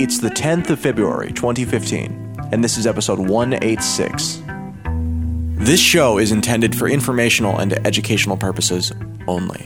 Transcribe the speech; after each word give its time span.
It's 0.00 0.18
the 0.18 0.30
10th 0.30 0.70
of 0.70 0.80
February, 0.80 1.30
2015, 1.30 2.48
and 2.52 2.64
this 2.64 2.78
is 2.78 2.86
episode 2.86 3.18
186. 3.18 4.42
This 5.62 5.78
show 5.78 6.16
is 6.16 6.32
intended 6.32 6.74
for 6.74 6.88
informational 6.88 7.58
and 7.58 7.74
educational 7.86 8.38
purposes 8.38 8.94
only. 9.28 9.60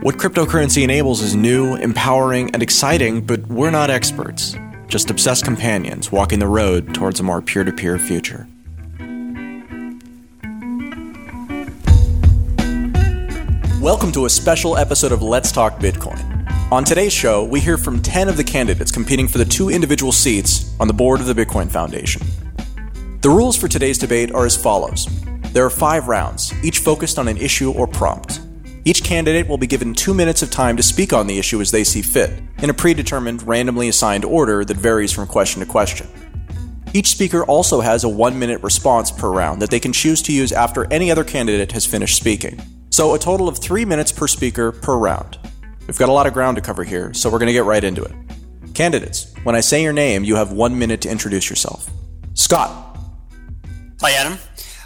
What 0.00 0.16
cryptocurrency 0.16 0.84
enables 0.84 1.20
is 1.20 1.36
new, 1.36 1.76
empowering, 1.76 2.50
and 2.54 2.62
exciting, 2.62 3.26
but 3.26 3.46
we're 3.48 3.70
not 3.70 3.90
experts, 3.90 4.56
just 4.88 5.10
obsessed 5.10 5.44
companions 5.44 6.10
walking 6.10 6.38
the 6.38 6.48
road 6.48 6.94
towards 6.94 7.20
a 7.20 7.22
more 7.22 7.42
peer 7.42 7.62
to 7.62 7.70
peer 7.70 7.98
future. 7.98 8.48
Welcome 13.82 14.12
to 14.12 14.24
a 14.24 14.30
special 14.30 14.78
episode 14.78 15.12
of 15.12 15.20
Let's 15.20 15.52
Talk 15.52 15.78
Bitcoin. 15.78 16.33
On 16.72 16.82
today's 16.82 17.12
show, 17.12 17.44
we 17.44 17.60
hear 17.60 17.76
from 17.76 18.00
10 18.00 18.28
of 18.28 18.38
the 18.38 18.42
candidates 18.42 18.90
competing 18.90 19.28
for 19.28 19.36
the 19.36 19.44
two 19.44 19.68
individual 19.68 20.10
seats 20.10 20.74
on 20.80 20.88
the 20.88 20.94
board 20.94 21.20
of 21.20 21.26
the 21.26 21.34
Bitcoin 21.34 21.70
Foundation. 21.70 22.22
The 23.20 23.28
rules 23.28 23.56
for 23.56 23.68
today's 23.68 23.98
debate 23.98 24.32
are 24.32 24.46
as 24.46 24.56
follows 24.56 25.06
there 25.52 25.64
are 25.64 25.70
five 25.70 26.08
rounds, 26.08 26.52
each 26.64 26.78
focused 26.78 27.16
on 27.16 27.28
an 27.28 27.36
issue 27.36 27.70
or 27.70 27.86
prompt. 27.86 28.40
Each 28.84 29.04
candidate 29.04 29.46
will 29.46 29.58
be 29.58 29.68
given 29.68 29.94
two 29.94 30.14
minutes 30.14 30.42
of 30.42 30.50
time 30.50 30.76
to 30.78 30.82
speak 30.82 31.12
on 31.12 31.28
the 31.28 31.38
issue 31.38 31.60
as 31.60 31.70
they 31.70 31.84
see 31.84 32.02
fit, 32.02 32.42
in 32.58 32.70
a 32.70 32.74
predetermined, 32.74 33.46
randomly 33.46 33.88
assigned 33.88 34.24
order 34.24 34.64
that 34.64 34.76
varies 34.76 35.12
from 35.12 35.28
question 35.28 35.60
to 35.60 35.66
question. 35.66 36.08
Each 36.92 37.08
speaker 37.08 37.44
also 37.44 37.82
has 37.82 38.02
a 38.02 38.08
one 38.08 38.38
minute 38.38 38.62
response 38.62 39.12
per 39.12 39.30
round 39.30 39.62
that 39.62 39.70
they 39.70 39.80
can 39.80 39.92
choose 39.92 40.22
to 40.22 40.32
use 40.32 40.50
after 40.50 40.90
any 40.92 41.10
other 41.10 41.24
candidate 41.24 41.72
has 41.72 41.86
finished 41.86 42.16
speaking. 42.16 42.60
So, 42.90 43.14
a 43.14 43.18
total 43.18 43.48
of 43.48 43.58
three 43.58 43.84
minutes 43.84 44.10
per 44.10 44.26
speaker 44.26 44.72
per 44.72 44.96
round. 44.96 45.38
We've 45.86 45.98
got 45.98 46.08
a 46.08 46.12
lot 46.12 46.26
of 46.26 46.32
ground 46.32 46.56
to 46.56 46.62
cover 46.62 46.82
here, 46.82 47.12
so 47.12 47.30
we're 47.30 47.38
going 47.38 47.48
to 47.48 47.52
get 47.52 47.64
right 47.64 47.84
into 47.84 48.02
it. 48.02 48.12
Candidates, 48.72 49.32
when 49.42 49.54
I 49.54 49.60
say 49.60 49.82
your 49.82 49.92
name, 49.92 50.24
you 50.24 50.36
have 50.36 50.50
one 50.50 50.78
minute 50.78 51.02
to 51.02 51.10
introduce 51.10 51.50
yourself. 51.50 51.90
Scott. 52.32 52.96
Hi, 54.00 54.12
Adam. 54.12 54.38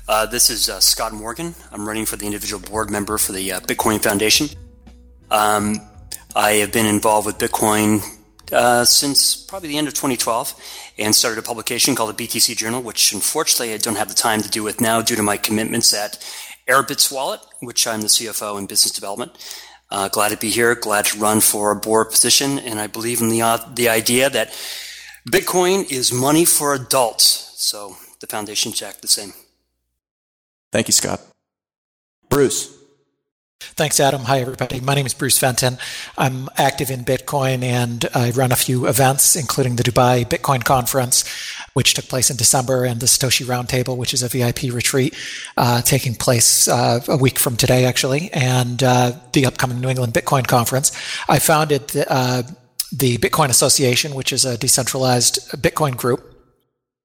Uh, 0.08 0.26
this 0.26 0.50
is 0.50 0.68
uh, 0.68 0.80
Scott 0.80 1.12
Morgan. 1.12 1.54
I'm 1.70 1.86
running 1.86 2.04
for 2.04 2.16
the 2.16 2.26
individual 2.26 2.60
board 2.60 2.90
member 2.90 3.16
for 3.16 3.32
the 3.32 3.52
uh, 3.52 3.60
Bitcoin 3.60 4.02
Foundation. 4.02 4.48
Um, 5.30 5.76
I 6.34 6.52
have 6.52 6.72
been 6.72 6.86
involved 6.86 7.26
with 7.26 7.38
Bitcoin 7.38 8.02
uh, 8.52 8.84
since 8.84 9.36
probably 9.36 9.68
the 9.68 9.78
end 9.78 9.86
of 9.86 9.94
2012 9.94 10.54
and 10.98 11.14
started 11.14 11.38
a 11.38 11.42
publication 11.42 11.94
called 11.94 12.16
the 12.16 12.26
BTC 12.26 12.56
Journal, 12.56 12.82
which 12.82 13.12
unfortunately 13.12 13.72
I 13.72 13.76
don't 13.76 13.96
have 13.96 14.08
the 14.08 14.14
time 14.14 14.42
to 14.42 14.48
do 14.48 14.62
with 14.62 14.80
now 14.80 15.00
due 15.00 15.16
to 15.16 15.22
my 15.22 15.36
commitments 15.36 15.94
at 15.94 16.18
Airbitz 16.66 17.12
Wallet, 17.12 17.40
which 17.60 17.86
I'm 17.86 18.00
the 18.00 18.08
CFO 18.08 18.58
in 18.58 18.66
business 18.66 18.92
development. 18.92 19.32
Uh, 19.90 20.08
glad 20.08 20.30
to 20.30 20.36
be 20.36 20.50
here. 20.50 20.74
Glad 20.74 21.06
to 21.06 21.18
run 21.18 21.40
for 21.40 21.70
a 21.70 21.76
board 21.76 22.10
position, 22.10 22.58
and 22.58 22.78
I 22.78 22.86
believe 22.86 23.20
in 23.20 23.30
the 23.30 23.42
uh, 23.42 23.58
the 23.74 23.88
idea 23.88 24.28
that 24.28 24.48
Bitcoin 25.28 25.90
is 25.90 26.12
money 26.12 26.44
for 26.44 26.74
adults. 26.74 27.54
So 27.56 27.96
the 28.20 28.26
foundation 28.26 28.72
check 28.72 29.00
the 29.00 29.08
same. 29.08 29.32
Thank 30.72 30.88
you, 30.88 30.92
Scott. 30.92 31.20
Bruce. 32.28 32.74
Thanks, 33.60 33.98
Adam. 33.98 34.22
Hi, 34.22 34.40
everybody. 34.40 34.80
My 34.80 34.94
name 34.94 35.06
is 35.06 35.14
Bruce 35.14 35.38
Fenton. 35.38 35.78
I'm 36.16 36.48
active 36.56 36.90
in 36.90 37.04
Bitcoin 37.04 37.62
and 37.64 38.08
I 38.14 38.30
run 38.30 38.52
a 38.52 38.56
few 38.56 38.86
events, 38.86 39.34
including 39.34 39.76
the 39.76 39.82
Dubai 39.82 40.24
Bitcoin 40.24 40.64
Conference, 40.64 41.24
which 41.78 41.94
took 41.94 42.06
place 42.06 42.28
in 42.28 42.36
December, 42.36 42.84
and 42.84 42.98
the 42.98 43.06
Satoshi 43.06 43.46
Roundtable, 43.46 43.96
which 43.96 44.12
is 44.12 44.24
a 44.24 44.28
VIP 44.28 44.64
retreat 44.74 45.14
uh, 45.56 45.80
taking 45.80 46.12
place 46.12 46.66
uh, 46.66 46.98
a 47.06 47.16
week 47.16 47.38
from 47.38 47.56
today, 47.56 47.84
actually, 47.84 48.32
and 48.32 48.82
uh, 48.82 49.12
the 49.32 49.46
upcoming 49.46 49.80
New 49.80 49.88
England 49.88 50.12
Bitcoin 50.12 50.44
Conference. 50.44 50.90
I 51.28 51.38
founded 51.38 51.86
the, 51.90 52.12
uh, 52.12 52.42
the 52.90 53.16
Bitcoin 53.18 53.48
Association, 53.48 54.16
which 54.16 54.32
is 54.32 54.44
a 54.44 54.58
decentralized 54.58 55.52
Bitcoin 55.62 55.96
group 55.96 56.34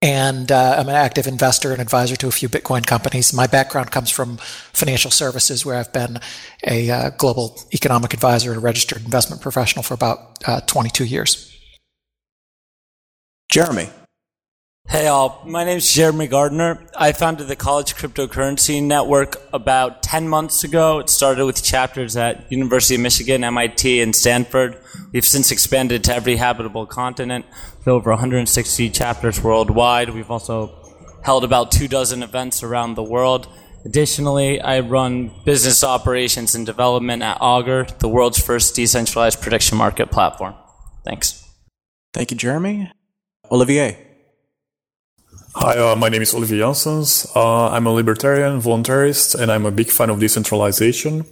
and 0.02 0.52
uh, 0.52 0.76
I'm 0.80 0.90
an 0.90 0.96
active 0.96 1.28
investor 1.28 1.72
and 1.72 1.80
advisor 1.80 2.16
to 2.16 2.28
a 2.28 2.32
few 2.32 2.50
Bitcoin 2.50 2.84
companies. 2.86 3.32
My 3.32 3.46
background 3.46 3.92
comes 3.92 4.10
from 4.10 4.38
financial 4.74 5.12
services, 5.12 5.66
where 5.66 5.78
I've 5.78 5.94
been 5.94 6.20
a 6.68 6.90
uh, 6.90 7.10
global 7.12 7.58
economic 7.74 8.14
advisor 8.14 8.50
and 8.52 8.58
a 8.58 8.62
registered 8.62 9.06
investment 9.06 9.42
professional 9.42 9.84
for 9.84 9.94
about 9.94 10.44
uh, 10.46 10.62
22 10.62 11.06
years. 11.06 11.58
Jeremy. 13.50 13.88
Hey 14.88 15.08
all, 15.08 15.42
my 15.46 15.64
name 15.64 15.78
is 15.78 15.92
Jeremy 15.92 16.28
Gardner. 16.28 16.86
I 16.96 17.14
founded 17.14 17.48
the 17.48 17.56
College 17.56 17.96
Cryptocurrency 17.96 18.84
Network 18.84 19.38
about 19.52 20.04
10 20.04 20.28
months 20.30 20.64
ago. 20.64 21.00
It 21.00 21.10
started 21.10 21.46
with 21.46 21.64
chapters 21.64 22.16
at 22.16 22.52
University 22.52 22.96
of 22.96 23.02
Michigan, 23.02 23.44
MIT, 23.44 24.02
and 24.02 24.16
Stanford. 24.16 24.78
We've 25.12 25.26
since 25.26 25.52
expanded 25.52 26.04
to 26.04 26.14
every 26.14 26.36
habitable 26.36 26.86
continent 26.86 27.46
with 27.80 27.88
over 27.88 28.12
160 28.12 28.90
chapters 28.92 29.42
worldwide. 29.42 30.12
We've 30.12 30.30
also 30.30 30.72
held 31.24 31.44
about 31.44 31.72
two 31.72 31.88
dozen 31.88 32.22
events 32.22 32.62
around 32.62 32.94
the 32.94 33.04
world. 33.04 33.48
Additionally, 33.86 34.62
I 34.62 34.82
run 34.82 35.32
business 35.44 35.84
operations 35.84 36.54
and 36.54 36.66
development 36.68 37.24
at 37.24 37.38
Augur, 37.42 37.88
the 37.98 38.10
world's 38.10 38.40
first 38.40 38.76
decentralized 38.76 39.42
prediction 39.42 39.78
market 39.78 40.12
platform. 40.12 40.54
Thanks. 41.04 41.44
Thank 42.14 42.32
you, 42.32 42.38
Jeremy. 42.38 42.92
Olivier. 43.52 44.03
Hi, 45.56 45.78
uh, 45.78 45.96
my 45.96 46.10
name 46.10 46.24
is 46.24 46.34
Olivier 46.34 46.62
Janssens. 46.62 47.28
Uh, 47.36 47.70
I'm 47.70 47.86
a 47.86 47.92
libertarian 47.92 48.60
voluntarist 48.60 49.40
and 49.40 49.52
I'm 49.52 49.68
a 49.68 49.72
big 49.72 49.92
fan 49.92 50.10
of 50.10 50.20
decentralization. 50.20 51.26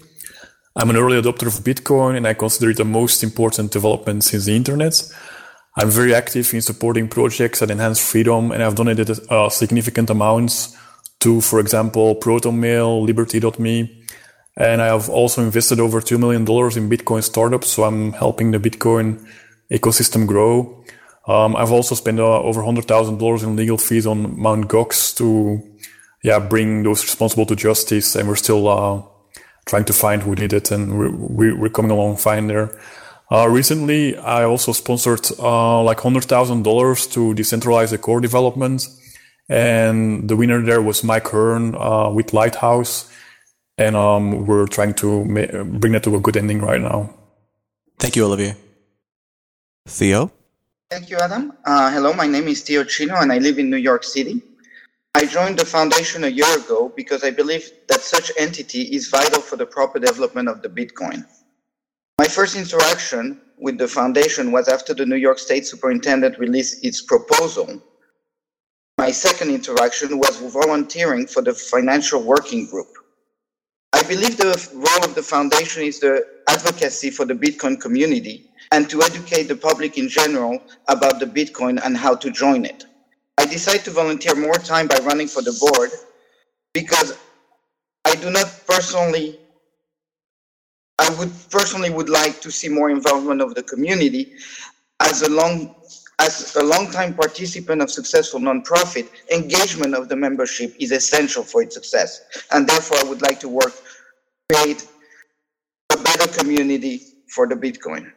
I'm 0.76 0.92
an 0.92 0.96
early 0.96 1.20
adopter 1.20 1.48
of 1.48 1.64
Bitcoin 1.64 2.16
and 2.16 2.28
I 2.28 2.36
consider 2.36 2.70
it 2.70 2.78
the 2.78 2.86
most 2.86 3.24
important 3.24 3.72
development 3.72 4.24
since 4.24 4.46
the 4.46 4.56
internet. 4.56 5.02
I'm 5.76 5.90
very 5.90 6.14
active 6.14 6.54
in 6.54 6.62
supporting 6.62 7.08
projects 7.08 7.62
that 7.62 7.72
enhance 7.72 8.00
freedom 8.00 8.52
and 8.52 8.62
I've 8.62 8.76
donated 8.76 9.09
uh, 9.32 9.50
significant 9.50 10.12
amounts 10.12 10.78
to, 11.22 11.42
for 11.42 11.59
example, 11.59 12.16
ProtonMail, 12.18 13.03
Liberty.me. 13.03 14.06
And 14.56 14.84
I 14.84 14.86
have 14.86 15.09
also 15.09 15.42
invested 15.42 15.80
over 15.80 16.00
$2 16.00 16.20
million 16.20 16.44
in 16.44 16.96
Bitcoin 16.96 17.24
startups. 17.24 17.70
So 17.70 17.86
I'm 17.86 18.14
helping 18.14 18.52
the 18.52 18.59
Bitcoin 18.59 19.28
ecosystem 19.72 20.28
grow. 20.28 20.86
Um, 21.31 21.56
I've 21.56 21.72
also 21.72 21.96
spent 21.96 22.19
uh, 22.19 22.42
over 22.50 22.62
hundred 22.62 22.86
thousand 22.92 23.18
dollars 23.19 23.44
in 23.44 23.56
legal 23.56 23.78
fees 23.78 24.06
on 24.06 24.19
Mount 24.38 24.68
Gox 24.68 25.16
to, 25.18 25.62
yeah, 26.24 26.40
bring 26.40 26.84
those 26.84 27.03
responsible 27.03 27.46
to 27.46 27.56
justice, 27.56 28.18
and 28.18 28.28
we're 28.28 28.44
still 28.47 28.68
uh, 28.68 29.02
trying 29.66 29.86
to 29.86 29.94
find 29.94 30.24
who 30.24 30.36
did 30.36 30.52
it, 30.52 30.72
and 30.72 31.00
we're, 31.00 31.56
we're 31.56 31.70
coming 31.70 31.91
along 31.91 32.18
fine 32.18 32.47
there. 32.47 32.68
Uh, 33.31 33.47
recently, 33.47 34.18
I 34.18 34.44
also 34.44 34.74
sponsored 34.74 35.25
uh, 35.40 35.81
like 35.84 36.02
hundred 36.02 36.25
thousand 36.25 36.64
dollars 36.64 37.08
to 37.08 37.34
decentralize 37.34 37.91
the 37.91 37.97
core 37.97 38.20
development, 38.20 38.88
and 39.47 40.28
the 40.30 40.36
winner 40.36 40.62
there 40.62 40.81
was 40.81 41.02
Mike 41.02 41.30
Hearn 41.30 41.75
uh, 41.75 42.09
with 42.09 42.34
Lighthouse, 42.34 43.09
and 43.78 43.96
um, 43.96 44.46
we're 44.46 44.68
trying 44.68 44.96
to 44.96 45.24
ma- 45.24 45.64
bring 45.80 45.94
that 45.94 46.03
to 46.03 46.16
a 46.16 46.20
good 46.20 46.36
ending 46.36 46.59
right 46.59 46.81
now. 46.81 47.09
Thank 48.00 48.18
you, 48.18 48.25
Olivier. 48.25 48.56
Theo. 49.88 50.31
Thank 50.91 51.09
you, 51.09 51.16
Adam. 51.19 51.53
Uh, 51.63 51.90
hello, 51.90 52.12
my 52.12 52.28
name 52.28 52.50
is 52.50 52.63
Theo 52.63 52.84
Chino 52.84 53.16
and 53.16 53.31
I 53.31 53.38
live 53.38 53.57
in 53.57 53.69
New 53.69 53.78
York 53.78 54.03
City. 54.03 54.41
I 55.16 55.25
joined 55.25 55.57
the 55.57 55.66
foundation 55.66 56.25
a 56.25 56.28
year 56.28 56.57
ago 56.59 56.91
because 56.94 57.24
I 57.24 57.31
believe 57.31 57.72
that 57.88 58.02
such 58.02 58.29
entity 58.38 58.81
is 58.94 59.07
vital 59.07 59.40
for 59.40 59.56
the 59.56 59.66
proper 59.66 60.00
development 60.00 60.50
of 60.50 60.62
the 60.62 60.68
Bitcoin. 60.68 61.25
My 62.19 62.28
first 62.28 62.57
interaction 62.57 63.40
with 63.57 63.78
the 63.78 63.88
foundation 63.88 64.52
was 64.52 64.68
after 64.68 64.94
the 64.94 65.06
New 65.06 65.16
York 65.16 65.40
State 65.40 65.66
Superintendent 65.66 66.38
released 66.38 66.84
its 66.84 67.02
proposal. 67.02 67.81
My 68.97 69.12
second 69.12 69.52
interaction 69.52 70.18
was 70.18 70.41
volunteering 70.52 71.25
for 71.25 71.41
the 71.41 71.53
financial 71.53 72.22
working 72.22 72.66
group. 72.69 72.90
I 73.94 74.03
believe 74.03 74.35
the 74.35 74.69
role 74.73 75.06
of 75.06 75.16
the 75.16 75.23
foundation 75.23 75.84
is 75.84 76.02
the 76.02 76.28
advocacy 76.50 77.12
for 77.12 77.23
the 77.23 77.34
Bitcoin 77.34 77.79
community 77.79 78.51
and 78.72 78.90
to 78.90 79.02
educate 79.04 79.44
the 79.44 79.56
public 79.56 79.98
in 79.98 80.08
general 80.09 80.62
about 80.88 81.20
the 81.20 81.26
Bitcoin 81.26 81.79
and 81.84 81.97
how 81.97 82.16
to 82.16 82.32
join 82.32 82.66
it. 82.66 82.85
I 83.38 83.46
decided 83.46 83.84
to 83.85 83.91
volunteer 83.91 84.35
more 84.35 84.56
time 84.56 84.88
by 84.88 84.97
running 85.03 85.28
for 85.28 85.41
the 85.41 85.53
board 85.59 85.91
because 86.73 87.18
I 88.06 88.16
do 88.16 88.29
not 88.29 88.47
personally 88.68 89.40
I 91.00 91.09
would 91.16 91.32
personally 91.50 91.90
would 91.90 92.09
like 92.09 92.41
to 92.41 92.52
see 92.52 92.70
more 92.70 92.91
involvement 92.91 93.41
of 93.41 93.56
the 93.56 93.64
community 93.64 94.34
as 95.00 95.23
a 95.23 95.29
long 95.29 95.76
as 96.20 96.56
a 96.56 96.64
long-time 96.64 97.16
participant 97.16 97.82
of 97.82 97.90
successful 97.90 98.40
nonprofit, 98.40 99.09
engagement 99.34 99.96
of 99.96 100.08
the 100.08 100.16
membership 100.16 100.76
is 100.79 100.91
essential 100.91 101.44
for 101.44 101.64
its 101.64 101.73
success. 101.73 102.22
And 102.52 102.70
therefore 102.70 102.97
I 103.00 103.09
would 103.09 103.23
like 103.23 103.40
to 103.40 103.50
work 103.50 103.73
create 104.53 104.88
a 105.91 105.97
better 105.97 106.28
community 106.38 107.02
for 107.28 107.47
the 107.47 107.56
Bitcoin. 107.56 108.12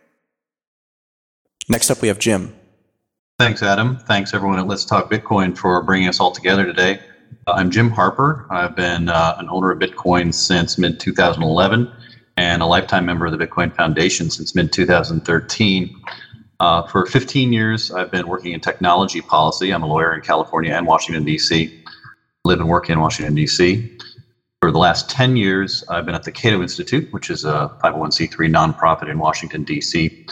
Next 1.69 1.91
up, 1.91 2.03
we 2.03 2.09
have 2.09 2.19
Jim. 2.19 2.55
Thanks, 3.39 3.63
Adam. 3.63 3.97
Thanks, 3.97 4.35
everyone 4.35 4.59
at 4.59 4.67
Let's 4.67 4.85
Talk 4.85 5.11
Bitcoin 5.11 5.57
for 5.57 5.83
bringing 5.83 6.09
us 6.09 6.21
all 6.21 6.31
together 6.31 6.65
today. 6.65 7.01
Uh, 7.47 7.53
I'm 7.53 7.71
Jim 7.71 7.91
Harper. 7.91 8.47
I've 8.51 8.77
been 8.77 9.09
uh, 9.09 9.37
an 9.39 9.49
owner 9.49 9.71
of 9.71 9.79
Bitcoin 9.79 10.33
since 10.33 10.79
mid 10.79 11.01
2011 11.01 11.91
and 12.37 12.63
a 12.63 12.67
lifetime 12.67 13.07
member 13.07 13.27
of 13.27 13.37
the 13.37 13.39
Bitcoin 13.39 13.75
Foundation 13.75 14.31
since 14.31 14.55
mid 14.55 14.73
2013. 14.73 16.03
Uh, 16.61 16.87
for 16.87 17.07
15 17.07 17.53
years, 17.53 17.91
I've 17.91 18.11
been 18.11 18.29
working 18.29 18.53
in 18.53 18.61
technology 18.61 19.21
policy. 19.21 19.73
I'm 19.73 19.83
a 19.83 19.87
lawyer 19.87 20.15
in 20.15 20.21
California 20.21 20.73
and 20.73 20.87
Washington, 20.87 21.25
D.C. 21.25 21.83
Live 22.45 22.61
and 22.61 22.69
work 22.69 22.91
in 22.91 23.01
Washington, 23.01 23.35
D.C. 23.35 23.99
For 24.61 24.71
the 24.71 24.79
last 24.79 25.11
10 25.11 25.37
years, 25.37 25.83
I've 25.89 26.07
been 26.07 26.15
at 26.15 26.23
the 26.23 26.33
Cato 26.33 26.63
Institute, 26.63 27.13
which 27.13 27.31
is 27.31 27.45
a 27.45 27.77
501c3 27.83 28.51
nonprofit 28.51 29.11
in 29.11 29.19
Washington, 29.19 29.65
D.C., 29.65 30.27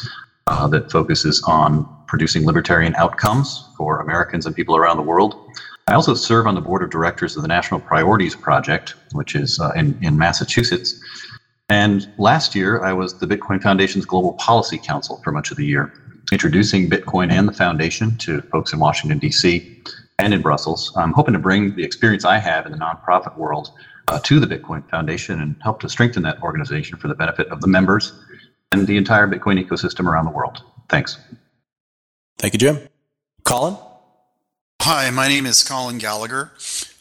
uh, 0.46 0.66
that 0.68 0.90
focuses 0.90 1.42
on 1.46 1.86
producing 2.06 2.44
libertarian 2.44 2.94
outcomes 2.96 3.70
for 3.76 4.00
Americans 4.00 4.46
and 4.46 4.54
people 4.54 4.76
around 4.76 4.96
the 4.96 5.02
world. 5.02 5.34
I 5.86 5.94
also 5.94 6.14
serve 6.14 6.46
on 6.46 6.54
the 6.54 6.60
board 6.60 6.82
of 6.82 6.90
directors 6.90 7.36
of 7.36 7.42
the 7.42 7.48
National 7.48 7.80
Priorities 7.80 8.36
Project, 8.36 8.94
which 9.12 9.34
is 9.34 9.58
uh, 9.58 9.70
in, 9.74 9.96
in 10.00 10.16
Massachusetts. 10.16 10.94
And 11.68 12.06
last 12.18 12.54
year, 12.54 12.84
I 12.84 12.92
was 12.92 13.14
the 13.14 13.26
Bitcoin 13.26 13.62
Foundation's 13.62 14.04
Global 14.04 14.34
Policy 14.34 14.78
Counsel 14.78 15.20
for 15.24 15.32
much 15.32 15.50
of 15.50 15.56
the 15.56 15.64
year, 15.64 15.90
introducing 16.30 16.88
Bitcoin 16.88 17.32
and 17.32 17.48
the 17.48 17.52
foundation 17.52 18.16
to 18.18 18.42
folks 18.52 18.72
in 18.72 18.78
Washington, 18.78 19.18
D.C. 19.18 19.64
and 20.18 20.34
in 20.34 20.42
Brussels. 20.42 20.92
I'm 20.96 21.12
hoping 21.12 21.32
to 21.32 21.40
bring 21.40 21.74
the 21.74 21.82
experience 21.82 22.24
I 22.24 22.38
have 22.38 22.66
in 22.66 22.72
the 22.72 22.78
nonprofit 22.78 23.34
world 23.36 23.70
uh, 24.08 24.20
to 24.24 24.38
the 24.38 24.46
Bitcoin 24.46 24.86
Foundation 24.90 25.40
and 25.40 25.56
help 25.62 25.80
to 25.80 25.88
strengthen 25.88 26.22
that 26.24 26.36
organization 26.42 26.98
for 26.98 27.08
the 27.08 27.14
benefit 27.14 27.48
of 27.48 27.60
the 27.60 27.68
members 27.68 28.12
and 28.72 28.86
the 28.86 28.96
entire 28.96 29.28
Bitcoin 29.28 29.62
ecosystem 29.64 30.06
around 30.06 30.24
the 30.24 30.30
world. 30.30 30.62
Thanks. 30.88 31.18
Thank 32.38 32.54
you, 32.54 32.58
Jim. 32.58 32.80
Colin? 33.44 33.76
Hi, 34.80 35.10
my 35.10 35.28
name 35.28 35.46
is 35.46 35.62
Colin 35.62 35.98
Gallagher. 35.98 36.50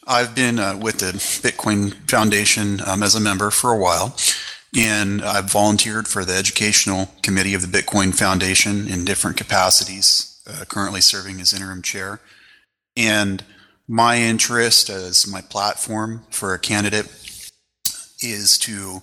I've 0.05 0.35
been 0.35 0.59
uh, 0.59 0.77
with 0.77 0.99
the 0.99 1.13
Bitcoin 1.47 1.93
Foundation 2.09 2.81
um, 2.85 3.01
as 3.01 3.15
a 3.15 3.19
member 3.19 3.49
for 3.49 3.71
a 3.71 3.77
while, 3.77 4.15
and 4.77 5.21
I've 5.21 5.51
volunteered 5.51 6.07
for 6.07 6.25
the 6.25 6.35
educational 6.35 7.09
committee 7.23 7.53
of 7.53 7.61
the 7.61 7.81
Bitcoin 7.81 8.13
Foundation 8.13 8.87
in 8.87 9.05
different 9.05 9.37
capacities, 9.37 10.41
uh, 10.47 10.65
currently 10.65 11.01
serving 11.01 11.39
as 11.39 11.53
interim 11.53 11.81
chair. 11.81 12.19
And 12.97 13.43
my 13.87 14.17
interest 14.17 14.89
as 14.89 15.27
my 15.27 15.41
platform 15.41 16.25
for 16.29 16.53
a 16.53 16.59
candidate 16.59 17.07
is 18.21 18.57
to 18.59 19.01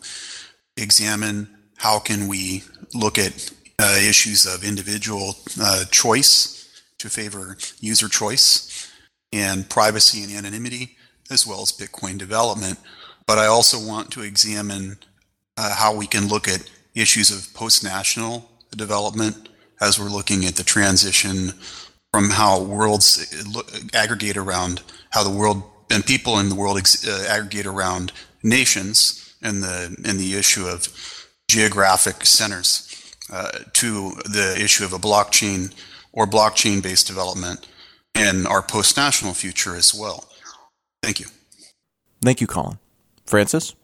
examine 0.76 1.57
how 1.79 1.99
can 1.99 2.29
we 2.29 2.63
look 2.95 3.19
at 3.19 3.51
uh, 3.79 3.97
issues 4.01 4.47
of 4.47 4.65
individual 4.65 5.35
uh, 5.61 5.85
choice 5.91 6.83
to 6.99 7.09
favor 7.09 7.57
user 7.81 8.09
choice 8.09 8.91
and 9.33 9.69
privacy 9.69 10.25
and 10.25 10.33
anonymity, 10.33 10.97
as 11.31 11.47
well 11.47 11.63
as 11.63 11.73
Bitcoin 11.73 12.19
development. 12.19 12.79
But 13.27 13.39
I 13.39 13.47
also 13.47 13.79
want 13.79 14.11
to 14.13 14.23
examine 14.23 14.99
uh, 15.57 15.75
how 15.75 15.95
we 15.95 16.07
can 16.07 16.29
look 16.29 16.49
at 16.49 16.69
issues 16.95 17.31
of 17.31 17.55
post 17.55 17.85
national 17.85 18.51
development 18.77 19.49
as 19.81 19.99
we're 19.99 20.09
looking 20.09 20.45
at 20.45 20.57
the 20.57 20.65
transition 20.65 21.53
from 22.13 22.31
how 22.31 22.63
worlds 22.63 23.33
aggregate 23.95 24.37
around 24.37 24.83
how 25.11 25.23
the 25.23 25.31
world 25.31 25.63
and 25.91 26.05
people 26.05 26.39
in 26.39 26.49
the 26.49 26.55
world 26.55 26.79
uh, 27.07 27.25
aggregate 27.29 27.67
around 27.67 28.13
nations 28.43 29.35
and 29.43 29.63
the 29.63 29.95
and 30.05 30.19
the 30.19 30.35
issue 30.35 30.67
of 30.67 30.89
geographic 31.49 32.25
centers 32.25 33.15
uh, 33.33 33.50
to 33.73 34.11
the 34.25 34.56
issue 34.62 34.85
of 34.85 34.93
a 34.93 34.99
blockchain 34.99 35.73
or 36.12 36.27
blockchain 36.27 36.83
based 36.83 37.06
development 37.06 37.67
in 38.15 38.47
our 38.47 38.62
post 38.62 38.97
national 38.97 39.35
future 39.35 39.75
as 39.75 39.95
well. 39.95 40.29
Thank 41.03 41.21
you. 41.21 41.27
Thank 42.23 42.41
you, 42.41 42.47
Colin. 42.47 42.79
Francis? 43.27 43.75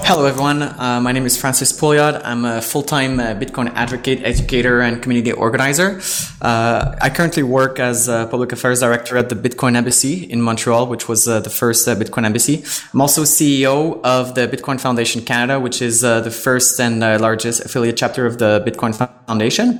Hello, 0.00 0.26
everyone. 0.26 0.60
Uh, 0.60 1.00
my 1.00 1.12
name 1.12 1.24
is 1.24 1.40
Francis 1.40 1.72
Pouliot. 1.72 2.20
I'm 2.24 2.44
a 2.44 2.60
full-time 2.60 3.20
uh, 3.20 3.34
Bitcoin 3.36 3.72
advocate, 3.74 4.22
educator, 4.24 4.80
and 4.80 5.00
community 5.00 5.32
organizer. 5.32 6.00
Uh, 6.42 6.96
I 7.00 7.08
currently 7.10 7.44
work 7.44 7.78
as 7.78 8.08
a 8.08 8.26
public 8.28 8.50
affairs 8.50 8.80
director 8.80 9.16
at 9.16 9.28
the 9.28 9.36
Bitcoin 9.36 9.76
Embassy 9.76 10.24
in 10.24 10.42
Montreal, 10.42 10.88
which 10.88 11.08
was 11.08 11.28
uh, 11.28 11.40
the 11.40 11.48
first 11.48 11.86
uh, 11.86 11.94
Bitcoin 11.94 12.26
embassy. 12.26 12.64
I'm 12.92 13.00
also 13.00 13.22
CEO 13.22 14.02
of 14.02 14.34
the 14.34 14.48
Bitcoin 14.48 14.80
Foundation 14.80 15.22
Canada, 15.22 15.60
which 15.60 15.80
is 15.80 16.02
uh, 16.02 16.20
the 16.20 16.30
first 16.30 16.78
and 16.80 17.00
largest 17.00 17.64
affiliate 17.64 17.96
chapter 17.96 18.26
of 18.26 18.38
the 18.38 18.62
Bitcoin 18.66 18.94
Foundation. 18.94 19.78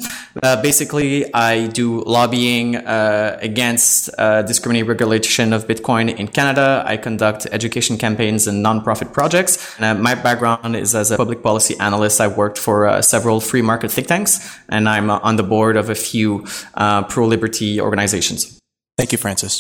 basically, 0.62 1.34
I 1.34 1.66
do 1.66 2.02
lobbying 2.04 2.76
against 2.76 4.10
discriminatory 4.16 4.88
regulation 4.88 5.52
of 5.52 5.66
Bitcoin 5.66 6.16
in 6.16 6.28
Canada. 6.28 6.84
I 6.86 6.96
conduct 6.98 7.46
education 7.50 7.98
campaigns 7.98 8.46
and 8.46 8.64
nonprofit 8.64 9.12
projects. 9.12 9.74
And, 9.78 10.03
my 10.04 10.14
background 10.14 10.76
is 10.76 10.94
as 10.94 11.10
a 11.10 11.16
public 11.16 11.42
policy 11.42 11.74
analyst. 11.80 12.20
I 12.20 12.28
worked 12.28 12.58
for 12.58 12.86
uh, 12.86 13.00
several 13.00 13.40
free 13.40 13.62
market 13.62 13.90
think 13.90 14.06
tanks, 14.06 14.32
and 14.68 14.86
I'm 14.86 15.08
uh, 15.08 15.28
on 15.28 15.36
the 15.36 15.42
board 15.42 15.76
of 15.78 15.88
a 15.88 15.94
few 15.94 16.46
uh, 16.74 17.04
pro 17.04 17.26
liberty 17.26 17.80
organizations. 17.80 18.60
Thank 18.98 19.12
you, 19.12 19.18
Francis. 19.18 19.54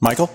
Michael? 0.00 0.30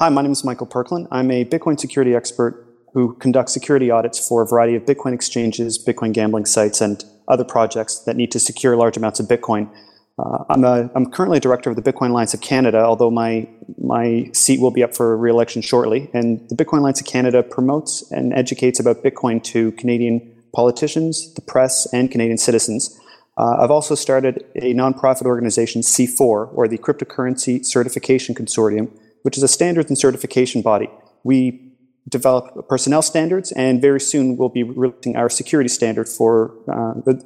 Hi, 0.00 0.08
my 0.08 0.22
name 0.22 0.32
is 0.32 0.42
Michael 0.42 0.66
Perklin. 0.66 1.06
I'm 1.10 1.30
a 1.30 1.44
Bitcoin 1.44 1.78
security 1.78 2.14
expert 2.14 2.52
who 2.94 3.14
conducts 3.24 3.52
security 3.52 3.90
audits 3.90 4.18
for 4.26 4.40
a 4.40 4.46
variety 4.46 4.74
of 4.74 4.82
Bitcoin 4.86 5.12
exchanges, 5.12 5.78
Bitcoin 5.88 6.12
gambling 6.14 6.46
sites, 6.46 6.80
and 6.80 7.04
other 7.28 7.44
projects 7.44 7.98
that 8.06 8.16
need 8.16 8.30
to 8.32 8.40
secure 8.40 8.74
large 8.74 8.96
amounts 8.96 9.20
of 9.20 9.26
Bitcoin. 9.26 9.68
Uh, 10.18 10.44
I'm, 10.48 10.64
a, 10.64 10.90
I'm 10.94 11.10
currently 11.10 11.38
a 11.38 11.40
director 11.40 11.68
of 11.68 11.76
the 11.76 11.82
Bitcoin 11.82 12.10
Alliance 12.10 12.32
of 12.32 12.40
Canada, 12.40 12.78
although 12.78 13.10
my, 13.10 13.46
my 13.76 14.30
seat 14.32 14.60
will 14.60 14.70
be 14.70 14.82
up 14.82 14.94
for 14.94 15.16
re-election 15.16 15.60
shortly. 15.60 16.10
And 16.14 16.48
the 16.48 16.54
Bitcoin 16.54 16.78
Alliance 16.78 17.00
of 17.00 17.06
Canada 17.06 17.42
promotes 17.42 18.10
and 18.10 18.32
educates 18.32 18.80
about 18.80 19.02
Bitcoin 19.02 19.42
to 19.44 19.72
Canadian 19.72 20.32
politicians, 20.54 21.34
the 21.34 21.42
press, 21.42 21.86
and 21.92 22.10
Canadian 22.10 22.38
citizens. 22.38 22.98
Uh, 23.36 23.56
I've 23.60 23.70
also 23.70 23.94
started 23.94 24.46
a 24.56 24.72
nonprofit 24.72 25.26
organization, 25.26 25.82
C4, 25.82 26.20
or 26.54 26.66
the 26.66 26.78
Cryptocurrency 26.78 27.64
Certification 27.64 28.34
Consortium, 28.34 28.90
which 29.22 29.36
is 29.36 29.42
a 29.42 29.48
standards 29.48 29.90
and 29.90 29.98
certification 29.98 30.62
body. 30.62 30.88
We 31.24 31.74
develop 32.08 32.68
personnel 32.68 33.02
standards, 33.02 33.52
and 33.52 33.82
very 33.82 34.00
soon 34.00 34.38
we'll 34.38 34.48
be 34.48 34.62
releasing 34.62 35.16
our 35.16 35.28
security 35.28 35.68
standard 35.68 36.08
for 36.08 36.54
uh, 36.68 36.94
the 37.04 37.22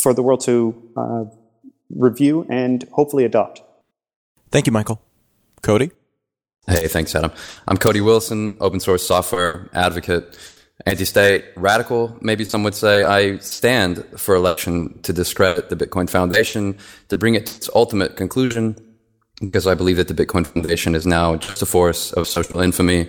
for 0.00 0.14
the 0.14 0.22
world 0.22 0.40
to 0.40 0.92
uh, 0.96 1.24
review, 1.94 2.46
and 2.48 2.84
hopefully 2.92 3.24
adopt. 3.24 3.62
Thank 4.50 4.66
you, 4.66 4.72
Michael. 4.72 5.00
Cody? 5.62 5.90
Hey, 6.66 6.86
thanks, 6.86 7.14
Adam. 7.14 7.32
I'm 7.66 7.76
Cody 7.76 8.00
Wilson, 8.00 8.56
open 8.60 8.80
source 8.80 9.06
software 9.06 9.68
advocate, 9.72 10.38
anti 10.86 11.04
state, 11.04 11.44
radical, 11.56 12.16
maybe 12.20 12.44
some 12.44 12.62
would 12.62 12.74
say. 12.74 13.02
I 13.02 13.38
stand 13.38 14.04
for 14.16 14.34
election 14.34 15.00
to 15.02 15.12
discredit 15.12 15.70
the 15.70 15.76
Bitcoin 15.76 16.08
Foundation, 16.08 16.78
to 17.08 17.18
bring 17.18 17.34
it 17.34 17.46
to 17.46 17.56
its 17.56 17.70
ultimate 17.74 18.16
conclusion, 18.16 18.76
because 19.40 19.66
I 19.66 19.74
believe 19.74 19.96
that 19.96 20.08
the 20.08 20.14
Bitcoin 20.14 20.46
Foundation 20.46 20.94
is 20.94 21.06
now 21.06 21.36
just 21.36 21.62
a 21.62 21.66
force 21.66 22.12
of 22.12 22.28
social 22.28 22.60
infamy 22.60 23.08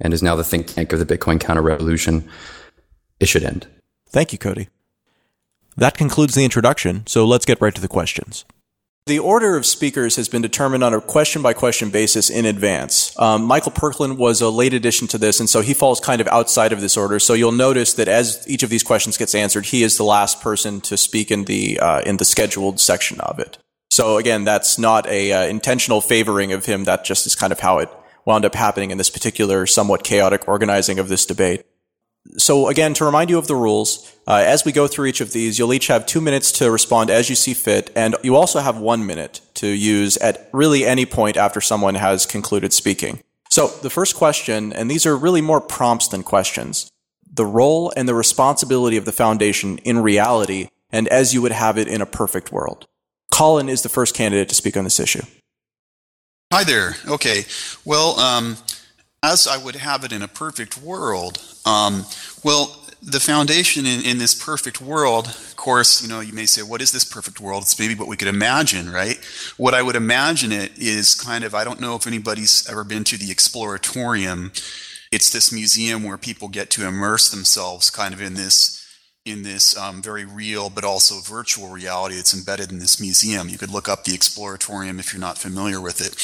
and 0.00 0.12
is 0.12 0.22
now 0.22 0.36
the 0.36 0.44
think 0.44 0.66
tank 0.66 0.92
of 0.92 1.04
the 1.04 1.18
Bitcoin 1.18 1.40
counter 1.40 1.62
revolution. 1.62 2.28
It 3.18 3.28
should 3.28 3.42
end. 3.42 3.66
Thank 4.10 4.32
you, 4.32 4.38
Cody. 4.38 4.68
That 5.76 5.96
concludes 5.98 6.34
the 6.34 6.44
introduction, 6.44 7.06
so 7.06 7.26
let's 7.26 7.44
get 7.44 7.60
right 7.60 7.74
to 7.74 7.80
the 7.80 7.88
questions. 7.88 8.44
The 9.04 9.18
order 9.20 9.56
of 9.56 9.64
speakers 9.64 10.16
has 10.16 10.28
been 10.28 10.42
determined 10.42 10.82
on 10.82 10.92
a 10.92 11.00
question 11.00 11.40
by 11.40 11.52
question 11.52 11.90
basis 11.90 12.28
in 12.28 12.44
advance. 12.44 13.16
Um, 13.20 13.44
Michael 13.44 13.70
Perklin 13.70 14.16
was 14.16 14.40
a 14.40 14.48
late 14.48 14.74
addition 14.74 15.06
to 15.08 15.18
this, 15.18 15.38
and 15.38 15.48
so 15.48 15.60
he 15.60 15.74
falls 15.74 16.00
kind 16.00 16.20
of 16.20 16.26
outside 16.28 16.72
of 16.72 16.80
this 16.80 16.96
order. 16.96 17.20
So 17.20 17.34
you'll 17.34 17.52
notice 17.52 17.92
that 17.94 18.08
as 18.08 18.44
each 18.48 18.64
of 18.64 18.70
these 18.70 18.82
questions 18.82 19.16
gets 19.16 19.34
answered, 19.34 19.66
he 19.66 19.84
is 19.84 19.96
the 19.96 20.02
last 20.02 20.40
person 20.40 20.80
to 20.80 20.96
speak 20.96 21.30
in 21.30 21.44
the 21.44 21.78
uh, 21.78 22.00
in 22.00 22.16
the 22.16 22.24
scheduled 22.24 22.80
section 22.80 23.20
of 23.20 23.38
it. 23.38 23.58
So 23.90 24.16
again, 24.16 24.44
that's 24.44 24.78
not 24.78 25.06
a 25.06 25.30
uh, 25.30 25.42
intentional 25.44 26.00
favoring 26.00 26.52
of 26.52 26.64
him. 26.64 26.82
That 26.84 27.04
just 27.04 27.26
is 27.26 27.36
kind 27.36 27.52
of 27.52 27.60
how 27.60 27.78
it 27.78 27.90
wound 28.24 28.44
up 28.44 28.56
happening 28.56 28.90
in 28.90 28.98
this 28.98 29.10
particular 29.10 29.66
somewhat 29.66 30.02
chaotic 30.02 30.48
organizing 30.48 30.98
of 30.98 31.06
this 31.08 31.24
debate 31.24 31.64
so 32.36 32.68
again, 32.68 32.94
to 32.94 33.04
remind 33.04 33.30
you 33.30 33.38
of 33.38 33.46
the 33.46 33.56
rules, 33.56 34.12
uh, 34.26 34.42
as 34.46 34.64
we 34.64 34.72
go 34.72 34.86
through 34.86 35.06
each 35.06 35.20
of 35.20 35.32
these, 35.32 35.58
you'll 35.58 35.72
each 35.72 35.86
have 35.86 36.06
two 36.06 36.20
minutes 36.20 36.52
to 36.52 36.70
respond 36.70 37.10
as 37.10 37.28
you 37.28 37.34
see 37.34 37.54
fit, 37.54 37.90
and 37.94 38.16
you 38.22 38.36
also 38.36 38.60
have 38.60 38.78
one 38.78 39.06
minute 39.06 39.40
to 39.54 39.68
use 39.68 40.16
at 40.18 40.48
really 40.52 40.84
any 40.84 41.06
point 41.06 41.36
after 41.36 41.60
someone 41.60 41.94
has 41.94 42.26
concluded 42.26 42.72
speaking. 42.72 43.20
So 43.48 43.68
the 43.68 43.90
first 43.90 44.16
question, 44.16 44.72
and 44.72 44.90
these 44.90 45.06
are 45.06 45.16
really 45.16 45.40
more 45.40 45.60
prompts 45.60 46.08
than 46.08 46.22
questions, 46.22 46.90
the 47.32 47.46
role 47.46 47.92
and 47.96 48.08
the 48.08 48.14
responsibility 48.14 48.96
of 48.96 49.04
the 49.04 49.12
foundation 49.12 49.78
in 49.78 49.98
reality 49.98 50.68
and 50.90 51.08
as 51.08 51.34
you 51.34 51.42
would 51.42 51.52
have 51.52 51.78
it 51.78 51.88
in 51.88 52.00
a 52.00 52.06
perfect 52.06 52.52
world. 52.52 52.86
Colin 53.30 53.68
is 53.68 53.82
the 53.82 53.88
first 53.88 54.14
candidate 54.14 54.48
to 54.48 54.54
speak 54.54 54.76
on 54.76 54.84
this 54.84 55.00
issue. 55.00 55.22
Hi 56.52 56.64
there. 56.64 56.96
Okay. 57.06 57.44
Well, 57.84 58.18
um, 58.18 58.56
as 59.26 59.48
I 59.48 59.56
would 59.56 59.76
have 59.76 60.04
it 60.04 60.12
in 60.12 60.22
a 60.22 60.28
perfect 60.28 60.80
world, 60.80 61.42
um, 61.64 62.06
well, 62.44 62.80
the 63.02 63.20
foundation 63.20 63.84
in, 63.84 64.04
in 64.04 64.18
this 64.18 64.34
perfect 64.34 64.80
world, 64.80 65.26
of 65.26 65.56
course, 65.56 66.00
you 66.02 66.08
know, 66.08 66.20
you 66.20 66.32
may 66.32 66.46
say, 66.46 66.62
what 66.62 66.80
is 66.80 66.92
this 66.92 67.04
perfect 67.04 67.40
world? 67.40 67.62
It's 67.62 67.78
maybe 67.78 67.94
what 67.94 68.08
we 68.08 68.16
could 68.16 68.28
imagine, 68.28 68.90
right? 68.90 69.18
What 69.56 69.74
I 69.74 69.82
would 69.82 69.96
imagine 69.96 70.52
it 70.52 70.78
is 70.78 71.14
kind 71.14 71.44
of, 71.44 71.54
I 71.54 71.64
don't 71.64 71.80
know 71.80 71.96
if 71.96 72.06
anybody's 72.06 72.68
ever 72.70 72.84
been 72.84 73.04
to 73.04 73.16
the 73.16 73.26
Exploratorium. 73.26 74.50
It's 75.10 75.30
this 75.30 75.52
museum 75.52 76.04
where 76.04 76.18
people 76.18 76.48
get 76.48 76.70
to 76.70 76.86
immerse 76.86 77.28
themselves 77.28 77.90
kind 77.90 78.14
of 78.14 78.22
in 78.22 78.34
this 78.34 78.85
in 79.26 79.42
this 79.42 79.76
um, 79.76 80.00
very 80.00 80.24
real 80.24 80.70
but 80.70 80.84
also 80.84 81.20
virtual 81.20 81.68
reality 81.68 82.14
that's 82.16 82.32
embedded 82.32 82.70
in 82.70 82.78
this 82.78 83.00
museum. 83.00 83.48
You 83.48 83.58
could 83.58 83.70
look 83.70 83.88
up 83.88 84.04
the 84.04 84.12
Exploratorium 84.12 84.98
if 84.98 85.12
you're 85.12 85.20
not 85.20 85.36
familiar 85.36 85.80
with 85.80 86.00
it. 86.00 86.16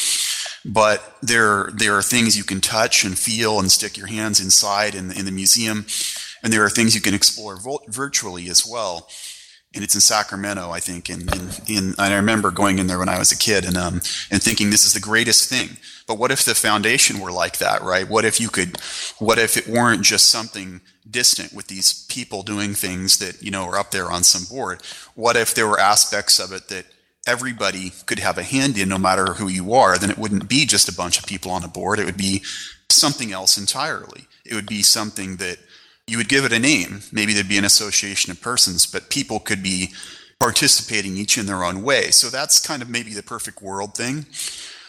But 0.64 1.16
there, 1.20 1.70
there 1.74 1.98
are 1.98 2.02
things 2.02 2.38
you 2.38 2.44
can 2.44 2.60
touch 2.60 3.04
and 3.04 3.18
feel 3.18 3.58
and 3.58 3.70
stick 3.70 3.96
your 3.98 4.06
hands 4.06 4.40
inside 4.40 4.94
in 4.94 5.08
the, 5.08 5.18
in 5.18 5.24
the 5.24 5.32
museum, 5.32 5.86
and 6.42 6.52
there 6.52 6.64
are 6.64 6.70
things 6.70 6.94
you 6.94 7.00
can 7.00 7.14
explore 7.14 7.58
virtually 7.88 8.48
as 8.48 8.64
well 8.64 9.08
and 9.74 9.82
it's 9.82 9.94
in 9.94 10.00
Sacramento, 10.00 10.70
I 10.70 10.80
think. 10.80 11.08
And 11.08 11.34
in, 11.34 11.50
in, 11.66 11.94
I 11.98 12.14
remember 12.14 12.50
going 12.50 12.78
in 12.78 12.86
there 12.86 12.98
when 12.98 13.08
I 13.08 13.18
was 13.18 13.32
a 13.32 13.38
kid 13.38 13.64
and 13.64 13.76
um 13.76 13.94
and 14.30 14.42
thinking 14.42 14.70
this 14.70 14.84
is 14.84 14.94
the 14.94 15.00
greatest 15.00 15.48
thing. 15.48 15.76
But 16.06 16.18
what 16.18 16.30
if 16.30 16.44
the 16.44 16.54
foundation 16.54 17.20
were 17.20 17.32
like 17.32 17.58
that, 17.58 17.82
right? 17.82 18.08
What 18.08 18.24
if 18.24 18.40
you 18.40 18.48
could? 18.48 18.78
What 19.18 19.38
if 19.38 19.56
it 19.56 19.68
weren't 19.68 20.02
just 20.02 20.30
something 20.30 20.80
distant 21.08 21.52
with 21.52 21.66
these 21.68 22.06
people 22.06 22.42
doing 22.42 22.74
things 22.74 23.18
that 23.18 23.42
you 23.42 23.50
know 23.50 23.64
are 23.64 23.78
up 23.78 23.90
there 23.90 24.10
on 24.10 24.24
some 24.24 24.44
board? 24.44 24.82
What 25.14 25.36
if 25.36 25.54
there 25.54 25.66
were 25.66 25.80
aspects 25.80 26.38
of 26.38 26.52
it 26.52 26.68
that 26.68 26.86
everybody 27.26 27.92
could 28.06 28.18
have 28.18 28.36
a 28.36 28.42
hand 28.42 28.76
in, 28.76 28.88
no 28.88 28.98
matter 28.98 29.34
who 29.34 29.48
you 29.48 29.72
are? 29.72 29.96
Then 29.96 30.10
it 30.10 30.18
wouldn't 30.18 30.48
be 30.48 30.66
just 30.66 30.88
a 30.88 30.94
bunch 30.94 31.18
of 31.18 31.26
people 31.26 31.50
on 31.50 31.64
a 31.64 31.68
board. 31.68 31.98
It 31.98 32.04
would 32.04 32.16
be 32.16 32.42
something 32.90 33.32
else 33.32 33.56
entirely. 33.56 34.26
It 34.44 34.54
would 34.54 34.66
be 34.66 34.82
something 34.82 35.36
that 35.36 35.58
you 36.06 36.18
would 36.18 36.28
give 36.28 36.44
it 36.44 36.52
a 36.52 36.58
name. 36.58 37.02
Maybe 37.12 37.32
there'd 37.32 37.48
be 37.48 37.58
an 37.58 37.64
association 37.64 38.30
of 38.30 38.40
persons, 38.40 38.86
but 38.86 39.10
people 39.10 39.38
could 39.38 39.62
be 39.62 39.92
participating 40.40 41.16
each 41.16 41.38
in 41.38 41.46
their 41.46 41.62
own 41.62 41.82
way. 41.82 42.10
So 42.10 42.28
that's 42.28 42.60
kind 42.60 42.82
of 42.82 42.90
maybe 42.90 43.14
the 43.14 43.22
perfect 43.22 43.62
world 43.62 43.94
thing. 43.94 44.26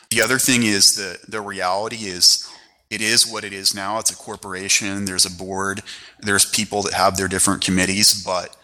The 0.10 0.22
other 0.22 0.39
thing 0.39 0.63
is 0.63 0.96
the 0.96 1.20
the 1.27 1.41
reality 1.41 2.05
is 2.05 2.50
it 2.89 3.01
is 3.01 3.25
what 3.25 3.43
it 3.43 3.53
is 3.53 3.74
now. 3.74 4.00
It's 4.00 4.12
a 4.12 4.15
corporation. 4.15 5.05
There's 5.05 5.25
a 5.25 5.32
board. 5.32 5.82
There's 6.20 6.46
people 6.46 6.84
that 6.84 6.93
have 6.93 7.17
their 7.17 7.27
different 7.27 7.63
committees, 7.63 8.24
but 8.24 8.55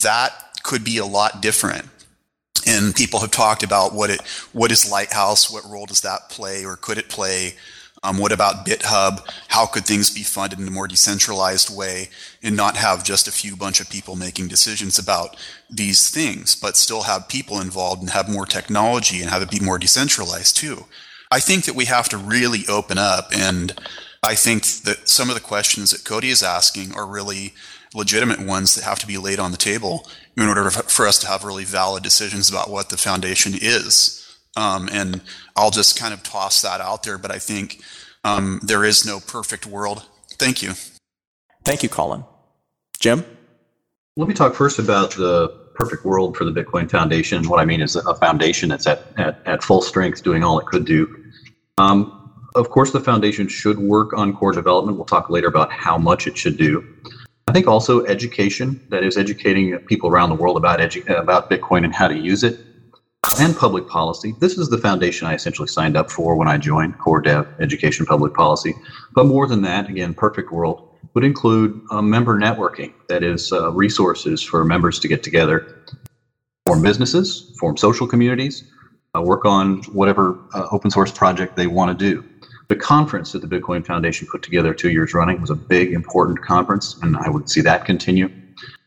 that 0.00 0.30
could 0.62 0.84
be 0.84 0.98
a 0.98 1.06
lot 1.06 1.42
different. 1.42 1.88
And 2.66 2.94
people 2.94 3.20
have 3.20 3.30
talked 3.30 3.62
about 3.62 3.92
what 3.92 4.10
it 4.10 4.20
what 4.52 4.72
is 4.72 4.90
Lighthouse, 4.90 5.50
what 5.50 5.64
role 5.68 5.86
does 5.86 6.00
that 6.02 6.30
play, 6.30 6.64
or 6.64 6.76
could 6.76 6.98
it 6.98 7.08
play? 7.08 7.54
Um, 8.04 8.18
what 8.18 8.32
about 8.32 8.66
BitHub? 8.66 9.26
How 9.48 9.64
could 9.64 9.86
things 9.86 10.10
be 10.10 10.22
funded 10.22 10.60
in 10.60 10.68
a 10.68 10.70
more 10.70 10.86
decentralized 10.86 11.74
way 11.74 12.10
and 12.42 12.54
not 12.54 12.76
have 12.76 13.02
just 13.02 13.26
a 13.26 13.32
few 13.32 13.56
bunch 13.56 13.80
of 13.80 13.88
people 13.88 14.14
making 14.14 14.48
decisions 14.48 14.98
about 14.98 15.36
these 15.70 16.10
things, 16.10 16.54
but 16.54 16.76
still 16.76 17.04
have 17.04 17.28
people 17.28 17.62
involved 17.62 18.02
and 18.02 18.10
have 18.10 18.28
more 18.28 18.44
technology 18.44 19.22
and 19.22 19.30
have 19.30 19.40
it 19.40 19.50
be 19.50 19.58
more 19.58 19.78
decentralized 19.78 20.54
too? 20.54 20.84
I 21.32 21.40
think 21.40 21.64
that 21.64 21.74
we 21.74 21.86
have 21.86 22.10
to 22.10 22.18
really 22.18 22.66
open 22.68 22.98
up 22.98 23.30
and 23.34 23.74
I 24.22 24.34
think 24.34 24.64
that 24.84 25.08
some 25.08 25.28
of 25.30 25.34
the 25.34 25.40
questions 25.40 25.90
that 25.90 26.04
Cody 26.04 26.28
is 26.28 26.42
asking 26.42 26.94
are 26.94 27.06
really 27.06 27.54
legitimate 27.94 28.40
ones 28.40 28.74
that 28.74 28.84
have 28.84 28.98
to 28.98 29.06
be 29.06 29.16
laid 29.16 29.38
on 29.38 29.50
the 29.50 29.56
table 29.56 30.06
in 30.36 30.48
order 30.48 30.70
for 30.70 31.06
us 31.06 31.18
to 31.20 31.26
have 31.26 31.44
really 31.44 31.64
valid 31.64 32.02
decisions 32.02 32.50
about 32.50 32.70
what 32.70 32.90
the 32.90 32.96
foundation 32.96 33.54
is. 33.54 34.23
Um, 34.56 34.88
and 34.92 35.20
I'll 35.56 35.70
just 35.70 35.98
kind 35.98 36.14
of 36.14 36.22
toss 36.22 36.62
that 36.62 36.80
out 36.80 37.02
there, 37.02 37.18
but 37.18 37.30
I 37.30 37.38
think 37.38 37.82
um, 38.22 38.60
there 38.62 38.84
is 38.84 39.04
no 39.04 39.20
perfect 39.20 39.66
world. 39.66 40.06
Thank 40.38 40.62
you. 40.62 40.72
Thank 41.64 41.82
you, 41.82 41.88
Colin. 41.88 42.24
Jim? 43.00 43.24
Let 44.16 44.28
me 44.28 44.34
talk 44.34 44.54
first 44.54 44.78
about 44.78 45.12
the 45.12 45.48
perfect 45.74 46.04
world 46.04 46.36
for 46.36 46.44
the 46.44 46.52
Bitcoin 46.52 46.88
Foundation. 46.88 47.48
What 47.48 47.58
I 47.58 47.64
mean 47.64 47.80
is 47.80 47.96
a 47.96 48.14
foundation 48.14 48.68
that's 48.68 48.86
at, 48.86 49.02
at, 49.16 49.40
at 49.44 49.62
full 49.62 49.82
strength, 49.82 50.22
doing 50.22 50.44
all 50.44 50.58
it 50.60 50.66
could 50.66 50.84
do. 50.84 51.24
Um, 51.78 52.32
of 52.54 52.70
course, 52.70 52.92
the 52.92 53.00
foundation 53.00 53.48
should 53.48 53.78
work 53.78 54.12
on 54.12 54.32
core 54.36 54.52
development. 54.52 54.96
We'll 54.96 55.06
talk 55.06 55.30
later 55.30 55.48
about 55.48 55.72
how 55.72 55.98
much 55.98 56.28
it 56.28 56.38
should 56.38 56.56
do. 56.56 56.86
I 57.48 57.52
think 57.52 57.66
also 57.66 58.04
education, 58.04 58.80
that 58.90 59.02
is, 59.02 59.18
educating 59.18 59.76
people 59.80 60.08
around 60.08 60.28
the 60.28 60.36
world 60.36 60.56
about 60.56 60.78
edu- 60.78 61.08
about 61.18 61.50
Bitcoin 61.50 61.84
and 61.84 61.92
how 61.92 62.06
to 62.06 62.16
use 62.16 62.44
it 62.44 62.58
and 63.40 63.56
public 63.56 63.88
policy. 63.88 64.34
This 64.38 64.58
is 64.58 64.68
the 64.68 64.78
foundation 64.78 65.26
I 65.26 65.34
essentially 65.34 65.68
signed 65.68 65.96
up 65.96 66.10
for 66.10 66.36
when 66.36 66.48
I 66.48 66.58
joined 66.58 66.98
Core 66.98 67.20
Dev 67.20 67.46
Education 67.60 68.06
Public 68.06 68.34
Policy. 68.34 68.74
But 69.12 69.26
more 69.26 69.46
than 69.46 69.62
that, 69.62 69.88
again, 69.88 70.14
perfect 70.14 70.52
world 70.52 70.88
would 71.14 71.24
include 71.24 71.80
uh, 71.90 72.02
member 72.02 72.38
networking, 72.38 72.92
that 73.08 73.22
is, 73.22 73.52
uh, 73.52 73.70
resources 73.72 74.42
for 74.42 74.64
members 74.64 74.98
to 75.00 75.08
get 75.08 75.22
together, 75.22 75.84
form 76.66 76.82
businesses, 76.82 77.54
form 77.58 77.76
social 77.76 78.06
communities, 78.06 78.64
uh, 79.16 79.22
work 79.22 79.44
on 79.44 79.82
whatever 79.84 80.38
uh, 80.54 80.66
open 80.72 80.90
source 80.90 81.12
project 81.12 81.56
they 81.56 81.66
want 81.66 81.96
to 81.96 82.12
do. 82.12 82.28
The 82.68 82.76
conference 82.76 83.32
that 83.32 83.42
the 83.42 83.48
Bitcoin 83.48 83.84
Foundation 83.84 84.26
put 84.26 84.42
together 84.42 84.72
two 84.72 84.90
years 84.90 85.12
running 85.12 85.40
was 85.40 85.50
a 85.50 85.54
big, 85.54 85.92
important 85.92 86.40
conference, 86.42 86.96
and 87.02 87.16
I 87.16 87.28
would 87.28 87.48
see 87.48 87.60
that 87.60 87.84
continue. 87.84 88.30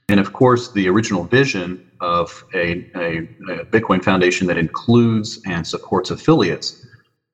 And 0.09 0.19
of 0.19 0.33
course, 0.33 0.71
the 0.71 0.87
original 0.89 1.25
vision 1.25 1.86
of 2.01 2.43
a, 2.53 2.89
a, 2.95 3.17
a, 3.51 3.65
Bitcoin 3.65 4.03
foundation 4.03 4.47
that 4.47 4.57
includes 4.57 5.39
and 5.45 5.65
supports 5.65 6.11
affiliates 6.11 6.85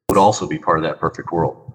would 0.09 0.17
also 0.17 0.47
be 0.47 0.57
part 0.57 0.77
of 0.77 0.83
that 0.83 0.99
perfect 0.99 1.31
world. 1.31 1.73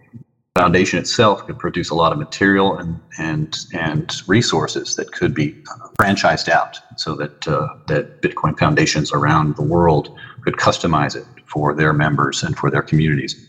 Foundation 0.57 0.99
itself 0.99 1.47
could 1.47 1.59
produce 1.59 1.91
a 1.91 1.95
lot 1.95 2.11
of 2.13 2.19
material 2.19 2.79
and 2.79 3.01
and 3.19 3.57
and 3.73 4.13
resources 4.27 4.97
that 4.97 5.13
could 5.13 5.33
be 5.33 5.53
franchised 6.01 6.49
out, 6.49 6.81
so 6.97 7.15
that 7.15 7.47
uh, 7.47 7.69
that 7.87 8.21
Bitcoin 8.23 8.59
foundations 8.59 9.13
around 9.13 9.55
the 9.55 9.63
world 9.63 10.17
could 10.43 10.57
customize 10.57 11.15
it 11.15 11.25
for 11.47 11.75
their 11.75 11.93
members 11.93 12.43
and 12.43 12.59
for 12.59 12.71
their 12.71 12.83
communities. 12.83 13.49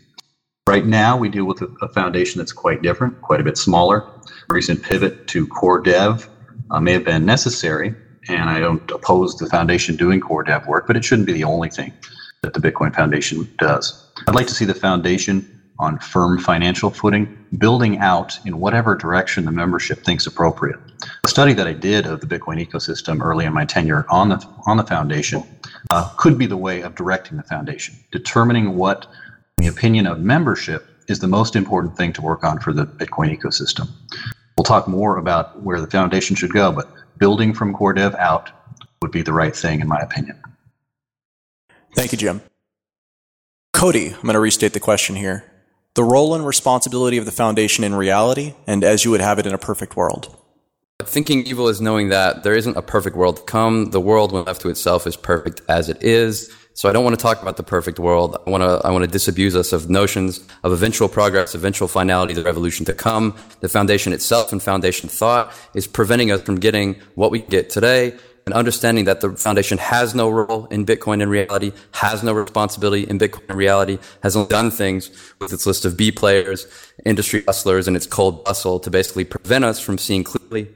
Right 0.68 0.86
now, 0.86 1.18
we 1.18 1.30
deal 1.30 1.46
with 1.46 1.64
a, 1.64 1.76
a 1.82 1.88
foundation 1.90 2.38
that's 2.38 2.52
quite 2.52 2.84
different, 2.84 3.20
quite 3.22 3.42
a 3.42 3.44
bit 3.44 3.58
smaller. 3.58 4.08
recent 4.52 4.84
pivot 4.84 5.26
to 5.30 5.48
core 5.48 5.82
dev 5.82 6.30
uh, 6.70 6.80
may 6.80 6.94
have 6.94 7.04
been 7.04 7.26
necessary 7.26 7.96
and 8.30 8.50
I 8.50 8.60
don't 8.60 8.90
oppose 8.92 9.36
the 9.38 9.48
foundation 9.48 9.96
doing 9.96 10.20
core 10.20 10.44
dev 10.44 10.68
work, 10.68 10.88
but 10.88 10.96
it 10.96 11.04
shouldn't 11.04 11.26
be 11.26 11.34
the 11.34 11.44
only 11.44 11.70
thing 11.70 11.94
that 12.42 12.54
the 12.54 12.60
Bitcoin 12.60 12.96
Foundation 12.96 13.50
does. 13.58 14.12
I'd 14.28 14.36
like 14.36 14.48
to 14.48 14.54
see 14.54 14.66
the 14.66 14.74
foundation 14.74 15.60
on 15.80 15.98
firm 15.98 16.38
financial 16.38 16.90
footing, 16.90 17.38
building 17.58 17.98
out 18.00 18.38
in 18.46 18.60
whatever 18.60 18.96
direction 18.96 19.46
the 19.46 19.52
membership 19.52 20.04
thinks 20.04 20.28
appropriate. 20.28 20.78
A 21.24 21.28
study 21.30 21.54
that 21.54 21.68
I 21.68 21.74
did 21.74 22.06
of 22.06 22.20
the 22.20 22.28
Bitcoin 22.28 22.64
ecosystem 22.66 23.22
early 23.22 23.46
in 23.46 23.54
my 23.54 23.66
tenure 23.66 24.06
on 24.10 24.30
the 24.30 24.46
on 24.68 24.78
the 24.78 24.84
foundation 24.84 25.44
uh, 25.90 26.10
could 26.18 26.38
be 26.38 26.46
the 26.46 26.58
way 26.58 26.82
of 26.82 26.96
directing 26.96 27.38
the 27.38 27.44
foundation, 27.44 27.96
determining 28.12 28.76
what, 28.76 29.08
in 29.58 29.66
the 29.66 29.70
opinion 29.70 30.06
of 30.06 30.20
membership, 30.20 30.86
is 31.08 31.20
the 31.20 31.28
most 31.28 31.56
important 31.56 31.96
thing 31.96 32.14
to 32.14 32.22
work 32.22 32.44
on 32.44 32.60
for 32.60 32.74
the 32.74 32.86
Bitcoin 32.86 33.36
ecosystem. 33.36 33.88
We'll 34.58 34.66
talk 34.66 34.90
more 34.90 35.18
about 35.18 35.62
where 35.64 35.80
the 35.80 35.88
foundation 35.88 36.36
should 36.36 36.52
go, 36.52 36.72
but 36.74 36.92
building 37.20 37.54
from 37.54 37.74
core 37.74 37.94
dev 37.94 38.16
out 38.16 38.52
would 39.02 39.12
be 39.12 39.22
the 39.22 39.34
right 39.34 39.56
thing, 39.56 39.82
in 39.82 39.88
my 39.88 40.00
opinion. 40.00 40.42
Thank 41.96 42.12
you, 42.12 42.18
Jim. 42.18 42.42
Cody, 43.74 44.08
I'm 44.08 44.22
going 44.22 44.34
to 44.34 44.40
restate 44.40 44.74
the 44.74 44.80
question 44.80 45.16
here. 45.16 45.44
The 45.96 46.04
role 46.04 46.34
and 46.34 46.46
responsibility 46.46 47.18
of 47.18 47.26
the 47.26 47.32
foundation 47.32 47.84
in 47.84 47.96
reality, 47.96 48.56
and 48.68 48.84
as 48.84 49.06
you 49.06 49.12
would 49.12 49.22
have 49.22 49.40
it 49.40 49.46
in 49.46 49.54
a 49.54 49.58
perfect 49.58 49.96
world. 49.96 50.36
Thinking 51.02 51.46
evil 51.46 51.70
is 51.70 51.80
knowing 51.80 52.10
that 52.10 52.44
there 52.44 52.56
isn't 52.56 52.78
a 52.78 52.82
perfect 52.82 53.16
world 53.16 53.38
to 53.38 53.44
come. 53.44 53.92
The 53.92 54.02
world, 54.02 54.32
when 54.32 54.44
left 54.44 54.62
to 54.62 54.70
itself, 54.70 55.08
is 55.08 55.16
perfect 55.16 55.62
as 55.70 55.88
it 55.88 56.04
is. 56.04 56.54
So 56.80 56.88
I 56.88 56.94
don't 56.94 57.04
want 57.04 57.20
to 57.20 57.22
talk 57.22 57.42
about 57.42 57.58
the 57.58 57.64
perfect 57.64 58.00
world. 58.00 58.42
I 58.48 58.50
want 58.50 58.64
to, 58.64 58.80
I 58.88 58.92
want 58.92 59.04
to 59.04 59.12
disabuse 59.12 59.54
us 59.54 59.74
of 59.74 59.90
notions 59.90 60.40
of 60.64 60.72
eventual 60.72 61.10
progress, 61.10 61.54
eventual 61.54 61.90
finality, 61.90 62.34
the 62.34 62.42
revolution 62.42 62.86
to 62.86 62.94
come. 62.94 63.36
The 63.60 63.68
foundation 63.68 64.14
itself 64.14 64.54
and 64.54 64.64
foundation 64.64 65.10
thought 65.10 65.52
is 65.74 65.88
preventing 65.88 66.32
us 66.32 66.42
from 66.42 66.58
getting 66.58 66.96
what 67.16 67.32
we 67.32 67.40
get 67.40 67.70
today 67.70 68.18
and 68.46 68.54
understanding 68.54 69.04
that 69.04 69.20
the 69.20 69.32
foundation 69.36 69.78
has 69.78 70.16
no 70.16 70.30
role 70.30 70.68
in 70.68 70.86
Bitcoin 70.86 71.22
in 71.22 71.28
reality, 71.28 71.74
has 71.96 72.24
no 72.24 72.32
responsibility 72.32 73.04
in 73.04 73.20
Bitcoin 73.20 73.50
in 73.50 73.58
reality, 73.58 74.00
has 74.24 74.38
only 74.38 74.48
done 74.48 74.72
things 74.72 75.12
with 75.42 75.52
its 75.52 75.66
list 75.66 75.84
of 75.84 75.98
B 75.98 76.14
players, 76.14 76.66
industry 77.06 77.44
hustlers, 77.46 77.90
and 77.90 77.98
its 77.98 78.08
cold 78.08 78.46
bustle 78.46 78.80
to 78.80 78.90
basically 78.90 79.26
prevent 79.26 79.66
us 79.66 79.82
from 79.82 79.98
seeing 79.98 80.24
clearly 80.24 80.70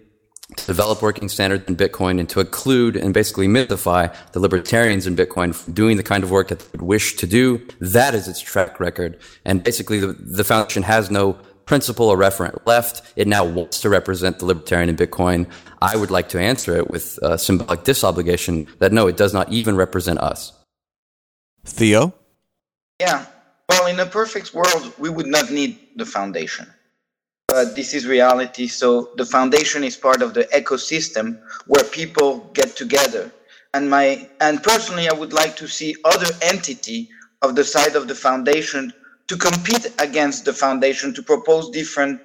to 0.57 0.65
develop 0.65 1.01
working 1.01 1.29
standards 1.29 1.65
in 1.67 1.75
Bitcoin 1.75 2.19
and 2.19 2.29
to 2.29 2.39
include 2.39 2.95
and 2.95 3.13
basically 3.13 3.47
mythify 3.47 4.13
the 4.33 4.39
libertarians 4.39 5.07
in 5.07 5.15
Bitcoin 5.15 5.73
doing 5.73 5.97
the 5.97 6.03
kind 6.03 6.23
of 6.23 6.31
work 6.31 6.50
that 6.50 6.59
they 6.59 6.67
would 6.73 6.81
wish 6.81 7.15
to 7.15 7.27
do. 7.27 7.65
That 7.79 8.13
is 8.13 8.27
its 8.27 8.41
track 8.41 8.79
record. 8.79 9.17
And 9.45 9.63
basically 9.63 10.00
the, 10.00 10.13
the 10.13 10.43
foundation 10.43 10.83
has 10.83 11.09
no 11.09 11.33
principle 11.65 12.09
or 12.09 12.17
referent 12.17 12.65
left. 12.65 13.01
It 13.15 13.27
now 13.27 13.45
wants 13.45 13.79
to 13.81 13.89
represent 13.89 14.39
the 14.39 14.45
libertarian 14.45 14.89
in 14.89 14.97
Bitcoin. 14.97 15.50
I 15.81 15.95
would 15.95 16.12
like 16.12 16.29
to 16.29 16.39
answer 16.39 16.75
it 16.75 16.89
with 16.89 17.17
a 17.21 17.38
symbolic 17.38 17.83
disobligation 17.83 18.67
that 18.79 18.91
no, 18.91 19.07
it 19.07 19.17
does 19.17 19.33
not 19.33 19.51
even 19.51 19.75
represent 19.75 20.19
us. 20.19 20.51
Theo? 21.65 22.13
Yeah. 23.00 23.25
Well, 23.69 23.88
in 23.88 24.00
a 24.00 24.05
perfect 24.05 24.53
world, 24.53 24.93
we 25.00 25.09
would 25.09 25.27
not 25.27 25.51
need 25.51 25.79
the 25.95 26.05
foundation 26.05 26.67
but 27.53 27.75
this 27.75 27.93
is 27.93 28.07
reality. 28.07 28.65
So 28.65 29.12
the 29.15 29.27
foundation 29.27 29.83
is 29.83 29.95
part 29.95 30.24
of 30.24 30.33
the 30.33 30.45
ecosystem 30.45 31.39
where 31.67 31.83
people 31.83 32.50
get 32.55 32.75
together. 32.75 33.31
And 33.75 33.88
my 33.88 34.27
and 34.41 34.63
personally, 34.63 35.07
I 35.07 35.13
would 35.13 35.33
like 35.33 35.55
to 35.57 35.67
see 35.67 35.95
other 36.03 36.31
entity 36.41 37.10
of 37.43 37.55
the 37.55 37.63
side 37.63 37.95
of 37.95 38.07
the 38.07 38.15
foundation 38.15 38.91
to 39.27 39.38
compete 39.38 39.86
against 40.00 40.45
the 40.45 40.53
foundation 40.53 41.13
to 41.13 41.22
propose 41.22 41.69
different 41.69 42.19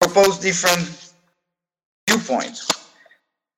propose 0.00 0.38
different 0.38 0.86
viewpoints. 2.08 2.70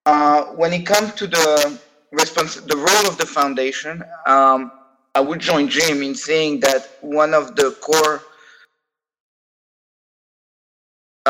Uh, 0.06 0.44
when 0.60 0.72
it 0.72 0.86
comes 0.86 1.12
to 1.20 1.26
the 1.26 1.78
respons- 2.14 2.66
the 2.66 2.76
role 2.76 3.06
of 3.06 3.18
the 3.18 3.26
foundation, 3.26 4.02
um, 4.26 4.72
I 5.14 5.20
would 5.20 5.40
join 5.40 5.68
Jim 5.68 6.02
in 6.02 6.14
saying 6.14 6.60
that 6.60 6.88
one 7.02 7.34
of 7.34 7.54
the 7.54 7.72
core 7.82 8.22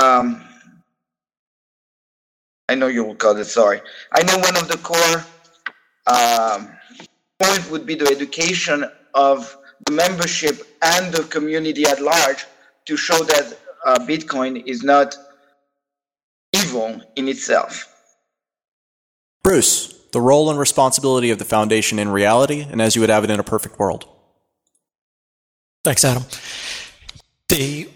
um, 0.02 0.44
I 2.68 2.74
know 2.74 2.86
you 2.86 3.04
will 3.04 3.14
call 3.14 3.36
it 3.36 3.46
sorry. 3.46 3.80
I 4.12 4.22
know 4.22 4.36
one 4.38 4.56
of 4.56 4.68
the 4.68 4.78
core 4.78 5.24
um, 6.06 6.68
point 7.40 7.70
would 7.70 7.86
be 7.86 7.94
the 7.94 8.08
education 8.08 8.84
of 9.14 9.56
the 9.86 9.92
membership 9.92 10.66
and 10.82 11.12
the 11.12 11.22
community 11.24 11.84
at 11.86 12.00
large 12.00 12.44
to 12.84 12.96
show 12.96 13.22
that 13.24 13.58
uh, 13.86 13.98
Bitcoin 14.00 14.64
is 14.66 14.82
not 14.82 15.16
evil 16.52 17.00
in 17.16 17.28
itself. 17.28 17.94
Bruce, 19.42 19.94
the 20.12 20.20
role 20.20 20.50
and 20.50 20.58
responsibility 20.58 21.30
of 21.30 21.38
the 21.38 21.44
foundation 21.44 21.98
in 21.98 22.08
reality 22.08 22.66
and 22.68 22.82
as 22.82 22.94
you 22.94 23.00
would 23.00 23.10
have 23.10 23.24
it 23.24 23.30
in 23.30 23.40
a 23.40 23.44
perfect 23.44 23.78
world. 23.78 24.06
Thanks, 25.84 26.04
Adam. 26.04 26.24
The 27.48 27.88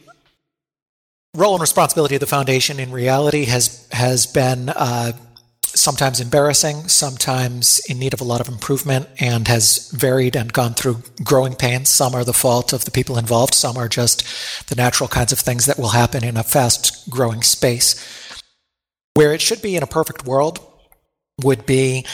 role 1.35 1.55
and 1.55 1.61
responsibility 1.61 2.15
of 2.15 2.21
the 2.21 2.27
foundation 2.27 2.79
in 2.79 2.93
reality 2.93 3.47
has 3.47 3.87
has 3.93 4.27
been 4.27 4.69
uh, 4.69 5.13
sometimes 5.75 6.21
embarrassing, 6.21 6.89
sometimes 6.89 7.81
in 7.89 7.99
need 7.99 8.13
of 8.13 8.21
a 8.21 8.25
lot 8.25 8.41
of 8.41 8.49
improvement, 8.49 9.09
and 9.19 9.49
has 9.49 9.91
varied 9.93 10.37
and 10.37 10.53
gone 10.53 10.75
through 10.75 11.03
growing 11.25 11.55
pains. 11.55 11.89
Some 11.89 12.15
are 12.15 12.25
the 12.25 12.35
fault 12.35 12.73
of 12.73 12.85
the 12.85 12.91
people 12.91 13.17
involved, 13.17 13.55
some 13.55 13.77
are 13.77 13.89
just 13.89 14.69
the 14.69 14.75
natural 14.75 15.09
kinds 15.09 15.33
of 15.33 15.39
things 15.39 15.67
that 15.67 15.79
will 15.79 15.91
happen 15.91 16.25
in 16.25 16.37
a 16.37 16.43
fast 16.43 17.09
growing 17.09 17.43
space. 17.43 17.97
Where 19.15 19.33
it 19.33 19.41
should 19.41 19.63
be 19.63 19.77
in 19.77 19.83
a 19.83 19.87
perfect 19.87 20.27
world 20.27 20.59
would 21.43 21.67
be 21.67 22.07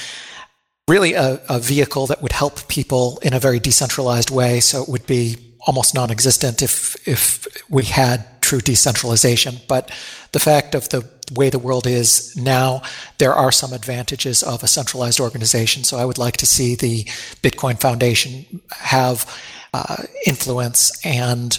really 0.89 1.15
a, 1.15 1.41
a 1.49 1.59
vehicle 1.59 2.07
that 2.07 2.23
would 2.23 2.33
help 2.33 2.67
people 2.69 3.19
in 3.23 3.35
a 3.35 3.41
very 3.41 3.59
decentralized 3.59 4.31
way. 4.31 4.61
So 4.61 4.83
it 4.83 4.89
would 4.89 5.07
be 5.07 5.48
almost 5.67 5.95
non-existent 5.95 6.63
if 6.63 6.97
if 7.07 7.47
we 7.69 7.85
had 7.85 8.41
true 8.41 8.61
decentralization. 8.61 9.57
But 9.69 9.91
the 10.33 10.41
fact 10.41 10.75
of 10.75 10.89
the 10.89 11.09
way 11.35 11.51
the 11.51 11.59
world 11.59 11.87
is 11.87 12.35
now, 12.37 12.83
there 13.19 13.35
are 13.35 13.53
some 13.53 13.73
advantages 13.73 14.43
of 14.43 14.63
a 14.63 14.69
centralized 14.69 15.21
organization. 15.21 15.85
So 15.85 15.99
I 15.99 16.05
would 16.05 16.19
like 16.19 16.37
to 16.39 16.47
see 16.47 16.75
the 16.75 17.05
Bitcoin 17.43 17.79
Foundation 17.81 18.63
have 18.71 19.27
uh, 19.75 20.05
influence 20.27 21.05
and 21.05 21.59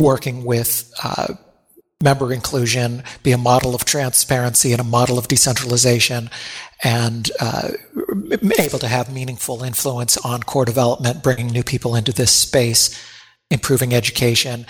working 0.00 0.44
with 0.44 0.90
uh, 1.04 1.34
member 2.02 2.32
inclusion, 2.32 3.02
be 3.22 3.32
a 3.32 3.38
model 3.38 3.74
of 3.74 3.84
transparency 3.84 4.72
and 4.72 4.80
a 4.80 4.84
model 4.84 5.18
of 5.18 5.28
decentralization, 5.28 6.30
and 6.82 7.30
uh, 7.40 7.70
able 8.58 8.78
to 8.78 8.88
have 8.88 9.12
meaningful 9.12 9.62
influence 9.62 10.16
on 10.18 10.42
core 10.42 10.64
development, 10.64 11.22
bringing 11.22 11.48
new 11.48 11.62
people 11.62 11.94
into 11.94 12.12
this 12.12 12.30
space, 12.30 12.98
improving 13.50 13.92
education, 13.92 14.64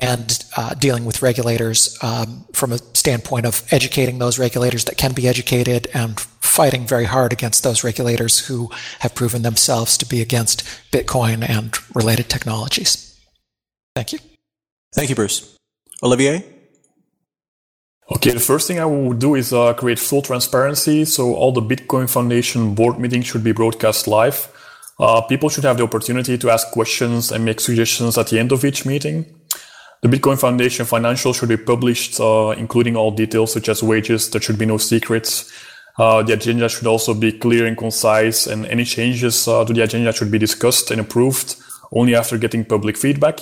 and 0.00 0.44
uh, 0.56 0.74
dealing 0.74 1.04
with 1.04 1.20
regulators 1.20 1.98
um, 2.02 2.44
from 2.52 2.72
a 2.72 2.78
standpoint 2.94 3.44
of 3.44 3.62
educating 3.72 4.18
those 4.18 4.38
regulators 4.38 4.84
that 4.84 4.96
can 4.96 5.12
be 5.12 5.28
educated 5.28 5.88
and 5.92 6.18
fighting 6.20 6.86
very 6.86 7.04
hard 7.04 7.32
against 7.32 7.62
those 7.62 7.84
regulators 7.84 8.46
who 8.46 8.70
have 9.00 9.14
proven 9.14 9.42
themselves 9.42 9.98
to 9.98 10.06
be 10.06 10.20
against 10.20 10.62
Bitcoin 10.92 11.46
and 11.48 11.76
related 11.94 12.28
technologies. 12.28 13.18
Thank 13.94 14.12
you. 14.12 14.18
Thank 14.94 15.10
you, 15.10 15.16
Bruce. 15.16 15.56
Olivier? 16.02 16.44
Okay, 18.12 18.32
the 18.32 18.40
first 18.40 18.66
thing 18.66 18.80
I 18.80 18.84
would 18.86 19.20
do 19.20 19.36
is 19.36 19.52
uh, 19.52 19.72
create 19.74 20.00
full 20.00 20.20
transparency. 20.20 21.04
So 21.04 21.34
all 21.34 21.52
the 21.52 21.62
Bitcoin 21.62 22.10
Foundation 22.10 22.74
board 22.74 22.98
meetings 22.98 23.26
should 23.26 23.44
be 23.44 23.52
broadcast 23.52 24.08
live. 24.08 24.48
Uh, 24.98 25.20
people 25.22 25.48
should 25.48 25.64
have 25.64 25.76
the 25.76 25.84
opportunity 25.84 26.36
to 26.36 26.50
ask 26.50 26.70
questions 26.72 27.30
and 27.30 27.44
make 27.44 27.60
suggestions 27.60 28.18
at 28.18 28.26
the 28.26 28.38
end 28.38 28.50
of 28.50 28.64
each 28.64 28.84
meeting. 28.84 29.26
The 30.02 30.08
Bitcoin 30.08 30.40
Foundation 30.40 30.86
financials 30.86 31.38
should 31.38 31.48
be 31.50 31.56
published, 31.56 32.18
uh, 32.18 32.54
including 32.58 32.96
all 32.96 33.12
details 33.12 33.52
such 33.52 33.68
as 33.68 33.82
wages. 33.82 34.28
There 34.30 34.40
should 34.40 34.58
be 34.58 34.66
no 34.66 34.78
secrets. 34.78 35.50
Uh, 35.96 36.22
the 36.22 36.32
agenda 36.32 36.68
should 36.68 36.86
also 36.86 37.14
be 37.14 37.30
clear 37.30 37.66
and 37.66 37.76
concise, 37.76 38.46
and 38.46 38.66
any 38.66 38.84
changes 38.84 39.46
uh, 39.46 39.64
to 39.64 39.72
the 39.72 39.82
agenda 39.82 40.12
should 40.12 40.30
be 40.30 40.38
discussed 40.38 40.90
and 40.90 41.00
approved 41.00 41.56
only 41.92 42.14
after 42.14 42.38
getting 42.38 42.64
public 42.64 42.96
feedback. 42.96 43.40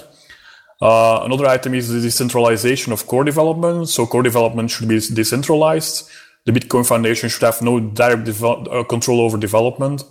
Uh, 0.81 1.23
another 1.25 1.47
item 1.47 1.75
is 1.75 1.89
the 1.89 2.01
decentralization 2.01 2.93
of 2.93 3.07
core 3.07 3.25
development. 3.25 3.89
So 3.89 4.07
core 4.07 4.23
development 4.23 4.71
should 4.71 4.89
be 4.89 5.01
decentralized. 5.01 6.09
The 6.45 6.53
Bitcoin 6.53 6.87
Foundation 6.87 7.29
should 7.29 7.43
have 7.43 7.61
no 7.61 7.81
direct 7.81 8.29
uh, 8.43 8.85
control 8.85 9.21
over 9.21 9.37
development. 9.37 10.05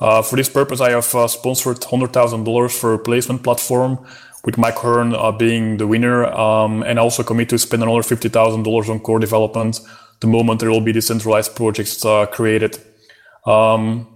Uh, 0.00 0.22
for 0.22 0.36
this 0.36 0.48
purpose, 0.48 0.80
I 0.80 0.90
have 0.90 1.14
uh, 1.14 1.28
sponsored 1.28 1.78
$100,000 1.78 2.78
for 2.78 2.90
a 2.90 2.96
replacement 2.96 3.42
platform, 3.42 4.04
with 4.44 4.58
Mike 4.58 4.76
Hearn 4.76 5.14
uh, 5.14 5.32
being 5.32 5.78
the 5.78 5.86
winner, 5.86 6.26
um, 6.26 6.82
and 6.82 6.98
I 6.98 7.02
also 7.02 7.22
commit 7.22 7.48
to 7.50 7.58
spend 7.58 7.82
another 7.82 8.02
$50,000 8.02 8.88
on 8.90 9.00
core 9.00 9.18
development 9.18 9.80
the 10.20 10.26
moment 10.26 10.60
there 10.60 10.70
will 10.70 10.80
be 10.80 10.92
decentralized 10.92 11.54
projects 11.56 12.04
created. 12.32 12.78
Um, 13.46 14.13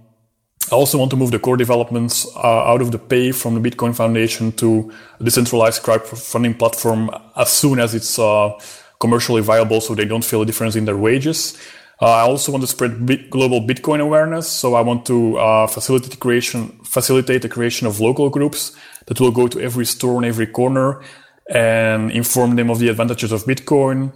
I 0.71 0.75
also 0.75 0.99
want 0.99 1.09
to 1.11 1.17
move 1.17 1.31
the 1.31 1.39
core 1.39 1.57
developments 1.57 2.27
uh, 2.35 2.71
out 2.71 2.81
of 2.81 2.91
the 2.91 2.99
pay 2.99 3.31
from 3.31 3.59
the 3.59 3.69
Bitcoin 3.69 3.95
Foundation 3.95 4.51
to 4.53 4.91
a 5.19 5.23
decentralized 5.23 5.81
crowdfunding 5.81 6.59
platform 6.59 7.09
as 7.35 7.51
soon 7.51 7.79
as 7.79 7.95
it's 7.95 8.19
uh, 8.19 8.51
commercially 8.99 9.41
viable 9.41 9.81
so 9.81 9.95
they 9.95 10.05
don't 10.05 10.23
feel 10.23 10.41
a 10.43 10.45
difference 10.45 10.75
in 10.75 10.85
their 10.85 10.97
wages. 10.97 11.57
Uh, 12.01 12.05
I 12.05 12.21
also 12.21 12.51
want 12.51 12.61
to 12.61 12.67
spread 12.67 13.05
bit- 13.05 13.29
global 13.29 13.61
Bitcoin 13.61 13.99
awareness, 13.99 14.47
so 14.47 14.75
I 14.75 14.81
want 14.81 15.05
to 15.07 15.37
uh, 15.37 15.67
facilitate 15.67 16.11
the 16.11 16.17
creation 16.17 16.79
facilitate 16.85 17.41
the 17.41 17.49
creation 17.49 17.87
of 17.87 17.99
local 17.99 18.29
groups 18.29 18.75
that 19.07 19.19
will 19.19 19.31
go 19.31 19.47
to 19.47 19.59
every 19.59 19.85
store 19.85 20.17
in 20.21 20.23
every 20.23 20.47
corner 20.47 21.01
and 21.49 22.11
inform 22.11 22.55
them 22.55 22.69
of 22.69 22.79
the 22.79 22.89
advantages 22.89 23.31
of 23.31 23.43
Bitcoin, 23.45 24.13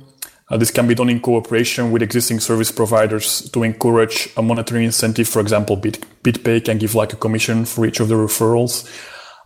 uh, 0.50 0.58
this 0.58 0.72
can 0.72 0.88
be 0.88 0.96
done 0.96 1.10
in 1.10 1.20
cooperation 1.20 1.92
with 1.92 2.02
existing 2.02 2.40
service 2.40 2.72
providers 2.72 3.50
to 3.52 3.64
encourage 3.64 4.30
a 4.36 4.42
monetary 4.42 4.86
incentive. 4.86 5.28
For 5.28 5.40
example, 5.40 5.76
Bit, 5.76 6.06
BitPay 6.24 6.66
can 6.66 6.78
give 6.78 6.96
like 6.96 7.14
a 7.14 7.16
commission 7.16 7.66
for 7.66 7.86
each 7.86 8.00
of 8.00 8.10
the 8.10 8.16
referrals. 8.16 8.86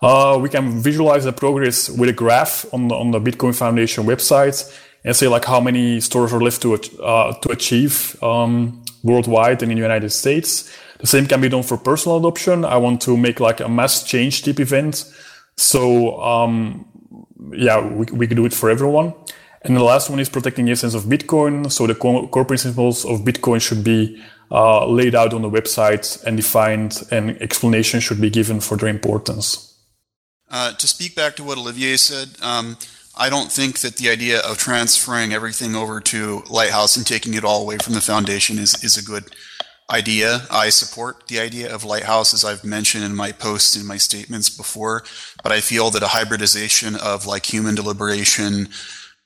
Uh, 0.01 0.37
we 0.39 0.49
can 0.49 0.79
visualize 0.81 1.23
the 1.23 1.33
progress 1.33 1.89
with 1.89 2.09
a 2.09 2.13
graph 2.13 2.65
on 2.73 2.87
the, 2.87 2.95
on 2.95 3.11
the 3.11 3.19
Bitcoin 3.19 3.55
Foundation 3.55 4.05
website 4.05 4.71
and 5.03 5.15
say 5.15 5.27
like 5.27 5.45
how 5.45 5.59
many 5.59 5.99
stores 5.99 6.33
are 6.33 6.41
left 6.41 6.61
to 6.61 6.73
uh, 6.73 7.33
to 7.39 7.49
achieve 7.49 8.21
um, 8.21 8.83
worldwide 9.03 9.63
and 9.63 9.71
in 9.71 9.77
the 9.77 9.81
United 9.81 10.09
States. 10.09 10.71
The 10.99 11.07
same 11.07 11.27
can 11.27 11.41
be 11.41 11.49
done 11.49 11.63
for 11.63 11.77
personal 11.77 12.17
adoption. 12.17 12.65
I 12.65 12.77
want 12.77 13.01
to 13.01 13.15
make 13.15 13.39
like 13.39 13.59
a 13.59 13.69
mass 13.69 14.03
change 14.03 14.43
type 14.43 14.59
event. 14.59 15.05
So 15.55 16.19
um, 16.21 16.85
yeah, 17.53 17.79
we, 17.79 18.05
we 18.11 18.27
can 18.27 18.35
do 18.35 18.45
it 18.45 18.53
for 18.53 18.69
everyone. 18.69 19.13
And 19.67 19.75
the 19.75 19.83
last 19.83 20.09
one 20.09 20.19
is 20.19 20.29
protecting 20.29 20.65
the 20.65 20.71
essence 20.71 20.93
of 20.93 21.03
Bitcoin. 21.03 21.69
So 21.69 21.85
the 21.87 21.93
core 21.93 22.45
principles 22.45 23.03
of 23.03 23.21
Bitcoin 23.21 23.61
should 23.61 23.83
be 23.83 24.23
uh, 24.49 24.87
laid 24.87 25.13
out 25.13 25.33
on 25.33 25.41
the 25.41 25.49
website 25.49 26.23
and 26.23 26.37
defined, 26.37 27.03
and 27.11 27.31
explanation 27.41 27.99
should 27.99 28.21
be 28.21 28.29
given 28.29 28.61
for 28.61 28.77
their 28.77 28.87
importance. 28.87 29.77
Uh, 30.49 30.71
to 30.71 30.87
speak 30.87 31.15
back 31.15 31.35
to 31.35 31.43
what 31.43 31.57
Olivier 31.57 31.97
said, 31.97 32.29
um, 32.41 32.77
I 33.17 33.29
don't 33.29 33.51
think 33.51 33.79
that 33.79 33.97
the 33.97 34.09
idea 34.09 34.39
of 34.39 34.57
transferring 34.57 35.33
everything 35.33 35.75
over 35.75 35.99
to 35.99 36.43
Lighthouse 36.49 36.95
and 36.95 37.05
taking 37.05 37.33
it 37.33 37.43
all 37.43 37.61
away 37.63 37.77
from 37.77 37.93
the 37.93 38.01
foundation 38.01 38.57
is, 38.57 38.81
is 38.81 38.95
a 38.95 39.03
good 39.03 39.35
idea. 39.91 40.43
I 40.49 40.69
support 40.69 41.27
the 41.27 41.39
idea 41.39 41.73
of 41.73 41.83
Lighthouse, 41.83 42.33
as 42.33 42.45
I've 42.45 42.63
mentioned 42.63 43.03
in 43.03 43.15
my 43.15 43.31
posts 43.31 43.75
and 43.75 43.85
my 43.85 43.97
statements 43.97 44.49
before, 44.49 45.03
but 45.43 45.51
I 45.51 45.59
feel 45.59 45.89
that 45.91 46.03
a 46.03 46.07
hybridization 46.07 46.95
of 46.95 47.25
like 47.25 47.51
human 47.51 47.75
deliberation, 47.75 48.69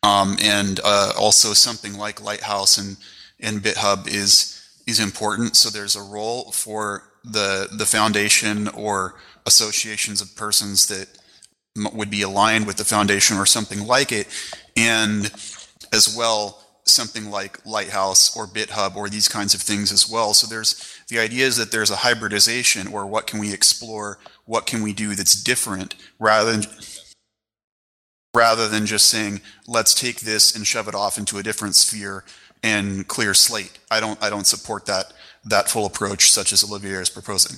um, 0.03 0.37
and 0.41 0.79
uh, 0.83 1.13
also 1.17 1.53
something 1.53 1.97
like 1.97 2.21
Lighthouse 2.21 2.77
and, 2.77 2.97
and 3.39 3.61
BitHub 3.61 4.07
is 4.07 4.57
is 4.87 4.99
important. 4.99 5.55
So 5.55 5.69
there's 5.69 5.95
a 5.95 6.01
role 6.01 6.51
for 6.51 7.03
the 7.23 7.67
the 7.71 7.85
foundation 7.85 8.67
or 8.69 9.15
associations 9.45 10.21
of 10.21 10.35
persons 10.35 10.87
that 10.87 11.07
would 11.93 12.09
be 12.09 12.21
aligned 12.21 12.67
with 12.67 12.77
the 12.77 12.83
foundation 12.83 13.37
or 13.37 13.45
something 13.45 13.85
like 13.85 14.11
it, 14.11 14.27
and 14.75 15.31
as 15.93 16.13
well 16.17 16.61
something 16.83 17.29
like 17.29 17.63
Lighthouse 17.65 18.35
or 18.35 18.47
BitHub 18.47 18.95
or 18.95 19.07
these 19.07 19.27
kinds 19.27 19.53
of 19.53 19.61
things 19.61 19.91
as 19.91 20.09
well. 20.09 20.33
So 20.33 20.47
there's 20.47 20.99
the 21.09 21.19
idea 21.19 21.45
is 21.45 21.57
that 21.57 21.71
there's 21.71 21.91
a 21.91 21.97
hybridization 21.97 22.87
or 22.87 23.05
what 23.05 23.27
can 23.27 23.39
we 23.39 23.53
explore, 23.53 24.19
what 24.45 24.65
can 24.65 24.81
we 24.81 24.93
do 24.93 25.15
that's 25.15 25.41
different 25.41 25.95
rather 26.19 26.51
than 26.51 26.63
rather 28.35 28.67
than 28.67 28.85
just 28.85 29.07
saying 29.09 29.41
let's 29.67 29.93
take 29.93 30.21
this 30.21 30.55
and 30.55 30.65
shove 30.65 30.87
it 30.87 30.95
off 30.95 31.17
into 31.17 31.37
a 31.37 31.43
different 31.43 31.75
sphere 31.75 32.23
and 32.63 33.07
clear 33.07 33.33
slate. 33.33 33.79
I 33.89 33.99
don't 33.99 34.21
I 34.23 34.29
don't 34.29 34.47
support 34.47 34.85
that 34.85 35.13
that 35.45 35.69
full 35.69 35.85
approach 35.85 36.31
such 36.31 36.53
as 36.53 36.63
Olivier 36.63 37.01
is 37.01 37.09
proposing. 37.09 37.57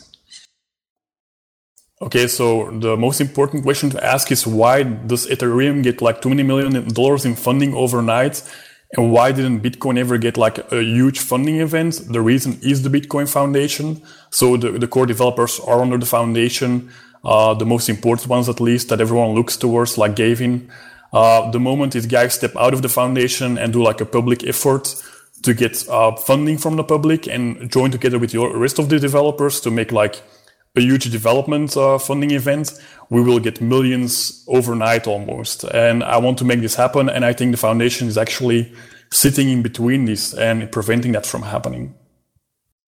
Okay, 2.01 2.27
so 2.27 2.71
the 2.79 2.97
most 2.97 3.21
important 3.21 3.63
question 3.63 3.89
to 3.91 4.03
ask 4.03 4.31
is 4.31 4.45
why 4.45 4.83
does 4.83 5.27
Ethereum 5.27 5.83
get 5.83 6.01
like 6.01 6.21
20 6.21 6.43
million 6.43 6.87
dollars 6.93 7.25
in 7.25 7.35
funding 7.35 7.73
overnight 7.73 8.43
And 8.97 9.11
why 9.11 9.31
didn't 9.31 9.61
Bitcoin 9.63 9.97
ever 9.97 10.17
get 10.19 10.37
like 10.37 10.59
a 10.71 10.81
huge 10.81 11.19
funding 11.19 11.57
event? 11.61 12.01
The 12.09 12.21
reason 12.21 12.59
is 12.61 12.83
the 12.83 12.89
Bitcoin 12.89 13.27
Foundation. 13.29 14.01
So 14.29 14.57
the, 14.57 14.71
the 14.73 14.87
core 14.87 15.07
developers 15.07 15.59
are 15.59 15.81
under 15.81 15.97
the 15.97 16.05
foundation, 16.05 16.91
uh, 17.23 17.53
the 17.53 17.65
most 17.65 17.89
important 17.89 18.27
ones 18.29 18.49
at 18.49 18.59
least 18.59 18.89
that 18.89 18.99
everyone 19.01 19.29
looks 19.29 19.57
towards, 19.57 19.97
like 19.97 20.15
Gavin. 20.15 20.69
Uh, 21.11 21.49
the 21.51 21.59
moment 21.59 21.93
these 21.93 22.07
guys 22.07 22.33
step 22.33 22.55
out 22.55 22.73
of 22.73 22.81
the 22.81 22.89
foundation 22.89 23.57
and 23.57 23.71
do 23.71 23.83
like 23.83 24.01
a 24.01 24.05
public 24.05 24.43
effort 24.45 24.95
to 25.43 25.53
get 25.53 25.87
uh, 25.89 26.15
funding 26.15 26.57
from 26.57 26.75
the 26.75 26.83
public 26.83 27.27
and 27.27 27.71
join 27.71 27.91
together 27.91 28.17
with 28.17 28.31
the 28.31 28.39
rest 28.39 28.79
of 28.79 28.89
the 28.89 28.99
developers 28.99 29.59
to 29.61 29.69
make 29.69 29.91
like 29.91 30.21
a 30.75 30.81
huge 30.81 31.11
development 31.11 31.77
uh, 31.77 31.99
funding 31.99 32.31
event, 32.31 32.73
we 33.09 33.21
will 33.21 33.39
get 33.39 33.61
millions 33.61 34.43
overnight 34.47 35.05
almost. 35.05 35.63
And 35.65 36.03
I 36.03 36.17
want 36.17 36.39
to 36.39 36.45
make 36.45 36.61
this 36.61 36.75
happen. 36.75 37.09
And 37.09 37.23
I 37.23 37.33
think 37.33 37.51
the 37.51 37.57
foundation 37.57 38.07
is 38.07 38.17
actually 38.17 38.73
sitting 39.11 39.49
in 39.49 39.61
between 39.61 40.05
this 40.05 40.33
and 40.33 40.71
preventing 40.71 41.11
that 41.11 41.27
from 41.27 41.43
happening. 41.43 41.93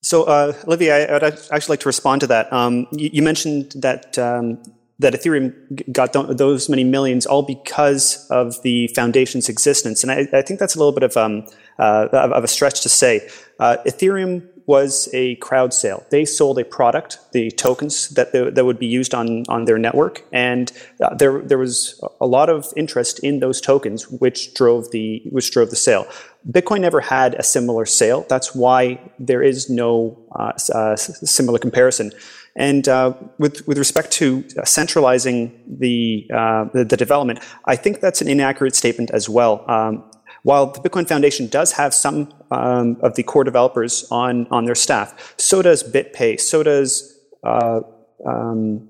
So, 0.06 0.26
uh, 0.26 0.54
Olivier, 0.68 1.08
I, 1.08 1.14
would 1.14 1.24
actually 1.24 1.74
like 1.74 1.80
to 1.80 1.90
respond 1.90 2.22
to 2.22 2.28
that. 2.28 2.54
Um, 2.54 2.86
you, 2.92 3.10
you, 3.12 3.22
mentioned 3.24 3.72
that 3.78 4.20
um, 4.20 4.62
that 5.00 5.16
Ethereum 5.16 5.52
got 5.92 6.14
those 6.38 6.70
many 6.70 6.84
millions 6.84 7.26
all 7.26 7.42
because 7.42 8.28
of 8.30 8.62
the 8.62 8.88
foundation's 8.90 9.50
existence, 9.50 10.04
and 10.04 10.12
I, 10.12 10.28
I 10.32 10.44
think 10.44 10.60
that's 10.60 10.76
a 10.76 10.78
little 10.78 10.92
bit 10.92 11.02
of 11.02 11.18
um, 11.18 11.48
uh, 11.80 12.10
of 12.12 12.44
a 12.44 12.48
stretch 12.48 12.82
to 12.82 12.90
say. 12.90 13.28
Uh, 13.60 13.78
Ethereum 13.88 14.48
was 14.68 15.10
a 15.14 15.36
crowd 15.36 15.74
sale. 15.74 16.06
They 16.10 16.26
sold 16.26 16.58
a 16.60 16.66
product, 16.66 17.20
the 17.34 17.52
tokens 17.52 18.10
that 18.10 18.32
they, 18.32 18.50
that 18.50 18.66
would 18.66 18.80
be 18.80 18.88
used 18.88 19.14
on 19.14 19.44
on 19.48 19.66
their 19.66 19.78
network, 19.78 20.24
and 20.32 20.72
uh, 21.02 21.14
there 21.16 21.42
there 21.42 21.58
was 21.58 22.02
a 22.20 22.28
lot 22.28 22.50
of 22.50 22.74
interest 22.76 23.20
in 23.20 23.40
those 23.40 23.62
tokens, 23.62 24.10
which 24.10 24.54
drove 24.54 24.92
the 24.92 25.22
which 25.32 25.52
drove 25.52 25.70
the 25.70 25.76
sale. 25.76 26.08
Bitcoin 26.50 26.82
never 26.82 27.02
had 27.02 27.34
a 27.36 27.44
similar 27.44 27.86
sale. 27.86 28.26
That's 28.30 28.54
why 28.54 29.00
there 29.18 29.42
is 29.42 29.70
no 29.70 30.18
uh, 30.36 30.52
uh, 30.74 30.96
similar 30.96 31.60
comparison. 31.60 32.12
And 32.56 32.88
uh, 32.88 33.14
with 33.38 33.68
with 33.68 33.78
respect 33.78 34.12
to 34.14 34.44
centralizing 34.64 35.52
the, 35.68 36.26
uh, 36.34 36.66
the, 36.74 36.86
the 36.86 36.96
development, 36.96 37.40
I 37.66 37.76
think 37.76 38.00
that's 38.00 38.22
an 38.22 38.30
inaccurate 38.30 38.76
statement 38.76 39.12
as 39.12 39.28
well. 39.28 39.70
Um, 39.70 40.04
while 40.46 40.68
the 40.68 40.80
Bitcoin 40.80 41.08
Foundation 41.08 41.48
does 41.48 41.72
have 41.72 41.92
some 41.92 42.32
um, 42.52 42.98
of 43.02 43.16
the 43.16 43.24
core 43.24 43.44
developers 43.44 44.06
on, 44.12 44.46
on 44.52 44.66
their 44.66 44.76
staff, 44.76 45.34
so 45.38 45.64
does 45.64 45.82
BitPay, 45.84 46.40
so 46.40 46.62
does 46.62 47.20
uh, 47.44 47.80
um, 48.28 48.88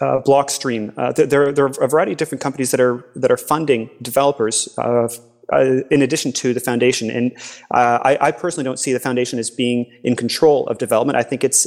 uh, 0.00 0.20
Blockstream. 0.24 0.94
Uh, 0.96 1.10
there, 1.10 1.50
there, 1.50 1.64
are 1.64 1.84
a 1.84 1.88
variety 1.88 2.12
of 2.12 2.18
different 2.18 2.40
companies 2.40 2.70
that 2.70 2.80
are 2.80 3.04
that 3.16 3.32
are 3.32 3.36
funding 3.36 3.90
developers 4.02 4.68
uh, 4.78 5.08
uh, 5.52 5.80
in 5.90 6.00
addition 6.00 6.32
to 6.34 6.54
the 6.54 6.60
foundation. 6.60 7.10
And 7.10 7.32
uh, 7.72 7.98
I, 8.04 8.28
I, 8.28 8.30
personally 8.30 8.64
don't 8.64 8.78
see 8.78 8.92
the 8.92 9.00
foundation 9.00 9.40
as 9.40 9.50
being 9.50 9.90
in 10.04 10.14
control 10.14 10.68
of 10.68 10.78
development. 10.78 11.16
I 11.16 11.24
think 11.24 11.42
it's 11.42 11.66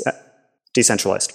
decentralized. 0.73 1.33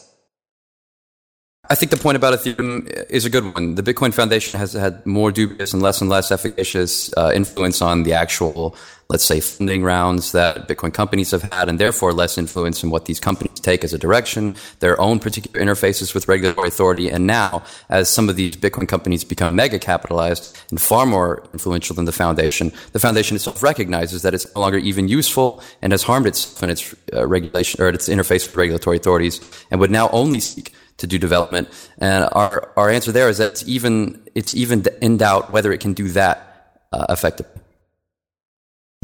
I 1.71 1.75
think 1.75 1.91
the 1.91 1.97
point 1.97 2.17
about 2.17 2.39
Ethereum 2.39 2.87
is 3.09 3.25
a 3.25 3.31
good 3.31 3.55
one. 3.55 3.75
The 3.75 3.83
Bitcoin 3.83 4.13
Foundation 4.13 4.61
has 4.61 4.75
had 4.75 5.05
more 5.07 5.33
dubious 5.33 5.73
and 5.73 5.81
less 5.81 6.03
and 6.03 6.11
less 6.11 6.31
efficacious 6.31 7.11
uh, 7.17 7.33
influence 7.35 7.81
on 7.81 8.03
the 8.03 8.13
actual, 8.13 8.77
let's 9.09 9.25
say, 9.25 9.41
funding 9.41 9.83
rounds 9.83 10.33
that 10.33 10.69
Bitcoin 10.69 10.93
companies 10.93 11.31
have 11.31 11.43
had, 11.45 11.71
and 11.71 11.79
therefore 11.79 12.13
less 12.13 12.37
influence 12.37 12.83
in 12.83 12.91
what 12.91 13.07
these 13.07 13.19
companies 13.19 13.59
take 13.61 13.83
as 13.83 13.95
a 13.95 13.99
direction, 13.99 14.57
their 14.81 15.01
own 15.01 15.19
particular 15.19 15.59
interfaces 15.59 16.15
with 16.15 16.29
regulatory 16.29 16.69
authority. 16.69 17.09
And 17.09 17.27
now, 17.27 17.63
as 17.89 18.11
some 18.11 18.29
of 18.29 18.37
these 18.37 18.57
Bitcoin 18.57 18.87
companies 18.87 19.25
become 19.25 19.57
mega 19.57 19.79
capitalized 19.79 20.55
and 20.69 20.79
far 20.79 21.07
more 21.07 21.49
influential 21.55 21.97
than 21.97 22.05
the 22.05 22.13
foundation, 22.13 22.73
the 22.93 23.01
foundation 23.01 23.37
itself 23.37 23.63
recognizes 23.63 24.21
that 24.21 24.35
it's 24.35 24.55
no 24.55 24.61
longer 24.61 24.77
even 24.77 25.09
useful 25.09 25.63
and 25.81 25.95
has 25.95 26.03
harmed 26.03 26.27
itself 26.27 26.63
in 26.63 26.69
its 26.69 26.95
uh, 27.15 27.27
regulation 27.27 27.81
or 27.81 27.89
its 27.89 28.11
interface 28.11 28.47
with 28.47 28.55
regulatory 28.55 28.99
authorities, 28.99 29.41
and 29.71 29.81
would 29.81 29.91
now 29.91 30.11
only 30.11 30.41
seek 30.41 30.75
to 30.99 31.07
do 31.07 31.19
development. 31.19 31.69
And 31.99 32.29
our, 32.33 32.73
our 32.77 32.91
answer 32.91 33.13
there 33.13 33.29
is 33.29 33.39
that 33.39 33.53
it's 33.53 33.69
even, 33.69 34.23
it's 34.35 34.55
even 34.55 34.85
in 35.01 35.17
doubt 35.17 35.53
whether 35.53 35.73
it 35.73 35.81
can 35.81 35.93
do 35.93 36.09
that 36.11 36.83
uh, 36.93 37.07
effectively. 37.09 37.61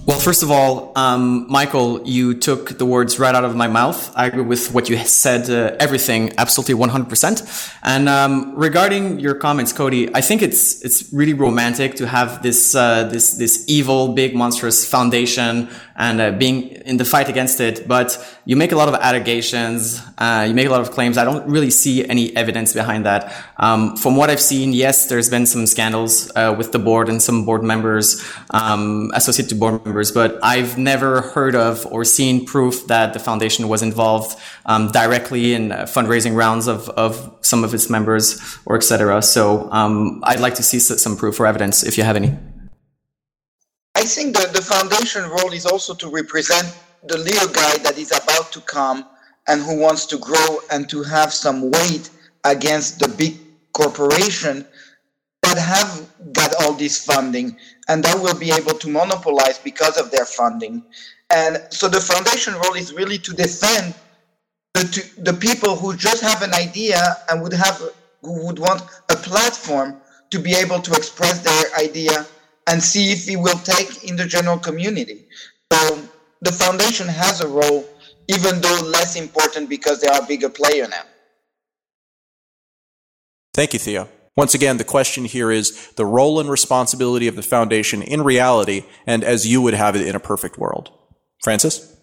Well, 0.06 0.18
first 0.18 0.42
of 0.42 0.50
all, 0.50 0.92
um, 0.96 1.46
Michael, 1.50 2.02
you 2.08 2.32
took 2.32 2.78
the 2.78 2.86
words 2.86 3.18
right 3.18 3.34
out 3.34 3.44
of 3.44 3.54
my 3.54 3.68
mouth. 3.68 4.10
I 4.16 4.26
agree 4.26 4.42
with 4.42 4.72
what 4.72 4.88
you 4.88 4.96
said, 4.96 5.50
uh, 5.50 5.76
everything, 5.78 6.32
absolutely 6.38 6.74
100%. 6.74 7.76
And 7.82 8.08
um, 8.08 8.54
regarding 8.56 9.20
your 9.20 9.34
comments, 9.34 9.74
Cody, 9.74 10.08
I 10.14 10.22
think 10.22 10.40
it's 10.40 10.82
it's 10.82 11.12
really 11.12 11.34
romantic 11.34 11.96
to 11.96 12.06
have 12.06 12.42
this 12.42 12.74
uh, 12.74 13.04
this 13.04 13.34
this 13.34 13.64
evil, 13.68 14.14
big, 14.14 14.34
monstrous 14.34 14.86
foundation 14.86 15.68
and 16.00 16.18
uh, 16.18 16.30
being 16.32 16.70
in 16.86 16.96
the 16.96 17.04
fight 17.04 17.28
against 17.28 17.60
it. 17.60 17.86
But 17.86 18.08
you 18.46 18.56
make 18.56 18.72
a 18.72 18.76
lot 18.76 18.88
of 18.88 18.94
allegations, 18.94 20.02
uh, 20.16 20.46
you 20.48 20.54
make 20.54 20.66
a 20.66 20.70
lot 20.70 20.80
of 20.80 20.90
claims. 20.92 21.18
I 21.18 21.24
don't 21.24 21.46
really 21.46 21.70
see 21.70 22.08
any 22.08 22.34
evidence 22.34 22.72
behind 22.72 23.04
that. 23.04 23.32
Um, 23.58 23.96
from 23.96 24.16
what 24.16 24.30
I've 24.30 24.40
seen, 24.40 24.72
yes, 24.72 25.08
there's 25.08 25.28
been 25.28 25.44
some 25.44 25.66
scandals 25.66 26.32
uh, 26.34 26.54
with 26.56 26.72
the 26.72 26.78
board 26.78 27.10
and 27.10 27.20
some 27.20 27.44
board 27.44 27.62
members 27.62 28.24
um, 28.48 29.10
associated 29.14 29.50
to 29.50 29.56
board 29.56 29.84
members, 29.84 30.10
but 30.10 30.38
I've 30.42 30.78
never 30.78 31.20
heard 31.20 31.54
of 31.54 31.86
or 31.86 32.04
seen 32.04 32.46
proof 32.46 32.86
that 32.86 33.12
the 33.12 33.18
foundation 33.18 33.68
was 33.68 33.82
involved 33.82 34.38
um, 34.64 34.90
directly 34.90 35.52
in 35.52 35.70
uh, 35.70 35.82
fundraising 35.82 36.34
rounds 36.34 36.66
of, 36.66 36.88
of 36.90 37.36
some 37.42 37.62
of 37.62 37.74
its 37.74 37.90
members 37.90 38.40
or 38.64 38.76
etc. 38.76 39.20
So 39.20 39.70
um, 39.70 40.22
I'd 40.24 40.40
like 40.40 40.54
to 40.54 40.62
see 40.62 40.78
some 40.78 41.16
proof 41.18 41.38
or 41.38 41.46
evidence 41.46 41.82
if 41.82 41.98
you 41.98 42.04
have 42.04 42.16
any. 42.16 42.38
I 44.00 44.04
think 44.04 44.34
that 44.38 44.54
the 44.54 44.62
foundation 44.62 45.28
role 45.28 45.52
is 45.52 45.66
also 45.66 45.92
to 45.96 46.08
represent 46.08 46.74
the 47.06 47.18
little 47.18 47.50
guy 47.52 47.76
that 47.84 47.98
is 47.98 48.12
about 48.12 48.50
to 48.52 48.60
come 48.62 49.04
and 49.46 49.60
who 49.60 49.78
wants 49.78 50.06
to 50.06 50.16
grow 50.16 50.60
and 50.72 50.88
to 50.88 51.02
have 51.02 51.34
some 51.34 51.70
weight 51.70 52.08
against 52.44 52.98
the 52.98 53.08
big 53.08 53.36
corporation, 53.74 54.64
but 55.42 55.58
have 55.58 56.08
got 56.32 56.50
all 56.62 56.72
this 56.72 57.04
funding 57.04 57.58
and 57.88 58.02
that 58.02 58.18
will 58.18 58.38
be 58.38 58.50
able 58.50 58.72
to 58.72 58.88
monopolize 58.88 59.58
because 59.58 59.98
of 59.98 60.10
their 60.10 60.24
funding. 60.24 60.82
And 61.28 61.62
so 61.68 61.86
the 61.86 62.00
foundation 62.00 62.54
role 62.54 62.76
is 62.76 62.94
really 62.94 63.18
to 63.18 63.34
defend 63.34 63.94
the, 64.72 64.84
to, 64.84 65.22
the 65.24 65.34
people 65.34 65.76
who 65.76 65.94
just 65.94 66.22
have 66.22 66.40
an 66.40 66.54
idea 66.54 67.18
and 67.28 67.42
would 67.42 67.52
have 67.52 67.82
who 68.22 68.46
would 68.46 68.58
want 68.58 68.80
a 69.10 69.16
platform 69.16 70.00
to 70.30 70.38
be 70.38 70.54
able 70.54 70.80
to 70.80 70.92
express 70.92 71.40
their 71.40 71.78
idea 71.78 72.26
and 72.70 72.82
see 72.82 73.10
if 73.12 73.28
it 73.28 73.36
will 73.36 73.58
take 73.58 74.04
in 74.08 74.16
the 74.16 74.24
general 74.24 74.58
community. 74.58 75.26
So 75.72 75.98
the 76.40 76.52
foundation 76.52 77.08
has 77.08 77.40
a 77.40 77.48
role, 77.48 77.84
even 78.28 78.60
though 78.60 78.80
less 78.84 79.16
important 79.16 79.68
because 79.68 80.00
they 80.00 80.06
are 80.06 80.22
a 80.22 80.26
bigger 80.26 80.48
player 80.48 80.86
now. 80.88 81.02
Thank 83.52 83.72
you, 83.72 83.80
Theo. 83.80 84.08
Once 84.36 84.54
again, 84.54 84.76
the 84.76 84.84
question 84.84 85.24
here 85.24 85.50
is 85.50 85.88
the 85.96 86.06
role 86.06 86.38
and 86.38 86.48
responsibility 86.48 87.26
of 87.26 87.34
the 87.34 87.42
foundation 87.42 88.00
in 88.02 88.22
reality 88.22 88.84
and 89.06 89.24
as 89.24 89.46
you 89.46 89.60
would 89.60 89.74
have 89.74 89.96
it 89.96 90.06
in 90.06 90.14
a 90.14 90.20
perfect 90.20 90.56
world. 90.56 90.90
Francis? 91.42 91.96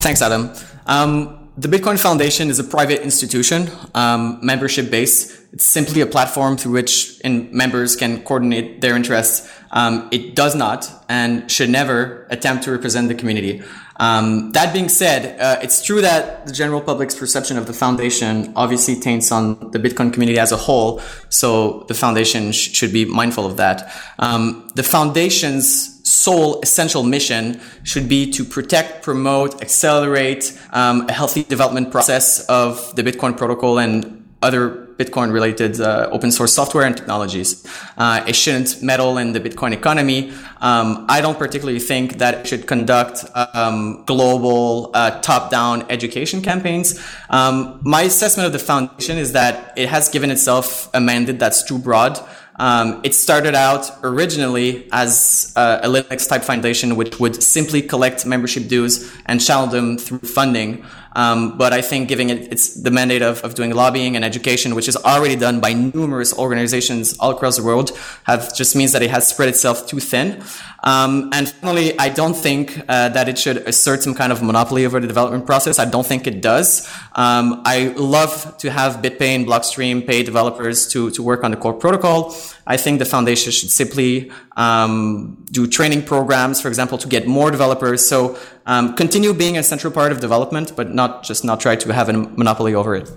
Thanks, 0.00 0.20
Adam. 0.20 0.52
Um, 0.86 1.41
the 1.56 1.68
Bitcoin 1.68 2.00
Foundation 2.00 2.48
is 2.48 2.58
a 2.58 2.64
private 2.64 3.02
institution, 3.02 3.70
um, 3.94 4.38
membership 4.42 4.90
based. 4.90 5.38
It's 5.52 5.64
simply 5.64 6.00
a 6.00 6.06
platform 6.06 6.56
through 6.56 6.72
which 6.72 7.20
members 7.24 7.94
can 7.94 8.22
coordinate 8.22 8.80
their 8.80 8.96
interests. 8.96 9.50
Um, 9.70 10.08
it 10.10 10.34
does 10.34 10.54
not 10.54 10.90
and 11.10 11.50
should 11.50 11.68
never 11.68 12.26
attempt 12.30 12.64
to 12.64 12.72
represent 12.72 13.08
the 13.08 13.14
community. 13.14 13.62
Um, 13.96 14.52
that 14.52 14.72
being 14.72 14.88
said, 14.88 15.38
uh, 15.38 15.60
it's 15.62 15.82
true 15.84 16.00
that 16.00 16.46
the 16.46 16.52
general 16.52 16.80
public's 16.80 17.14
perception 17.14 17.58
of 17.58 17.66
the 17.66 17.74
foundation 17.74 18.54
obviously 18.56 18.98
taints 18.98 19.30
on 19.30 19.70
the 19.72 19.78
Bitcoin 19.78 20.10
community 20.10 20.38
as 20.38 20.52
a 20.52 20.56
whole. 20.56 21.02
So 21.28 21.84
the 21.88 21.94
foundation 21.94 22.52
sh- 22.52 22.72
should 22.72 22.92
be 22.92 23.04
mindful 23.04 23.44
of 23.44 23.58
that. 23.58 23.92
Um, 24.18 24.70
the 24.74 24.82
foundation's 24.82 25.91
sole 26.02 26.60
essential 26.62 27.02
mission 27.02 27.60
should 27.84 28.08
be 28.08 28.30
to 28.32 28.44
protect, 28.44 29.02
promote, 29.02 29.62
accelerate 29.62 30.58
um, 30.72 31.08
a 31.08 31.12
healthy 31.12 31.44
development 31.44 31.90
process 31.90 32.44
of 32.46 32.94
the 32.96 33.02
Bitcoin 33.02 33.36
protocol 33.36 33.78
and 33.78 34.18
other 34.42 34.82
Bitcoin 34.96 35.32
related 35.32 35.80
uh, 35.80 36.08
open 36.12 36.30
source 36.30 36.52
software 36.52 36.84
and 36.84 36.96
technologies. 36.96 37.66
Uh, 37.96 38.24
it 38.26 38.34
shouldn't 38.34 38.82
meddle 38.82 39.18
in 39.18 39.32
the 39.32 39.40
Bitcoin 39.40 39.72
economy. 39.72 40.32
Um, 40.60 41.06
I 41.08 41.20
don't 41.20 41.38
particularly 41.38 41.80
think 41.80 42.18
that 42.18 42.34
it 42.34 42.46
should 42.46 42.66
conduct 42.66 43.24
um, 43.34 44.04
global 44.06 44.90
uh, 44.94 45.20
top 45.20 45.50
down 45.50 45.86
education 45.90 46.42
campaigns. 46.42 47.00
Um, 47.30 47.80
my 47.82 48.02
assessment 48.02 48.46
of 48.46 48.52
the 48.52 48.58
foundation 48.58 49.18
is 49.18 49.32
that 49.32 49.72
it 49.78 49.88
has 49.88 50.08
given 50.08 50.30
itself 50.30 50.90
a 50.94 51.00
mandate 51.00 51.38
that's 51.38 51.62
too 51.62 51.78
broad. 51.78 52.18
Um, 52.56 53.00
it 53.02 53.14
started 53.14 53.54
out 53.54 53.90
originally 54.02 54.86
as 54.92 55.52
uh, 55.56 55.80
a 55.82 55.88
Linux 55.88 56.28
type 56.28 56.42
foundation, 56.42 56.96
which 56.96 57.18
would 57.18 57.42
simply 57.42 57.82
collect 57.82 58.26
membership 58.26 58.68
dues 58.68 59.10
and 59.26 59.40
channel 59.40 59.66
them 59.66 59.98
through 59.98 60.18
funding. 60.18 60.84
Um, 61.14 61.58
but 61.58 61.72
I 61.72 61.82
think 61.82 62.08
giving 62.08 62.30
it 62.30 62.52
it's 62.52 62.74
the 62.74 62.90
mandate 62.90 63.22
of, 63.22 63.40
of 63.42 63.54
doing 63.54 63.74
lobbying 63.74 64.16
and 64.16 64.24
education, 64.24 64.74
which 64.74 64.88
is 64.88 64.96
already 64.96 65.36
done 65.36 65.60
by 65.60 65.72
numerous 65.72 66.36
organizations 66.36 67.16
all 67.18 67.30
across 67.30 67.56
the 67.56 67.62
world, 67.62 67.90
have 68.24 68.54
just 68.54 68.74
means 68.74 68.92
that 68.92 69.02
it 69.02 69.10
has 69.10 69.28
spread 69.28 69.48
itself 69.48 69.86
too 69.86 70.00
thin. 70.00 70.42
Um, 70.84 71.30
and 71.32 71.48
finally, 71.48 71.96
I 71.98 72.08
don't 72.08 72.34
think 72.34 72.82
uh, 72.88 73.08
that 73.10 73.28
it 73.28 73.38
should 73.38 73.58
assert 73.58 74.02
some 74.02 74.14
kind 74.14 74.32
of 74.32 74.42
monopoly 74.42 74.84
over 74.84 74.98
the 74.98 75.06
development 75.06 75.46
process. 75.46 75.78
I 75.78 75.84
don't 75.84 76.06
think 76.06 76.26
it 76.26 76.40
does. 76.40 76.88
Um, 77.14 77.62
I 77.64 77.94
love 77.96 78.56
to 78.58 78.70
have 78.70 78.96
BitPay 78.96 79.36
and 79.36 79.46
Blockstream 79.46 80.04
pay 80.06 80.22
developers 80.22 80.88
to, 80.88 81.10
to 81.12 81.22
work 81.22 81.44
on 81.44 81.52
the 81.52 81.56
core 81.56 81.74
protocol. 81.74 82.34
I 82.66 82.76
think 82.76 82.98
the 82.98 83.04
foundation 83.04 83.52
should 83.52 83.70
simply 83.70 84.30
um, 84.56 85.44
do 85.50 85.66
training 85.66 86.02
programs, 86.02 86.60
for 86.60 86.68
example, 86.68 86.98
to 86.98 87.08
get 87.08 87.26
more 87.26 87.50
developers. 87.50 88.06
So 88.06 88.38
um, 88.66 88.94
continue 88.94 89.34
being 89.34 89.58
a 89.58 89.62
central 89.62 89.92
part 89.92 90.12
of 90.12 90.20
development, 90.20 90.74
but 90.76 90.94
not 90.94 91.24
just 91.24 91.44
not 91.44 91.60
try 91.60 91.76
to 91.76 91.92
have 91.92 92.08
a 92.08 92.12
monopoly 92.12 92.74
over 92.74 92.94
it. 92.94 93.10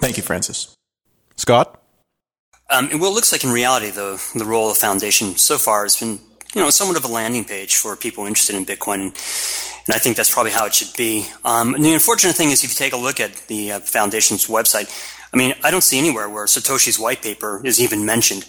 Thank 0.00 0.16
you, 0.16 0.22
Francis. 0.22 0.74
Scott? 1.36 1.80
Um, 2.70 2.88
and 2.90 3.00
what 3.00 3.08
it 3.08 3.14
looks 3.14 3.32
like 3.32 3.44
in 3.44 3.50
reality, 3.50 3.90
the 3.90 4.22
the 4.34 4.44
role 4.44 4.70
of 4.70 4.76
foundation 4.76 5.36
so 5.36 5.58
far 5.58 5.82
has 5.82 5.98
been, 5.98 6.20
you 6.54 6.60
know, 6.60 6.70
somewhat 6.70 6.96
of 6.96 7.04
a 7.04 7.08
landing 7.08 7.44
page 7.44 7.76
for 7.76 7.96
people 7.96 8.26
interested 8.26 8.54
in 8.54 8.64
Bitcoin, 8.64 9.00
and 9.86 9.94
I 9.94 9.98
think 9.98 10.16
that's 10.16 10.32
probably 10.32 10.52
how 10.52 10.66
it 10.66 10.74
should 10.74 10.96
be. 10.96 11.26
Um, 11.44 11.74
and 11.74 11.84
the 11.84 11.92
unfortunate 11.92 12.36
thing 12.36 12.50
is, 12.50 12.62
if 12.62 12.70
you 12.70 12.76
take 12.76 12.92
a 12.92 12.96
look 12.96 13.18
at 13.18 13.34
the 13.48 13.72
uh, 13.72 13.80
foundation's 13.80 14.46
website, 14.46 14.88
I 15.32 15.36
mean, 15.36 15.54
I 15.62 15.70
don't 15.70 15.82
see 15.82 15.98
anywhere 15.98 16.28
where 16.28 16.46
Satoshi's 16.46 16.98
white 16.98 17.22
paper 17.22 17.60
is 17.64 17.80
even 17.80 18.04
mentioned. 18.04 18.46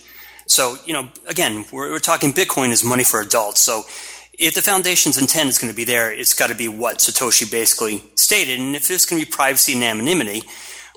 So, 0.47 0.77
you 0.85 0.93
know, 0.93 1.09
again, 1.27 1.65
we're, 1.71 1.91
we're 1.91 1.99
talking 1.99 2.33
Bitcoin 2.33 2.69
is 2.69 2.83
money 2.83 3.03
for 3.03 3.21
adults. 3.21 3.61
So, 3.61 3.83
if 4.39 4.55
the 4.55 4.61
foundation's 4.61 5.19
intent 5.19 5.49
is 5.49 5.59
going 5.59 5.71
to 5.71 5.75
be 5.75 5.83
there, 5.83 6.11
it's 6.11 6.33
got 6.33 6.47
to 6.47 6.55
be 6.55 6.67
what 6.67 6.97
Satoshi 6.97 7.49
basically 7.49 8.03
stated. 8.15 8.59
And 8.59 8.75
if 8.75 8.87
there's 8.87 9.05
going 9.05 9.21
to 9.21 9.27
be 9.27 9.31
privacy 9.31 9.73
and 9.73 9.83
anonymity, 9.83 10.41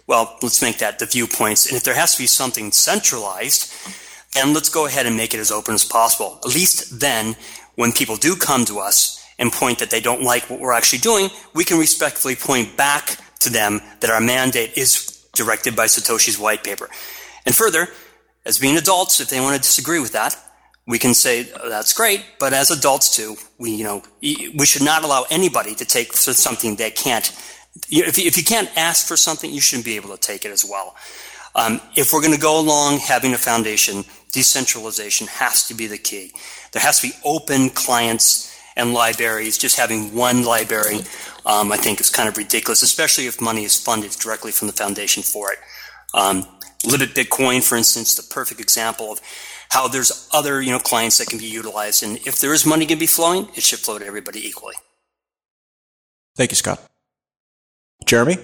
well, 0.06 0.38
let's 0.42 0.62
make 0.62 0.78
that 0.78 0.98
the 0.98 1.06
viewpoints. 1.06 1.66
And 1.66 1.76
if 1.76 1.84
there 1.84 1.94
has 1.94 2.14
to 2.14 2.22
be 2.22 2.26
something 2.26 2.72
centralized, 2.72 3.72
then 4.32 4.54
let's 4.54 4.68
go 4.68 4.86
ahead 4.86 5.06
and 5.06 5.16
make 5.16 5.34
it 5.34 5.40
as 5.40 5.50
open 5.50 5.74
as 5.74 5.84
possible. 5.84 6.38
At 6.42 6.54
least 6.54 7.00
then, 7.00 7.36
when 7.74 7.92
people 7.92 8.16
do 8.16 8.34
come 8.34 8.64
to 8.66 8.78
us 8.78 9.22
and 9.38 9.52
point 9.52 9.78
that 9.78 9.90
they 9.90 10.00
don't 10.00 10.22
like 10.22 10.48
what 10.48 10.60
we're 10.60 10.72
actually 10.72 11.00
doing, 11.00 11.28
we 11.54 11.64
can 11.64 11.78
respectfully 11.78 12.36
point 12.36 12.76
back 12.76 13.18
to 13.40 13.50
them 13.50 13.80
that 14.00 14.10
our 14.10 14.20
mandate 14.20 14.76
is 14.76 15.13
directed 15.34 15.76
by 15.76 15.86
Satoshi's 15.86 16.38
white 16.38 16.64
paper. 16.64 16.88
And 17.46 17.54
further, 17.54 17.88
as 18.46 18.58
being 18.58 18.76
adults, 18.76 19.20
if 19.20 19.28
they 19.28 19.40
want 19.40 19.56
to 19.56 19.62
disagree 19.62 20.00
with 20.00 20.12
that, 20.12 20.36
we 20.86 20.98
can 20.98 21.14
say 21.14 21.48
oh, 21.62 21.68
that's 21.70 21.94
great, 21.94 22.24
but 22.38 22.52
as 22.52 22.70
adults 22.70 23.16
too, 23.16 23.36
we 23.58 23.70
you 23.70 23.84
know 23.84 24.02
we 24.20 24.66
should 24.66 24.82
not 24.82 25.02
allow 25.02 25.24
anybody 25.30 25.74
to 25.74 25.84
take 25.84 26.12
something 26.12 26.76
they 26.76 26.90
can't 26.90 27.32
if 27.88 28.18
you, 28.18 28.26
if 28.26 28.36
you 28.36 28.44
can't 28.44 28.70
ask 28.76 29.06
for 29.06 29.16
something, 29.16 29.50
you 29.50 29.60
shouldn't 29.60 29.84
be 29.84 29.96
able 29.96 30.10
to 30.10 30.20
take 30.20 30.44
it 30.44 30.50
as 30.50 30.64
well. 30.64 30.94
Um, 31.54 31.80
if 31.96 32.12
we're 32.12 32.20
going 32.20 32.34
to 32.34 32.40
go 32.40 32.60
along 32.60 32.98
having 32.98 33.32
a 33.32 33.38
foundation, 33.38 34.04
decentralization 34.32 35.26
has 35.28 35.66
to 35.68 35.74
be 35.74 35.86
the 35.86 35.98
key. 35.98 36.32
There 36.72 36.82
has 36.82 37.00
to 37.00 37.08
be 37.08 37.14
open 37.24 37.70
clients 37.70 38.50
and 38.76 38.92
libraries. 38.92 39.58
Just 39.58 39.76
having 39.76 40.14
one 40.14 40.44
library, 40.44 41.00
um, 41.46 41.72
I 41.72 41.76
think, 41.76 42.00
is 42.00 42.10
kind 42.10 42.28
of 42.28 42.36
ridiculous, 42.36 42.82
especially 42.82 43.26
if 43.26 43.40
money 43.40 43.64
is 43.64 43.78
funded 43.78 44.12
directly 44.12 44.52
from 44.52 44.68
the 44.68 44.74
foundation 44.74 45.22
for 45.22 45.52
it. 45.52 45.58
Um, 46.14 46.46
Libbitcoin, 46.84 47.62
for 47.62 47.76
instance, 47.76 48.14
the 48.14 48.34
perfect 48.34 48.60
example 48.60 49.12
of 49.12 49.20
how 49.70 49.88
there's 49.88 50.28
other 50.32 50.60
you 50.60 50.70
know 50.70 50.78
clients 50.78 51.18
that 51.18 51.28
can 51.28 51.38
be 51.38 51.46
utilized, 51.46 52.02
and 52.02 52.18
if 52.26 52.40
there 52.40 52.52
is 52.52 52.66
money 52.66 52.86
going 52.86 52.98
to 52.98 53.00
be 53.00 53.06
flowing, 53.06 53.48
it 53.54 53.62
should 53.62 53.78
flow 53.78 53.98
to 53.98 54.06
everybody 54.06 54.46
equally. 54.46 54.74
Thank 56.36 56.50
you, 56.50 56.56
Scott. 56.56 56.80
Jeremy? 58.04 58.36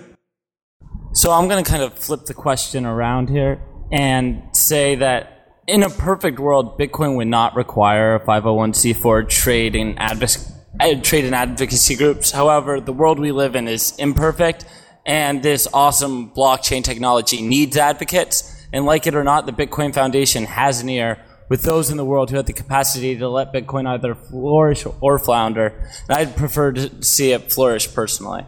So 1.12 1.32
I'm 1.32 1.48
going 1.48 1.62
to 1.62 1.68
kind 1.68 1.82
of 1.82 1.98
flip 1.98 2.26
the 2.26 2.34
question 2.34 2.86
around 2.86 3.28
here 3.28 3.60
and 3.92 4.42
say 4.52 4.94
that 4.96 5.39
in 5.70 5.82
a 5.82 5.90
perfect 5.90 6.38
world, 6.38 6.78
Bitcoin 6.78 7.16
would 7.16 7.28
not 7.28 7.56
require 7.56 8.16
a 8.16 8.20
501c4 8.20 9.28
trade 9.28 9.76
in, 9.76 9.94
advoc- 9.96 10.52
uh, 10.78 11.00
trade 11.00 11.24
in 11.24 11.34
advocacy 11.34 11.96
groups. 11.96 12.30
However, 12.30 12.80
the 12.80 12.92
world 12.92 13.18
we 13.18 13.32
live 13.32 13.56
in 13.56 13.68
is 13.68 13.94
imperfect, 13.98 14.64
and 15.06 15.42
this 15.42 15.68
awesome 15.72 16.30
blockchain 16.30 16.84
technology 16.84 17.40
needs 17.42 17.76
advocates. 17.76 18.66
And 18.72 18.84
like 18.84 19.06
it 19.06 19.14
or 19.14 19.24
not, 19.24 19.46
the 19.46 19.52
Bitcoin 19.52 19.94
Foundation 19.94 20.44
has 20.44 20.80
an 20.80 20.88
ear 20.88 21.24
with 21.48 21.62
those 21.62 21.90
in 21.90 21.96
the 21.96 22.04
world 22.04 22.30
who 22.30 22.36
have 22.36 22.46
the 22.46 22.52
capacity 22.52 23.16
to 23.16 23.28
let 23.28 23.52
Bitcoin 23.52 23.86
either 23.86 24.14
flourish 24.14 24.84
or 25.00 25.18
flounder. 25.18 25.68
And 26.08 26.18
I'd 26.18 26.36
prefer 26.36 26.72
to 26.72 27.02
see 27.02 27.32
it 27.32 27.52
flourish 27.52 27.92
personally 27.92 28.44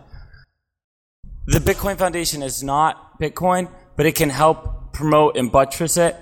the 1.47 1.59
Bitcoin 1.59 1.99
Foundation 1.99 2.43
is 2.43 2.63
not 2.63 3.21
Bitcoin, 3.21 3.71
but 3.97 4.07
it 4.07 4.15
can 4.15 4.31
help 4.31 4.93
promote 4.93 5.37
and 5.37 5.51
buttress 5.51 5.97
it. 5.97 6.17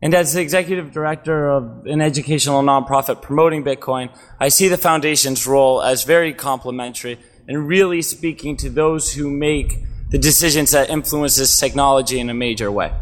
And 0.00 0.14
as 0.14 0.32
the 0.32 0.40
executive 0.40 0.92
director 0.92 1.48
of 1.50 1.86
an 1.86 2.00
educational 2.00 2.62
nonprofit 2.62 3.20
promoting 3.20 3.64
Bitcoin, 3.64 4.16
I 4.38 4.48
see 4.48 4.68
the 4.68 4.76
foundation's 4.76 5.46
role 5.46 5.82
as 5.82 6.04
very 6.04 6.32
complementary 6.32 7.18
and 7.48 7.66
really 7.66 8.02
speaking 8.02 8.56
to 8.58 8.70
those 8.70 9.12
who 9.14 9.28
make 9.28 9.78
the 10.10 10.18
decisions 10.18 10.70
that 10.70 10.88
influence 10.88 11.36
this 11.36 11.58
technology 11.58 12.20
in 12.20 12.30
a 12.30 12.34
major 12.34 12.70
way. 12.70 12.92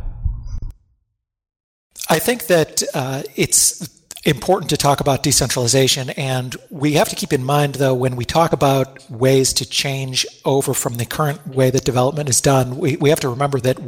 I 2.09 2.19
think 2.19 2.47
that 2.47 2.83
uh, 2.95 3.25
it's 3.35 3.89
important 4.25 4.71
to 4.71 4.77
talk 4.77 5.01
about 5.01 5.23
decentralization. 5.23 6.11
And 6.11 6.57
we 6.71 6.95
have 6.95 7.09
to 7.11 7.17
keep 7.17 7.33
in 7.33 7.45
mind, 7.45 7.77
though, 7.77 7.95
when 7.95 8.17
we 8.17 8.25
talk 8.25 8.53
about 8.53 9.09
ways 9.11 9.53
to 9.55 9.69
change 9.69 10.27
over 10.45 10.75
from 10.75 10.95
the 10.95 11.07
current 11.07 11.47
way 11.47 11.71
that 11.71 11.85
development 11.85 12.29
is 12.29 12.41
done, 12.41 12.79
we, 12.79 12.97
we 12.97 13.11
have 13.11 13.21
to 13.21 13.29
remember 13.29 13.61
that 13.61 13.79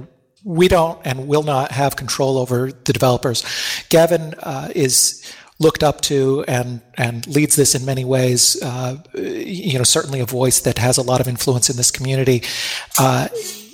we 0.44 0.68
don't 0.68 1.00
and 1.04 1.26
will 1.26 1.42
not 1.42 1.72
have 1.72 1.96
control 1.96 2.38
over 2.38 2.72
the 2.72 2.92
developers. 2.92 3.44
Gavin 3.88 4.34
uh, 4.40 4.70
is 4.74 5.24
looked 5.60 5.82
up 5.82 6.00
to 6.00 6.44
and 6.46 6.80
and 6.94 7.26
leads 7.26 7.56
this 7.56 7.74
in 7.74 7.84
many 7.84 8.04
ways. 8.04 8.60
Uh, 8.62 8.96
you 9.14 9.78
know, 9.78 9.84
certainly 9.84 10.20
a 10.20 10.26
voice 10.26 10.60
that 10.60 10.78
has 10.78 10.98
a 10.98 11.02
lot 11.02 11.20
of 11.20 11.28
influence 11.28 11.68
in 11.68 11.76
this 11.76 11.90
community. 11.90 12.42
Uh, 12.98 13.28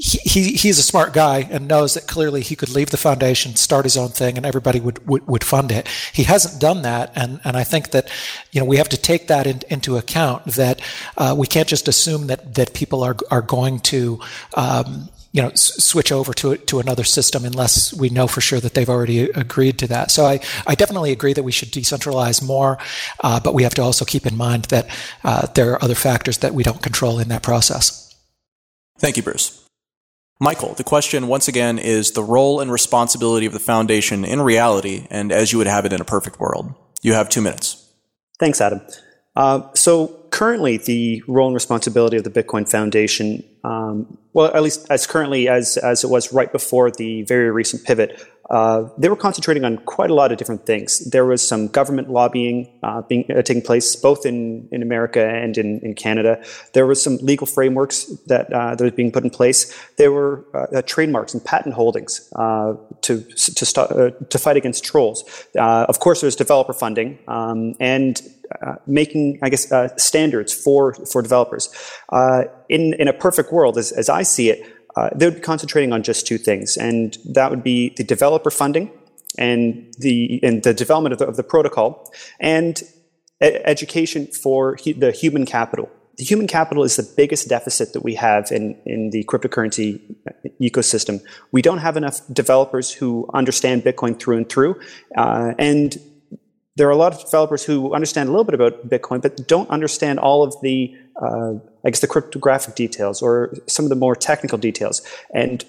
he, 0.06 0.52
he's 0.52 0.78
a 0.78 0.82
smart 0.82 1.14
guy 1.14 1.48
and 1.50 1.66
knows 1.66 1.94
that 1.94 2.06
clearly 2.06 2.42
he 2.42 2.54
could 2.54 2.68
leave 2.68 2.90
the 2.90 2.98
foundation, 2.98 3.56
start 3.56 3.86
his 3.86 3.96
own 3.96 4.10
thing, 4.10 4.36
and 4.36 4.44
everybody 4.44 4.78
would, 4.78 5.06
would, 5.06 5.26
would 5.26 5.42
fund 5.42 5.72
it. 5.72 5.88
He 6.12 6.24
hasn't 6.24 6.60
done 6.60 6.82
that, 6.82 7.10
and, 7.16 7.40
and 7.42 7.56
I 7.56 7.64
think 7.64 7.90
that 7.92 8.10
you 8.52 8.60
know 8.60 8.66
we 8.66 8.76
have 8.76 8.90
to 8.90 8.98
take 8.98 9.28
that 9.28 9.46
in, 9.46 9.62
into 9.70 9.96
account. 9.96 10.44
That 10.44 10.82
uh, 11.16 11.34
we 11.38 11.46
can't 11.46 11.68
just 11.68 11.88
assume 11.88 12.26
that 12.26 12.54
that 12.54 12.74
people 12.74 13.02
are 13.02 13.16
are 13.30 13.40
going 13.40 13.80
to 13.80 14.20
um, 14.54 15.08
you 15.34 15.42
know 15.42 15.48
s- 15.48 15.84
switch 15.84 16.10
over 16.12 16.32
to 16.32 16.56
to 16.56 16.80
another 16.80 17.04
system 17.04 17.44
unless 17.44 17.92
we 17.92 18.08
know 18.08 18.26
for 18.26 18.40
sure 18.40 18.60
that 18.60 18.72
they've 18.72 18.88
already 18.88 19.24
agreed 19.30 19.78
to 19.80 19.86
that. 19.88 20.10
So 20.10 20.24
I 20.24 20.40
I 20.66 20.74
definitely 20.76 21.12
agree 21.12 21.34
that 21.34 21.42
we 21.42 21.52
should 21.52 21.72
decentralize 21.72 22.42
more, 22.42 22.78
uh, 23.22 23.40
but 23.40 23.52
we 23.52 23.64
have 23.64 23.74
to 23.74 23.82
also 23.82 24.04
keep 24.06 24.24
in 24.24 24.36
mind 24.36 24.66
that 24.66 24.86
uh, 25.24 25.46
there 25.54 25.72
are 25.72 25.84
other 25.84 25.96
factors 25.96 26.38
that 26.38 26.54
we 26.54 26.62
don't 26.62 26.82
control 26.82 27.18
in 27.18 27.28
that 27.28 27.42
process. 27.42 28.14
Thank 28.98 29.16
you, 29.16 29.22
Bruce. 29.22 29.60
Michael, 30.40 30.74
the 30.74 30.84
question 30.84 31.26
once 31.26 31.48
again 31.48 31.78
is 31.78 32.12
the 32.12 32.22
role 32.22 32.60
and 32.60 32.70
responsibility 32.70 33.46
of 33.46 33.52
the 33.52 33.60
foundation 33.60 34.24
in 34.24 34.40
reality 34.40 35.06
and 35.10 35.32
as 35.32 35.52
you 35.52 35.58
would 35.58 35.66
have 35.66 35.84
it 35.84 35.92
in 35.92 36.00
a 36.00 36.04
perfect 36.04 36.38
world. 36.40 36.74
You 37.02 37.12
have 37.14 37.28
two 37.28 37.40
minutes. 37.40 37.88
Thanks, 38.38 38.60
Adam. 38.60 38.80
Uh, 39.36 39.62
so 39.74 40.08
currently, 40.30 40.76
the 40.76 41.22
role 41.26 41.48
and 41.48 41.54
responsibility 41.54 42.16
of 42.16 42.24
the 42.24 42.30
Bitcoin 42.30 42.68
Foundation, 42.70 43.42
um, 43.64 44.18
well, 44.32 44.54
at 44.54 44.62
least 44.62 44.86
as 44.90 45.06
currently 45.06 45.48
as 45.48 45.76
as 45.76 46.04
it 46.04 46.10
was 46.10 46.32
right 46.32 46.52
before 46.52 46.90
the 46.90 47.22
very 47.22 47.50
recent 47.50 47.84
pivot, 47.84 48.24
uh, 48.50 48.88
they 48.98 49.08
were 49.08 49.16
concentrating 49.16 49.64
on 49.64 49.78
quite 49.78 50.10
a 50.10 50.14
lot 50.14 50.30
of 50.30 50.38
different 50.38 50.66
things. 50.66 50.98
There 51.10 51.24
was 51.24 51.46
some 51.46 51.68
government 51.68 52.10
lobbying 52.10 52.78
uh, 52.82 53.02
being 53.02 53.24
uh, 53.30 53.42
taking 53.42 53.62
place 53.62 53.96
both 53.96 54.26
in, 54.26 54.68
in 54.70 54.82
America 54.82 55.26
and 55.26 55.56
in, 55.56 55.80
in 55.80 55.94
Canada. 55.94 56.42
There 56.72 56.86
was 56.86 57.02
some 57.02 57.16
legal 57.18 57.46
frameworks 57.46 58.04
that 58.26 58.52
uh, 58.52 58.74
that 58.74 58.84
was 58.84 58.92
being 58.92 59.12
put 59.12 59.24
in 59.24 59.30
place. 59.30 59.74
There 59.96 60.12
were 60.12 60.44
uh, 60.54 60.82
trademarks 60.82 61.32
and 61.32 61.44
patent 61.44 61.74
holdings 61.74 62.28
to 62.34 63.22
to 63.22 63.66
stop, 63.66 63.88
to 64.28 64.38
fight 64.38 64.56
against 64.56 64.84
trolls. 64.84 65.24
of 65.56 65.98
course, 66.00 66.20
there's 66.20 66.36
developer 66.36 66.72
funding 66.72 67.18
um, 67.28 67.74
and 67.80 68.20
making, 68.86 69.38
I 69.42 69.48
guess, 69.48 69.72
standards 69.96 70.52
for 70.52 70.94
for 70.94 71.22
developers. 71.22 71.70
in 72.68 72.94
in 72.94 73.08
a 73.08 73.12
perfect 73.12 73.52
world, 73.52 73.78
as 73.78 73.92
as 73.92 74.08
I 74.08 74.22
see 74.22 74.50
it 74.50 74.73
uh, 74.96 75.10
they 75.14 75.26
would 75.26 75.36
be 75.36 75.40
concentrating 75.40 75.92
on 75.92 76.02
just 76.02 76.26
two 76.26 76.38
things, 76.38 76.76
and 76.76 77.18
that 77.24 77.50
would 77.50 77.62
be 77.62 77.94
the 77.96 78.04
developer 78.04 78.50
funding 78.50 78.90
and 79.38 79.92
the 79.98 80.40
and 80.42 80.62
the 80.62 80.74
development 80.74 81.12
of 81.12 81.18
the, 81.18 81.26
of 81.26 81.36
the 81.36 81.42
protocol, 81.42 82.12
and 82.40 82.82
e- 83.42 83.58
education 83.64 84.26
for 84.26 84.76
hu- 84.84 84.94
the 84.94 85.10
human 85.12 85.44
capital 85.44 85.88
the 86.16 86.24
human 86.24 86.46
capital 86.46 86.84
is 86.84 86.96
the 86.96 87.14
biggest 87.16 87.48
deficit 87.48 87.92
that 87.92 88.02
we 88.02 88.14
have 88.14 88.52
in, 88.52 88.80
in 88.86 89.10
the 89.10 89.24
cryptocurrency 89.24 90.00
ecosystem. 90.60 91.22
We 91.50 91.62
don't 91.62 91.78
have 91.78 91.96
enough 91.96 92.20
developers 92.32 92.92
who 92.92 93.28
understand 93.34 93.82
Bitcoin 93.82 94.18
through 94.18 94.36
and 94.36 94.48
through. 94.48 94.80
Uh, 95.16 95.54
and 95.58 95.96
there 96.76 96.86
are 96.86 96.92
a 96.92 96.96
lot 96.96 97.14
of 97.14 97.24
developers 97.24 97.64
who 97.64 97.94
understand 97.94 98.28
a 98.28 98.32
little 98.32 98.44
bit 98.44 98.54
about 98.54 98.88
Bitcoin, 98.88 99.22
but 99.22 99.48
don't 99.48 99.68
understand 99.70 100.18
all 100.18 100.42
of 100.42 100.54
the, 100.60 100.94
uh, 101.20 101.54
I 101.84 101.90
guess, 101.90 102.00
the 102.00 102.06
cryptographic 102.06 102.74
details 102.74 103.22
or 103.22 103.54
some 103.66 103.84
of 103.84 103.88
the 103.88 103.96
more 103.96 104.16
technical 104.16 104.58
details. 104.58 105.02
And 105.34 105.64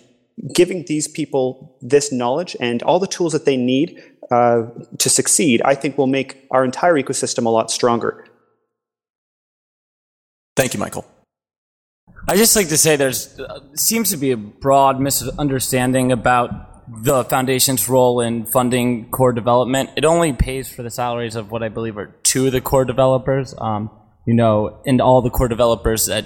giving 0.53 0.85
these 0.85 1.07
people 1.07 1.77
this 1.81 2.11
knowledge 2.11 2.55
and 2.59 2.83
all 2.83 2.99
the 2.99 3.07
tools 3.07 3.33
that 3.33 3.45
they 3.45 3.57
need 3.57 4.01
uh, 4.31 4.63
to 4.97 5.09
succeed, 5.09 5.61
I 5.63 5.75
think 5.75 5.97
will 5.97 6.07
make 6.07 6.45
our 6.51 6.63
entire 6.63 6.95
ecosystem 6.95 7.45
a 7.45 7.49
lot 7.49 7.71
stronger. 7.71 8.25
Thank 10.55 10.73
you, 10.73 10.79
Michael. 10.79 11.05
I 12.27 12.37
just 12.37 12.55
like 12.55 12.69
to 12.69 12.77
say 12.77 12.95
there's 12.95 13.39
uh, 13.39 13.59
seems 13.75 14.09
to 14.11 14.17
be 14.17 14.31
a 14.31 14.37
broad 14.37 14.99
misunderstanding 14.99 16.11
about 16.11 17.03
the 17.03 17.23
foundation's 17.23 17.87
role 17.89 18.21
in 18.21 18.45
funding 18.45 19.09
core 19.09 19.33
development. 19.33 19.91
It 19.95 20.05
only 20.05 20.33
pays 20.33 20.71
for 20.71 20.81
the 20.81 20.89
salaries 20.89 21.35
of 21.35 21.51
what 21.51 21.61
I 21.61 21.69
believe 21.69 21.97
are 21.97 22.15
two 22.23 22.47
of 22.47 22.51
the 22.51 22.61
core 22.61 22.85
developers. 22.85 23.53
Um, 23.57 23.91
you 24.25 24.33
know, 24.33 24.81
and 24.85 25.01
all 25.01 25.21
the 25.21 25.29
core 25.29 25.47
developers 25.47 26.05
that 26.07 26.25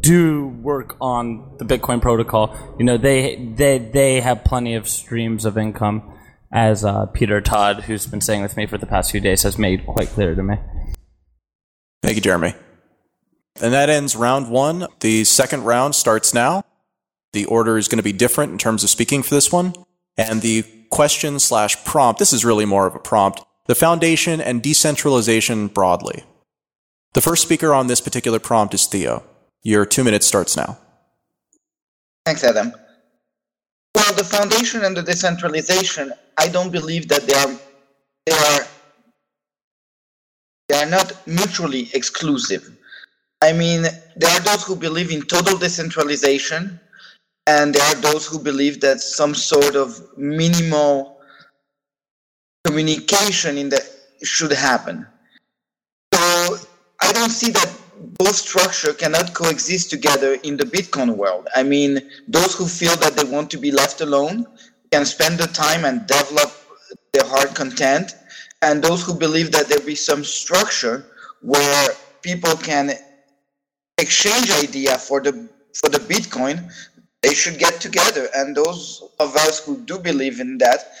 do 0.00 0.46
work 0.46 0.96
on 1.00 1.56
the 1.58 1.64
Bitcoin 1.64 2.00
protocol, 2.00 2.56
you 2.78 2.84
know, 2.84 2.96
they 2.96 3.36
they 3.36 3.78
they 3.78 4.20
have 4.20 4.44
plenty 4.44 4.74
of 4.74 4.88
streams 4.88 5.44
of 5.44 5.58
income, 5.58 6.14
as 6.52 6.84
uh, 6.84 7.06
Peter 7.06 7.40
Todd, 7.40 7.84
who's 7.84 8.06
been 8.06 8.20
staying 8.20 8.42
with 8.42 8.56
me 8.56 8.66
for 8.66 8.78
the 8.78 8.86
past 8.86 9.10
few 9.10 9.20
days, 9.20 9.42
has 9.42 9.58
made 9.58 9.84
quite 9.86 10.08
clear 10.08 10.34
to 10.34 10.42
me. 10.42 10.56
Thank 12.02 12.16
you, 12.16 12.22
Jeremy. 12.22 12.54
And 13.60 13.72
that 13.72 13.90
ends 13.90 14.14
round 14.14 14.50
one. 14.50 14.86
The 15.00 15.24
second 15.24 15.64
round 15.64 15.94
starts 15.94 16.32
now. 16.32 16.62
The 17.32 17.44
order 17.46 17.76
is 17.76 17.88
going 17.88 17.98
to 17.98 18.04
be 18.04 18.12
different 18.12 18.52
in 18.52 18.58
terms 18.58 18.84
of 18.84 18.90
speaking 18.90 19.22
for 19.22 19.34
this 19.34 19.52
one. 19.52 19.74
And 20.16 20.40
the 20.42 20.64
question 20.90 21.38
slash 21.38 21.84
prompt, 21.84 22.18
this 22.18 22.32
is 22.32 22.44
really 22.44 22.64
more 22.64 22.86
of 22.86 22.94
a 22.94 23.00
prompt, 23.00 23.44
the 23.66 23.74
foundation 23.74 24.40
and 24.40 24.62
decentralization 24.62 25.68
broadly. 25.68 26.24
The 27.14 27.20
first 27.20 27.42
speaker 27.42 27.72
on 27.74 27.86
this 27.86 28.00
particular 28.00 28.38
prompt 28.38 28.74
is 28.74 28.86
Theo. 28.86 29.24
Your 29.62 29.84
two 29.84 30.04
minutes 30.04 30.26
starts 30.26 30.56
now. 30.56 30.78
Thanks, 32.24 32.44
Adam. 32.44 32.72
Well, 33.94 34.12
the 34.14 34.24
foundation 34.24 34.84
and 34.84 34.96
the 34.96 35.02
decentralization, 35.02 36.12
I 36.36 36.48
don't 36.48 36.70
believe 36.70 37.08
that 37.08 37.22
they 37.26 37.34
are 37.34 37.58
they 38.26 38.32
are 38.32 38.66
they 40.68 40.76
are 40.76 40.90
not 40.90 41.26
mutually 41.26 41.88
exclusive. 41.94 42.70
I 43.42 43.52
mean, 43.52 43.82
there 44.16 44.30
are 44.30 44.40
those 44.40 44.64
who 44.64 44.76
believe 44.76 45.10
in 45.10 45.22
total 45.22 45.56
decentralization, 45.56 46.78
and 47.46 47.74
there 47.74 47.82
are 47.82 48.00
those 48.00 48.26
who 48.26 48.38
believe 48.38 48.80
that 48.82 49.00
some 49.00 49.34
sort 49.34 49.74
of 49.76 50.00
minimal 50.16 51.18
communication 52.64 53.56
in 53.56 53.70
the 53.70 53.80
should 54.22 54.52
happen. 54.52 55.06
I 57.00 57.12
don't 57.12 57.30
see 57.30 57.50
that 57.52 57.70
both 58.18 58.36
structure 58.36 58.92
cannot 58.92 59.34
coexist 59.34 59.90
together 59.90 60.34
in 60.42 60.56
the 60.56 60.64
Bitcoin 60.64 61.16
world. 61.16 61.48
I 61.54 61.62
mean, 61.62 62.00
those 62.26 62.54
who 62.54 62.66
feel 62.66 62.94
that 62.96 63.16
they 63.16 63.24
want 63.24 63.50
to 63.50 63.58
be 63.58 63.70
left 63.70 64.00
alone 64.00 64.46
can 64.92 65.04
spend 65.04 65.38
the 65.38 65.46
time 65.48 65.84
and 65.84 66.06
develop 66.06 66.52
their 67.12 67.24
hard 67.24 67.54
content, 67.54 68.16
and 68.62 68.82
those 68.82 69.04
who 69.04 69.14
believe 69.14 69.52
that 69.52 69.68
there 69.68 69.80
be 69.80 69.94
some 69.94 70.24
structure 70.24 71.06
where 71.42 71.88
people 72.22 72.54
can 72.56 72.92
exchange 73.98 74.50
idea 74.52 74.96
for 74.98 75.20
the 75.20 75.48
for 75.74 75.88
the 75.88 75.98
Bitcoin, 75.98 76.72
they 77.22 77.34
should 77.34 77.58
get 77.58 77.80
together. 77.80 78.28
And 78.34 78.56
those 78.56 79.04
of 79.20 79.36
us 79.36 79.64
who 79.64 79.78
do 79.84 79.98
believe 79.98 80.40
in 80.40 80.58
that, 80.58 80.92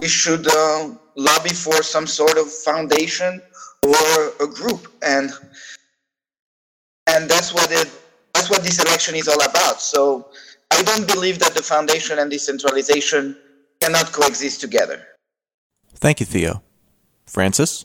we 0.00 0.08
should 0.08 0.46
uh, 0.48 0.90
lobby 1.16 1.50
for 1.50 1.82
some 1.82 2.06
sort 2.06 2.36
of 2.36 2.50
foundation 2.50 3.40
or 3.84 4.32
a 4.40 4.46
group. 4.46 4.92
And 5.02 5.30
and 7.06 7.28
that's 7.28 7.52
what 7.52 7.70
it 7.70 7.90
that's 8.32 8.50
what 8.50 8.62
this 8.62 8.78
election 8.84 9.14
is 9.14 9.28
all 9.28 9.42
about. 9.42 9.80
So 9.80 10.28
I 10.70 10.82
don't 10.82 11.06
believe 11.06 11.38
that 11.38 11.54
the 11.54 11.62
foundation 11.62 12.18
and 12.18 12.30
decentralization 12.30 13.36
cannot 13.80 14.12
coexist 14.12 14.60
together. 14.60 15.06
Thank 15.94 16.20
you, 16.20 16.26
Theo. 16.26 16.62
Francis? 17.26 17.84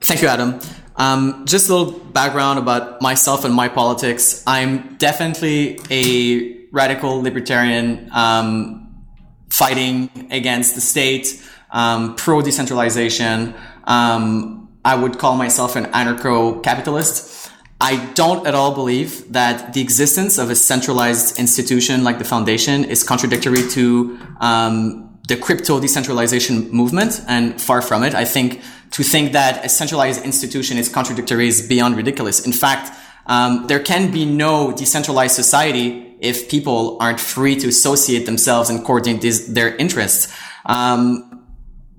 Thank 0.00 0.22
you, 0.22 0.28
Adam. 0.28 0.60
Um, 0.96 1.44
just 1.46 1.68
a 1.68 1.74
little 1.74 1.98
background 1.98 2.58
about 2.58 3.00
myself 3.00 3.44
and 3.44 3.54
my 3.54 3.68
politics. 3.68 4.42
I'm 4.46 4.96
definitely 4.96 5.80
a 5.90 6.66
radical 6.72 7.22
libertarian 7.22 8.10
um, 8.12 9.04
fighting 9.48 10.28
against 10.30 10.74
the 10.74 10.80
state, 10.80 11.42
um, 11.70 12.16
pro 12.16 12.42
decentralization. 12.42 13.54
Um, 13.84 14.67
I 14.84 14.94
would 14.94 15.18
call 15.18 15.36
myself 15.36 15.76
an 15.76 15.86
anarcho 15.86 16.62
capitalist. 16.62 17.50
I 17.80 18.04
don't 18.14 18.46
at 18.46 18.54
all 18.54 18.74
believe 18.74 19.32
that 19.32 19.72
the 19.72 19.80
existence 19.80 20.38
of 20.38 20.50
a 20.50 20.56
centralized 20.56 21.38
institution 21.38 22.02
like 22.02 22.18
the 22.18 22.24
foundation 22.24 22.84
is 22.84 23.04
contradictory 23.04 23.68
to 23.70 24.18
um, 24.40 25.08
the 25.28 25.36
crypto 25.36 25.78
decentralization 25.78 26.70
movement, 26.70 27.20
and 27.28 27.60
far 27.60 27.82
from 27.82 28.02
it. 28.02 28.14
I 28.14 28.24
think 28.24 28.62
to 28.92 29.02
think 29.02 29.32
that 29.32 29.64
a 29.64 29.68
centralized 29.68 30.24
institution 30.24 30.78
is 30.78 30.88
contradictory 30.88 31.46
is 31.46 31.66
beyond 31.68 31.96
ridiculous. 31.96 32.44
In 32.44 32.52
fact, 32.52 32.90
um, 33.26 33.66
there 33.66 33.78
can 33.80 34.10
be 34.10 34.24
no 34.24 34.72
decentralized 34.72 35.34
society 35.36 36.16
if 36.20 36.48
people 36.48 36.96
aren't 36.98 37.20
free 37.20 37.56
to 37.56 37.68
associate 37.68 38.24
themselves 38.24 38.70
and 38.70 38.82
coordinate 38.84 39.20
these, 39.20 39.52
their 39.52 39.76
interests. 39.76 40.34
Um, 40.64 41.27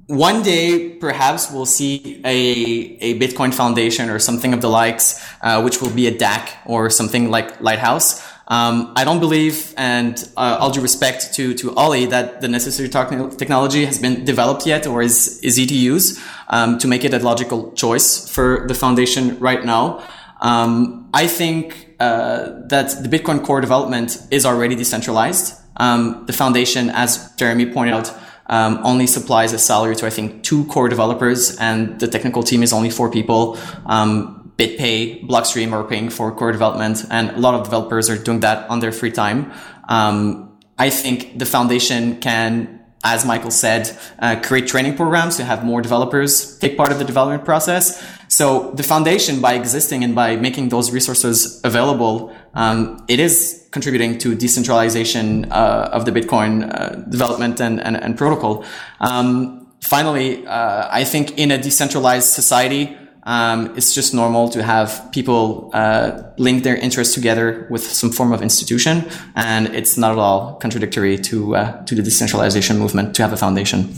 one 0.10 0.42
day, 0.42 0.90
perhaps 0.90 1.52
we'll 1.52 1.68
see 1.68 2.20
a, 2.26 2.98
a 3.00 3.20
Bitcoin 3.20 3.54
Foundation 3.54 4.10
or 4.10 4.18
something 4.18 4.54
of 4.54 4.62
the 4.62 4.68
likes, 4.68 5.24
uh, 5.42 5.62
which 5.62 5.84
will 5.84 5.92
be 5.92 6.08
a 6.08 6.12
DAC 6.12 6.50
or 6.66 6.90
something 6.90 7.30
like 7.30 7.62
Lighthouse. 7.62 8.20
Um, 8.48 8.92
I 8.96 9.04
don't 9.04 9.20
believe, 9.20 9.72
and 9.78 10.18
uh, 10.36 10.58
all 10.60 10.72
due 10.72 10.82
respect 10.82 11.36
to 11.36 11.54
to 11.54 11.76
Ollie, 11.76 12.08
that 12.08 12.42
the 12.42 12.48
necessary 12.48 12.90
technology 12.90 13.86
has 13.86 14.00
been 14.00 14.26
developed 14.26 14.66
yet 14.66 14.88
or 14.88 15.04
is 15.04 15.40
easy 15.44 15.68
to 15.68 15.76
use 15.76 16.20
um, 16.48 16.80
to 16.80 16.88
make 16.88 17.06
it 17.06 17.14
a 17.14 17.20
logical 17.20 17.72
choice 17.74 18.28
for 18.28 18.66
the 18.68 18.74
foundation 18.74 19.38
right 19.40 19.64
now. 19.64 20.04
Um, 20.42 21.08
I 21.14 21.28
think 21.28 21.94
uh, 22.00 22.66
that 22.70 23.04
the 23.04 23.10
Bitcoin 23.10 23.46
core 23.46 23.62
development 23.62 24.18
is 24.32 24.44
already 24.44 24.74
decentralized. 24.74 25.54
Um, 25.78 26.24
the 26.26 26.34
foundation, 26.34 26.90
as 26.90 27.32
Jeremy 27.36 27.68
pointed 27.72 27.94
out, 27.94 28.12
um, 28.50 28.80
only 28.84 29.08
supplies 29.08 29.54
a 29.54 29.60
salary 29.60 29.96
to 29.96 30.06
I 30.06 30.10
think 30.10 30.44
two 30.44 30.66
core 30.66 30.90
developers, 30.90 31.56
and 31.58 32.00
the 32.00 32.08
technical 32.08 32.44
team 32.44 32.64
is 32.64 32.74
only 32.74 32.90
four 32.90 33.10
people. 33.10 33.58
Um, 33.86 34.52
BitPay, 34.58 35.26
Blockstream 35.26 35.72
are 35.72 35.86
paying 35.86 36.10
for 36.10 36.36
core 36.36 36.52
development, 36.52 37.06
and 37.10 37.30
a 37.30 37.40
lot 37.40 37.54
of 37.54 37.64
developers 37.64 38.10
are 38.10 38.18
doing 38.18 38.42
that 38.42 38.70
on 38.70 38.82
their 38.82 38.92
free 38.92 39.12
time. 39.12 39.54
Um, 39.88 40.58
I 40.78 40.90
think 40.90 41.40
the 41.40 41.46
foundation 41.46 42.20
can, 42.20 42.82
as 43.04 43.26
Michael 43.26 43.52
said, 43.52 43.98
uh, 44.20 44.36
create 44.42 44.68
training 44.68 44.98
programs 44.98 45.38
to 45.38 45.46
have 45.46 45.64
more 45.64 45.82
developers 45.82 46.58
take 46.60 46.76
part 46.76 46.92
of 46.92 47.00
the 47.00 47.06
development 47.06 47.46
process. 47.46 48.04
So 48.28 48.72
the 48.72 48.84
foundation, 48.84 49.42
by 49.42 49.54
existing 49.54 50.04
and 50.04 50.14
by 50.14 50.36
making 50.36 50.70
those 50.70 50.92
resources 50.92 51.62
available, 51.64 52.36
um, 52.54 53.04
it 53.08 53.20
is 53.20 53.59
contributing 53.72 54.18
to 54.20 54.36
decentralization 54.36 55.52
uh, 55.52 55.90
of 55.92 56.06
the 56.06 56.12
Bitcoin 56.12 56.70
uh, 56.74 56.96
development 57.10 57.60
and, 57.62 57.80
and, 57.82 57.96
and 57.96 58.18
protocol. 58.18 58.66
Um, 59.00 59.68
finally, 59.82 60.46
uh, 60.48 60.88
I 60.90 61.04
think 61.04 61.38
in 61.38 61.52
a 61.52 61.58
decentralized 61.58 62.30
society, 62.30 62.98
um, 63.24 63.76
it's 63.78 63.94
just 63.94 64.14
normal 64.14 64.50
to 64.50 64.64
have 64.64 65.10
people 65.12 65.70
uh, 65.74 66.24
link 66.38 66.64
their 66.64 66.76
interests 66.76 67.14
together 67.14 67.68
with 67.70 67.84
some 67.84 68.12
form 68.12 68.32
of 68.32 68.42
institution, 68.42 69.08
and 69.36 69.68
it's 69.76 69.98
not 69.98 70.12
at 70.14 70.18
all 70.18 70.56
contradictory 70.56 71.18
to 71.18 71.56
uh, 71.56 71.84
to 71.86 71.96
the 71.96 72.02
decentralization 72.02 72.80
movement 72.80 73.16
to 73.16 73.22
have 73.22 73.34
a 73.34 73.38
foundation. 73.38 73.94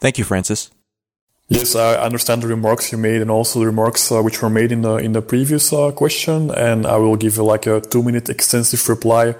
Thank 0.00 0.18
you, 0.18 0.24
Francis. 0.24 0.70
Yes, 1.48 1.74
I 1.76 1.96
understand 1.96 2.42
the 2.42 2.48
remarks 2.48 2.90
you 2.90 2.98
made, 2.98 3.20
and 3.20 3.30
also 3.30 3.60
the 3.60 3.66
remarks 3.66 4.10
uh, 4.10 4.22
which 4.22 4.40
were 4.40 4.48
made 4.48 4.72
in 4.72 4.82
the 4.82 4.96
in 4.96 5.12
the 5.12 5.22
previous 5.22 5.72
uh, 5.72 5.92
question. 5.92 6.50
And 6.50 6.86
I 6.86 6.96
will 6.96 7.16
give 7.16 7.36
you 7.36 7.44
like 7.44 7.66
a 7.66 7.80
two 7.80 8.02
minute 8.02 8.30
extensive 8.30 8.88
reply 8.88 9.36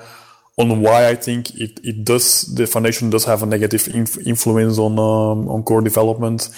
on 0.56 0.80
why 0.82 1.08
I 1.08 1.14
think 1.14 1.54
it, 1.54 1.80
it 1.82 2.04
does 2.04 2.42
the 2.54 2.66
foundation 2.66 3.10
does 3.10 3.24
have 3.24 3.42
a 3.42 3.46
negative 3.46 3.88
inf- 3.88 4.24
influence 4.26 4.78
on 4.78 4.98
um, 4.98 5.48
on 5.48 5.62
core 5.62 5.80
development 5.80 6.50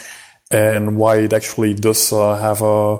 and 0.51 0.97
why 0.97 1.17
it 1.17 1.33
actually 1.33 1.75
does 1.75 2.13
uh, 2.13 2.37
have 2.37 2.63
a, 2.63 2.99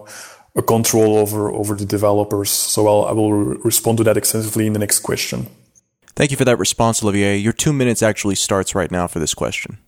a, 0.57 0.63
control 0.63 1.17
over 1.17 1.51
over 1.51 1.75
the 1.75 1.85
developers. 1.85 2.51
So 2.51 2.87
I'll, 2.87 3.05
I 3.07 3.13
will 3.13 3.33
re- 3.33 3.59
respond 3.65 3.99
to 3.99 4.05
that 4.05 4.17
extensively 4.17 4.67
in 4.67 4.73
the 4.73 4.79
next 4.79 5.01
question. 5.01 5.47
Thank 6.15 6.31
you 6.31 6.37
for 6.37 6.45
that 6.45 6.59
response, 6.59 7.03
Olivier. 7.03 7.37
Your 7.37 7.53
two 7.53 7.73
minutes 7.73 8.03
actually 8.03 8.37
starts 8.37 8.75
right 8.75 8.91
now 8.91 9.07
for 9.07 9.19
this 9.19 9.35
question. 9.35 9.79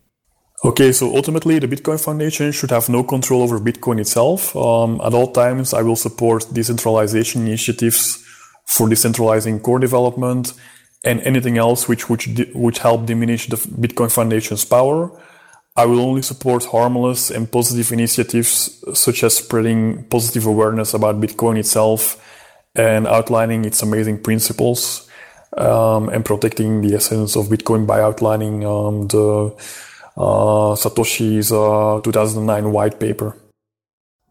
Okay, 0.64 0.90
so 0.90 1.14
ultimately, 1.14 1.60
the 1.60 1.68
Bitcoin 1.68 2.02
Foundation 2.02 2.50
should 2.50 2.70
have 2.70 2.88
no 2.88 3.04
control 3.04 3.42
over 3.42 3.60
Bitcoin 3.60 4.00
itself. 4.00 4.56
Um, 4.56 5.00
at 5.04 5.14
all 5.14 5.30
times, 5.30 5.72
I 5.72 5.82
will 5.82 5.94
support 5.94 6.52
decentralization 6.52 7.46
initiatives 7.46 8.24
for 8.66 8.88
decentralizing 8.88 9.62
core 9.62 9.78
development 9.78 10.54
and 11.04 11.20
anything 11.20 11.58
else 11.58 11.86
which 11.88 12.10
would 12.10 12.52
which 12.54 12.78
help 12.78 13.06
diminish 13.06 13.48
the 13.48 13.56
Bitcoin 13.56 14.12
Foundation's 14.12 14.64
power. 14.64 15.12
I 15.76 15.86
will 15.86 16.00
only 16.00 16.22
support 16.22 16.64
harmless 16.64 17.30
and 17.30 17.50
positive 17.50 17.92
initiatives 17.92 18.82
such 18.94 19.22
as 19.22 19.36
spreading 19.36 20.02
positive 20.10 20.44
awareness 20.44 20.92
about 20.92 21.20
Bitcoin 21.20 21.56
itself 21.56 22.20
and 22.74 23.06
outlining 23.06 23.64
its 23.64 23.80
amazing 23.80 24.20
principles 24.24 25.08
um, 25.56 26.08
and 26.08 26.24
protecting 26.24 26.80
the 26.80 26.96
essence 26.96 27.36
of 27.36 27.46
Bitcoin 27.46 27.86
by 27.86 28.00
outlining 28.00 28.64
um, 28.66 29.06
the 29.06 29.54
Satoshi's 30.18 31.52
uh, 31.52 32.00
2009 32.02 32.72
white 32.72 32.98
paper. 32.98 33.36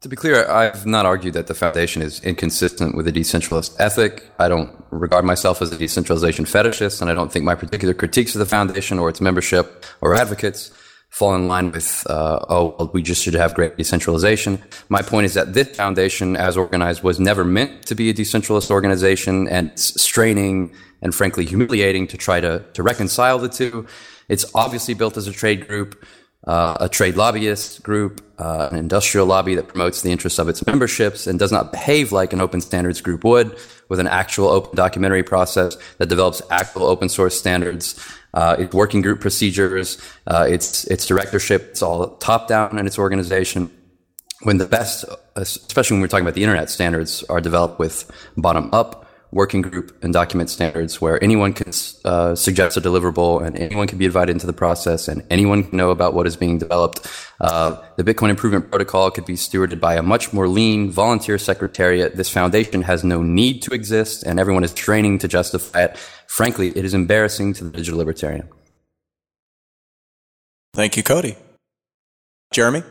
To 0.01 0.09
be 0.09 0.15
clear, 0.15 0.47
I've 0.47 0.85
not 0.85 1.07
argued 1.07 1.33
that 1.33 1.47
the 1.47 1.55
foundation 1.55 2.03
is 2.03 2.23
inconsistent 2.23 2.95
with 2.95 3.07
a 3.07 3.11
decentralist 3.11 3.75
ethic. 3.79 4.29
I 4.37 4.47
don't 4.47 4.71
regard 4.91 5.25
myself 5.25 5.59
as 5.61 5.71
a 5.71 5.77
decentralization 5.77 6.45
fetishist, 6.45 7.01
and 7.01 7.09
I 7.09 7.15
don't 7.15 7.31
think 7.31 7.45
my 7.45 7.55
particular 7.55 7.95
critiques 7.95 8.35
of 8.35 8.39
the 8.39 8.45
foundation 8.45 8.99
or 8.99 9.09
its 9.09 9.21
membership 9.21 9.85
or 10.01 10.13
advocates 10.13 10.71
fall 11.09 11.33
in 11.33 11.47
line 11.47 11.71
with, 11.71 12.05
uh, 12.09 12.45
oh, 12.49 12.75
well, 12.77 12.91
we 12.93 13.01
just 13.01 13.23
should 13.23 13.33
have 13.33 13.55
great 13.55 13.75
decentralization. 13.75 14.61
My 14.89 15.01
point 15.01 15.25
is 15.25 15.33
that 15.33 15.53
this 15.53 15.75
foundation, 15.75 16.35
as 16.35 16.57
organized, 16.57 17.01
was 17.01 17.19
never 17.19 17.43
meant 17.43 17.87
to 17.87 17.95
be 17.95 18.09
a 18.09 18.13
decentralist 18.13 18.69
organization, 18.69 19.47
and 19.47 19.71
it's 19.71 19.99
straining 19.99 20.73
and 21.01 21.15
frankly 21.15 21.45
humiliating 21.45 22.07
to 22.07 22.17
try 22.17 22.39
to, 22.39 22.63
to 22.73 22.83
reconcile 22.83 23.39
the 23.39 23.49
two. 23.49 23.87
It's 24.29 24.45
obviously 24.53 24.93
built 24.93 25.17
as 25.17 25.27
a 25.27 25.31
trade 25.31 25.67
group, 25.67 26.05
uh, 26.45 26.77
a 26.79 26.89
trade 26.89 27.15
lobbyist 27.15 27.83
group, 27.83 28.21
uh, 28.37 28.69
an 28.71 28.77
industrial 28.77 29.25
lobby 29.25 29.55
that 29.55 29.67
promotes 29.67 30.01
the 30.01 30.11
interests 30.11 30.39
of 30.39 30.49
its 30.49 30.65
memberships 30.65 31.27
and 31.27 31.39
does 31.39 31.51
not 31.51 31.71
behave 31.71 32.11
like 32.11 32.33
an 32.33 32.41
open 32.41 32.61
standards 32.61 33.01
group 33.01 33.23
would 33.23 33.57
with 33.89 33.99
an 33.99 34.07
actual 34.07 34.49
open 34.49 34.75
documentary 34.75 35.23
process 35.23 35.77
that 35.97 36.09
develops 36.09 36.41
actual 36.49 36.83
open 36.83 37.09
source 37.09 37.37
standards. 37.37 37.99
Uh, 38.33 38.55
its 38.59 38.73
working 38.73 39.01
group 39.01 39.19
procedures, 39.19 39.97
uh, 40.27 40.45
its 40.47 40.83
its 40.85 41.07
directorship, 41.07 41.69
it's 41.71 41.81
all 41.81 42.17
top 42.17 42.47
down 42.47 42.77
in 42.77 42.85
its 42.85 42.99
organization. 42.99 43.71
When 44.43 44.59
the 44.59 44.67
best, 44.67 45.05
especially 45.35 45.95
when 45.95 46.01
we're 46.01 46.09
talking 46.09 46.25
about 46.25 46.35
the 46.35 46.43
internet 46.43 46.69
standards, 46.69 47.23
are 47.23 47.41
developed 47.41 47.79
with 47.79 48.11
bottom 48.35 48.69
up 48.73 49.06
working 49.31 49.61
group 49.61 49.97
and 50.03 50.13
document 50.13 50.49
standards 50.49 51.01
where 51.01 51.21
anyone 51.23 51.53
can 51.53 51.71
uh, 52.05 52.33
suggest 52.33 52.77
a 52.77 52.81
deliverable 52.81 53.45
and 53.45 53.57
anyone 53.57 53.87
can 53.87 53.97
be 53.97 54.05
invited 54.05 54.31
into 54.31 54.47
the 54.47 54.53
process 54.53 55.07
and 55.07 55.25
anyone 55.29 55.63
can 55.63 55.77
know 55.77 55.91
about 55.91 56.13
what 56.13 56.25
is 56.25 56.37
being 56.37 56.57
developed. 56.57 57.05
Uh, 57.41 57.75
the 57.97 58.03
Bitcoin 58.03 58.29
Improvement 58.29 58.69
Protocol 58.69 59.11
could 59.11 59.25
be 59.25 59.33
stewarded 59.33 59.79
by 59.79 59.95
a 59.95 60.01
much 60.01 60.31
more 60.31 60.47
lean 60.47 60.89
volunteer 60.89 61.37
secretariat. 61.37 62.15
This 62.15 62.29
foundation 62.29 62.83
has 62.83 63.03
no 63.03 63.21
need 63.21 63.61
to 63.63 63.73
exist 63.73 64.23
and 64.23 64.39
everyone 64.39 64.63
is 64.63 64.73
training 64.73 65.19
to 65.19 65.27
justify 65.27 65.83
it. 65.83 65.97
Frankly, 66.27 66.69
it 66.69 66.85
is 66.85 66.93
embarrassing 66.93 67.53
to 67.55 67.65
the 67.65 67.71
digital 67.71 67.97
libertarian. 67.97 68.47
Thank 70.73 70.95
you, 70.95 71.03
Cody. 71.03 71.35
Jeremy? 72.53 72.83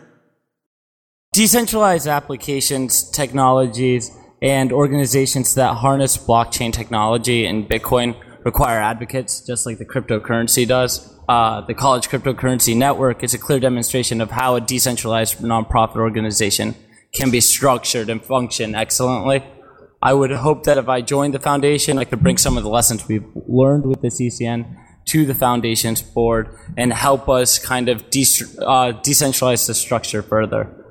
Decentralized 1.33 2.07
applications, 2.07 3.11
technologies, 3.11 4.11
and 4.43 4.73
organizations 4.73 5.55
that 5.55 5.77
harness 5.77 6.17
blockchain 6.17 6.73
technology 6.73 7.47
and 7.47 7.69
Bitcoin 7.69 8.17
require 8.45 8.81
advocates, 8.81 9.41
just 9.41 9.67
like 9.67 9.79
the 9.79 9.85
cryptocurrency 9.85 10.67
does. 10.67 11.13
Uh, 11.29 11.61
the 11.63 11.75
College 11.75 12.09
Cryptocurrency 12.09 12.77
Network 12.77 13.25
is 13.25 13.35
a 13.35 13.39
clear 13.39 13.59
demonstration 13.59 14.21
of 14.21 14.31
how 14.31 14.55
a 14.55 14.61
decentralized 14.61 15.39
nonprofit 15.39 15.97
organization 15.97 16.77
can 17.13 17.31
be 17.31 17.41
structured 17.41 18.09
and 18.09 18.25
function 18.25 18.75
excellently. 18.75 19.43
I 20.01 20.13
would 20.13 20.31
hope 20.31 20.65
that 20.65 20.79
if 20.79 20.89
I 20.89 21.01
joined 21.01 21.35
the 21.35 21.41
foundation, 21.41 21.99
I 21.99 22.05
could 22.05 22.21
bring 22.21 22.39
some 22.39 22.57
of 22.57 22.63
the 22.63 22.69
lessons 22.69 23.09
we've 23.09 23.27
learned 23.35 23.87
with 23.87 24.03
the 24.03 24.09
CCN 24.09 24.77
to 25.07 25.25
the 25.25 25.35
foundation's 25.35 26.03
board 26.03 26.57
and 26.77 26.93
help 26.93 27.29
us 27.29 27.59
kind 27.59 27.89
of 27.89 28.11
de- 28.11 28.23
uh, 28.61 28.93
decentralize 29.03 29.67
the 29.67 29.75
structure 29.75 30.23
further. 30.23 30.86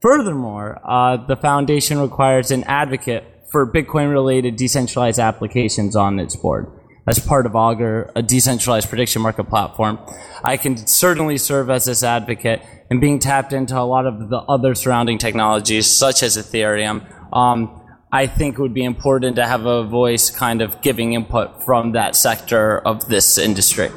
Furthermore, 0.00 0.80
uh, 0.82 1.18
the 1.18 1.36
foundation 1.36 2.00
requires 2.00 2.50
an 2.50 2.64
advocate 2.64 3.24
for 3.50 3.70
Bitcoin 3.70 4.10
related 4.10 4.56
decentralized 4.56 5.18
applications 5.18 5.94
on 5.94 6.18
its 6.18 6.36
board. 6.36 6.70
As 7.06 7.18
part 7.18 7.44
of 7.44 7.54
Augur, 7.54 8.10
a 8.14 8.22
decentralized 8.22 8.88
prediction 8.88 9.20
market 9.20 9.44
platform, 9.44 9.98
I 10.42 10.56
can 10.56 10.76
certainly 10.86 11.36
serve 11.36 11.68
as 11.68 11.84
this 11.84 12.02
advocate 12.02 12.62
and 12.90 13.00
being 13.00 13.18
tapped 13.18 13.52
into 13.52 13.78
a 13.78 13.84
lot 13.84 14.06
of 14.06 14.30
the 14.30 14.38
other 14.38 14.74
surrounding 14.74 15.18
technologies, 15.18 15.86
such 15.86 16.22
as 16.22 16.36
Ethereum. 16.36 17.04
Um, 17.34 17.76
I 18.12 18.26
think 18.26 18.58
it 18.58 18.62
would 18.62 18.74
be 18.74 18.84
important 18.84 19.36
to 19.36 19.46
have 19.46 19.66
a 19.66 19.84
voice 19.84 20.30
kind 20.30 20.62
of 20.62 20.80
giving 20.82 21.12
input 21.12 21.62
from 21.64 21.92
that 21.92 22.16
sector 22.16 22.78
of 22.78 23.08
this 23.08 23.38
industry. 23.38 23.90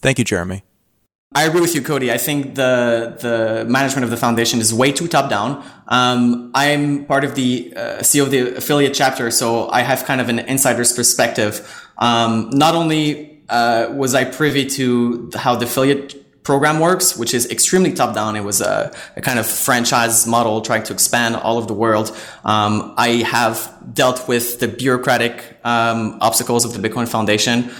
Thank 0.00 0.18
you, 0.18 0.24
Jeremy. 0.24 0.62
I 1.34 1.44
agree 1.44 1.62
with 1.62 1.74
you, 1.74 1.82
Cody. 1.82 2.12
I 2.12 2.18
think 2.18 2.54
the 2.56 3.16
the 3.20 3.64
management 3.66 4.04
of 4.04 4.10
the 4.10 4.16
foundation 4.16 4.60
is 4.60 4.74
way 4.74 4.92
too 4.92 5.08
top 5.08 5.30
down. 5.30 5.64
Um, 5.88 6.50
I'm 6.54 7.06
part 7.06 7.24
of 7.24 7.34
the 7.34 7.72
uh, 7.74 7.80
CEO 8.00 8.22
of 8.24 8.30
the 8.30 8.56
affiliate 8.56 8.92
chapter, 8.92 9.30
so 9.30 9.68
I 9.70 9.80
have 9.80 10.04
kind 10.04 10.20
of 10.20 10.28
an 10.28 10.40
insider's 10.40 10.92
perspective. 10.92 11.66
Um, 11.96 12.50
not 12.50 12.74
only 12.74 13.42
uh, 13.48 13.88
was 13.92 14.14
I 14.14 14.24
privy 14.24 14.66
to 14.66 15.30
how 15.34 15.56
the 15.56 15.64
affiliate 15.64 16.22
program 16.42 16.80
works, 16.80 17.16
which 17.16 17.32
is 17.34 17.50
extremely 17.50 17.92
top 17.92 18.14
down. 18.14 18.36
It 18.36 18.44
was 18.44 18.60
a, 18.60 18.92
a, 19.16 19.20
kind 19.20 19.38
of 19.38 19.46
franchise 19.46 20.26
model 20.26 20.60
trying 20.60 20.82
to 20.84 20.92
expand 20.92 21.36
all 21.36 21.56
over 21.58 21.66
the 21.66 21.74
world. 21.74 22.08
Um, 22.44 22.94
I 22.96 23.22
have 23.26 23.72
dealt 23.94 24.26
with 24.26 24.58
the 24.58 24.68
bureaucratic 24.68 25.58
um, 25.64 26.18
obstacles 26.20 26.64
of 26.64 26.74
the 26.74 26.86
Bitcoin 26.86 27.08
Foundation. 27.08 27.70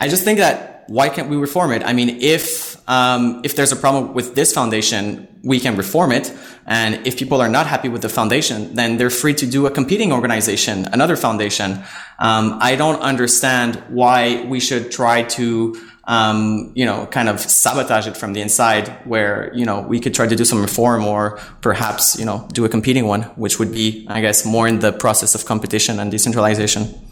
I 0.00 0.08
just 0.08 0.24
think 0.24 0.38
that 0.38 0.69
why 0.90 1.08
can't 1.08 1.30
we 1.30 1.36
reform 1.36 1.70
it? 1.70 1.84
I 1.84 1.92
mean, 1.92 2.18
if 2.20 2.76
um, 2.88 3.42
if 3.44 3.54
there's 3.54 3.70
a 3.70 3.76
problem 3.76 4.12
with 4.12 4.34
this 4.34 4.52
foundation, 4.52 5.28
we 5.44 5.60
can 5.60 5.76
reform 5.76 6.10
it. 6.10 6.34
And 6.66 7.06
if 7.06 7.16
people 7.16 7.40
are 7.40 7.48
not 7.48 7.68
happy 7.68 7.88
with 7.88 8.02
the 8.02 8.08
foundation, 8.08 8.74
then 8.74 8.96
they're 8.96 9.16
free 9.22 9.34
to 9.34 9.46
do 9.46 9.66
a 9.66 9.70
competing 9.70 10.12
organization, 10.12 10.86
another 10.92 11.14
foundation. 11.14 11.78
Um, 12.18 12.58
I 12.60 12.74
don't 12.74 13.00
understand 13.02 13.80
why 13.88 14.44
we 14.48 14.58
should 14.58 14.90
try 14.90 15.22
to, 15.38 15.76
um, 16.08 16.72
you 16.74 16.86
know, 16.86 17.06
kind 17.06 17.28
of 17.28 17.38
sabotage 17.38 18.08
it 18.08 18.16
from 18.16 18.32
the 18.32 18.40
inside 18.40 18.88
where, 19.06 19.52
you 19.54 19.64
know, 19.64 19.82
we 19.82 20.00
could 20.00 20.12
try 20.12 20.26
to 20.26 20.34
do 20.34 20.44
some 20.44 20.60
reform 20.60 21.04
or 21.04 21.38
perhaps, 21.60 22.18
you 22.18 22.24
know, 22.24 22.48
do 22.52 22.64
a 22.64 22.68
competing 22.68 23.06
one, 23.06 23.22
which 23.36 23.60
would 23.60 23.70
be, 23.70 24.08
I 24.10 24.20
guess, 24.20 24.44
more 24.44 24.66
in 24.66 24.80
the 24.80 24.92
process 24.92 25.36
of 25.36 25.44
competition 25.44 26.00
and 26.00 26.10
decentralization. 26.10 27.09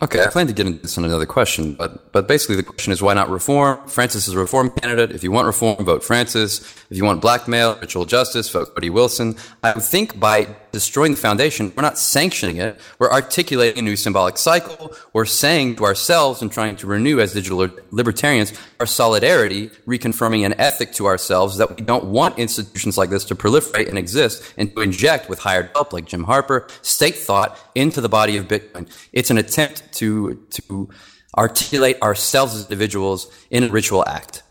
Okay, 0.00 0.22
I 0.22 0.28
plan 0.28 0.46
to 0.46 0.52
get 0.52 0.66
into 0.66 0.80
this 0.82 0.96
in 0.96 1.04
another 1.04 1.26
question, 1.26 1.74
but 1.74 2.12
but 2.12 2.28
basically 2.28 2.54
the 2.54 2.62
question 2.62 2.92
is 2.92 3.02
why 3.02 3.14
not 3.14 3.28
reform? 3.30 3.84
Francis 3.88 4.28
is 4.28 4.34
a 4.34 4.38
reform 4.38 4.70
candidate. 4.70 5.10
If 5.10 5.24
you 5.24 5.32
want 5.32 5.46
reform, 5.46 5.84
vote 5.84 6.04
Francis. 6.04 6.60
If 6.88 6.96
you 6.96 7.04
want 7.04 7.20
blackmail, 7.20 7.76
ritual 7.80 8.04
justice, 8.04 8.48
vote 8.48 8.74
Cody 8.74 8.90
Wilson. 8.90 9.36
I 9.64 9.72
would 9.72 9.82
think 9.82 10.20
by 10.20 10.44
destroying 10.78 11.10
the 11.10 11.18
foundation, 11.18 11.72
we're 11.74 11.82
not 11.82 11.98
sanctioning 11.98 12.58
it. 12.58 12.78
We're 13.00 13.10
articulating 13.10 13.80
a 13.80 13.82
new 13.82 13.96
symbolic 13.96 14.38
cycle. 14.38 14.94
We're 15.12 15.24
saying 15.24 15.74
to 15.76 15.84
ourselves 15.84 16.40
and 16.40 16.52
trying 16.52 16.76
to 16.76 16.86
renew 16.86 17.18
as 17.18 17.32
digital 17.32 17.68
libertarians 17.90 18.52
our 18.78 18.86
solidarity, 18.86 19.70
reconfirming 19.88 20.46
an 20.46 20.54
ethic 20.60 20.92
to 20.92 21.06
ourselves 21.06 21.56
that 21.56 21.76
we 21.76 21.84
don't 21.84 22.04
want 22.04 22.38
institutions 22.38 22.96
like 22.96 23.10
this 23.10 23.24
to 23.24 23.34
proliferate 23.34 23.88
and 23.88 23.98
exist 23.98 24.54
and 24.56 24.72
to 24.76 24.80
inject 24.80 25.28
with 25.28 25.40
hired 25.40 25.70
help 25.74 25.92
like 25.92 26.04
Jim 26.06 26.22
Harper 26.22 26.68
state 26.82 27.16
thought 27.16 27.58
into 27.74 28.00
the 28.00 28.08
body 28.08 28.36
of 28.36 28.46
Bitcoin. 28.46 28.88
It's 29.12 29.30
an 29.30 29.38
attempt 29.38 29.92
to, 29.94 30.46
to 30.50 30.88
articulate 31.36 32.00
ourselves 32.02 32.54
as 32.54 32.62
individuals 32.62 33.26
in 33.50 33.64
a 33.64 33.68
ritual 33.68 34.04
act. 34.06 34.44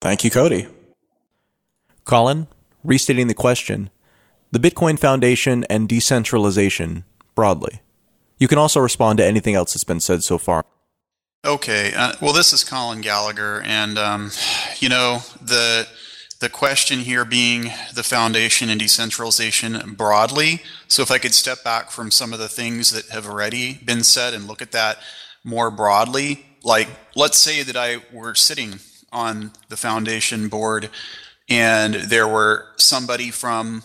Thank 0.00 0.24
you, 0.24 0.30
Cody. 0.30 0.66
Colin, 2.04 2.48
restating 2.82 3.28
the 3.28 3.34
question 3.34 3.90
the 4.50 4.58
Bitcoin 4.58 4.98
Foundation 4.98 5.64
and 5.64 5.88
decentralization 5.88 7.04
broadly. 7.34 7.80
You 8.38 8.48
can 8.48 8.58
also 8.58 8.80
respond 8.80 9.18
to 9.18 9.24
anything 9.24 9.54
else 9.54 9.74
that's 9.74 9.84
been 9.84 10.00
said 10.00 10.22
so 10.22 10.38
far. 10.38 10.64
Okay. 11.44 11.92
Uh, 11.94 12.14
well, 12.20 12.32
this 12.32 12.52
is 12.52 12.64
Colin 12.64 13.00
Gallagher, 13.00 13.62
and 13.64 13.98
um, 13.98 14.30
you 14.78 14.88
know 14.88 15.20
the 15.40 15.86
the 16.40 16.48
question 16.48 17.00
here 17.00 17.24
being 17.24 17.70
the 17.94 18.02
foundation 18.02 18.68
and 18.68 18.78
decentralization 18.78 19.94
broadly. 19.94 20.62
So, 20.88 21.02
if 21.02 21.10
I 21.10 21.18
could 21.18 21.34
step 21.34 21.62
back 21.64 21.90
from 21.90 22.10
some 22.10 22.32
of 22.32 22.38
the 22.38 22.48
things 22.48 22.90
that 22.90 23.06
have 23.10 23.26
already 23.26 23.74
been 23.84 24.02
said 24.02 24.34
and 24.34 24.46
look 24.46 24.60
at 24.60 24.72
that 24.72 24.98
more 25.44 25.70
broadly, 25.70 26.44
like 26.64 26.88
let's 27.14 27.38
say 27.38 27.62
that 27.62 27.76
I 27.76 27.98
were 28.12 28.34
sitting 28.34 28.80
on 29.12 29.52
the 29.68 29.76
foundation 29.76 30.48
board 30.48 30.90
and 31.48 31.94
there 31.94 32.26
were 32.26 32.66
somebody 32.76 33.30
from 33.30 33.82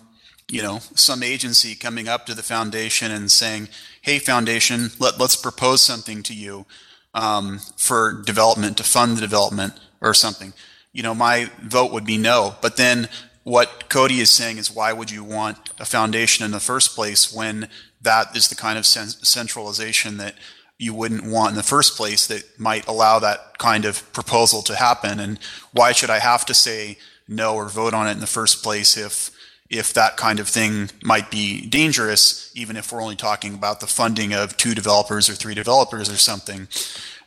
you 0.52 0.62
know 0.62 0.80
some 0.96 1.24
agency 1.24 1.76
coming 1.76 2.08
up 2.08 2.26
to 2.26 2.34
the 2.34 2.44
foundation 2.44 3.12
and 3.12 3.32
saying 3.32 3.68
hey 4.02 4.20
foundation 4.20 4.90
let, 5.00 5.20
let's 5.20 5.36
propose 5.36 5.82
something 5.82 6.22
to 6.24 6.34
you 6.34 6.66
um, 7.14 7.60
for 7.78 8.22
development 8.26 8.78
to 8.78 8.84
fund 8.84 9.18
the 9.18 9.22
development 9.22 9.74
or 10.02 10.14
something 10.14 10.54
you 10.94 11.04
know, 11.04 11.16
my 11.16 11.50
vote 11.62 11.92
would 11.92 12.06
be 12.06 12.18
no. 12.18 12.56
But 12.62 12.78
then 12.78 13.08
what 13.44 13.90
Cody 13.90 14.20
is 14.20 14.30
saying 14.30 14.58
is 14.58 14.74
why 14.74 14.94
would 14.94 15.10
you 15.10 15.24
want 15.24 15.58
a 15.80 15.86
foundation 15.86 16.46
in 16.46 16.52
the 16.52 16.60
first 16.60 16.96
place 16.96 17.34
when 17.34 17.70
that 18.02 18.36
is 18.36 18.50
the 18.50 18.56
kind 18.56 18.78
of 18.78 18.86
centralization 18.86 20.18
that 20.18 20.36
you 20.78 20.94
wouldn't 20.94 21.26
want 21.26 21.52
in 21.52 21.56
the 21.56 21.64
first 21.64 21.96
place 21.96 22.28
that 22.28 22.44
might 22.60 22.88
allow 22.88 23.20
that 23.20 23.58
kind 23.58 23.86
of 23.86 24.12
proposal 24.14 24.64
to 24.64 24.76
happen 24.76 25.20
and 25.20 25.38
why 25.72 25.92
should 25.92 26.10
I 26.10 26.18
have 26.18 26.44
to 26.48 26.56
say 26.56 26.98
no 27.28 27.56
or 27.56 27.70
vote 27.70 27.94
on 27.94 28.08
it 28.08 28.14
in 28.14 28.20
the 28.20 28.28
first 28.28 28.64
place 28.64 28.98
if 28.98 29.30
if 29.72 29.94
that 29.94 30.18
kind 30.18 30.40
of 30.40 30.48
thing 30.48 30.90
might 31.04 31.32
be 31.32 31.66
dangerous 31.66 32.52
even 32.56 32.76
if 32.76 32.92
we're 32.92 33.02
only 33.02 33.16
talking 33.16 33.54
about 33.54 33.80
the 33.80 33.88
funding 33.88 34.34
of 34.34 34.58
two 34.58 34.76
developers 34.76 35.30
or 35.30 35.34
three 35.34 35.56
developers 35.56 36.10
or 36.10 36.18
something 36.18 36.68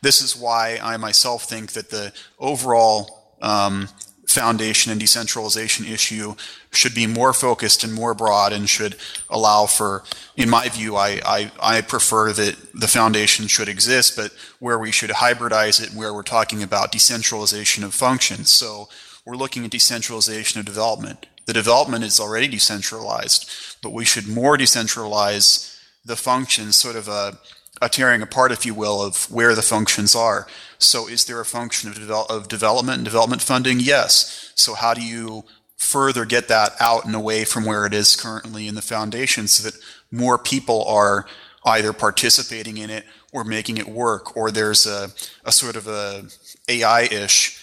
this 0.01 0.21
is 0.21 0.35
why 0.35 0.79
I 0.81 0.97
myself 0.97 1.43
think 1.43 1.71
that 1.71 1.89
the 1.89 2.13
overall 2.39 3.35
um, 3.41 3.89
foundation 4.27 4.91
and 4.91 4.99
decentralization 4.99 5.85
issue 5.85 6.35
should 6.71 6.93
be 6.93 7.07
more 7.07 7.33
focused 7.33 7.83
and 7.83 7.93
more 7.93 8.13
broad 8.13 8.53
and 8.53 8.69
should 8.69 8.95
allow 9.29 9.65
for, 9.65 10.03
in 10.35 10.49
my 10.49 10.67
view, 10.69 10.95
I, 10.95 11.21
I, 11.25 11.51
I, 11.59 11.81
prefer 11.81 12.33
that 12.33 12.55
the 12.73 12.87
foundation 12.87 13.47
should 13.47 13.69
exist, 13.69 14.15
but 14.15 14.31
where 14.59 14.77
we 14.77 14.91
should 14.91 15.09
hybridize 15.09 15.81
it, 15.81 15.97
where 15.97 16.13
we're 16.13 16.23
talking 16.23 16.61
about 16.61 16.91
decentralization 16.91 17.83
of 17.83 17.93
functions. 17.93 18.51
So 18.51 18.89
we're 19.25 19.37
looking 19.37 19.63
at 19.65 19.71
decentralization 19.71 20.59
of 20.59 20.65
development. 20.65 21.27
The 21.45 21.53
development 21.53 22.03
is 22.03 22.19
already 22.19 22.47
decentralized, 22.47 23.49
but 23.81 23.93
we 23.93 24.05
should 24.05 24.27
more 24.27 24.57
decentralize 24.57 25.79
the 26.03 26.15
functions, 26.15 26.75
sort 26.75 26.95
of 26.95 27.07
a, 27.07 27.37
a 27.81 27.89
tearing 27.89 28.21
apart, 28.21 28.51
if 28.51 28.65
you 28.65 28.73
will, 28.73 29.01
of 29.01 29.29
where 29.31 29.55
the 29.55 29.61
functions 29.61 30.15
are. 30.15 30.47
So, 30.77 31.07
is 31.07 31.25
there 31.25 31.39
a 31.39 31.45
function 31.45 31.89
of, 31.89 31.95
devel- 31.95 32.29
of 32.29 32.47
development 32.47 32.97
and 32.97 33.05
development 33.05 33.41
funding? 33.41 33.79
Yes. 33.79 34.51
So, 34.55 34.73
how 34.73 34.93
do 34.93 35.05
you 35.05 35.43
further 35.77 36.25
get 36.25 36.47
that 36.47 36.73
out 36.79 37.05
and 37.05 37.15
away 37.15 37.45
from 37.45 37.65
where 37.65 37.85
it 37.85 37.93
is 37.93 38.15
currently 38.15 38.67
in 38.67 38.75
the 38.75 38.81
foundation 38.81 39.47
so 39.47 39.69
that 39.69 39.79
more 40.11 40.37
people 40.37 40.83
are 40.85 41.27
either 41.65 41.93
participating 41.93 42.77
in 42.77 42.89
it 42.89 43.05
or 43.31 43.43
making 43.43 43.77
it 43.77 43.87
work, 43.87 44.35
or 44.37 44.49
there's 44.49 44.85
a, 44.85 45.09
a 45.43 45.51
sort 45.51 45.75
of 45.75 45.87
a 45.87 46.23
AI-ish 46.69 47.54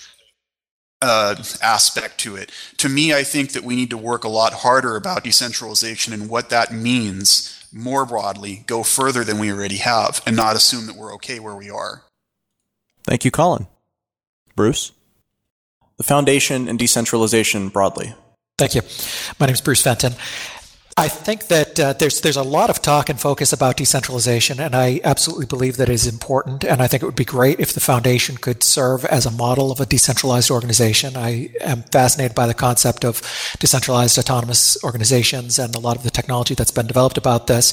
uh, 1.03 1.43
aspect 1.61 2.19
to 2.19 2.37
it. 2.37 2.51
To 2.79 2.89
me, 2.89 3.13
I 3.13 3.25
think 3.25 3.53
that 3.53 3.65
we 3.65 3.77
need 3.77 3.91
to 3.91 3.99
work 3.99 4.25
a 4.25 4.29
lot 4.29 4.53
harder 4.55 4.97
about 4.97 5.25
decentralization 5.25 6.13
and 6.15 6.31
what 6.31 6.49
that 6.51 6.73
means 6.73 7.59
more 7.73 8.07
broadly, 8.07 8.65
go 8.67 8.83
further 8.83 9.25
than 9.25 9.39
we 9.39 9.51
already 9.51 9.79
have, 9.79 10.23
and 10.27 10.37
not 10.37 10.57
assume 10.57 10.87
that 10.87 10.97
we're 10.97 11.15
okay 11.15 11.41
where 11.41 11.57
we 11.57 11.71
are. 11.71 12.03
Thank 13.05 13.25
you, 13.25 13.31
Colin. 13.31 13.67
Bruce? 14.55 14.93
The 15.97 16.05
Foundation 16.05 16.69
and 16.69 16.79
decentralization 16.79 17.69
broadly. 17.69 18.15
Thank 18.59 18.75
you. 18.75 18.83
My 19.41 19.47
name 19.47 19.55
is 19.55 19.61
Bruce 19.61 19.83
Fenton. 19.83 20.13
I 20.97 21.09
think 21.09 21.47
that 21.47 21.81
uh, 21.81 21.93
there's 21.95 22.21
there's 22.21 22.37
a 22.37 22.43
lot 22.43 22.69
of 22.69 22.83
talk 22.83 23.09
and 23.09 23.19
focus 23.19 23.53
about 23.53 23.79
decentralization, 23.79 24.61
and 24.61 24.75
I 24.77 25.01
absolutely 25.05 25.47
believe 25.47 25.79
that 25.79 25.89
it 25.89 25.95
is 25.95 26.07
important. 26.07 26.65
And 26.65 26.83
I 26.83 26.87
think 26.87 27.03
it 27.03 27.07
would 27.07 27.17
be 27.17 27.25
great 27.25 27.61
if 27.61 27.73
the 27.73 27.81
foundation 27.81 28.37
could 28.37 28.63
serve 28.63 29.05
as 29.07 29.25
a 29.25 29.31
model 29.31 29.73
of 29.73 29.81
a 29.81 29.87
decentralized 29.87 30.51
organization. 30.51 31.17
I 31.17 31.51
am 31.61 31.83
fascinated 31.85 32.35
by 32.35 32.47
the 32.47 32.55
concept 32.55 33.05
of 33.05 33.23
decentralized 33.59 34.19
autonomous 34.19 34.77
organizations 34.85 35.59
and 35.59 35.75
a 35.75 35.81
lot 35.81 35.97
of 35.97 36.03
the 36.03 36.11
technology 36.11 36.55
that's 36.55 36.71
been 36.71 36.87
developed 36.87 37.17
about 37.17 37.47
this. 37.47 37.73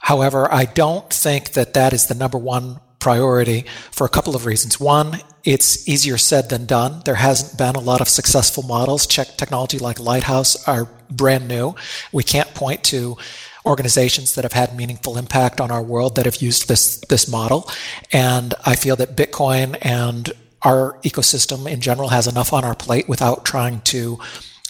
However, 0.00 0.52
I 0.52 0.64
don't 0.64 1.08
think 1.10 1.52
that 1.52 1.74
that 1.74 1.92
is 1.92 2.06
the 2.06 2.14
number 2.14 2.38
one 2.38 2.80
priority 3.06 3.64
for 3.92 4.04
a 4.04 4.08
couple 4.08 4.34
of 4.34 4.46
reasons. 4.46 4.80
One, 4.80 5.20
it's 5.44 5.88
easier 5.88 6.18
said 6.18 6.48
than 6.48 6.66
done. 6.66 7.02
There 7.04 7.14
hasn't 7.14 7.56
been 7.56 7.76
a 7.76 7.86
lot 7.90 8.00
of 8.00 8.08
successful 8.08 8.64
models. 8.64 9.06
Check 9.06 9.36
technology 9.36 9.78
like 9.78 10.00
Lighthouse 10.00 10.56
are 10.66 10.88
brand 11.08 11.46
new. 11.46 11.76
We 12.10 12.24
can't 12.24 12.52
point 12.52 12.82
to 12.90 13.16
organizations 13.64 14.34
that 14.34 14.42
have 14.42 14.54
had 14.54 14.76
meaningful 14.76 15.16
impact 15.18 15.60
on 15.60 15.70
our 15.70 15.84
world 15.84 16.16
that 16.16 16.24
have 16.24 16.42
used 16.42 16.66
this 16.66 16.98
this 17.08 17.28
model. 17.28 17.70
And 18.10 18.54
I 18.64 18.74
feel 18.74 18.96
that 18.96 19.16
Bitcoin 19.16 19.78
and 19.82 20.32
our 20.62 20.98
ecosystem 21.04 21.70
in 21.70 21.80
general 21.80 22.08
has 22.08 22.26
enough 22.26 22.52
on 22.52 22.64
our 22.64 22.74
plate 22.74 23.08
without 23.08 23.44
trying 23.44 23.82
to 23.92 24.18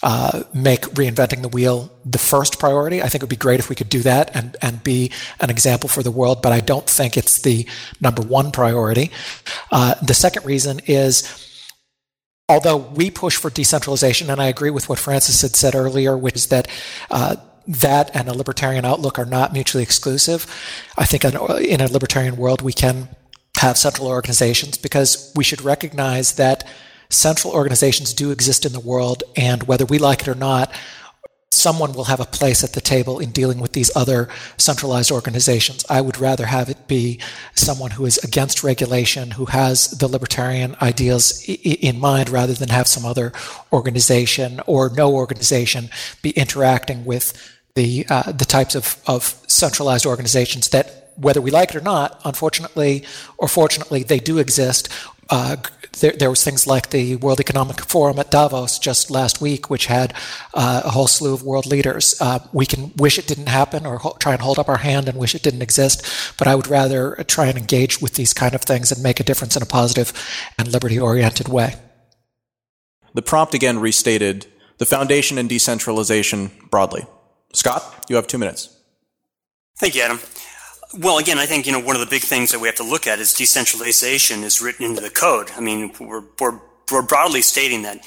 uh, 0.07 0.43
make 0.53 0.83
reinventing 0.95 1.41
the 1.41 1.49
wheel 1.49 1.91
the 2.05 2.17
first 2.17 2.59
priority. 2.59 3.01
I 3.03 3.09
think 3.09 3.15
it 3.15 3.23
would 3.23 3.29
be 3.29 3.35
great 3.35 3.59
if 3.59 3.67
we 3.67 3.75
could 3.75 3.89
do 3.89 3.99
that 4.03 4.33
and, 4.33 4.55
and 4.61 4.81
be 4.81 5.11
an 5.41 5.49
example 5.49 5.89
for 5.89 6.01
the 6.01 6.11
world, 6.11 6.41
but 6.41 6.53
I 6.53 6.61
don't 6.61 6.89
think 6.89 7.17
it's 7.17 7.41
the 7.41 7.67
number 7.99 8.21
one 8.21 8.53
priority. 8.53 9.11
Uh, 9.69 9.95
the 10.01 10.13
second 10.13 10.45
reason 10.45 10.79
is 10.85 11.45
although 12.47 12.77
we 12.77 13.11
push 13.11 13.35
for 13.35 13.49
decentralization, 13.49 14.29
and 14.29 14.41
I 14.41 14.45
agree 14.45 14.69
with 14.69 14.87
what 14.87 14.97
Francis 14.97 15.41
had 15.41 15.57
said 15.57 15.75
earlier, 15.75 16.17
which 16.17 16.35
is 16.35 16.47
that 16.47 16.69
uh, 17.11 17.35
that 17.67 18.09
and 18.15 18.29
a 18.29 18.33
libertarian 18.33 18.85
outlook 18.85 19.19
are 19.19 19.25
not 19.25 19.51
mutually 19.51 19.83
exclusive. 19.83 20.45
I 20.97 21.03
think 21.03 21.25
in 21.25 21.81
a 21.81 21.91
libertarian 21.91 22.37
world, 22.37 22.61
we 22.61 22.71
can 22.71 23.09
have 23.57 23.77
central 23.77 24.07
organizations 24.07 24.77
because 24.77 25.33
we 25.35 25.43
should 25.43 25.61
recognize 25.63 26.35
that 26.35 26.65
central 27.09 27.53
organizations 27.53 28.13
do 28.13 28.31
exist 28.31 28.65
in 28.65 28.73
the 28.73 28.79
world, 28.79 29.23
and 29.35 29.63
whether 29.63 29.85
we 29.85 29.97
like 29.97 30.21
it 30.21 30.27
or 30.27 30.35
not, 30.35 30.71
someone 31.57 31.93
will 31.93 32.05
have 32.05 32.19
a 32.19 32.25
place 32.25 32.63
at 32.63 32.73
the 32.73 32.81
table 32.81 33.19
in 33.19 33.31
dealing 33.31 33.59
with 33.59 33.71
these 33.71 33.91
other 33.95 34.29
centralized 34.57 35.11
organizations. 35.11 35.85
I 35.89 36.01
would 36.01 36.19
rather 36.19 36.45
have 36.45 36.69
it 36.69 36.87
be 36.87 37.19
someone 37.55 37.91
who 37.91 38.05
is 38.05 38.17
against 38.19 38.63
regulation, 38.63 39.31
who 39.31 39.45
has 39.45 39.89
the 39.91 40.07
libertarian 40.07 40.75
ideals 40.81 41.43
in 41.47 41.99
mind, 41.99 42.29
rather 42.29 42.53
than 42.53 42.69
have 42.69 42.87
some 42.87 43.05
other 43.05 43.33
organization 43.71 44.61
or 44.67 44.89
no 44.89 45.13
organization 45.13 45.89
be 46.21 46.31
interacting 46.31 47.05
with 47.05 47.33
the 47.75 48.05
uh, 48.09 48.31
the 48.31 48.45
types 48.45 48.75
of, 48.75 48.97
of 49.07 49.41
centralized 49.47 50.05
organizations 50.05 50.69
that 50.69 51.11
whether 51.15 51.41
we 51.41 51.51
like 51.51 51.69
it 51.69 51.75
or 51.75 51.81
not, 51.81 52.21
unfortunately 52.25 53.03
or 53.37 53.47
fortunately, 53.47 54.03
they 54.03 54.19
do 54.19 54.37
exist. 54.37 54.89
Uh, 55.29 55.57
there, 55.99 56.11
there, 56.11 56.29
was 56.29 56.43
things 56.43 56.67
like 56.67 56.89
the 56.89 57.15
World 57.17 57.39
Economic 57.39 57.81
Forum 57.81 58.19
at 58.19 58.31
Davos 58.31 58.79
just 58.79 59.11
last 59.11 59.41
week, 59.41 59.69
which 59.69 59.87
had 59.87 60.13
uh, 60.53 60.81
a 60.85 60.89
whole 60.89 61.07
slew 61.07 61.33
of 61.33 61.43
world 61.43 61.65
leaders. 61.65 62.19
Uh, 62.21 62.39
we 62.53 62.65
can 62.65 62.91
wish 62.97 63.17
it 63.17 63.27
didn't 63.27 63.49
happen 63.49 63.85
or 63.85 63.97
ho- 63.97 64.15
try 64.19 64.33
and 64.33 64.41
hold 64.41 64.59
up 64.59 64.69
our 64.69 64.77
hand 64.77 65.07
and 65.07 65.17
wish 65.17 65.35
it 65.35 65.43
didn't 65.43 65.61
exist, 65.61 66.33
but 66.37 66.47
I 66.47 66.55
would 66.55 66.67
rather 66.67 67.23
try 67.27 67.47
and 67.47 67.57
engage 67.57 68.01
with 68.01 68.15
these 68.15 68.33
kind 68.33 68.55
of 68.55 68.61
things 68.61 68.91
and 68.91 69.01
make 69.03 69.19
a 69.19 69.23
difference 69.23 69.55
in 69.55 69.63
a 69.63 69.67
positive 69.67 70.13
and 70.57 70.71
liberty-oriented 70.71 71.47
way. 71.47 71.75
The 73.13 73.21
prompt 73.21 73.53
again 73.53 73.79
restated 73.79 74.47
the 74.77 74.85
foundation 74.85 75.37
and 75.37 75.49
decentralization 75.49 76.51
broadly. 76.69 77.05
Scott, 77.53 78.05
you 78.09 78.15
have 78.15 78.27
two 78.27 78.37
minutes. 78.37 78.75
Thank 79.79 79.95
you, 79.95 80.01
Adam. 80.01 80.19
Well, 80.93 81.17
again, 81.17 81.37
I 81.37 81.45
think 81.45 81.65
you 81.65 81.73
know 81.73 81.79
one 81.79 81.95
of 81.95 81.99
the 81.99 82.09
big 82.09 82.21
things 82.21 82.51
that 82.51 82.59
we 82.59 82.67
have 82.67 82.77
to 82.77 82.83
look 82.83 83.07
at 83.07 83.19
is 83.19 83.33
decentralization 83.33 84.43
is 84.43 84.61
written 84.61 84.85
into 84.85 85.01
the 85.01 85.09
code. 85.09 85.51
I 85.55 85.59
mean, 85.59 85.91
we're, 85.99 86.23
we're, 86.39 86.59
we're 86.91 87.01
broadly 87.01 87.41
stating 87.41 87.81
that 87.81 88.05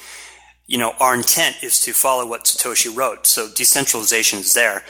you 0.65 0.79
know 0.79 0.93
our 0.99 1.13
intent 1.13 1.57
is 1.61 1.79
to 1.81 1.93
follow 1.93 2.25
what 2.25 2.45
Satoshi 2.45 2.95
wrote. 2.95 3.27
So 3.27 3.49
decentralization 3.53 4.39
is 4.39 4.53
there. 4.53 4.83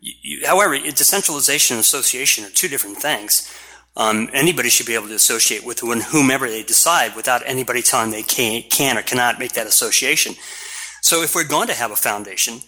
You, 0.00 0.44
however, 0.44 0.76
decentralization 0.76 1.76
and 1.76 1.80
association 1.80 2.44
are 2.44 2.50
two 2.50 2.68
different 2.68 2.98
things. 2.98 3.52
Um, 3.96 4.28
anybody 4.32 4.68
should 4.68 4.86
be 4.86 4.94
able 4.94 5.08
to 5.08 5.14
associate 5.14 5.64
with 5.64 5.80
whomever 5.80 6.48
they 6.48 6.62
decide 6.62 7.16
without 7.16 7.42
anybody 7.46 7.80
telling 7.80 8.10
they 8.10 8.22
can, 8.22 8.62
can 8.68 8.98
or 8.98 9.02
cannot 9.02 9.38
make 9.38 9.52
that 9.52 9.66
association. 9.66 10.34
So 11.00 11.22
if 11.22 11.34
we're 11.34 11.48
going 11.48 11.68
to 11.68 11.74
have 11.74 11.92
a 11.92 11.96
foundation 11.96 12.60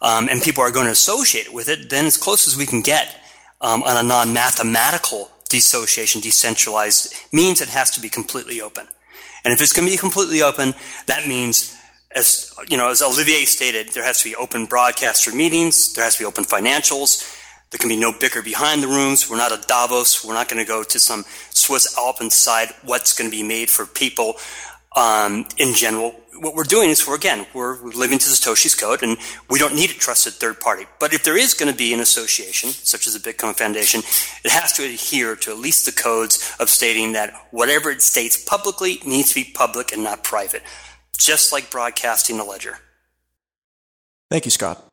um, 0.00 0.28
and 0.28 0.42
people 0.42 0.64
are 0.64 0.72
going 0.72 0.86
to 0.86 0.92
associate 0.92 1.52
with 1.52 1.68
it, 1.68 1.88
then 1.88 2.06
as 2.06 2.16
close 2.16 2.48
as 2.48 2.56
we 2.56 2.66
can 2.66 2.80
get 2.80 3.21
um, 3.62 3.82
on 3.84 3.96
a 3.96 4.06
non-mathematical 4.06 5.30
dissociation, 5.48 6.20
decentralized, 6.20 7.14
means 7.32 7.60
it 7.60 7.68
has 7.68 7.90
to 7.92 8.00
be 8.00 8.08
completely 8.08 8.60
open. 8.60 8.86
And 9.44 9.52
if 9.54 9.60
it's 9.60 9.72
going 9.72 9.86
to 9.86 9.92
be 9.92 9.98
completely 9.98 10.42
open, 10.42 10.74
that 11.06 11.26
means, 11.26 11.76
as 12.14 12.54
you 12.68 12.76
know, 12.76 12.90
as 12.90 13.02
Olivier 13.02 13.44
stated, 13.44 13.88
there 13.94 14.04
has 14.04 14.18
to 14.22 14.28
be 14.28 14.36
open 14.36 14.66
broadcaster 14.66 15.34
meetings, 15.34 15.94
there 15.94 16.04
has 16.04 16.16
to 16.16 16.22
be 16.22 16.26
open 16.26 16.44
financials, 16.44 17.38
there 17.72 17.78
can 17.78 17.88
be 17.88 17.96
no 17.96 18.12
bicker 18.12 18.42
behind 18.42 18.82
the 18.82 18.86
rooms. 18.86 19.30
We're 19.30 19.38
not 19.38 19.50
a 19.50 19.66
Davos. 19.66 20.22
We're 20.22 20.34
not 20.34 20.50
going 20.50 20.62
to 20.62 20.68
go 20.68 20.82
to 20.82 20.98
some 20.98 21.24
Swiss 21.50 21.96
Alp 21.96 22.18
decide 22.18 22.68
what's 22.84 23.16
going 23.16 23.30
to 23.30 23.34
be 23.34 23.42
made 23.42 23.70
for 23.70 23.86
people 23.86 24.36
um, 24.94 25.46
in 25.56 25.74
general 25.74 26.14
what 26.42 26.56
we're 26.56 26.64
doing 26.64 26.90
is 26.90 27.06
we're 27.06 27.14
again 27.14 27.46
we're 27.54 27.78
living 27.92 28.18
to 28.18 28.24
Satoshi's 28.24 28.74
code, 28.74 29.02
and 29.02 29.16
we 29.48 29.58
don't 29.58 29.74
need 29.74 29.90
a 29.90 29.94
trusted 29.94 30.34
third 30.34 30.60
party. 30.60 30.84
But 30.98 31.14
if 31.14 31.22
there 31.22 31.36
is 31.36 31.54
going 31.54 31.70
to 31.70 31.76
be 31.76 31.94
an 31.94 32.00
association, 32.00 32.70
such 32.70 33.06
as 33.06 33.14
a 33.14 33.20
Bitcoin 33.20 33.56
Foundation, 33.56 34.00
it 34.44 34.50
has 34.50 34.72
to 34.72 34.84
adhere 34.84 35.36
to 35.36 35.50
at 35.52 35.58
least 35.58 35.86
the 35.86 35.92
codes 35.92 36.54
of 36.58 36.68
stating 36.68 37.12
that 37.12 37.32
whatever 37.52 37.90
it 37.90 38.02
states 38.02 38.42
publicly 38.42 39.00
needs 39.06 39.28
to 39.30 39.36
be 39.36 39.52
public 39.54 39.92
and 39.92 40.02
not 40.02 40.24
private, 40.24 40.62
just 41.16 41.52
like 41.52 41.70
broadcasting 41.70 42.40
a 42.40 42.44
ledger. 42.44 42.78
Thank 44.28 44.44
you, 44.44 44.50
Scott. 44.50 44.84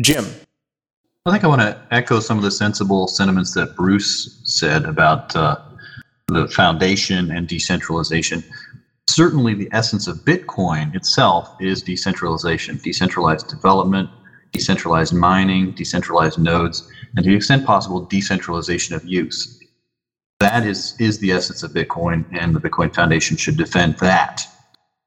Jim. 0.00 0.26
I 1.26 1.32
think 1.32 1.44
I 1.44 1.48
want 1.48 1.60
to 1.60 1.80
echo 1.90 2.18
some 2.18 2.38
of 2.38 2.42
the 2.42 2.50
sensible 2.50 3.06
sentiments 3.06 3.54
that 3.54 3.76
Bruce 3.76 4.40
said 4.44 4.84
about 4.84 5.36
uh, 5.36 5.58
the 6.28 6.48
foundation 6.48 7.30
and 7.30 7.46
decentralization 7.46 8.42
certainly 9.14 9.54
the 9.54 9.68
essence 9.72 10.06
of 10.06 10.24
Bitcoin 10.24 10.94
itself 10.94 11.48
is 11.60 11.82
decentralization, 11.82 12.78
decentralized 12.82 13.48
development, 13.48 14.08
decentralized 14.52 15.12
mining, 15.12 15.72
decentralized 15.72 16.38
nodes, 16.38 16.88
and 17.16 17.24
to 17.24 17.30
the 17.30 17.36
extent 17.36 17.64
possible, 17.64 18.00
decentralization 18.00 18.94
of 18.94 19.04
use. 19.04 19.58
That 20.38 20.64
is, 20.64 20.94
is 20.98 21.18
the 21.18 21.32
essence 21.32 21.62
of 21.62 21.72
Bitcoin, 21.72 22.24
and 22.32 22.54
the 22.54 22.60
Bitcoin 22.60 22.94
Foundation 22.94 23.36
should 23.36 23.56
defend 23.56 23.98
that. 23.98 24.46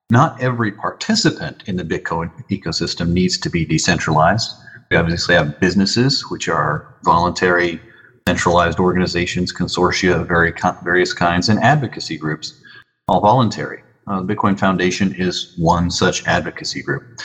Not 0.10 0.40
every 0.40 0.72
participant 0.72 1.64
in 1.66 1.76
the 1.76 1.84
Bitcoin 1.84 2.32
ecosystem 2.50 3.10
needs 3.10 3.38
to 3.40 3.50
be 3.50 3.66
decentralized. 3.66 4.52
We 4.92 4.98
obviously 4.98 5.36
have 5.36 5.60
businesses, 5.60 6.30
which 6.30 6.48
are 6.48 6.96
voluntary, 7.04 7.82
centralized 8.28 8.80
organizations, 8.80 9.52
consortia 9.52 10.22
of 10.22 10.28
very, 10.28 10.54
various 10.84 11.14
kinds, 11.14 11.50
and 11.50 11.60
advocacy 11.60 12.18
groups, 12.18 12.62
all 13.08 13.20
voluntary. 13.20 13.83
Uh, 14.08 14.22
the 14.22 14.36
Bitcoin 14.36 14.60
Foundation 14.60 15.14
is 15.16 15.54
one 15.58 15.90
such 15.90 16.26
advocacy 16.28 16.82
group. 16.82 17.20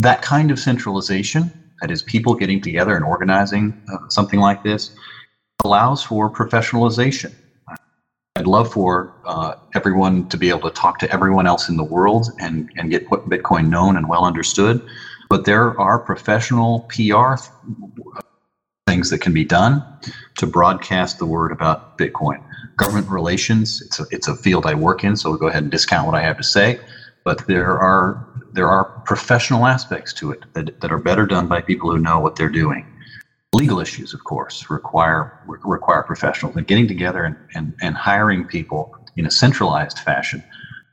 That 0.00 0.22
kind 0.22 0.50
of 0.50 0.58
centralization, 0.58 1.50
that 1.80 1.90
is, 1.90 2.02
people 2.02 2.34
getting 2.34 2.60
together 2.60 2.96
and 2.96 3.04
organizing 3.04 3.80
uh, 3.92 4.08
something 4.08 4.40
like 4.40 4.62
this, 4.62 4.94
allows 5.64 6.02
for 6.02 6.30
professionalization. 6.30 7.32
I'd 8.36 8.46
love 8.46 8.72
for 8.72 9.14
uh, 9.24 9.54
everyone 9.74 10.28
to 10.28 10.36
be 10.36 10.48
able 10.48 10.68
to 10.68 10.70
talk 10.70 10.98
to 11.00 11.12
everyone 11.12 11.46
else 11.46 11.68
in 11.68 11.76
the 11.76 11.84
world 11.84 12.30
and, 12.40 12.70
and 12.76 12.90
get 12.90 13.06
Bitcoin 13.08 13.68
known 13.68 13.96
and 13.96 14.08
well 14.08 14.24
understood. 14.24 14.84
But 15.28 15.44
there 15.44 15.78
are 15.80 15.98
professional 15.98 16.80
PR 16.88 17.34
things 18.86 19.10
that 19.10 19.18
can 19.18 19.32
be 19.32 19.44
done 19.44 19.84
to 20.36 20.46
broadcast 20.46 21.18
the 21.18 21.26
word 21.26 21.52
about 21.52 21.98
Bitcoin. 21.98 22.42
Government 22.76 23.08
relations, 23.08 23.82
it's 23.82 24.00
a, 24.00 24.06
it's 24.10 24.28
a 24.28 24.36
field 24.36 24.66
I 24.66 24.74
work 24.74 25.04
in, 25.04 25.16
so 25.16 25.30
we'll 25.30 25.38
go 25.38 25.48
ahead 25.48 25.62
and 25.62 25.70
discount 25.70 26.06
what 26.06 26.14
I 26.14 26.22
have 26.22 26.36
to 26.38 26.44
say. 26.44 26.80
But 27.24 27.46
there 27.46 27.78
are 27.78 28.26
there 28.52 28.68
are 28.68 28.84
professional 29.06 29.66
aspects 29.66 30.12
to 30.14 30.32
it 30.32 30.44
that, 30.52 30.80
that 30.80 30.92
are 30.92 30.98
better 30.98 31.26
done 31.26 31.46
by 31.46 31.62
people 31.62 31.90
who 31.90 31.98
know 31.98 32.20
what 32.20 32.36
they're 32.36 32.50
doing. 32.50 32.86
Legal 33.54 33.80
issues, 33.80 34.12
of 34.12 34.24
course, 34.24 34.68
require 34.70 35.38
require 35.46 36.02
professionals. 36.02 36.56
And 36.56 36.66
getting 36.66 36.88
together 36.88 37.24
and, 37.24 37.36
and, 37.54 37.74
and 37.80 37.96
hiring 37.96 38.44
people 38.44 38.96
in 39.16 39.26
a 39.26 39.30
centralized 39.30 39.98
fashion 40.00 40.42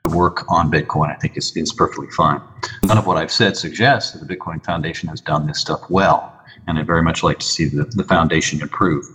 to 0.03 0.15
work 0.15 0.45
on 0.49 0.71
Bitcoin, 0.71 1.09
I 1.09 1.15
think 1.15 1.37
is, 1.37 1.55
is 1.55 1.73
perfectly 1.73 2.07
fine. 2.11 2.41
None 2.83 2.97
of 2.97 3.07
what 3.07 3.17
I've 3.17 3.31
said 3.31 3.57
suggests 3.57 4.11
that 4.11 4.25
the 4.25 4.35
Bitcoin 4.35 4.63
Foundation 4.63 5.09
has 5.09 5.21
done 5.21 5.47
this 5.47 5.59
stuff 5.59 5.81
well 5.89 6.39
and 6.69 6.77
I'd 6.77 6.85
very 6.85 7.01
much 7.01 7.23
like 7.23 7.39
to 7.39 7.45
see 7.45 7.65
the, 7.65 7.85
the 7.85 8.03
foundation 8.03 8.61
improve. 8.61 9.05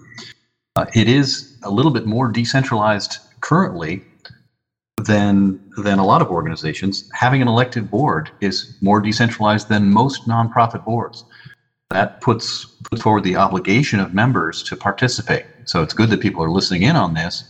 Uh, 0.77 0.87
it 0.95 1.09
is 1.09 1.57
a 1.63 1.71
little 1.71 1.93
bit 1.93 2.05
more 2.05 2.29
decentralized 2.29 3.19
currently 3.41 4.03
than 5.05 5.61
than 5.79 5.99
a 5.99 6.05
lot 6.05 6.23
of 6.23 6.31
organizations. 6.31 7.09
Having 7.13 7.43
an 7.43 7.49
elected 7.49 7.91
board 7.91 8.31
is 8.41 8.77
more 8.81 9.01
decentralized 9.01 9.69
than 9.69 9.91
most 9.91 10.27
nonprofit 10.27 10.85
boards. 10.85 11.25
That 11.91 12.21
puts 12.21 12.65
puts 12.91 13.03
forward 13.03 13.25
the 13.25 13.37
obligation 13.37 14.01
of 14.01 14.15
members 14.15 14.63
to 14.65 14.77
participate. 14.77 15.47
So 15.65 15.83
it's 15.83 15.95
good 15.95 16.11
that 16.11 16.21
people 16.21 16.43
are 16.43 16.51
listening 16.51 16.83
in 16.83 16.97
on 16.97 17.15
this, 17.15 17.45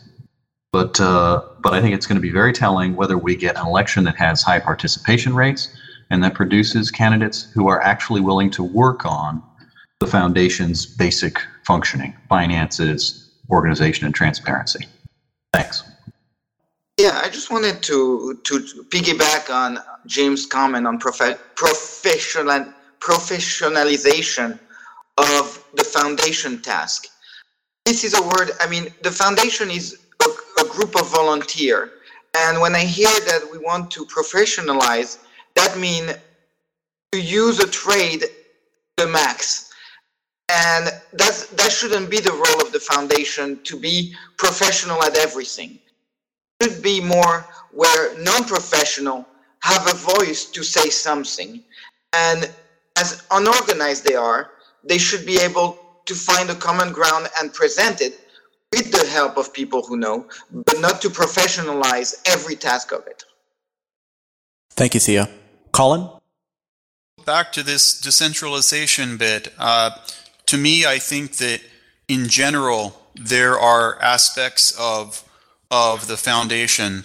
but 0.72 1.00
uh, 1.00 1.42
but 1.60 1.72
I 1.72 1.80
think 1.80 1.94
it's 1.94 2.06
going 2.06 2.16
to 2.16 2.22
be 2.22 2.30
very 2.30 2.52
telling 2.52 2.94
whether 2.94 3.16
we 3.16 3.36
get 3.36 3.56
an 3.56 3.66
election 3.66 4.04
that 4.04 4.16
has 4.16 4.42
high 4.42 4.60
participation 4.60 5.34
rates 5.34 5.74
and 6.10 6.22
that 6.22 6.34
produces 6.34 6.90
candidates 6.90 7.50
who 7.54 7.68
are 7.68 7.80
actually 7.80 8.20
willing 8.20 8.50
to 8.50 8.62
work 8.62 9.06
on 9.06 9.42
the 10.00 10.06
foundation's 10.06 10.84
basic 10.84 11.38
functioning 11.64 12.14
finances, 12.28 13.30
organization, 13.50 14.06
and 14.06 14.14
transparency. 14.14 14.86
Thanks. 15.52 15.84
Yeah, 16.98 17.20
I 17.22 17.28
just 17.28 17.50
wanted 17.50 17.82
to 17.84 18.40
to 18.44 18.84
piggyback 18.90 19.50
on 19.52 19.78
James' 20.06 20.46
comment 20.46 20.86
on 20.86 20.98
prof- 20.98 21.40
professional 21.56 22.72
professionalization 23.00 24.58
of 25.18 25.64
the 25.74 25.84
foundation 25.84 26.62
task. 26.62 27.08
This 27.84 28.04
is 28.04 28.14
a 28.14 28.22
word. 28.22 28.52
I 28.60 28.68
mean, 28.68 28.88
the 29.02 29.10
foundation 29.10 29.70
is 29.70 29.98
a, 30.24 30.30
a 30.62 30.68
group 30.68 30.94
of 30.96 31.10
volunteer, 31.10 31.90
and 32.36 32.60
when 32.60 32.74
I 32.74 32.84
hear 32.84 33.14
that 33.26 33.42
we 33.50 33.58
want 33.58 33.90
to 33.92 34.06
professionalize, 34.06 35.18
that 35.54 35.76
means 35.78 36.14
to 37.12 37.20
use 37.20 37.58
a 37.58 37.68
trade 37.68 38.24
the 38.96 39.06
max 39.08 39.63
and 40.50 40.90
that's 41.12 41.46
that 41.48 41.72
shouldn't 41.72 42.10
be 42.10 42.20
the 42.20 42.32
role 42.32 42.60
of 42.60 42.72
the 42.72 42.80
foundation 42.80 43.58
to 43.64 43.78
be 43.78 44.14
professional 44.36 45.02
at 45.02 45.16
everything. 45.16 45.78
It 46.60 46.70
should 46.72 46.82
be 46.82 47.00
more 47.00 47.46
where 47.72 48.18
non-professional 48.20 49.26
have 49.60 49.86
a 49.88 49.96
voice 49.96 50.44
to 50.44 50.62
say 50.62 50.90
something. 50.90 51.62
And 52.12 52.50
as 52.96 53.24
unorganized 53.30 54.04
they 54.04 54.14
are 54.14 54.50
they 54.84 54.98
should 54.98 55.24
be 55.24 55.38
able 55.38 55.78
to 56.04 56.14
find 56.14 56.50
a 56.50 56.54
common 56.54 56.92
ground 56.92 57.28
and 57.40 57.52
present 57.52 58.02
it 58.02 58.20
with 58.70 58.92
the 58.92 59.06
help 59.06 59.38
of 59.38 59.52
people 59.52 59.82
who 59.82 59.96
know 59.96 60.26
but 60.52 60.78
not 60.80 61.00
to 61.00 61.08
professionalize 61.08 62.14
every 62.26 62.56
task 62.56 62.92
of 62.92 63.06
it. 63.06 63.24
Thank 64.70 64.94
you 64.94 65.00
Theo. 65.00 65.26
Colin? 65.72 66.10
Back 67.24 67.52
to 67.52 67.62
this 67.62 67.98
decentralization 67.98 69.16
bit 69.16 69.52
uh, 69.58 69.90
to 70.54 70.60
me, 70.60 70.86
I 70.86 71.00
think 71.00 71.38
that 71.38 71.60
in 72.06 72.28
general 72.28 72.94
there 73.16 73.58
are 73.58 74.00
aspects 74.00 74.72
of 74.78 75.22
of 75.70 76.06
the 76.06 76.16
foundation, 76.16 77.04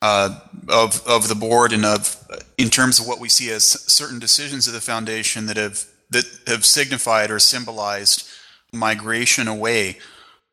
uh, 0.00 0.40
of 0.68 1.06
of 1.06 1.28
the 1.28 1.34
board, 1.34 1.74
and 1.74 1.84
of 1.84 2.16
in 2.56 2.70
terms 2.70 2.98
of 2.98 3.06
what 3.06 3.20
we 3.20 3.28
see 3.28 3.50
as 3.50 3.64
certain 3.64 4.18
decisions 4.18 4.66
of 4.66 4.72
the 4.72 4.80
foundation 4.80 5.44
that 5.46 5.58
have 5.58 5.84
that 6.08 6.24
have 6.46 6.64
signified 6.64 7.30
or 7.30 7.38
symbolized 7.38 8.26
migration 8.72 9.46
away 9.46 9.98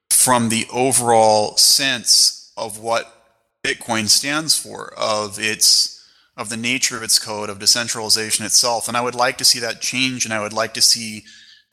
from 0.10 0.50
the 0.50 0.66
overall 0.74 1.56
sense 1.56 2.52
of 2.58 2.78
what 2.78 3.24
Bitcoin 3.64 4.10
stands 4.10 4.58
for, 4.58 4.94
of 4.98 5.40
its 5.40 6.04
of 6.36 6.50
the 6.50 6.58
nature 6.58 6.98
of 6.98 7.04
its 7.04 7.20
code, 7.20 7.50
of 7.50 7.60
decentralization 7.60 8.46
itself. 8.46 8.90
And 8.90 8.98
I 8.98 9.02
would 9.02 9.16
like 9.16 9.38
to 9.38 9.46
see 9.46 9.60
that 9.60 9.80
change, 9.80 10.26
and 10.26 10.34
I 10.34 10.42
would 10.42 10.52
like 10.52 10.74
to 10.74 10.82
see 10.82 11.24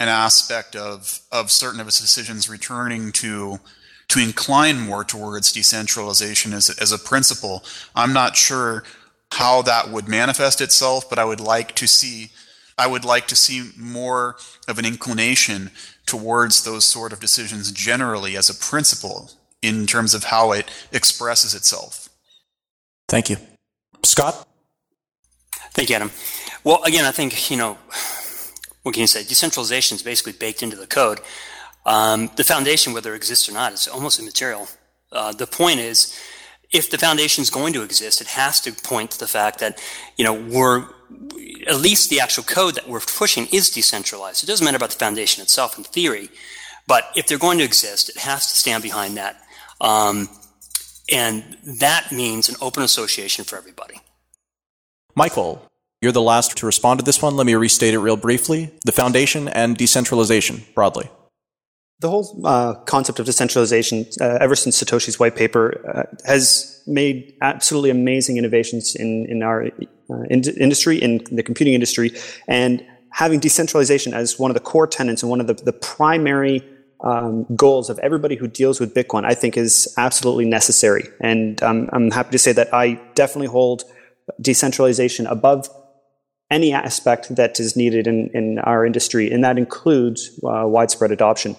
an 0.00 0.08
aspect 0.08 0.76
of 0.76 1.20
of 1.30 1.50
certain 1.50 1.80
of 1.80 1.86
its 1.86 2.00
decisions 2.00 2.48
returning 2.48 3.12
to 3.12 3.58
to 4.08 4.20
incline 4.20 4.78
more 4.78 5.02
towards 5.02 5.52
decentralization 5.52 6.52
as, 6.52 6.70
as 6.78 6.92
a 6.92 6.98
principle. 6.98 7.64
I'm 7.94 8.12
not 8.12 8.36
sure 8.36 8.84
how 9.32 9.62
that 9.62 9.90
would 9.90 10.08
manifest 10.08 10.60
itself, 10.60 11.08
but 11.08 11.18
I 11.18 11.24
would 11.24 11.40
like 11.40 11.74
to 11.76 11.88
see 11.88 12.30
I 12.76 12.86
would 12.86 13.04
like 13.04 13.28
to 13.28 13.36
see 13.36 13.70
more 13.76 14.36
of 14.66 14.78
an 14.78 14.84
inclination 14.84 15.70
towards 16.06 16.64
those 16.64 16.84
sort 16.84 17.12
of 17.12 17.20
decisions 17.20 17.70
generally 17.72 18.36
as 18.36 18.50
a 18.50 18.54
principle 18.54 19.30
in 19.62 19.86
terms 19.86 20.12
of 20.12 20.24
how 20.24 20.52
it 20.52 20.70
expresses 20.92 21.54
itself. 21.54 22.08
Thank 23.08 23.30
you. 23.30 23.36
Scott? 24.02 24.46
Thank 25.72 25.88
you, 25.88 25.96
Adam. 25.96 26.10
Well, 26.62 26.82
again, 26.84 27.04
I 27.04 27.12
think, 27.12 27.50
you 27.50 27.56
know, 27.56 27.78
what 28.84 28.94
can 28.94 29.00
you 29.00 29.06
say? 29.06 29.24
Decentralization 29.24 29.96
is 29.96 30.02
basically 30.02 30.34
baked 30.34 30.62
into 30.62 30.76
the 30.76 30.86
code. 30.86 31.20
Um, 31.86 32.30
the 32.36 32.44
foundation, 32.44 32.92
whether 32.92 33.12
it 33.12 33.16
exists 33.16 33.48
or 33.48 33.52
not, 33.52 33.72
is 33.72 33.88
almost 33.88 34.20
immaterial. 34.20 34.68
Uh, 35.10 35.32
the 35.32 35.46
point 35.46 35.80
is, 35.80 36.16
if 36.70 36.90
the 36.90 36.98
foundation 36.98 37.42
is 37.42 37.50
going 37.50 37.72
to 37.72 37.82
exist, 37.82 38.20
it 38.20 38.28
has 38.28 38.60
to 38.60 38.72
point 38.72 39.12
to 39.12 39.18
the 39.18 39.26
fact 39.26 39.58
that, 39.60 39.82
you 40.16 40.24
know, 40.24 40.34
we're, 40.34 40.86
at 41.66 41.76
least 41.76 42.10
the 42.10 42.20
actual 42.20 42.44
code 42.44 42.74
that 42.74 42.88
we're 42.88 43.00
pushing 43.00 43.46
is 43.52 43.70
decentralized. 43.70 44.44
It 44.44 44.46
doesn't 44.46 44.64
matter 44.64 44.76
about 44.76 44.90
the 44.90 44.98
foundation 44.98 45.42
itself 45.42 45.78
in 45.78 45.84
theory, 45.84 46.28
but 46.86 47.10
if 47.16 47.26
they're 47.26 47.38
going 47.38 47.58
to 47.58 47.64
exist, 47.64 48.10
it 48.10 48.18
has 48.18 48.46
to 48.48 48.54
stand 48.54 48.82
behind 48.82 49.16
that. 49.16 49.40
Um, 49.80 50.28
and 51.10 51.56
that 51.80 52.12
means 52.12 52.48
an 52.48 52.56
open 52.60 52.82
association 52.82 53.44
for 53.44 53.56
everybody. 53.56 54.00
Michael, 55.14 55.70
you're 56.04 56.12
the 56.12 56.22
last 56.22 56.58
to 56.58 56.66
respond 56.66 57.00
to 57.00 57.04
this 57.04 57.22
one. 57.22 57.34
Let 57.34 57.46
me 57.46 57.54
restate 57.54 57.94
it 57.94 57.98
real 57.98 58.18
briefly. 58.18 58.70
The 58.84 58.92
foundation 58.92 59.48
and 59.48 59.74
decentralization 59.74 60.62
broadly. 60.74 61.08
The 62.00 62.10
whole 62.10 62.42
uh, 62.44 62.74
concept 62.84 63.18
of 63.20 63.24
decentralization, 63.24 64.04
uh, 64.20 64.36
ever 64.38 64.54
since 64.54 64.80
Satoshi's 64.80 65.18
white 65.18 65.34
paper, 65.34 65.64
uh, 65.88 66.16
has 66.26 66.82
made 66.86 67.34
absolutely 67.40 67.88
amazing 67.88 68.36
innovations 68.36 68.94
in, 68.94 69.24
in 69.30 69.42
our 69.42 69.64
uh, 69.64 70.22
in- 70.28 70.42
industry, 70.60 70.98
in 70.98 71.24
the 71.32 71.42
computing 71.42 71.72
industry. 71.72 72.10
And 72.46 72.84
having 73.10 73.40
decentralization 73.40 74.12
as 74.12 74.38
one 74.38 74.50
of 74.50 74.54
the 74.54 74.60
core 74.60 74.86
tenets 74.86 75.22
and 75.22 75.30
one 75.30 75.40
of 75.40 75.46
the, 75.46 75.54
the 75.54 75.72
primary 75.72 76.62
um, 77.02 77.46
goals 77.56 77.88
of 77.88 77.98
everybody 78.00 78.36
who 78.36 78.46
deals 78.46 78.78
with 78.78 78.94
Bitcoin, 78.94 79.24
I 79.24 79.32
think 79.32 79.56
is 79.56 79.92
absolutely 79.96 80.44
necessary. 80.44 81.08
And 81.20 81.62
um, 81.62 81.88
I'm 81.94 82.10
happy 82.10 82.32
to 82.32 82.38
say 82.38 82.52
that 82.52 82.74
I 82.74 83.00
definitely 83.14 83.46
hold 83.48 83.84
decentralization 84.40 85.26
above 85.26 85.68
any 86.54 86.72
aspect 86.72 87.34
that 87.36 87.58
is 87.58 87.76
needed 87.76 88.06
in, 88.06 88.30
in 88.32 88.58
our 88.60 88.86
industry, 88.86 89.30
and 89.32 89.42
that 89.44 89.56
includes 89.58 90.30
uh, 90.44 90.64
widespread 90.76 91.10
adoption. 91.10 91.56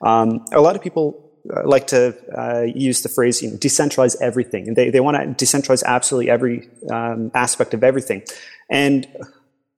Um, 0.00 0.44
a 0.52 0.60
lot 0.60 0.74
of 0.76 0.82
people 0.82 1.28
like 1.64 1.86
to 1.88 2.14
uh, 2.36 2.62
use 2.62 3.02
the 3.02 3.08
phrase 3.08 3.42
you 3.42 3.50
know, 3.50 3.56
decentralize 3.56 4.16
everything. 4.20 4.68
And 4.68 4.76
they, 4.76 4.90
they 4.90 5.00
want 5.00 5.16
to 5.16 5.44
decentralize 5.44 5.82
absolutely 5.84 6.30
every 6.30 6.68
um, 6.90 7.30
aspect 7.34 7.74
of 7.74 7.82
everything. 7.82 8.22
And 8.70 9.06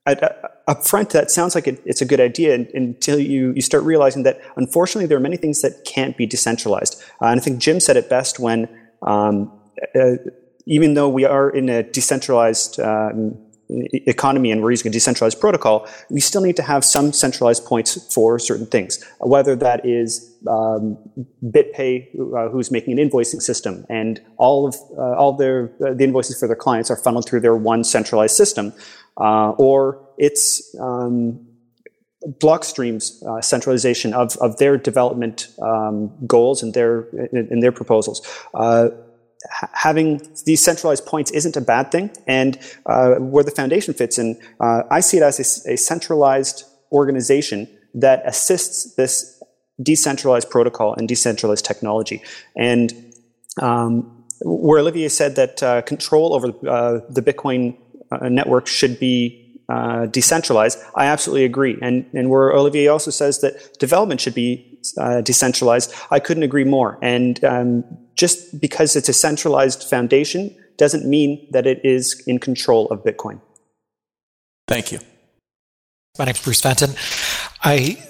up 0.06 0.86
front, 0.86 1.10
that 1.10 1.30
sounds 1.30 1.54
like 1.54 1.68
it, 1.68 1.80
it's 1.84 2.00
a 2.00 2.04
good 2.04 2.20
idea 2.20 2.54
until 2.74 3.18
you, 3.18 3.52
you 3.54 3.62
start 3.62 3.84
realizing 3.84 4.24
that 4.24 4.40
unfortunately 4.56 5.06
there 5.06 5.16
are 5.16 5.26
many 5.28 5.36
things 5.36 5.62
that 5.62 5.84
can't 5.84 6.16
be 6.16 6.26
decentralized. 6.26 7.00
Uh, 7.22 7.26
and 7.26 7.40
I 7.40 7.42
think 7.42 7.58
Jim 7.58 7.80
said 7.80 7.96
it 7.96 8.08
best 8.08 8.40
when 8.40 8.68
um, 9.02 9.52
uh, 9.94 10.16
even 10.66 10.94
though 10.94 11.08
we 11.08 11.24
are 11.24 11.50
in 11.50 11.68
a 11.68 11.82
decentralized 11.82 12.80
um, 12.80 13.38
economy 14.06 14.50
and 14.50 14.62
we're 14.62 14.70
using 14.70 14.88
a 14.88 14.92
decentralized 14.92 15.40
protocol, 15.40 15.86
we 16.10 16.20
still 16.20 16.40
need 16.40 16.56
to 16.56 16.62
have 16.62 16.84
some 16.84 17.12
centralized 17.12 17.64
points 17.64 18.12
for 18.12 18.38
certain 18.38 18.66
things, 18.66 19.04
whether 19.20 19.56
that 19.56 19.84
is 19.86 20.36
um, 20.48 20.96
BitPay, 21.44 22.08
uh, 22.36 22.48
who's 22.48 22.70
making 22.70 22.98
an 22.98 23.10
invoicing 23.10 23.42
system, 23.42 23.84
and 23.88 24.20
all 24.36 24.66
of 24.66 24.76
uh, 24.96 25.16
all 25.16 25.32
their 25.34 25.70
uh, 25.84 25.92
the 25.94 26.04
invoices 26.04 26.38
for 26.38 26.46
their 26.46 26.56
clients 26.56 26.90
are 26.90 26.96
funneled 26.96 27.28
through 27.28 27.40
their 27.40 27.56
one 27.56 27.84
centralized 27.84 28.36
system, 28.36 28.72
uh, 29.18 29.50
or 29.50 30.06
it's 30.18 30.74
um, 30.80 31.46
Blockstream's 32.26 33.22
uh, 33.22 33.40
centralization 33.40 34.12
of, 34.12 34.36
of 34.38 34.58
their 34.58 34.76
development 34.76 35.48
um, 35.62 36.12
goals 36.26 36.62
and 36.62 36.74
their 36.74 37.02
in, 37.32 37.60
their 37.60 37.72
proposals. 37.72 38.20
Having 39.72 40.20
these 40.44 40.62
centralized 40.62 41.06
points 41.06 41.30
isn't 41.30 41.56
a 41.56 41.60
bad 41.60 41.90
thing, 41.90 42.10
and 42.26 42.58
uh, 42.86 43.14
where 43.14 43.44
the 43.44 43.50
foundation 43.50 43.94
fits 43.94 44.18
in, 44.18 44.38
uh, 44.60 44.82
I 44.90 45.00
see 45.00 45.16
it 45.16 45.22
as 45.22 45.38
a, 45.38 45.72
a, 45.72 45.76
centralized 45.76 46.64
organization 46.92 47.66
that 47.94 48.22
assists 48.26 48.94
this 48.96 49.42
decentralized 49.82 50.50
protocol 50.50 50.94
and 50.94 51.08
decentralized 51.08 51.64
technology. 51.64 52.22
And 52.54 52.92
um, 53.62 54.24
where 54.42 54.78
Olivier 54.78 55.08
said 55.08 55.36
that 55.36 55.62
uh, 55.62 55.82
control 55.82 56.34
over 56.34 56.48
uh, 56.68 57.00
the 57.08 57.22
Bitcoin 57.22 57.76
uh, 58.10 58.28
network 58.28 58.66
should 58.66 58.98
be 58.98 59.58
uh, 59.68 60.06
decentralized, 60.06 60.78
I 60.96 61.06
absolutely 61.06 61.44
agree. 61.44 61.78
And, 61.80 62.06
and 62.12 62.28
where 62.28 62.52
Olivier 62.52 62.88
also 62.88 63.10
says 63.10 63.40
that 63.40 63.78
development 63.78 64.20
should 64.20 64.34
be 64.34 64.69
decentralized, 65.22 65.92
I 66.10 66.20
couldn't 66.20 66.42
agree 66.42 66.64
more. 66.64 66.98
And 67.02 67.42
um, 67.44 67.84
just 68.16 68.60
because 68.60 68.96
it's 68.96 69.08
a 69.08 69.12
centralized 69.12 69.84
foundation 69.84 70.54
doesn't 70.76 71.04
mean 71.04 71.46
that 71.50 71.66
it 71.66 71.80
is 71.84 72.22
in 72.26 72.38
control 72.38 72.86
of 72.88 73.04
Bitcoin. 73.04 73.40
Thank 74.66 74.92
you. 74.92 75.00
My 76.18 76.24
name 76.24 76.34
is 76.34 76.42
Bruce 76.42 76.60
Fenton. 76.60 76.90
I, 77.62 78.02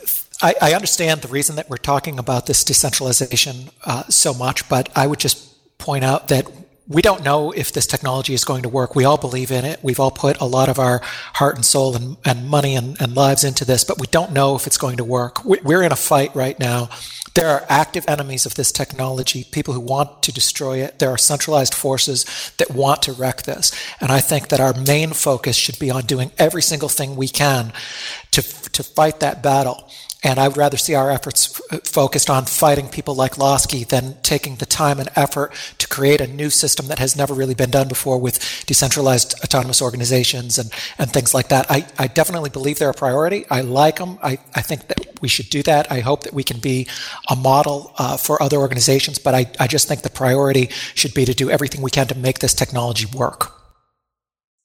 I, 0.43 0.55
I 0.61 0.75
understand 0.75 1.23
the 1.23 1.29
reason 1.29 1.57
that 1.57 1.69
we're 1.69 1.77
talking 1.77 2.19
about 2.19 2.47
this 2.47 2.65
decentralization 2.65 3.71
uh, 3.85 4.05
so 4.09 4.33
much, 4.33 4.69
but 4.69 4.89
I 4.97 5.07
would 5.07 5.19
just 5.19 5.79
point 5.79 6.05
out 6.05 6.29
that 6.29 6.47
we 6.89 7.03
don't 7.03 7.23
know 7.23 7.53
if 7.53 7.73
this 7.73 7.87
technology 7.87 8.35
is 8.35 8.45
going 8.45 8.63
to 8.63 8.69
work. 8.69 8.97
We 8.97 9.05
all 9.05 9.19
believe 9.19 9.51
in 9.51 9.65
it. 9.65 9.79
We've 9.83 10.01
all 10.01 10.11
put 10.11 10.41
a 10.41 10.45
lot 10.45 10.69
of 10.69 10.79
our 10.79 11.01
heart 11.05 11.57
and 11.57 11.65
soul 11.65 11.95
and, 11.95 12.17
and 12.25 12.49
money 12.49 12.75
and, 12.75 13.01
and 13.01 13.15
lives 13.15 13.45
into 13.45 13.65
this, 13.65 13.85
but 13.85 14.01
we 14.01 14.07
don't 14.09 14.33
know 14.33 14.57
if 14.57 14.67
it's 14.67 14.79
going 14.79 14.97
to 14.97 15.05
work. 15.05 15.45
We're 15.45 15.83
in 15.83 15.93
a 15.93 15.97
fight 15.97 16.35
right 16.35 16.59
now 16.59 16.91
there 17.35 17.49
are 17.49 17.65
active 17.69 18.05
enemies 18.09 18.45
of 18.45 18.55
this 18.55 18.73
technology, 18.73 19.45
people 19.45 19.75
who 19.75 19.81
want 19.81 20.23
to 20.25 20.33
destroy 20.33 20.79
it. 20.79 20.99
There 20.99 21.11
are 21.11 21.19
centralized 21.19 21.75
forces 21.75 22.53
that 22.59 22.73
want 22.73 23.03
to 23.03 23.13
wreck 23.13 23.43
this. 23.43 23.73
And 24.01 24.11
I 24.11 24.21
think 24.21 24.49
that 24.49 24.61
our 24.61 24.75
main 24.75 25.11
focus 25.11 25.57
should 25.57 25.79
be 25.79 25.91
on 25.91 26.07
doing 26.07 26.33
every 26.39 26.63
single 26.63 26.89
thing 26.89 27.15
we 27.15 27.29
can 27.29 27.73
to, 28.33 28.43
to 28.43 28.83
fight 28.83 29.21
that 29.21 29.43
battle. 29.43 29.89
And 30.23 30.39
I 30.39 30.49
would 30.49 30.57
rather 30.57 30.77
see 30.77 30.95
our 30.95 31.11
efforts 31.11 31.61
f- 31.73 31.83
focused 31.85 32.29
on 32.29 32.45
fighting 32.45 32.89
people 32.89 33.15
like 33.15 33.39
Lawsky 33.39 33.85
than 33.85 34.17
taking 34.23 34.57
the 34.57 34.67
time 34.67 35.01
and 35.01 35.09
effort 35.17 35.55
to 35.79 35.89
create 35.89 36.21
a 36.21 36.27
new 36.27 36.51
system 36.51 36.89
that 36.89 36.99
has 36.99 37.17
never 37.17 37.33
really 37.33 37.55
been 37.55 37.71
done 37.71 37.89
before 37.89 38.19
with 38.19 38.65
decentralized 38.67 39.35
autonomous 39.43 39.81
organizations 39.81 40.59
and, 40.59 40.71
and 40.99 41.11
things 41.11 41.33
like 41.33 41.49
that. 41.49 41.71
I, 41.71 41.87
I 41.99 42.07
definitely 42.07 42.51
believe 42.51 42.79
they're 42.79 42.91
a 42.91 42.95
priority. 42.95 43.47
I 43.51 43.63
like 43.63 43.97
them. 43.97 44.19
I, 44.23 44.39
I 44.55 44.61
think 44.61 44.89
that 44.89 45.19
we 45.23 45.29
should 45.29 45.49
do 45.49 45.63
that. 45.63 45.91
I 45.91 46.01
hope 46.01 46.25
that 46.25 46.35
we 46.35 46.45
can 46.45 46.61
be 46.61 46.87
a 47.31 47.37
model 47.37 47.93
uh, 47.97 48.17
for 48.19 48.43
other 48.43 48.59
organizations, 48.59 49.19
but 49.19 49.35
I, 49.35 49.51
I 49.59 49.67
just 49.67 49.89
think 49.89 50.03
the 50.03 50.11
priority 50.11 50.69
should 50.95 51.15
be 51.15 51.25
to 51.25 51.35
do 51.35 51.51
everything 51.51 51.81
we 51.81 51.91
can 51.91 52.07
to 52.09 52.15
make 52.15 52.41
this 52.41 52.55
technology 52.55 53.07
work. 53.17 53.50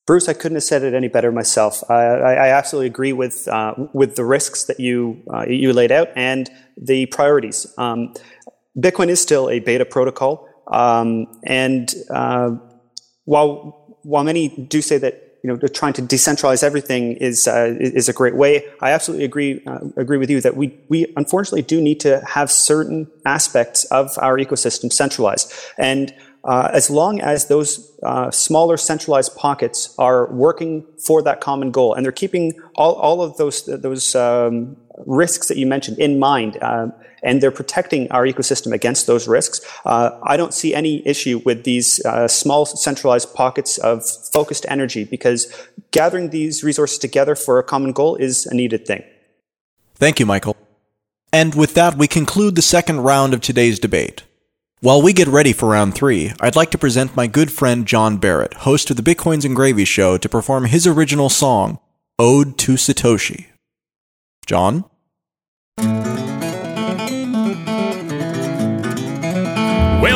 Bruce, 0.06 0.30
I 0.30 0.34
couldn't 0.34 0.56
have 0.56 0.64
said 0.64 0.84
it 0.84 0.94
any 0.94 1.08
better 1.08 1.32
myself. 1.32 1.84
I, 1.90 1.96
I 1.96 2.48
absolutely 2.50 2.88
agree 2.88 3.14
with 3.14 3.48
uh, 3.48 3.74
with 3.92 4.16
the 4.16 4.24
risks 4.24 4.66
that 4.66 4.80
you 4.80 5.24
uh, 5.34 5.46
you 5.48 5.74
laid 5.74 5.92
out 5.92 6.10
and 6.16 6.50
the 6.78 7.08
priorities. 7.08 7.66
Um, 7.78 8.14
Bitcoin 8.78 9.08
is 9.08 9.20
still 9.20 9.50
a 9.50 9.60
beta 9.60 9.86
protocol, 9.86 10.48
um, 10.68 11.40
and 11.44 11.92
uh, 12.12 12.52
while 13.24 13.98
while 14.04 14.24
many 14.24 14.50
do 14.50 14.80
say 14.82 15.00
that 15.00 15.40
you 15.44 15.50
know 15.50 15.58
trying 15.70 15.94
to 15.94 16.04
decentralize 16.04 16.62
everything 16.62 17.14
is 17.14 17.48
uh, 17.48 17.76
is 17.80 18.08
a 18.08 18.14
great 18.14 18.36
way, 18.36 18.64
I 18.82 18.92
absolutely 18.92 19.26
agree 19.26 19.64
uh, 19.66 19.80
agree 19.98 20.18
with 20.18 20.30
you 20.30 20.40
that 20.42 20.56
we 20.56 20.80
we 20.88 21.12
unfortunately 21.18 21.64
do 21.64 21.82
need 21.82 22.00
to 22.02 22.24
have 22.28 22.52
certain 22.52 23.10
aspects 23.26 23.86
of 23.86 24.16
our 24.20 24.38
ecosystem 24.38 24.94
centralized 24.94 25.52
and 25.80 26.14
uh, 26.46 26.70
as 26.74 26.92
long 26.92 27.20
as 27.22 27.48
those 27.48 27.92
uh, 28.04 28.30
smaller 28.30 28.78
centralized 28.78 29.36
pockets 29.36 29.96
are 29.98 30.32
working 30.32 30.86
for 31.04 31.24
that 31.24 31.42
common 31.42 31.72
goal 31.72 31.94
and 31.94 32.06
they're 32.06 32.12
keeping 32.12 32.54
all, 32.76 32.94
all 32.94 33.22
of 33.22 33.36
those 33.38 33.66
those 33.66 34.16
um, 34.16 34.78
risks 35.06 35.48
that 35.48 35.58
you 35.58 35.66
mentioned 35.66 35.98
in 35.98 36.20
mind 36.20 36.58
uh, 36.62 36.88
and 37.24 37.42
they're 37.42 37.52
protecting 37.52 38.10
our 38.12 38.26
ecosystem 38.26 38.72
against 38.72 39.08
those 39.08 39.28
risks 39.28 39.60
uh, 39.86 40.12
i 40.24 40.38
don't 40.38 40.54
see 40.54 40.76
any 40.76 41.06
issue 41.08 41.42
with 41.46 41.64
these 41.64 42.04
uh, 42.06 42.28
small 42.28 42.66
centralized 42.66 43.34
pockets 43.34 43.80
of 43.80 44.08
focused 44.32 44.66
energy 44.70 45.04
because 45.04 45.52
gathering 45.90 46.30
these 46.30 46.64
resources 46.64 47.00
together 47.00 47.36
for 47.36 47.58
a 47.58 47.64
common 47.64 47.92
goal 47.92 48.16
is 48.16 48.46
a 48.46 48.54
needed 48.54 48.86
thing. 48.86 49.04
Thank 49.96 50.20
you 50.20 50.28
michael. 50.28 50.56
And 51.34 51.56
with 51.56 51.74
that 51.74 51.98
we 51.98 52.08
conclude 52.08 52.56
the 52.56 52.62
second 52.62 53.00
round 53.00 53.34
of 53.34 53.42
today's 53.42 53.80
debate 53.80 54.24
while 54.82 55.02
we 55.02 55.14
get 55.14 55.28
ready 55.28 55.54
for 55.54 55.70
round 55.70 55.96
three, 55.96 56.34
I'd 56.40 56.56
like 56.56 56.72
to 56.72 56.78
present 56.78 57.16
my 57.16 57.28
good 57.28 57.52
friend 57.52 57.86
John 57.86 58.18
Barrett, 58.18 58.54
host 58.54 58.90
of 58.90 58.98
the 58.98 59.04
Bitcoins 59.04 59.46
and 59.46 59.56
Gravy 59.56 59.86
Show, 59.86 60.18
to 60.18 60.30
perform 60.30 60.66
his 60.66 60.86
original 60.86 61.30
song, 61.30 61.80
Ode 62.20 62.58
to 62.60 62.74
Satoshi. 62.74 63.48
John? 64.46 64.86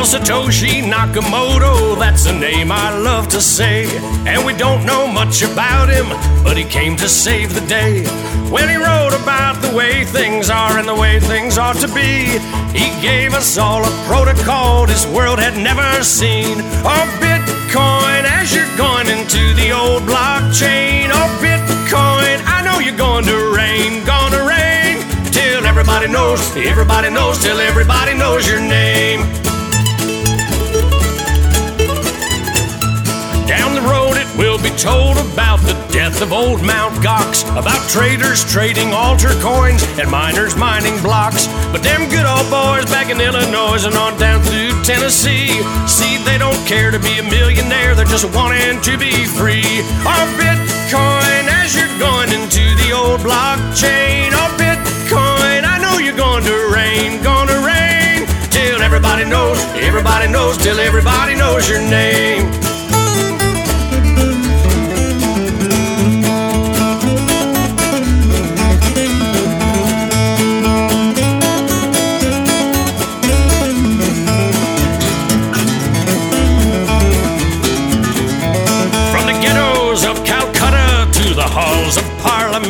Well, 0.00 0.08
Satoshi 0.08 0.80
Nakamoto, 0.80 1.98
that's 1.98 2.24
a 2.24 2.32
name 2.32 2.72
I 2.72 2.96
love 2.96 3.28
to 3.28 3.38
say. 3.38 3.84
And 4.26 4.46
we 4.46 4.54
don't 4.54 4.86
know 4.86 5.06
much 5.06 5.42
about 5.42 5.90
him, 5.90 6.08
but 6.42 6.56
he 6.56 6.64
came 6.64 6.96
to 6.96 7.06
save 7.06 7.52
the 7.52 7.60
day. 7.66 8.06
When 8.48 8.70
he 8.70 8.76
wrote 8.76 9.12
about 9.12 9.60
the 9.60 9.76
way 9.76 10.06
things 10.06 10.48
are 10.48 10.78
and 10.78 10.88
the 10.88 10.94
way 10.94 11.20
things 11.20 11.58
ought 11.58 11.76
to 11.84 11.88
be, 11.88 12.40
he 12.72 12.88
gave 13.02 13.34
us 13.34 13.58
all 13.58 13.84
a 13.84 13.90
protocol 14.06 14.86
this 14.86 15.04
world 15.08 15.38
had 15.38 15.58
never 15.58 16.02
seen. 16.02 16.56
Oh, 16.80 17.04
Bitcoin, 17.20 18.24
as 18.24 18.54
you're 18.54 18.74
going 18.78 19.06
into 19.06 19.52
the 19.52 19.70
old 19.70 20.04
blockchain. 20.04 21.10
Oh, 21.12 21.28
Bitcoin, 21.44 22.40
I 22.48 22.64
know 22.64 22.78
you're 22.78 22.96
going 22.96 23.26
to 23.26 23.52
reign, 23.54 24.02
gonna 24.06 24.48
reign. 24.48 25.04
Till 25.30 25.66
everybody 25.66 26.08
knows, 26.08 26.40
everybody 26.56 27.10
knows, 27.10 27.38
till 27.42 27.60
everybody 27.60 28.14
knows 28.14 28.48
your 28.48 28.60
name. 28.60 29.49
Told 34.80 35.18
about 35.18 35.60
the 35.68 35.76
death 35.92 36.22
of 36.22 36.32
old 36.32 36.64
Mount 36.64 36.94
Gox, 37.04 37.44
about 37.52 37.84
traders 37.90 38.40
trading 38.50 38.94
altar 38.94 39.36
coins 39.44 39.84
and 40.00 40.10
miners 40.10 40.56
mining 40.56 40.96
blocks. 41.02 41.48
But 41.68 41.82
them 41.82 42.08
good 42.08 42.24
old 42.24 42.48
boys 42.48 42.88
back 42.88 43.12
in 43.12 43.20
Illinois 43.20 43.84
and 43.84 43.94
on 44.00 44.16
down 44.16 44.40
through 44.40 44.72
Tennessee, 44.82 45.60
see, 45.84 46.16
they 46.24 46.38
don't 46.38 46.56
care 46.64 46.90
to 46.90 46.98
be 46.98 47.20
a 47.20 47.22
millionaire, 47.22 47.94
they're 47.94 48.08
just 48.08 48.24
wanting 48.32 48.80
to 48.80 48.96
be 48.96 49.12
free. 49.28 49.84
Our 50.08 50.26
Bitcoin, 50.40 51.44
as 51.60 51.76
you're 51.76 51.92
going 52.00 52.32
into 52.32 52.64
the 52.80 52.96
old 52.96 53.20
blockchain, 53.20 54.32
our 54.32 54.48
Bitcoin, 54.56 55.68
I 55.68 55.76
know 55.76 56.00
you're 56.00 56.16
going 56.16 56.44
to 56.44 56.56
reign, 56.72 57.22
gonna 57.22 57.60
reign 57.60 58.24
till 58.48 58.80
everybody 58.80 59.28
knows, 59.28 59.60
everybody 59.76 60.32
knows, 60.32 60.56
till 60.56 60.80
everybody 60.80 61.36
knows 61.36 61.68
your 61.68 61.84
name. 61.84 62.69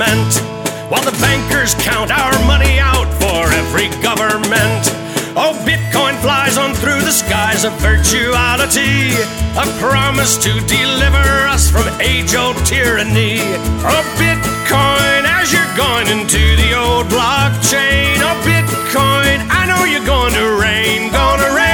Parliament 0.01 0.33
while 0.91 1.05
the 1.05 1.13
bankers 1.21 1.75
count 1.75 2.11
our 2.11 2.33
money 2.47 2.81
out 2.81 3.07
for 3.21 3.53
every 3.53 3.89
government. 4.03 4.89
Oh, 5.37 5.53
Bitcoin 5.69 6.17
flies 6.21 6.57
on 6.57 6.75
through 6.75 7.01
the 7.01 7.13
skies 7.13 7.65
of 7.65 7.73
virtuality, 7.75 9.13
a 9.61 9.67
promise 9.79 10.37
to 10.39 10.51
deliver 10.67 11.47
us 11.53 11.71
from 11.71 11.87
age 12.01 12.35
old 12.35 12.57
tyranny. 12.65 13.41
A 13.85 14.03
Bitcoin 14.17 15.29
as 15.29 15.53
you're 15.53 15.77
going 15.77 16.09
into 16.09 16.57
the 16.57 16.75
old 16.75 17.07
blockchain. 17.07 18.17
A 18.25 18.35
Bitcoin, 18.43 19.47
I 19.53 19.67
know 19.69 19.85
you're 19.85 20.07
going 20.07 20.33
to 20.33 20.57
rain, 20.59 21.13
gonna 21.13 21.53
rain. 21.55 21.69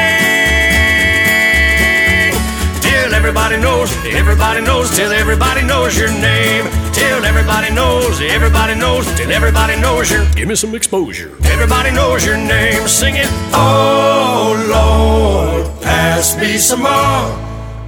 Till 2.82 3.14
everybody 3.14 3.56
knows, 3.56 3.90
everybody 4.04 4.60
knows, 4.62 4.90
till 4.96 5.12
everybody 5.12 5.62
knows 5.62 5.96
your 5.96 6.10
name. 6.10 6.85
Till 6.96 7.26
everybody 7.26 7.70
knows, 7.74 8.22
everybody 8.22 8.74
knows, 8.74 9.04
till 9.18 9.30
everybody 9.30 9.78
knows 9.78 10.10
your. 10.10 10.24
Give 10.34 10.48
me 10.48 10.54
some 10.54 10.74
exposure. 10.74 11.30
Everybody 11.44 11.90
knows 11.90 12.24
your 12.24 12.38
name. 12.38 12.88
Sing 12.88 13.16
it. 13.16 13.28
Oh 13.52 14.56
Lord, 14.76 15.82
pass 15.82 16.38
me 16.40 16.56
some 16.56 16.80
more. 16.80 17.26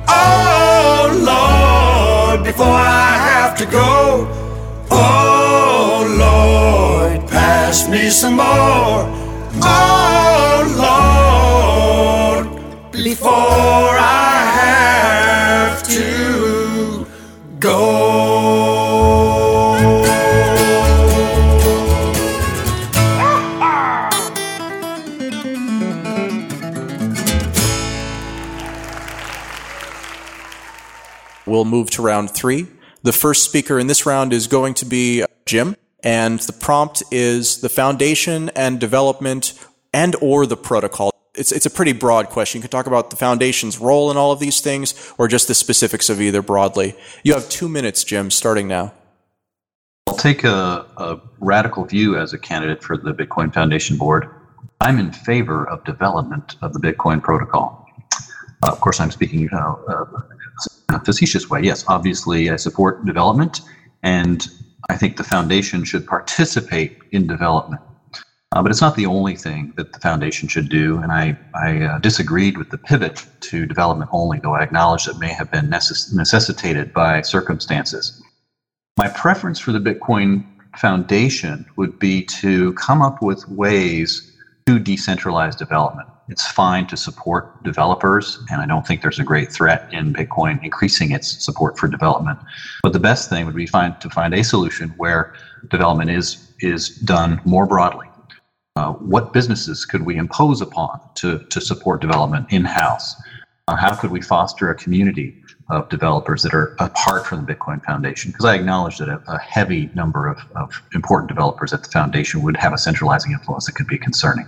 Oh 0.09 1.09
Lord, 1.33 2.45
before 2.45 2.67
I 2.67 3.13
have 3.31 3.57
to 3.57 3.65
go. 3.65 4.29
Oh 4.91 6.05
Lord, 6.25 7.27
pass 7.31 7.89
me 7.89 8.11
some 8.11 8.37
more. 8.37 9.09
Oh 9.63 10.59
Lord, 12.45 12.93
before 12.93 13.97
I 13.99 14.45
have 14.61 15.83
to 15.85 17.07
We'll 31.59 31.65
move 31.65 31.91
to 31.91 32.03
round 32.03 32.31
three. 32.31 32.69
The 33.03 33.13
first 33.13 33.43
speaker 33.43 33.81
in 33.81 33.89
this 33.89 34.07
round 34.07 34.33
is 34.33 34.47
going 34.47 34.75
to 34.75 34.85
be 34.85 35.25
Jim, 35.45 35.75
and 36.05 36.39
the 36.39 36.53
prompt 36.53 37.03
is 37.11 37.63
the 37.63 37.69
foundation 37.69 38.49
and 38.51 38.79
development 38.79 39.55
and 39.93 40.15
or 40.21 40.47
the 40.47 40.57
protocol. 40.57 41.11
It's, 41.35 41.51
it's 41.51 41.67
a 41.67 41.71
pretty 41.71 41.95
broad 41.95 42.29
question. 42.29 42.59
You 42.59 42.63
can 42.63 42.71
talk 42.71 42.87
about 42.87 43.11
the 43.11 43.17
foundation's 43.17 43.81
role 43.81 44.09
in 44.13 44.17
all 44.17 44.31
of 44.31 44.39
these 44.39 44.61
things 44.61 45.13
or 45.19 45.27
just 45.27 45.49
the 45.49 45.55
specifics 45.55 46.09
of 46.09 46.21
either 46.21 46.43
broadly. 46.43 46.95
You 47.25 47.35
have 47.35 47.49
two 47.49 47.69
minutes, 47.69 48.05
Jim, 48.05 48.31
starting 48.31 48.69
now. 48.69 48.95
I'll 50.07 50.15
take 50.15 50.45
a, 50.45 50.87
a 50.97 51.21
radical 51.41 51.87
view 51.87 52.17
as 52.17 52.35
a 52.35 52.39
candidate 52.39 52.85
for 52.85 52.97
the 52.97 53.13
Bitcoin 53.13 53.53
Foundation 53.53 53.97
Board. 53.97 54.33
I'm 54.81 55.01
in 55.01 55.11
favor 55.11 55.69
of 55.69 55.83
development 55.83 56.55
of 56.63 56.73
the 56.73 56.79
Bitcoin 56.79 57.21
protocol. 57.21 57.85
Uh, 58.63 58.71
of 58.71 58.81
course, 58.81 59.01
I'm 59.01 59.11
speaking 59.11 59.49
uh, 59.53 59.75
uh, 59.89 60.05
facetious 61.05 61.51
way. 61.51 61.61
Yes, 61.63 61.85
obviously, 61.89 62.51
I 62.51 62.57
support 62.57 63.05
development, 63.05 63.61
and 64.03 64.47
I 64.89 64.97
think 64.97 65.17
the 65.17 65.25
foundation 65.25 65.85
should 65.85 66.07
participate 66.07 66.99
in 67.13 67.27
development. 67.27 67.83
Uh, 68.53 68.63
but 68.63 68.71
it's 68.71 68.81
not 68.81 68.97
the 68.97 69.05
only 69.05 69.37
thing 69.37 69.75
that 69.77 69.93
the 69.93 70.01
foundation 70.01 70.49
should 70.49 70.71
do, 70.71 70.99
and 70.99 71.13
I, 71.13 71.37
I 71.55 71.83
uh, 71.83 71.99
disagreed 71.99 72.57
with 72.57 72.71
the 72.71 72.79
pivot 72.79 73.27
to 73.41 73.67
development 73.67 74.09
only, 74.13 74.41
though 74.41 74.55
I 74.55 74.63
acknowledge 74.63 75.05
that 75.05 75.19
may 75.19 75.29
have 75.29 75.51
been 75.51 75.69
necess- 75.69 76.15
necessitated 76.15 76.95
by 76.95 77.21
circumstances. 77.21 78.23
My 78.97 79.09
preference 79.09 79.59
for 79.59 79.73
the 79.73 79.79
Bitcoin 79.79 80.47
Foundation 80.79 81.67
would 81.77 81.99
be 81.99 82.23
to 82.25 82.73
come 82.75 83.03
up 83.03 83.21
with 83.21 83.47
ways 83.49 84.35
to 84.67 84.79
decentralize 84.79 85.57
development. 85.57 86.09
It's 86.29 86.47
fine 86.47 86.87
to 86.89 86.97
support 86.97 87.63
developers, 87.65 88.39
and 88.51 88.61
I 88.61 88.67
don't 88.67 88.87
think 88.87 89.01
there's 89.01 89.19
a 89.19 89.25
great 89.25 89.51
threat 89.51 89.89
in 89.93 90.13
Bitcoin 90.13 90.63
increasing 90.63 91.13
its 91.13 91.43
support 91.43 91.79
for 91.79 91.89
development. 91.89 92.39
But 92.83 92.93
the 92.93 93.01
best 93.01 93.31
thing 93.31 93.47
would 93.47 93.55
be 93.55 93.67
find, 93.67 93.99
to 94.01 94.11
find 94.11 94.35
a 94.35 94.45
solution 94.45 94.91
where 94.99 95.35
development 95.71 96.11
is 96.11 96.53
is 96.61 96.89
done 96.89 97.41
more 97.45 97.67
broadly. 97.67 98.09
Uh, 98.77 98.93
what 98.93 99.33
businesses 99.33 99.85
could 99.85 100.03
we 100.03 100.17
impose 100.17 100.61
upon 100.61 101.01
to, 101.15 101.39
to 101.51 101.61
support 101.61 102.01
development 102.01 102.47
in 102.51 102.65
house? 102.65 103.15
Uh, 103.67 103.77
how 103.77 103.95
could 103.95 104.11
we 104.11 104.21
foster 104.21 104.71
a 104.71 104.75
community 104.75 105.43
of 105.71 105.89
developers 105.89 106.43
that 106.43 106.55
are 106.55 106.77
apart 106.79 107.27
from 107.27 107.45
the 107.45 107.55
Bitcoin 107.55 107.83
Foundation? 107.85 108.31
Because 108.31 108.45
I 108.45 108.55
acknowledge 108.55 108.99
that 108.99 109.09
a, 109.09 109.23
a 109.29 109.39
heavy 109.39 109.91
number 109.95 110.27
of, 110.27 110.39
of 110.55 110.81
important 110.95 111.29
developers 111.29 111.73
at 111.73 111.83
the 111.83 111.89
foundation 111.91 112.43
would 112.43 112.57
have 112.57 112.73
a 112.73 112.79
centralizing 112.79 113.33
influence 113.33 113.67
that 113.67 113.73
could 113.73 113.89
be 113.89 113.99
concerning. 113.99 114.47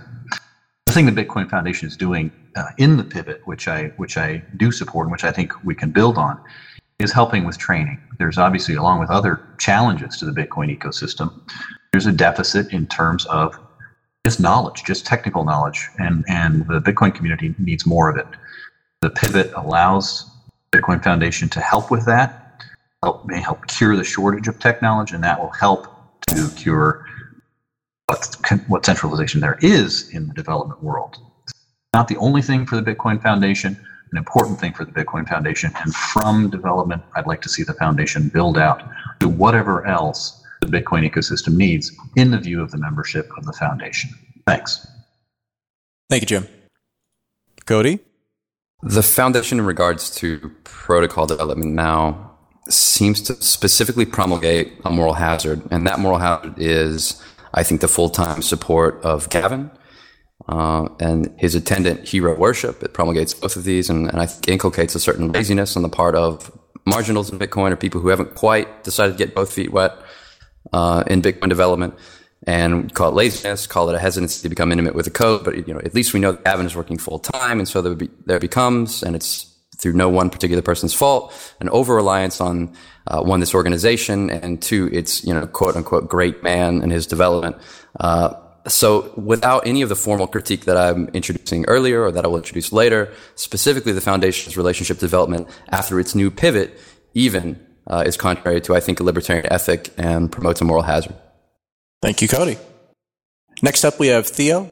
The 0.91 0.95
thing 0.95 1.05
the 1.05 1.23
Bitcoin 1.23 1.49
Foundation 1.49 1.87
is 1.87 1.95
doing 1.95 2.33
uh, 2.57 2.67
in 2.77 2.97
the 2.97 3.03
pivot, 3.05 3.39
which 3.45 3.69
I 3.69 3.93
which 3.95 4.17
I 4.17 4.43
do 4.57 4.73
support 4.73 5.05
and 5.05 5.11
which 5.13 5.23
I 5.23 5.31
think 5.31 5.53
we 5.63 5.73
can 5.73 5.89
build 5.89 6.17
on, 6.17 6.37
is 6.99 7.13
helping 7.13 7.45
with 7.45 7.57
training. 7.57 7.97
There's 8.19 8.37
obviously, 8.37 8.75
along 8.75 8.99
with 8.99 9.09
other 9.09 9.47
challenges 9.57 10.17
to 10.17 10.25
the 10.25 10.33
Bitcoin 10.33 10.67
ecosystem, 10.77 11.31
there's 11.93 12.07
a 12.07 12.11
deficit 12.11 12.73
in 12.73 12.87
terms 12.87 13.25
of 13.27 13.57
just 14.25 14.41
knowledge, 14.41 14.83
just 14.83 15.05
technical 15.05 15.45
knowledge, 15.45 15.87
and 15.97 16.25
and 16.27 16.67
the 16.67 16.81
Bitcoin 16.81 17.15
community 17.15 17.55
needs 17.57 17.85
more 17.85 18.09
of 18.09 18.17
it. 18.17 18.27
The 18.99 19.11
pivot 19.11 19.53
allows 19.55 20.29
Bitcoin 20.73 21.01
Foundation 21.01 21.47
to 21.51 21.61
help 21.61 21.89
with 21.89 22.05
that, 22.05 22.65
help 23.01 23.25
may 23.25 23.39
help 23.39 23.65
cure 23.67 23.95
the 23.95 24.03
shortage 24.03 24.49
of 24.49 24.59
tech 24.59 24.81
knowledge, 24.81 25.13
and 25.13 25.23
that 25.23 25.39
will 25.39 25.51
help 25.51 25.87
to 26.31 26.49
cure 26.57 27.05
what 28.11 28.61
what 28.67 28.85
centralization 28.85 29.39
there 29.41 29.57
is 29.61 30.09
in 30.09 30.27
the 30.27 30.33
development 30.33 30.83
world. 30.83 31.17
Not 31.93 32.07
the 32.07 32.17
only 32.17 32.41
thing 32.41 32.65
for 32.65 32.79
the 32.79 32.81
Bitcoin 32.81 33.21
Foundation, 33.21 33.77
an 34.11 34.17
important 34.17 34.59
thing 34.59 34.73
for 34.73 34.85
the 34.85 34.91
Bitcoin 34.91 35.27
Foundation, 35.27 35.71
and 35.81 35.93
from 35.93 36.49
development, 36.49 37.01
I'd 37.15 37.27
like 37.27 37.41
to 37.41 37.49
see 37.49 37.63
the 37.63 37.73
foundation 37.73 38.29
build 38.29 38.57
out 38.57 38.83
to 39.19 39.29
whatever 39.29 39.85
else 39.85 40.43
the 40.61 40.67
Bitcoin 40.67 41.09
ecosystem 41.09 41.55
needs 41.55 41.91
in 42.15 42.31
the 42.31 42.37
view 42.37 42.61
of 42.61 42.71
the 42.71 42.77
membership 42.77 43.29
of 43.37 43.45
the 43.45 43.53
foundation. 43.53 44.11
Thanks. 44.45 44.87
Thank 46.09 46.23
you, 46.23 46.27
Jim. 46.27 46.47
Cody? 47.65 47.99
The 48.83 49.03
foundation, 49.03 49.59
in 49.59 49.65
regards 49.65 50.09
to 50.17 50.51
protocol 50.63 51.25
development 51.25 51.73
now, 51.73 52.31
seems 52.69 53.21
to 53.21 53.35
specifically 53.41 54.05
promulgate 54.05 54.73
a 54.85 54.91
moral 54.91 55.13
hazard. 55.13 55.61
And 55.71 55.85
that 55.87 55.99
moral 55.99 56.19
hazard 56.19 56.55
is, 56.57 57.21
I 57.53 57.63
think, 57.63 57.81
the 57.81 57.87
full 57.87 58.09
time 58.09 58.41
support 58.41 59.01
of 59.03 59.29
Gavin 59.29 59.71
uh, 60.47 60.87
and 60.99 61.33
his 61.37 61.55
attendant 61.55 62.07
hero 62.07 62.35
worship. 62.35 62.83
It 62.83 62.93
promulgates 62.93 63.33
both 63.33 63.55
of 63.55 63.63
these 63.63 63.89
and, 63.89 64.09
and 64.09 64.19
I 64.19 64.25
think 64.25 64.47
inculcates 64.47 64.95
a 64.95 64.99
certain 64.99 65.31
laziness 65.31 65.75
on 65.75 65.83
the 65.83 65.89
part 65.89 66.15
of 66.15 66.51
marginals 66.85 67.31
in 67.31 67.39
Bitcoin 67.39 67.71
or 67.71 67.75
people 67.75 68.01
who 68.01 68.09
haven't 68.09 68.35
quite 68.35 68.83
decided 68.83 69.13
to 69.13 69.17
get 69.17 69.35
both 69.35 69.53
feet 69.53 69.71
wet 69.71 69.93
uh, 70.73 71.03
in 71.07 71.21
Bitcoin 71.21 71.49
development 71.49 71.93
and 72.47 72.93
call 72.93 73.09
it 73.09 73.15
laziness, 73.15 73.67
call 73.67 73.89
it 73.89 73.95
a 73.95 73.99
hesitancy 73.99 74.41
to 74.41 74.49
become 74.49 74.71
intimate 74.71 74.95
with 74.95 75.05
the 75.05 75.11
code. 75.11 75.43
But 75.43 75.67
you 75.67 75.73
know, 75.73 75.79
at 75.79 75.93
least 75.93 76.13
we 76.13 76.19
know 76.19 76.31
that 76.31 76.43
Gavin 76.43 76.65
is 76.65 76.75
working 76.75 76.97
full 76.97 77.19
time, 77.19 77.59
and 77.59 77.67
so 77.67 77.81
there, 77.81 77.93
be, 77.93 78.09
there 78.25 78.39
becomes, 78.39 79.03
and 79.03 79.15
it's 79.15 79.50
through 79.81 79.93
no 79.93 80.09
one 80.09 80.29
particular 80.29 80.61
person's 80.61 80.93
fault, 80.93 81.33
an 81.59 81.67
over 81.69 81.95
reliance 81.95 82.39
on 82.39 82.73
uh, 83.07 83.21
one 83.21 83.39
this 83.39 83.55
organization, 83.55 84.29
and 84.29 84.61
two 84.61 84.89
its 84.93 85.23
you 85.23 85.33
know 85.33 85.47
quote 85.47 85.75
unquote 85.75 86.07
great 86.07 86.43
man 86.43 86.81
and 86.81 86.91
his 86.91 87.07
development. 87.07 87.57
Uh, 87.99 88.33
so 88.67 89.11
without 89.17 89.65
any 89.65 89.81
of 89.81 89.89
the 89.89 89.95
formal 89.95 90.27
critique 90.27 90.65
that 90.65 90.77
I'm 90.77 91.07
introducing 91.13 91.65
earlier 91.65 92.03
or 92.03 92.11
that 92.11 92.23
I 92.23 92.27
will 92.27 92.37
introduce 92.37 92.71
later, 92.71 93.11
specifically 93.35 93.91
the 93.91 94.01
foundation's 94.01 94.55
relationship 94.55 94.99
development 94.99 95.47
after 95.69 95.99
its 95.99 96.13
new 96.13 96.29
pivot, 96.29 96.79
even 97.15 97.59
uh, 97.87 98.03
is 98.05 98.17
contrary 98.17 98.61
to, 98.61 98.75
I 98.75 98.79
think, 98.79 98.99
a 98.99 99.03
libertarian 99.03 99.51
ethic 99.51 99.89
and 99.97 100.31
promotes 100.31 100.61
a 100.61 100.63
moral 100.63 100.83
hazard. 100.83 101.15
Thank 102.03 102.21
you, 102.21 102.27
Cody. 102.27 102.57
Next 103.63 103.83
up, 103.83 103.99
we 103.99 104.07
have 104.07 104.27
Theo. 104.27 104.69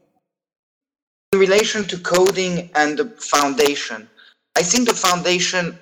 In 1.33 1.39
relation 1.39 1.83
to 1.85 1.97
coding 1.97 2.69
and 2.75 2.97
the 2.97 3.05
foundation, 3.05 4.09
I 4.57 4.63
think 4.63 4.87
the 4.87 4.95
foundation 4.95 5.77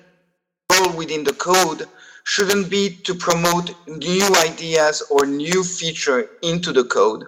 role 0.72 0.96
within 0.96 1.24
the 1.24 1.32
code 1.34 1.86
shouldn't 2.24 2.70
be 2.70 2.90
to 3.04 3.14
promote 3.14 3.74
new 3.88 4.26
ideas 4.36 5.02
or 5.10 5.26
new 5.26 5.64
feature 5.64 6.30
into 6.42 6.72
the 6.72 6.84
code, 6.84 7.24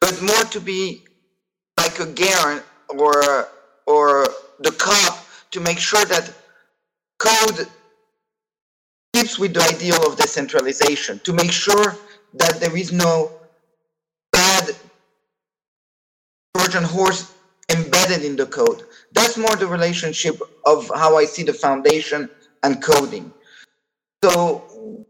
but 0.00 0.20
more 0.22 0.44
to 0.50 0.60
be 0.60 1.04
like 1.78 2.00
a 2.00 2.06
guarant 2.06 2.62
or 2.88 3.48
or 3.86 4.26
the 4.60 4.72
cop 4.78 5.26
to 5.50 5.60
make 5.60 5.78
sure 5.78 6.04
that 6.06 6.32
code 7.18 7.66
keeps 9.14 9.38
with 9.38 9.54
the 9.54 9.62
ideal 9.62 10.00
of 10.06 10.16
decentralization, 10.16 11.18
to 11.20 11.32
make 11.32 11.52
sure 11.52 11.96
that 12.34 12.60
there 12.60 12.76
is 12.76 12.92
no 12.92 13.30
bad 14.32 14.70
Trojan 16.56 16.84
horse 16.84 17.32
embedded 17.70 18.24
in 18.24 18.36
the 18.36 18.46
code. 18.46 18.84
That's 19.12 19.36
more 19.36 19.56
the 19.56 19.66
relationship 19.66 20.40
of 20.66 20.90
how 20.94 21.16
I 21.16 21.24
see 21.24 21.42
the 21.42 21.54
foundation 21.54 22.28
and 22.62 22.82
coding. 22.82 23.32
So 24.22 25.06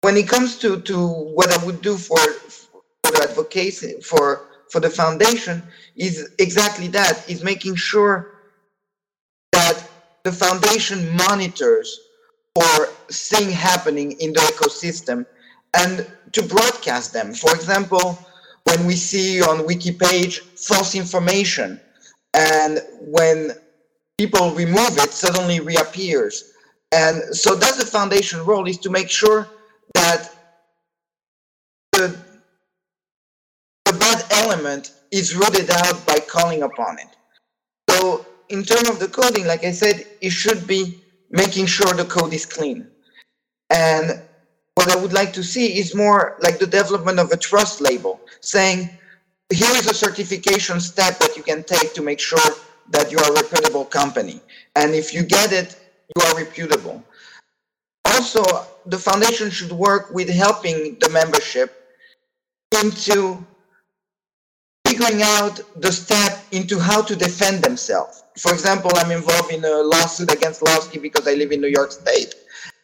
when 0.00 0.16
it 0.16 0.28
comes 0.28 0.58
to, 0.58 0.80
to 0.80 1.08
what 1.08 1.50
I 1.56 1.64
would 1.64 1.80
do 1.82 1.96
for, 1.96 2.18
for 2.18 3.12
the 3.12 3.26
advocacy 3.28 4.00
for 4.00 4.48
for 4.72 4.80
the 4.80 4.88
foundation 4.88 5.62
is 5.96 6.30
exactly 6.38 6.88
that 6.88 7.28
is 7.28 7.44
making 7.44 7.74
sure 7.76 8.40
that 9.52 9.86
the 10.24 10.32
foundation 10.32 11.14
monitors 11.14 12.00
for 12.54 12.86
things 13.10 13.52
happening 13.52 14.12
in 14.12 14.32
the 14.32 14.40
ecosystem 14.40 15.26
and 15.74 16.10
to 16.32 16.42
broadcast 16.42 17.12
them. 17.12 17.34
For 17.34 17.54
example, 17.54 18.18
when 18.64 18.86
we 18.86 18.94
see 18.94 19.42
on 19.42 19.66
wiki 19.66 19.92
page 19.92 20.40
false 20.40 20.94
information 20.94 21.78
and 22.34 22.80
when 23.00 23.52
people 24.18 24.50
remove 24.52 24.98
it 24.98 25.10
suddenly 25.10 25.60
reappears. 25.60 26.52
And 26.92 27.22
so 27.34 27.54
that's 27.54 27.78
the 27.78 27.86
foundation 27.86 28.44
role 28.44 28.68
is 28.68 28.78
to 28.78 28.90
make 28.90 29.08
sure 29.08 29.48
that 29.94 30.30
the, 31.92 32.16
the 33.84 33.92
bad 33.92 34.24
element 34.30 34.92
is 35.10 35.34
rooted 35.34 35.70
out 35.70 36.06
by 36.06 36.18
calling 36.18 36.62
upon 36.62 36.98
it. 36.98 37.08
So 37.90 38.26
in 38.48 38.62
terms 38.62 38.88
of 38.88 38.98
the 38.98 39.08
coding 39.08 39.46
like 39.46 39.64
i 39.64 39.70
said 39.70 40.06
it 40.20 40.30
should 40.30 40.66
be 40.66 41.02
making 41.30 41.66
sure 41.66 41.92
the 41.94 42.04
code 42.04 42.32
is 42.32 42.46
clean. 42.46 42.86
And 43.70 44.22
what 44.74 44.90
I 44.90 44.96
would 44.96 45.12
like 45.12 45.32
to 45.34 45.42
see 45.42 45.78
is 45.78 45.94
more 45.94 46.36
like 46.40 46.58
the 46.58 46.66
development 46.66 47.18
of 47.18 47.30
a 47.30 47.36
trust 47.36 47.80
label, 47.80 48.20
saying, 48.40 48.90
here 49.52 49.74
is 49.76 49.86
a 49.86 49.94
certification 49.94 50.80
step 50.80 51.18
that 51.18 51.36
you 51.36 51.42
can 51.42 51.62
take 51.64 51.94
to 51.94 52.02
make 52.02 52.20
sure 52.20 52.40
that 52.90 53.10
you 53.10 53.18
are 53.18 53.30
a 53.30 53.34
reputable 53.34 53.84
company. 53.84 54.40
And 54.76 54.94
if 54.94 55.14
you 55.14 55.22
get 55.22 55.52
it, 55.52 55.78
you 56.14 56.22
are 56.24 56.36
reputable. 56.36 57.02
Also, 58.04 58.42
the 58.86 58.98
foundation 58.98 59.50
should 59.50 59.72
work 59.72 60.10
with 60.10 60.28
helping 60.28 60.96
the 61.00 61.08
membership 61.10 61.82
into 62.80 63.44
figuring 64.86 65.22
out 65.22 65.60
the 65.80 65.90
step 65.90 66.44
into 66.52 66.78
how 66.78 67.00
to 67.02 67.16
defend 67.16 67.62
themselves. 67.62 68.24
For 68.38 68.52
example, 68.52 68.90
I'm 68.96 69.10
involved 69.10 69.52
in 69.52 69.64
a 69.64 69.82
lawsuit 69.82 70.32
against 70.32 70.62
Lawsky 70.62 70.98
because 70.98 71.26
I 71.26 71.34
live 71.34 71.52
in 71.52 71.60
New 71.60 71.68
York 71.68 71.92
State. 71.92 72.34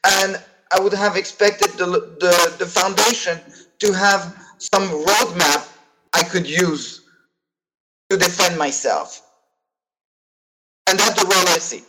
And 0.04 0.40
I 0.72 0.80
would 0.80 0.92
have 0.92 1.16
expected 1.16 1.70
the, 1.72 1.86
the, 1.86 2.54
the 2.58 2.66
foundation 2.66 3.38
to 3.80 3.92
have 3.92 4.36
some 4.58 4.84
roadmap 4.88 5.67
I 6.12 6.22
could 6.22 6.48
use 6.48 7.02
to 8.10 8.16
defend 8.16 8.58
myself. 8.58 9.22
And 10.88 10.98
that's 10.98 11.20
the 11.20 11.26
role 11.26 11.48
I 11.48 11.58
see. 11.58 11.82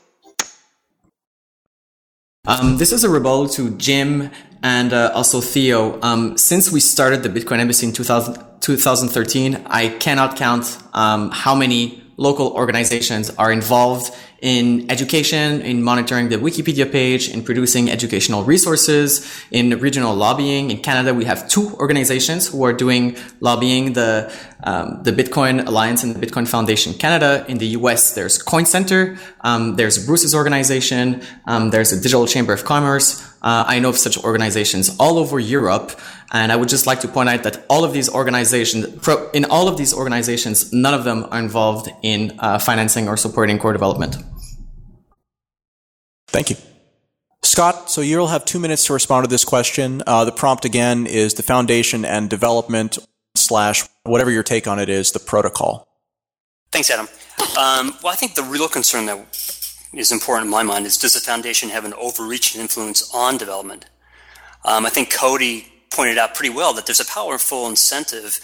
Um, 2.45 2.77
this 2.77 2.91
is 2.91 3.03
a 3.03 3.09
rebuttal 3.09 3.47
to 3.49 3.71
Jim 3.77 4.31
and 4.63 4.91
uh, 4.91 5.11
also 5.13 5.39
Theo. 5.39 6.01
Um, 6.01 6.37
since 6.37 6.71
we 6.71 6.79
started 6.79 7.23
the 7.23 7.29
Bitcoin 7.29 7.59
Embassy 7.59 7.85
in 7.85 7.93
2000, 7.93 8.35
2013, 8.59 9.65
I 9.67 9.89
cannot 9.89 10.35
count 10.35 10.77
um, 10.93 11.31
how 11.31 11.55
many 11.55 12.03
local 12.17 12.47
organizations 12.49 13.29
are 13.37 13.51
involved 13.51 14.13
in 14.41 14.89
education, 14.89 15.61
in 15.61 15.83
monitoring 15.83 16.29
the 16.29 16.37
Wikipedia 16.37 16.89
page, 16.89 17.29
in 17.29 17.43
producing 17.43 17.89
educational 17.89 18.43
resources, 18.43 19.27
in 19.51 19.79
regional 19.79 20.15
lobbying. 20.15 20.71
In 20.71 20.77
Canada, 20.77 21.13
we 21.13 21.25
have 21.25 21.47
two 21.49 21.71
organizations 21.75 22.47
who 22.47 22.63
are 22.63 22.73
doing 22.73 23.17
lobbying, 23.41 23.93
the, 23.93 24.33
um, 24.63 25.01
the 25.03 25.11
Bitcoin 25.11 25.65
Alliance 25.67 26.03
and 26.03 26.15
the 26.15 26.25
Bitcoin 26.25 26.47
Foundation 26.47 26.93
Canada. 26.93 27.45
In 27.47 27.57
the 27.57 27.67
US, 27.79 28.13
there's 28.13 28.41
Coin 28.41 28.65
Center, 28.65 29.17
um, 29.41 29.75
there's 29.75 30.05
Bruce's 30.05 30.33
organization, 30.33 31.21
um, 31.45 31.69
there's 31.71 31.91
the 31.91 31.97
Digital 31.97 32.27
Chamber 32.27 32.53
of 32.53 32.63
Commerce. 32.63 33.25
Uh, 33.41 33.63
I 33.67 33.79
know 33.79 33.89
of 33.89 33.97
such 33.97 34.17
organizations 34.23 34.95
all 34.99 35.17
over 35.17 35.39
Europe. 35.39 35.99
And 36.31 36.51
I 36.51 36.55
would 36.55 36.69
just 36.69 36.85
like 36.85 36.99
to 37.01 37.07
point 37.07 37.27
out 37.29 37.43
that 37.43 37.65
all 37.69 37.83
of 37.83 37.91
these 37.91 38.07
organizations, 38.07 38.85
in 39.33 39.45
all 39.45 39.67
of 39.67 39.77
these 39.77 39.93
organizations, 39.93 40.71
none 40.71 40.93
of 40.93 41.03
them 41.03 41.25
are 41.31 41.39
involved 41.39 41.89
in 42.03 42.37
uh, 42.39 42.59
financing 42.59 43.07
or 43.07 43.17
supporting 43.17 43.57
core 43.57 43.73
development. 43.73 44.17
Thank 46.31 46.49
you. 46.49 46.55
Scott, 47.41 47.89
so 47.89 48.01
you'll 48.01 48.27
have 48.27 48.45
two 48.45 48.59
minutes 48.59 48.85
to 48.85 48.93
respond 48.93 49.25
to 49.25 49.29
this 49.29 49.45
question. 49.45 50.03
Uh, 50.05 50.25
the 50.25 50.31
prompt 50.31 50.65
again 50.65 51.07
is 51.07 51.33
the 51.33 51.43
foundation 51.43 52.05
and 52.05 52.29
development 52.29 52.97
slash 53.35 53.83
whatever 54.03 54.29
your 54.29 54.43
take 54.43 54.67
on 54.67 54.79
it 54.79 54.89
is, 54.89 55.11
the 55.11 55.19
protocol. 55.19 55.87
Thanks, 56.71 56.89
Adam. 56.91 57.07
Um, 57.57 57.97
well, 58.03 58.13
I 58.13 58.15
think 58.15 58.35
the 58.35 58.43
real 58.43 58.67
concern 58.67 59.05
that 59.07 59.17
is 59.93 60.11
important 60.11 60.45
in 60.45 60.51
my 60.51 60.63
mind 60.63 60.85
is 60.85 60.97
does 60.97 61.13
the 61.13 61.19
foundation 61.19 61.69
have 61.69 61.85
an 61.85 61.93
overreaching 61.93 62.61
influence 62.61 63.09
on 63.13 63.37
development? 63.37 63.85
Um, 64.65 64.85
I 64.85 64.89
think 64.89 65.11
Cody 65.11 65.67
pointed 65.89 66.17
out 66.17 66.35
pretty 66.35 66.53
well 66.53 66.73
that 66.73 66.85
there's 66.85 66.99
a 66.99 67.05
powerful 67.05 67.67
incentive 67.67 68.39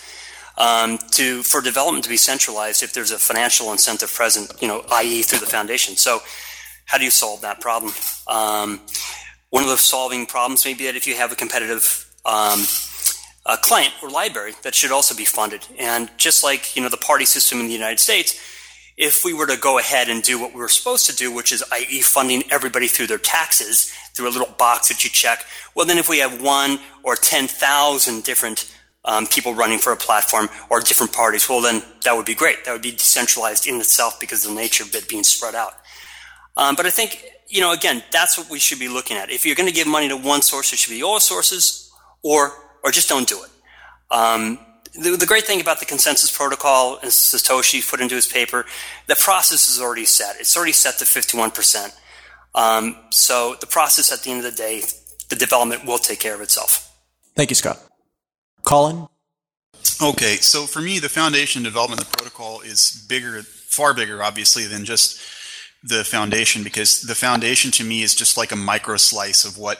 um, 0.57 0.97
to 1.11 1.43
for 1.43 1.61
development 1.61 2.03
to 2.05 2.09
be 2.09 2.17
centralized 2.17 2.81
if 2.81 2.93
there's 2.93 3.11
a 3.11 3.19
financial 3.19 3.71
incentive 3.71 4.11
present, 4.11 4.51
you 4.61 4.67
know, 4.67 4.85
i.e., 4.93 5.21
through 5.21 5.39
the 5.39 5.45
foundation. 5.45 5.95
So, 5.95 6.21
how 6.85 6.97
do 6.97 7.03
you 7.03 7.11
solve 7.11 7.41
that 7.41 7.61
problem? 7.61 7.91
Um, 8.27 8.81
one 9.49 9.63
of 9.63 9.69
the 9.69 9.77
solving 9.77 10.25
problems 10.25 10.65
may 10.65 10.73
be 10.73 10.85
that 10.85 10.95
if 10.95 11.07
you 11.07 11.15
have 11.15 11.31
a 11.31 11.35
competitive 11.35 12.11
um, 12.25 12.63
a 13.45 13.57
client 13.57 13.93
or 14.01 14.09
library 14.09 14.53
that 14.63 14.73
should 14.73 14.91
also 14.91 15.15
be 15.15 15.25
funded, 15.25 15.65
and 15.77 16.09
just 16.17 16.43
like 16.43 16.75
you 16.75 16.81
know 16.81 16.89
the 16.89 16.97
party 16.97 17.25
system 17.25 17.59
in 17.59 17.67
the 17.67 17.73
United 17.73 17.99
States 17.99 18.39
if 18.97 19.25
we 19.25 19.33
were 19.33 19.47
to 19.47 19.57
go 19.57 19.77
ahead 19.77 20.07
and 20.07 20.23
do 20.23 20.39
what 20.39 20.53
we 20.53 20.59
were 20.59 20.69
supposed 20.69 21.05
to 21.07 21.15
do, 21.15 21.33
which 21.33 21.51
is 21.51 21.63
i.e. 21.71 22.01
funding 22.01 22.43
everybody 22.49 22.87
through 22.87 23.07
their 23.07 23.17
taxes 23.17 23.93
through 24.13 24.29
a 24.29 24.31
little 24.31 24.53
box 24.57 24.87
that 24.87 25.03
you 25.03 25.09
check, 25.09 25.45
well, 25.73 25.85
then 25.85 25.97
if 25.97 26.07
we 26.07 26.19
have 26.19 26.41
one 26.41 26.79
or 27.03 27.15
10,000 27.15 28.23
different 28.23 28.73
um, 29.03 29.27
people 29.27 29.53
running 29.53 29.79
for 29.79 29.91
a 29.91 29.97
platform 29.97 30.47
or 30.69 30.79
different 30.79 31.11
parties, 31.11 31.49
well, 31.49 31.61
then 31.61 31.83
that 32.05 32.15
would 32.15 32.25
be 32.25 32.33
great. 32.33 32.63
That 32.63 32.71
would 32.71 32.81
be 32.81 32.91
decentralized 32.91 33.67
in 33.67 33.75
itself 33.75 34.19
because 34.19 34.45
of 34.45 34.51
the 34.51 34.55
nature 34.55 34.83
of 34.83 34.95
it 34.95 35.09
being 35.09 35.23
spread 35.23 35.55
out. 35.55 35.73
Um, 36.57 36.75
but 36.75 36.85
I 36.85 36.89
think, 36.89 37.23
you 37.47 37.61
know, 37.61 37.71
again, 37.71 38.03
that's 38.11 38.37
what 38.37 38.49
we 38.49 38.59
should 38.59 38.79
be 38.79 38.87
looking 38.87 39.17
at. 39.17 39.29
If 39.29 39.45
you're 39.45 39.55
going 39.55 39.69
to 39.69 39.75
give 39.75 39.87
money 39.87 40.07
to 40.09 40.17
one 40.17 40.41
source, 40.41 40.71
it 40.73 40.79
should 40.79 40.91
be 40.91 41.03
all 41.03 41.19
sources 41.19 41.91
or, 42.23 42.53
or 42.83 42.91
just 42.91 43.09
don't 43.09 43.27
do 43.27 43.43
it. 43.43 43.49
Um, 44.11 44.59
the, 44.93 45.17
the, 45.17 45.25
great 45.25 45.45
thing 45.45 45.59
about 45.59 45.79
the 45.79 45.85
consensus 45.85 46.35
protocol, 46.35 46.99
as 47.03 47.13
Satoshi 47.13 47.87
put 47.87 47.99
into 47.99 48.15
his 48.15 48.27
paper, 48.27 48.65
the 49.07 49.15
process 49.15 49.67
is 49.67 49.81
already 49.81 50.05
set. 50.05 50.37
It's 50.39 50.55
already 50.55 50.71
set 50.71 50.97
to 50.99 51.05
51%. 51.05 51.93
Um, 52.53 52.97
so 53.09 53.55
the 53.59 53.67
process 53.67 54.11
at 54.13 54.23
the 54.23 54.31
end 54.31 54.45
of 54.45 54.51
the 54.51 54.57
day, 54.57 54.83
the 55.29 55.35
development 55.35 55.85
will 55.85 55.97
take 55.97 56.19
care 56.19 56.33
of 56.33 56.41
itself. 56.41 56.95
Thank 57.35 57.51
you, 57.51 57.55
Scott. 57.55 57.79
Colin? 58.63 59.07
Okay, 60.01 60.37
so 60.37 60.65
for 60.65 60.81
me, 60.81 60.99
the 60.99 61.09
foundation 61.09 61.63
development 61.63 62.01
of 62.01 62.09
the 62.09 62.17
protocol 62.17 62.61
is 62.61 63.05
bigger, 63.09 63.41
far 63.43 63.93
bigger, 63.93 64.23
obviously, 64.23 64.65
than 64.65 64.85
just 64.85 65.19
the 65.87 66.03
foundation, 66.03 66.63
because 66.63 67.01
the 67.01 67.15
foundation 67.15 67.71
to 67.71 67.83
me 67.83 68.01
is 68.01 68.15
just 68.15 68.37
like 68.37 68.51
a 68.51 68.55
micro 68.55 68.97
slice 68.97 69.45
of 69.45 69.57
what 69.57 69.79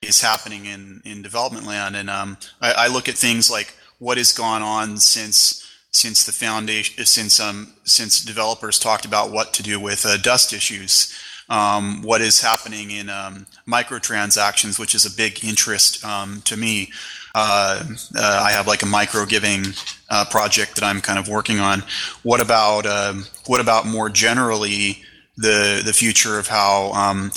is 0.00 0.20
happening 0.20 0.66
in, 0.66 1.00
in 1.04 1.22
development 1.22 1.66
land. 1.66 1.96
And 1.96 2.10
um, 2.10 2.36
I, 2.60 2.72
I 2.72 2.86
look 2.88 3.08
at 3.08 3.16
things 3.16 3.50
like 3.50 3.74
what 3.98 4.18
has 4.18 4.32
gone 4.32 4.62
on 4.62 4.98
since 4.98 5.60
since 5.92 6.24
the 6.24 6.32
foundation 6.32 7.04
since 7.04 7.38
um 7.38 7.74
since 7.84 8.24
developers 8.24 8.78
talked 8.78 9.04
about 9.04 9.30
what 9.30 9.52
to 9.52 9.62
do 9.62 9.78
with 9.78 10.04
uh, 10.06 10.16
dust 10.16 10.52
issues. 10.52 11.16
Um, 11.48 12.02
what 12.02 12.22
is 12.22 12.40
happening 12.40 12.90
in 12.92 13.10
um, 13.10 13.46
microtransactions 13.68 14.78
which 14.78 14.94
is 14.94 15.04
a 15.04 15.10
big 15.10 15.44
interest 15.44 16.04
um, 16.04 16.40
to 16.46 16.56
me. 16.56 16.90
Uh, 17.34 17.84
uh, 18.16 18.42
I 18.44 18.52
have 18.52 18.66
like 18.66 18.82
a 18.82 18.86
micro 18.86 19.26
giving 19.26 19.66
uh, 20.08 20.24
project 20.30 20.76
that 20.76 20.84
I'm 20.84 21.00
kind 21.00 21.18
of 21.18 21.28
working 21.28 21.60
on. 21.60 21.82
What 22.22 22.40
about 22.40 22.86
um, 22.86 23.26
what 23.46 23.60
about 23.60 23.86
more 23.86 24.08
generally 24.08 25.02
the 25.42 25.82
the 25.84 25.92
future 25.92 26.38
of 26.38 26.46
how 26.48 26.92
um, 26.92 27.30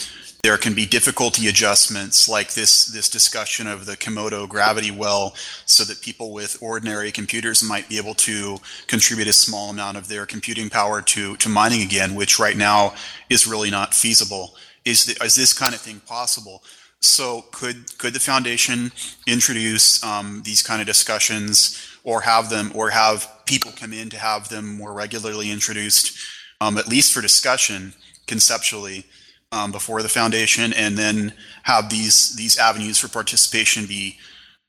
there 0.43 0.57
can 0.57 0.75
be 0.75 0.85
difficulty 0.85 1.47
adjustments 1.47 2.29
like 2.29 2.53
this 2.53 2.85
this 2.85 3.09
discussion 3.09 3.65
of 3.65 3.87
the 3.87 3.97
Kimoto 3.97 4.47
gravity 4.47 4.91
well 4.91 5.33
so 5.65 5.83
that 5.83 6.01
people 6.01 6.31
with 6.31 6.61
ordinary 6.61 7.11
computers 7.11 7.63
might 7.63 7.89
be 7.89 7.97
able 7.97 8.13
to 8.13 8.57
contribute 8.85 9.27
a 9.27 9.33
small 9.33 9.71
amount 9.71 9.97
of 9.97 10.07
their 10.07 10.27
computing 10.27 10.69
power 10.69 11.01
to 11.01 11.35
to 11.37 11.49
mining 11.49 11.81
again 11.81 12.13
which 12.13 12.37
right 12.37 12.57
now 12.57 12.93
is 13.29 13.47
really 13.47 13.71
not 13.71 13.95
feasible. 13.95 14.55
Is 14.85 15.05
the, 15.05 15.25
is 15.25 15.33
this 15.33 15.51
kind 15.51 15.73
of 15.73 15.81
thing 15.81 15.99
possible? 16.05 16.63
So 16.99 17.45
could 17.51 17.97
could 17.97 18.13
the 18.13 18.19
foundation 18.19 18.91
introduce 19.25 20.03
um, 20.03 20.43
these 20.45 20.61
kind 20.61 20.79
of 20.79 20.85
discussions 20.85 21.97
or 22.03 22.21
have 22.21 22.51
them 22.51 22.71
or 22.75 22.91
have 22.91 23.27
people 23.45 23.71
come 23.71 23.93
in 23.93 24.11
to 24.11 24.17
have 24.19 24.49
them 24.49 24.77
more 24.77 24.93
regularly 24.93 25.49
introduced 25.49 26.34
um, 26.61 26.77
at 26.77 26.87
least 26.87 27.13
for 27.13 27.21
discussion 27.21 27.93
conceptually 28.27 29.05
um, 29.51 29.71
before 29.71 30.01
the 30.01 30.09
foundation, 30.09 30.73
and 30.73 30.97
then 30.97 31.33
have 31.63 31.89
these 31.89 32.35
these 32.35 32.57
avenues 32.57 32.97
for 32.97 33.07
participation 33.07 33.85
be 33.85 34.17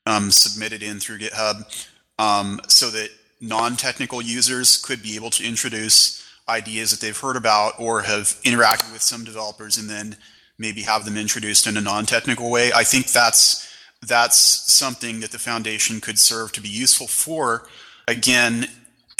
um, 0.05 0.31
submitted 0.31 0.81
in 0.83 0.99
through 0.99 1.19
GitHub, 1.19 1.87
um, 2.19 2.61
so 2.67 2.89
that 2.89 3.09
non-technical 3.41 4.21
users 4.21 4.77
could 4.77 5.03
be 5.03 5.15
able 5.15 5.29
to 5.29 5.43
introduce 5.43 6.25
ideas 6.49 6.91
that 6.91 7.01
they've 7.01 7.19
heard 7.19 7.35
about 7.35 7.73
or 7.79 8.01
have 8.01 8.39
interacted 8.43 8.91
with 8.93 9.01
some 9.01 9.23
developers, 9.23 9.77
and 9.77 9.89
then 9.89 10.15
maybe 10.57 10.81
have 10.81 11.05
them 11.05 11.17
introduced 11.17 11.67
in 11.67 11.77
a 11.77 11.81
non-technical 11.81 12.49
way. 12.49 12.71
I 12.73 12.83
think 12.83 13.07
that's 13.07 13.67
that's 14.05 14.37
something 14.37 15.19
that 15.21 15.31
the 15.31 15.39
foundation 15.39 15.99
could 15.99 16.19
serve 16.19 16.51
to 16.53 16.61
be 16.61 16.69
useful 16.69 17.07
for. 17.07 17.67
Again, 18.07 18.67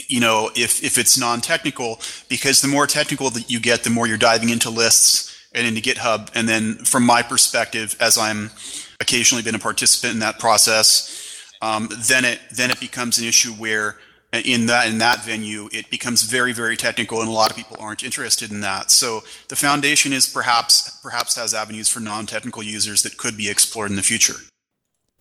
you 0.07 0.19
know, 0.19 0.49
if 0.55 0.83
if 0.83 0.97
it's 0.97 1.17
non-technical, 1.17 1.99
because 2.29 2.61
the 2.61 2.67
more 2.67 2.87
technical 2.87 3.29
that 3.31 3.49
you 3.49 3.59
get, 3.59 3.83
the 3.83 3.89
more 3.89 4.07
you're 4.07 4.17
diving 4.17 4.49
into 4.49 4.69
lists 4.69 5.35
and 5.53 5.65
into 5.67 5.81
GitHub. 5.81 6.29
And 6.35 6.47
then 6.47 6.75
from 6.75 7.03
my 7.03 7.21
perspective, 7.21 7.95
as 7.99 8.17
I'm 8.17 8.51
occasionally 8.99 9.43
been 9.43 9.55
a 9.55 9.59
participant 9.59 10.13
in 10.13 10.19
that 10.19 10.39
process, 10.39 11.13
um, 11.61 11.89
then 12.07 12.25
it 12.25 12.39
then 12.51 12.71
it 12.71 12.79
becomes 12.79 13.17
an 13.17 13.25
issue 13.25 13.51
where 13.51 13.97
in 14.33 14.65
that 14.67 14.87
in 14.87 14.97
that 14.97 15.23
venue 15.23 15.69
it 15.71 15.89
becomes 15.89 16.23
very 16.23 16.51
very 16.51 16.75
technical 16.75 17.21
and 17.21 17.29
a 17.29 17.31
lot 17.31 17.49
of 17.49 17.55
people 17.55 17.77
aren't 17.79 18.03
interested 18.03 18.51
in 18.51 18.61
that. 18.61 18.91
So 18.91 19.23
the 19.47 19.55
foundation 19.55 20.13
is 20.13 20.27
perhaps 20.27 20.99
perhaps 21.01 21.35
has 21.35 21.53
avenues 21.53 21.89
for 21.89 21.99
non-technical 21.99 22.63
users 22.63 23.03
that 23.03 23.17
could 23.17 23.37
be 23.37 23.49
explored 23.49 23.89
in 23.89 23.95
the 23.95 24.03
future. 24.03 24.35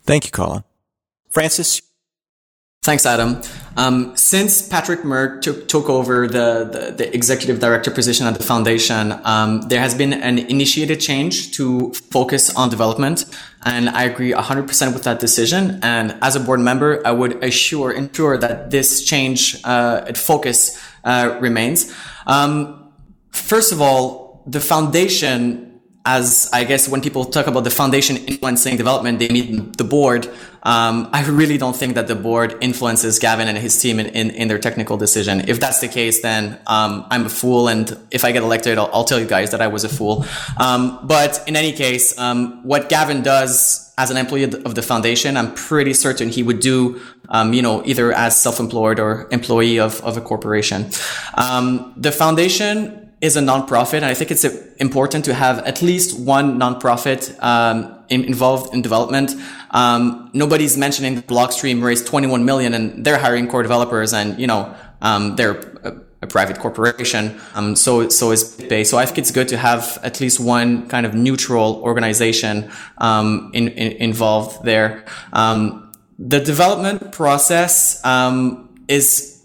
Thank 0.03 0.25
you 0.25 0.31
colin. 0.31 0.65
Francis 1.31 1.81
Thanks, 2.87 3.05
Adam. 3.05 3.43
Um, 3.77 4.17
since 4.17 4.63
Patrick 4.63 5.01
Murck 5.01 5.43
took, 5.43 5.67
took 5.67 5.89
over 5.89 6.29
the, 6.29 6.71
the, 6.71 6.95
the, 6.97 7.13
executive 7.13 7.59
director 7.59 7.91
position 7.91 8.29
at 8.29 8.39
the 8.39 8.45
foundation, 8.45 9.13
um, 9.25 9.63
there 9.63 9.81
has 9.81 9.93
been 9.93 10.13
an 10.13 10.39
initiated 10.39 11.01
change 11.01 11.51
to 11.57 11.93
focus 12.13 12.55
on 12.55 12.71
development. 12.71 13.25
And 13.65 13.89
I 13.91 14.05
agree 14.05 14.31
100% 14.31 14.95
with 14.95 15.03
that 15.03 15.19
decision. 15.19 15.81
And 15.83 16.17
as 16.23 16.37
a 16.37 16.41
board 16.41 16.61
member, 16.61 17.05
I 17.05 17.11
would 17.11 17.43
assure, 17.43 17.91
ensure 17.91 18.39
that 18.39 18.71
this 18.71 19.03
change, 19.03 19.61
uh, 19.65 20.13
focus, 20.15 20.81
uh, 21.03 21.39
remains. 21.41 21.93
Um, 22.25 22.93
first 23.33 23.73
of 23.73 23.81
all, 23.83 24.45
the 24.47 24.61
foundation 24.61 25.66
as 26.07 26.49
I 26.53 26.63
guess 26.63 26.89
when 26.89 27.01
people 27.03 27.25
talk 27.25 27.49
about 27.49 27.65
the 27.65 27.71
foundation 27.71 28.17
influencing 28.17 28.77
development, 28.77 29.19
they 29.19 29.29
mean 29.29 29.73
the 29.73 29.83
board. 29.85 30.27
Um, 30.63 31.11
I 31.13 31.27
really 31.27 31.59
don't 31.59 31.77
think 31.77 31.97
that 31.97 32.07
the 32.07 32.15
board 32.15 32.57
influences 32.61 33.19
Gavin 33.19 33.49
and 33.49 33.59
his 33.59 33.81
team 33.81 33.99
in, 33.99 34.07
in, 34.07 34.31
in 34.31 34.49
their 34.49 34.59
technical 34.59 34.97
decision. 34.97 35.49
If 35.49 35.59
that's 35.59 35.81
the 35.81 35.89
case, 35.89 36.23
then 36.23 36.59
um, 36.69 37.07
I'm 37.11 37.27
a 37.27 37.29
fool. 37.29 37.69
And 37.69 37.99
if 38.13 38.25
I 38.25 38.31
get 38.31 38.45
elected, 38.45 38.79
I'll, 38.79 38.91
I'll, 38.93 39.05
tell 39.05 39.21
you 39.21 39.27
guys 39.27 39.51
that 39.51 39.61
I 39.61 39.67
was 39.67 39.85
a 39.85 39.89
fool. 39.89 40.25
Um, 40.57 41.01
but 41.07 41.43
in 41.47 41.57
any 41.57 41.73
case, 41.73 42.17
um, 42.19 42.65
what 42.65 42.89
Gavin 42.89 43.23
does 43.23 43.93
as 43.99 44.11
an 44.11 44.17
employee 44.17 44.45
of 44.45 44.75
the 44.75 44.83
foundation, 44.83 45.37
I'm 45.37 45.55
pretty 45.55 45.95
certain 45.95 46.29
he 46.29 46.43
would 46.43 46.61
do, 46.61 47.01
um, 47.31 47.53
you 47.53 47.63
know, 47.63 47.85
either 47.85 48.13
as 48.13 48.41
self-employed 48.41 49.01
or 49.01 49.27
employee 49.31 49.79
of, 49.79 50.01
of 50.03 50.17
a 50.17 50.21
corporation. 50.21 50.91
Um, 51.35 51.95
the 51.97 52.13
foundation 52.13 53.06
is 53.27 53.37
a 53.37 53.41
nonprofit, 53.41 53.95
and 53.95 54.05
I 54.07 54.15
think 54.15 54.31
it's 54.31 54.45
important 54.77 55.25
to 55.27 55.35
have 55.35 55.59
at 55.59 55.83
least 55.83 56.19
one 56.19 56.59
nonprofit 56.59 57.21
um, 57.43 58.05
in, 58.09 58.25
involved 58.25 58.73
in 58.73 58.81
development. 58.83 59.35
Um, 59.73 60.31
nobody's 60.33 60.77
mentioning 60.79 61.21
Blockstream 61.23 61.83
raised 61.83 62.07
21 62.07 62.45
million, 62.45 62.73
and 62.73 63.05
they're 63.05 63.19
hiring 63.19 63.49
core 63.49 63.63
developers, 63.63 64.15
and 64.15 64.39
you 64.39 64.47
know 64.47 64.75
um, 65.03 65.37
they're 65.37 65.59
a, 65.83 65.97
a, 66.23 66.27
private 66.27 66.59
corporation. 66.59 67.39
Um, 67.55 67.77
so 67.77 68.09
so 68.09 68.31
is 68.31 68.43
BitPay. 68.45 68.87
So 68.87 68.97
I 68.97 69.05
think 69.05 69.19
it's 69.19 69.33
good 69.33 69.49
to 69.49 69.57
have 69.57 69.99
at 70.03 70.21
least 70.21 70.41
one 70.41 70.89
kind 70.89 71.05
of 71.05 71.15
neutral 71.15 71.83
organization 71.83 72.71
um, 72.99 73.51
in, 73.53 73.69
in, 73.69 73.93
involved 74.09 74.65
there. 74.65 75.05
Um, 75.33 75.93
the 76.19 76.41
development 76.41 77.13
process 77.13 78.01
is 78.89 79.36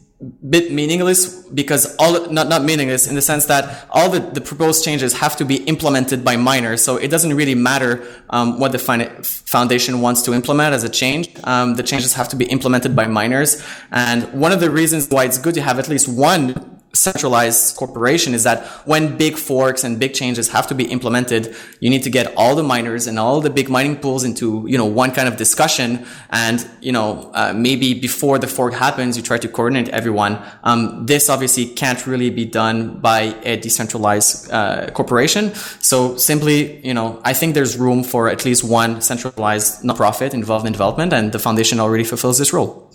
bit 0.50 0.72
meaningless 0.72 1.44
because 1.50 1.96
all 1.98 2.30
not 2.30 2.48
not 2.48 2.64
meaningless 2.64 3.08
in 3.08 3.16
the 3.16 3.22
sense 3.22 3.46
that 3.46 3.88
all 3.90 4.08
the, 4.10 4.20
the 4.20 4.42
proposed 4.42 4.86
changes 4.86 5.14
have 5.14 5.36
to 5.36 5.44
be 5.44 5.58
implemented 5.64 6.24
by 6.24 6.36
miners 6.38 6.84
so 6.84 6.98
it 6.98 7.10
doesn't 7.10 7.36
really 7.36 7.56
matter 7.56 8.06
um, 8.30 8.60
what 8.60 8.72
the 8.72 8.80
foundation 8.80 10.02
wants 10.02 10.22
to 10.24 10.34
implement 10.34 10.74
as 10.74 10.84
a 10.84 10.90
change. 10.90 11.30
Um, 11.44 11.76
the 11.76 11.84
changes 11.84 12.14
have 12.14 12.30
to 12.30 12.36
be 12.36 12.46
implemented 12.46 12.96
by 12.96 13.08
miners. 13.08 13.62
And 13.92 14.32
one 14.34 14.52
of 14.52 14.60
the 14.60 14.70
reasons 14.70 15.10
why 15.10 15.26
it's 15.26 15.38
good 15.38 15.56
to 15.56 15.62
have 15.62 15.80
at 15.80 15.88
least 15.88 16.08
one 16.08 16.81
centralized 16.94 17.76
corporation 17.78 18.34
is 18.34 18.44
that 18.44 18.66
when 18.86 19.18
big 19.18 19.36
forks 19.36 19.84
and 19.84 20.00
big 20.00 20.14
changes 20.14 20.50
have 20.50 20.68
to 20.68 20.76
be 20.76 20.86
implemented, 20.86 21.56
you 21.80 21.90
need 21.90 22.04
to 22.04 22.10
get 22.10 22.34
all 22.36 22.56
the 22.56 22.64
miners 22.64 23.08
and 23.08 23.18
all 23.18 23.42
the 23.42 23.50
big 23.50 23.70
mining 23.70 23.98
pools 23.98 24.24
into, 24.24 24.66
you 24.68 24.78
know, 24.78 24.86
one 24.86 25.12
kind 25.12 25.28
of 25.28 25.38
discussion. 25.38 26.06
And, 26.30 26.68
you 26.82 26.92
know, 26.92 27.32
uh, 27.34 27.54
maybe 27.56 27.94
before 27.94 28.40
the 28.40 28.48
fork 28.48 28.74
happens, 28.74 29.16
you 29.16 29.24
try 29.24 29.38
to 29.38 29.48
coordinate 29.48 29.90
everyone. 29.90 30.42
Um, 30.64 31.06
this 31.06 31.30
obviously 31.30 31.66
can't 31.68 32.06
really 32.06 32.30
be 32.30 32.46
done 32.46 33.00
by 33.00 33.36
a 33.44 33.58
decentralized 33.58 34.52
uh, 34.52 34.92
corporation. 34.92 35.54
So 35.80 36.18
simply, 36.18 36.86
you 36.86 36.94
know, 36.94 37.22
I 37.24 37.34
think 37.34 37.56
there's 37.56 37.78
room 37.78 38.04
for 38.04 38.30
at 38.30 38.44
least 38.46 38.64
one 38.64 39.02
centralized 39.02 39.84
nonprofit 39.84 40.34
involved 40.34 40.66
in 40.66 40.74
development 40.74 41.14
and 41.14 41.32
the 41.32 41.40
foundation 41.40 41.80
already 41.80 42.04
fulfills 42.04 42.38
this 42.38 42.52
role. 42.52 42.91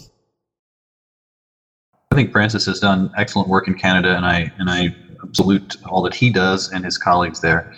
I 2.16 2.20
think 2.20 2.32
Francis 2.32 2.64
has 2.64 2.80
done 2.80 3.12
excellent 3.18 3.46
work 3.46 3.68
in 3.68 3.74
Canada, 3.74 4.16
and 4.16 4.24
I 4.24 4.50
and 4.58 4.70
I 4.70 4.96
salute 5.32 5.76
all 5.84 6.00
that 6.00 6.14
he 6.14 6.30
does 6.30 6.72
and 6.72 6.82
his 6.82 6.96
colleagues 6.96 7.42
there. 7.42 7.74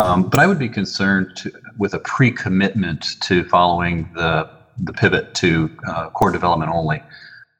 Um, 0.00 0.28
but 0.28 0.40
I 0.40 0.48
would 0.48 0.58
be 0.58 0.68
concerned 0.68 1.36
to, 1.36 1.52
with 1.78 1.94
a 1.94 2.00
pre-commitment 2.00 3.20
to 3.20 3.44
following 3.44 4.10
the 4.14 4.50
the 4.78 4.92
pivot 4.92 5.34
to 5.34 5.70
uh, 5.86 6.10
core 6.10 6.32
development 6.32 6.72
only. 6.74 7.04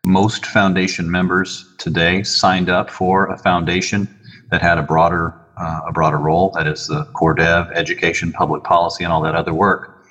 Most 0.05 0.45
foundation 0.45 1.09
members 1.09 1.73
today 1.79 2.25
signed 2.25 2.69
up 2.69 2.91
for 2.91 3.29
a 3.29 3.39
foundation 3.39 4.09
that 4.51 4.61
had 4.61 4.79
a 4.79 4.83
broader 4.83 5.33
uh, 5.57 5.83
a 5.87 5.93
broader 5.93 6.19
role, 6.19 6.51
that 6.57 6.67
is 6.67 6.89
the 6.89 7.05
core 7.13 7.35
dev, 7.35 7.71
education, 7.77 8.33
public 8.33 8.65
policy, 8.65 9.05
and 9.05 9.13
all 9.13 9.23
that 9.23 9.37
other 9.37 9.55
work. 9.55 10.05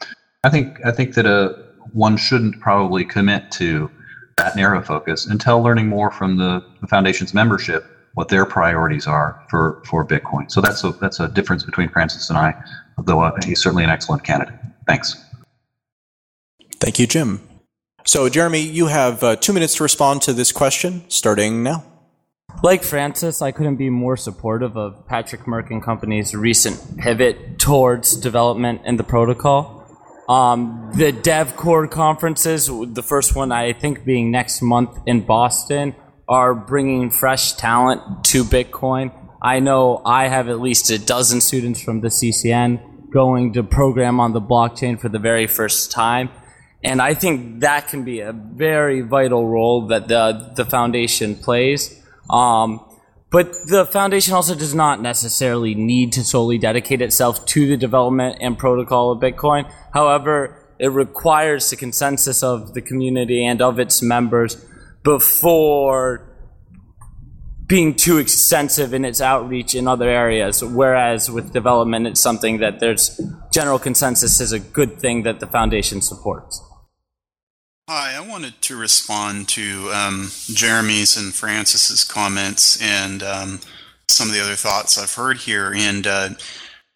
I 0.45 0.49
think 0.49 0.79
I 0.85 0.91
think 0.91 1.15
that 1.15 1.25
a 1.25 1.49
uh, 1.49 1.63
one 1.91 2.15
shouldn't 2.15 2.61
probably 2.61 3.03
commit 3.03 3.51
to 3.59 3.91
that 4.41 4.55
narrow 4.55 4.81
focus 4.81 5.25
until 5.27 5.61
learning 5.61 5.87
more 5.87 6.11
from 6.11 6.37
the, 6.37 6.63
the 6.81 6.87
foundation's 6.87 7.33
membership 7.33 7.85
what 8.13 8.27
their 8.27 8.45
priorities 8.45 9.07
are 9.07 9.41
for, 9.49 9.81
for 9.85 10.05
Bitcoin. 10.05 10.51
So 10.51 10.59
that's 10.59 10.83
a 10.83 10.91
that's 10.93 11.19
a 11.19 11.27
difference 11.29 11.63
between 11.63 11.89
Francis 11.89 12.29
and 12.29 12.37
I, 12.37 12.53
though 12.97 13.21
uh, 13.21 13.31
he's 13.45 13.61
certainly 13.61 13.83
an 13.83 13.89
excellent 13.89 14.23
candidate. 14.23 14.55
Thanks. 14.87 15.23
Thank 16.79 16.99
you, 16.99 17.07
Jim. 17.07 17.47
So, 18.03 18.27
Jeremy, 18.27 18.61
you 18.61 18.87
have 18.87 19.23
uh, 19.23 19.35
two 19.35 19.53
minutes 19.53 19.75
to 19.75 19.83
respond 19.83 20.23
to 20.23 20.33
this 20.33 20.51
question, 20.51 21.03
starting 21.07 21.61
now. 21.61 21.85
Like 22.63 22.83
Francis, 22.83 23.41
I 23.41 23.51
couldn't 23.51 23.77
be 23.77 23.89
more 23.89 24.17
supportive 24.17 24.75
of 24.75 25.07
Patrick 25.07 25.41
Murck 25.41 25.69
and 25.69 25.81
Company's 25.81 26.35
recent 26.35 26.97
pivot 26.97 27.59
towards 27.59 28.15
development 28.15 28.81
in 28.85 28.97
the 28.97 29.03
protocol. 29.03 29.80
Um, 30.31 30.91
the 30.95 31.11
DevCore 31.11 31.91
conferences, 31.91 32.67
the 32.67 33.03
first 33.03 33.35
one 33.35 33.51
I 33.51 33.73
think 33.73 34.05
being 34.05 34.31
next 34.31 34.61
month 34.61 34.97
in 35.05 35.25
Boston, 35.25 35.93
are 36.29 36.55
bringing 36.55 37.09
fresh 37.09 37.51
talent 37.53 38.23
to 38.27 38.45
Bitcoin. 38.45 39.11
I 39.41 39.59
know 39.59 40.01
I 40.05 40.29
have 40.29 40.47
at 40.47 40.61
least 40.61 40.89
a 40.89 40.97
dozen 40.97 41.41
students 41.41 41.81
from 41.81 41.99
the 41.99 42.07
CCN 42.07 43.11
going 43.11 43.51
to 43.53 43.63
program 43.63 44.21
on 44.21 44.31
the 44.31 44.39
blockchain 44.39 44.97
for 44.97 45.09
the 45.09 45.19
very 45.19 45.47
first 45.47 45.91
time. 45.91 46.29
And 46.81 47.01
I 47.01 47.13
think 47.13 47.59
that 47.59 47.89
can 47.89 48.05
be 48.05 48.21
a 48.21 48.31
very 48.31 49.01
vital 49.01 49.45
role 49.45 49.87
that 49.87 50.07
the, 50.07 50.53
the 50.55 50.63
foundation 50.63 51.35
plays. 51.35 51.93
Um, 52.29 52.79
but 53.31 53.53
the 53.65 53.85
foundation 53.85 54.33
also 54.33 54.53
does 54.55 54.75
not 54.75 55.01
necessarily 55.01 55.73
need 55.73 56.11
to 56.13 56.23
solely 56.23 56.57
dedicate 56.57 57.01
itself 57.01 57.45
to 57.45 57.65
the 57.65 57.77
development 57.77 58.37
and 58.41 58.57
protocol 58.57 59.11
of 59.11 59.21
Bitcoin. 59.21 59.71
However, 59.93 60.57
it 60.77 60.89
requires 60.89 61.69
the 61.69 61.77
consensus 61.77 62.43
of 62.43 62.73
the 62.73 62.81
community 62.81 63.45
and 63.45 63.61
of 63.61 63.79
its 63.79 64.01
members 64.01 64.63
before 65.03 66.27
being 67.67 67.95
too 67.95 68.17
extensive 68.17 68.93
in 68.93 69.05
its 69.05 69.21
outreach 69.21 69.75
in 69.75 69.87
other 69.87 70.09
areas. 70.09 70.61
Whereas 70.61 71.31
with 71.31 71.53
development, 71.53 72.07
it's 72.07 72.19
something 72.19 72.57
that 72.57 72.81
there's 72.81 73.21
general 73.53 73.79
consensus 73.79 74.41
is 74.41 74.51
a 74.51 74.59
good 74.59 74.99
thing 74.99 75.23
that 75.23 75.39
the 75.39 75.47
foundation 75.47 76.01
supports. 76.01 76.61
Hi, 77.93 78.15
I 78.15 78.21
wanted 78.21 78.61
to 78.61 78.77
respond 78.77 79.49
to 79.49 79.91
um, 79.93 80.31
Jeremy's 80.45 81.17
and 81.17 81.35
Francis's 81.35 82.05
comments 82.05 82.81
and 82.81 83.21
um, 83.21 83.59
some 84.07 84.29
of 84.29 84.33
the 84.33 84.39
other 84.39 84.55
thoughts 84.55 84.97
I've 84.97 85.13
heard 85.13 85.39
here, 85.39 85.73
and 85.75 86.07
uh, 86.07 86.29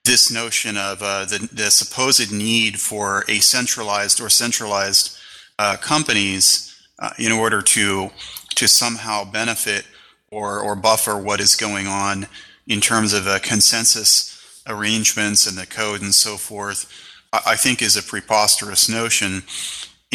this 0.05 0.31
notion 0.31 0.77
of 0.77 1.03
uh, 1.03 1.25
the, 1.25 1.49
the, 1.51 1.69
supposed 1.69 2.31
need 2.31 2.79
for 2.79 3.25
a 3.27 3.39
centralized 3.39 4.21
or 4.21 4.29
centralized 4.29 5.17
uh, 5.59 5.75
companies 5.75 6.73
uh, 6.99 7.09
in 7.19 7.33
order 7.33 7.61
to 7.61 8.11
to 8.55 8.65
somehow 8.65 9.29
benefit 9.29 9.85
or 10.31 10.61
or 10.61 10.77
buffer 10.77 11.17
what 11.17 11.41
is 11.41 11.57
going 11.57 11.87
on 11.87 12.25
in 12.67 12.79
terms 12.79 13.11
of 13.11 13.27
uh, 13.27 13.37
consensus 13.39 14.63
arrangements 14.65 15.45
and 15.45 15.57
the 15.57 15.65
code 15.65 16.01
and 16.01 16.15
so 16.15 16.37
forth. 16.37 16.89
I 17.33 17.57
think 17.57 17.81
is 17.81 17.97
a 17.97 18.01
preposterous 18.01 18.87
notion 18.87 19.43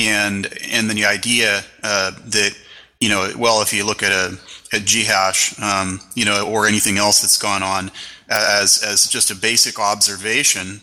and 0.09 0.47
and 0.71 0.89
then 0.89 0.97
the 0.97 1.05
idea 1.05 1.63
uh, 1.83 2.13
that 2.27 2.57
you 3.01 3.09
know 3.09 3.31
well 3.39 3.63
if 3.63 3.73
you 3.73 3.85
look 3.85 4.03
at 4.03 4.13
a 4.13 4.39
at 4.73 4.85
ghash 4.87 5.59
um, 5.61 6.01
you 6.15 6.25
know 6.25 6.47
or 6.47 6.67
anything 6.67 6.99
else 6.99 7.21
that's 7.21 7.39
gone 7.39 7.63
on 7.63 7.91
as 8.29 8.83
as 8.83 9.07
just 9.07 9.31
a 9.31 9.35
basic 9.35 9.79
observation 9.79 10.81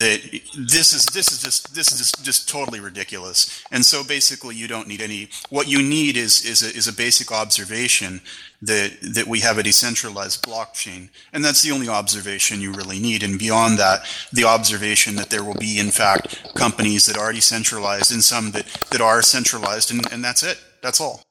that 0.00 0.40
this 0.56 0.94
is 0.94 1.04
this 1.06 1.30
is 1.30 1.42
just 1.42 1.74
this 1.74 1.92
is 1.92 1.98
just, 1.98 2.24
just 2.24 2.48
totally 2.48 2.80
ridiculous. 2.80 3.62
And 3.70 3.84
so 3.84 4.02
basically, 4.02 4.56
you 4.56 4.66
don't 4.66 4.88
need 4.88 5.02
any. 5.02 5.28
What 5.50 5.68
you 5.68 5.82
need 5.82 6.16
is 6.16 6.44
is 6.44 6.62
a, 6.62 6.74
is 6.76 6.88
a 6.88 6.92
basic 6.92 7.30
observation 7.30 8.22
that 8.62 8.96
that 9.14 9.26
we 9.26 9.40
have 9.40 9.58
a 9.58 9.62
decentralized 9.62 10.42
blockchain, 10.42 11.10
and 11.34 11.44
that's 11.44 11.62
the 11.62 11.70
only 11.70 11.88
observation 11.88 12.62
you 12.62 12.72
really 12.72 12.98
need. 12.98 13.22
And 13.22 13.38
beyond 13.38 13.78
that, 13.78 14.06
the 14.32 14.44
observation 14.44 15.16
that 15.16 15.28
there 15.28 15.44
will 15.44 15.60
be 15.60 15.78
in 15.78 15.90
fact 15.90 16.54
companies 16.54 17.04
that 17.04 17.18
are 17.18 17.32
decentralized 17.32 18.10
and 18.10 18.24
some 18.24 18.52
that 18.52 18.66
that 18.90 19.02
are 19.02 19.20
centralized, 19.20 19.90
and, 19.90 20.00
and 20.10 20.24
that's 20.24 20.42
it. 20.42 20.58
That's 20.82 21.00
all. 21.00 21.22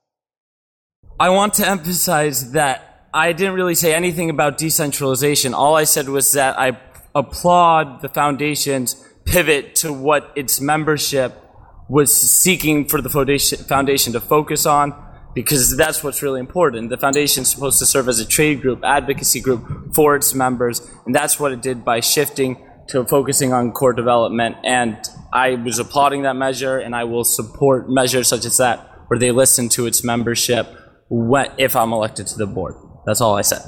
I 1.20 1.30
want 1.30 1.56
to 1.56 1.68
emphasize 1.68 2.52
that 2.52 3.08
I 3.14 3.34
didn't 3.34 3.56
really 3.56 3.76
say 3.76 3.96
anything 3.96 4.30
about 4.30 4.60
decentralization. 4.60 5.56
All 5.56 5.76
I 5.76 5.86
said 5.86 6.08
was 6.08 6.34
that 6.34 6.60
I 6.60 6.78
applaud 7.16 8.02
the 8.02 8.10
foundation's 8.10 9.06
pivot 9.26 9.76
to 9.76 9.94
what 9.94 10.32
its 10.36 10.60
membership 10.60 11.44
was 11.88 12.16
seeking 12.16 12.88
for 12.88 13.02
the 13.02 13.10
foundation 13.10 14.14
to 14.14 14.20
focus 14.20 14.66
on 14.66 14.94
because 15.34 15.76
that's 15.76 16.04
what's 16.04 16.22
really 16.22 16.40
important. 16.40 16.90
The 16.90 16.98
foundation 16.98 17.44
is 17.44 17.50
supposed 17.50 17.80
to 17.80 17.86
serve 17.86 18.08
as 18.08 18.20
a 18.20 18.26
trade 18.26 18.62
group, 18.62 18.82
advocacy 18.84 19.42
group 19.42 19.94
for 19.94 20.16
its 20.16 20.34
members, 20.34 20.82
and 21.06 21.14
that's 21.14 21.40
what 21.40 21.52
it 21.52 21.62
did 21.62 21.86
by 21.86 22.00
shifting 22.00 22.66
to 22.90 23.06
focusing 23.06 23.54
on 23.54 23.72
core 23.72 23.94
development. 23.94 24.58
And 24.64 24.98
I 25.32 25.56
was 25.56 25.78
applauding 25.80 26.24
that 26.24 26.36
measure, 26.36 26.78
and 26.78 26.96
I 26.96 27.04
will 27.04 27.24
support 27.24 27.90
measures 27.90 28.28
such 28.28 28.46
as 28.46 28.58
that 28.58 28.80
where 29.08 29.20
they 29.20 29.32
listen 29.32 29.70
to 29.70 29.86
its 29.86 30.04
membership 30.04 30.68
if 31.12 31.76
I'm 31.76 31.94
elected 31.94 32.28
to 32.28 32.38
the 32.38 32.48
board. 32.48 32.76
That's 33.06 33.22
all 33.22 33.36
I 33.36 33.42
said. 33.42 33.62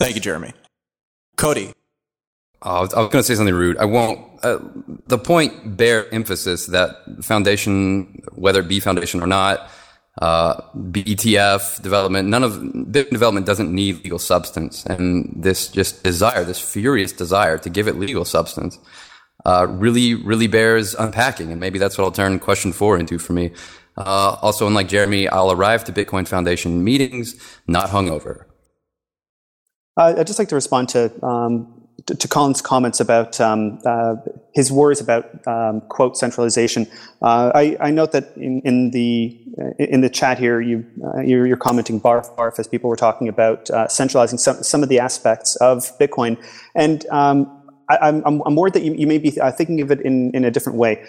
Thank 0.00 0.14
you, 0.14 0.20
Jeremy. 0.20 0.52
Cody, 1.36 1.72
I 2.62 2.80
was, 2.80 2.92
going 2.92 3.10
to 3.10 3.22
say 3.22 3.34
something 3.34 3.54
rude. 3.54 3.76
I 3.78 3.84
won't. 3.84 4.20
Uh, 4.44 4.58
the 5.06 5.18
point 5.18 5.76
bear 5.76 6.12
emphasis 6.14 6.66
that 6.66 6.96
foundation, 7.22 8.22
whether 8.32 8.60
it 8.60 8.68
be 8.68 8.80
foundation 8.80 9.22
or 9.22 9.26
not, 9.26 9.68
uh, 10.20 10.60
development, 11.82 12.28
none 12.28 12.44
of 12.44 12.52
Bitcoin 12.52 13.10
development 13.10 13.46
doesn't 13.46 13.72
need 13.74 14.04
legal 14.04 14.18
substance, 14.18 14.84
and 14.86 15.32
this 15.34 15.68
just 15.68 16.04
desire, 16.04 16.44
this 16.44 16.58
furious 16.58 17.12
desire 17.12 17.58
to 17.58 17.70
give 17.70 17.88
it 17.88 17.96
legal 17.96 18.24
substance, 18.24 18.78
uh, 19.44 19.66
really, 19.68 20.14
really 20.14 20.46
bears 20.46 20.94
unpacking, 20.94 21.50
and 21.50 21.60
maybe 21.60 21.78
that's 21.78 21.98
what 21.98 22.04
I'll 22.04 22.12
turn 22.12 22.38
question 22.38 22.72
four 22.72 22.98
into 22.98 23.18
for 23.18 23.32
me. 23.32 23.52
Uh, 23.96 24.36
also, 24.40 24.66
unlike 24.66 24.88
Jeremy, 24.88 25.28
I'll 25.28 25.50
arrive 25.50 25.84
to 25.84 25.92
Bitcoin 25.92 26.28
Foundation 26.28 26.84
meetings 26.84 27.34
not 27.66 27.90
hungover. 27.90 28.44
I'd 29.96 30.26
just 30.26 30.38
like 30.38 30.48
to 30.48 30.54
respond 30.54 30.88
to 30.90 31.24
um, 31.24 31.81
to 32.06 32.28
Colin's 32.28 32.62
comments 32.62 33.00
about 33.00 33.40
um, 33.40 33.78
uh, 33.84 34.16
his 34.52 34.72
worries 34.72 35.00
about 35.00 35.46
um, 35.46 35.80
quote 35.82 36.16
centralization, 36.16 36.86
uh, 37.22 37.52
I, 37.54 37.76
I, 37.80 37.90
note 37.90 38.12
that 38.12 38.36
in, 38.36 38.60
in, 38.62 38.90
the 38.90 39.38
in 39.78 40.00
the 40.00 40.10
chat 40.10 40.38
here, 40.38 40.60
you 40.60 40.84
uh, 41.04 41.20
you're, 41.20 41.46
you're, 41.46 41.56
commenting 41.56 42.00
barf 42.00 42.34
barf 42.36 42.58
as 42.58 42.66
people 42.66 42.90
were 42.90 42.96
talking 42.96 43.28
about 43.28 43.70
uh, 43.70 43.88
centralizing 43.88 44.38
some 44.38 44.62
some 44.62 44.82
of 44.82 44.88
the 44.88 44.98
aspects 44.98 45.56
of 45.56 45.78
Bitcoin, 45.98 46.42
and 46.74 47.06
um, 47.06 47.62
I, 47.88 48.08
am 48.08 48.22
I'm, 48.26 48.42
I'm 48.46 48.56
worried 48.56 48.74
that 48.74 48.82
you, 48.82 48.94
you 48.94 49.06
may 49.06 49.18
be 49.18 49.38
uh, 49.40 49.52
thinking 49.52 49.80
of 49.80 49.90
it 49.90 50.00
in 50.00 50.30
in 50.34 50.44
a 50.44 50.50
different 50.50 50.78
way. 50.78 51.04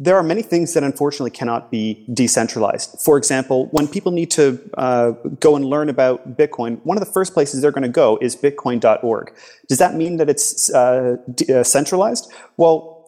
There 0.00 0.16
are 0.16 0.22
many 0.22 0.42
things 0.42 0.74
that 0.74 0.84
unfortunately 0.84 1.32
cannot 1.32 1.72
be 1.72 2.04
decentralized. 2.14 3.00
For 3.00 3.18
example, 3.18 3.66
when 3.72 3.88
people 3.88 4.12
need 4.12 4.30
to 4.32 4.60
uh, 4.78 5.10
go 5.40 5.56
and 5.56 5.64
learn 5.64 5.88
about 5.88 6.36
Bitcoin, 6.36 6.80
one 6.84 6.96
of 6.96 7.04
the 7.04 7.12
first 7.12 7.34
places 7.34 7.62
they're 7.62 7.72
going 7.72 7.82
to 7.82 7.88
go 7.88 8.16
is 8.20 8.36
bitcoin.org. 8.36 9.34
Does 9.68 9.78
that 9.78 9.96
mean 9.96 10.18
that 10.18 10.30
it's 10.30 10.72
uh, 10.72 11.16
uh, 11.52 11.64
centralized? 11.64 12.32
Well, 12.56 12.98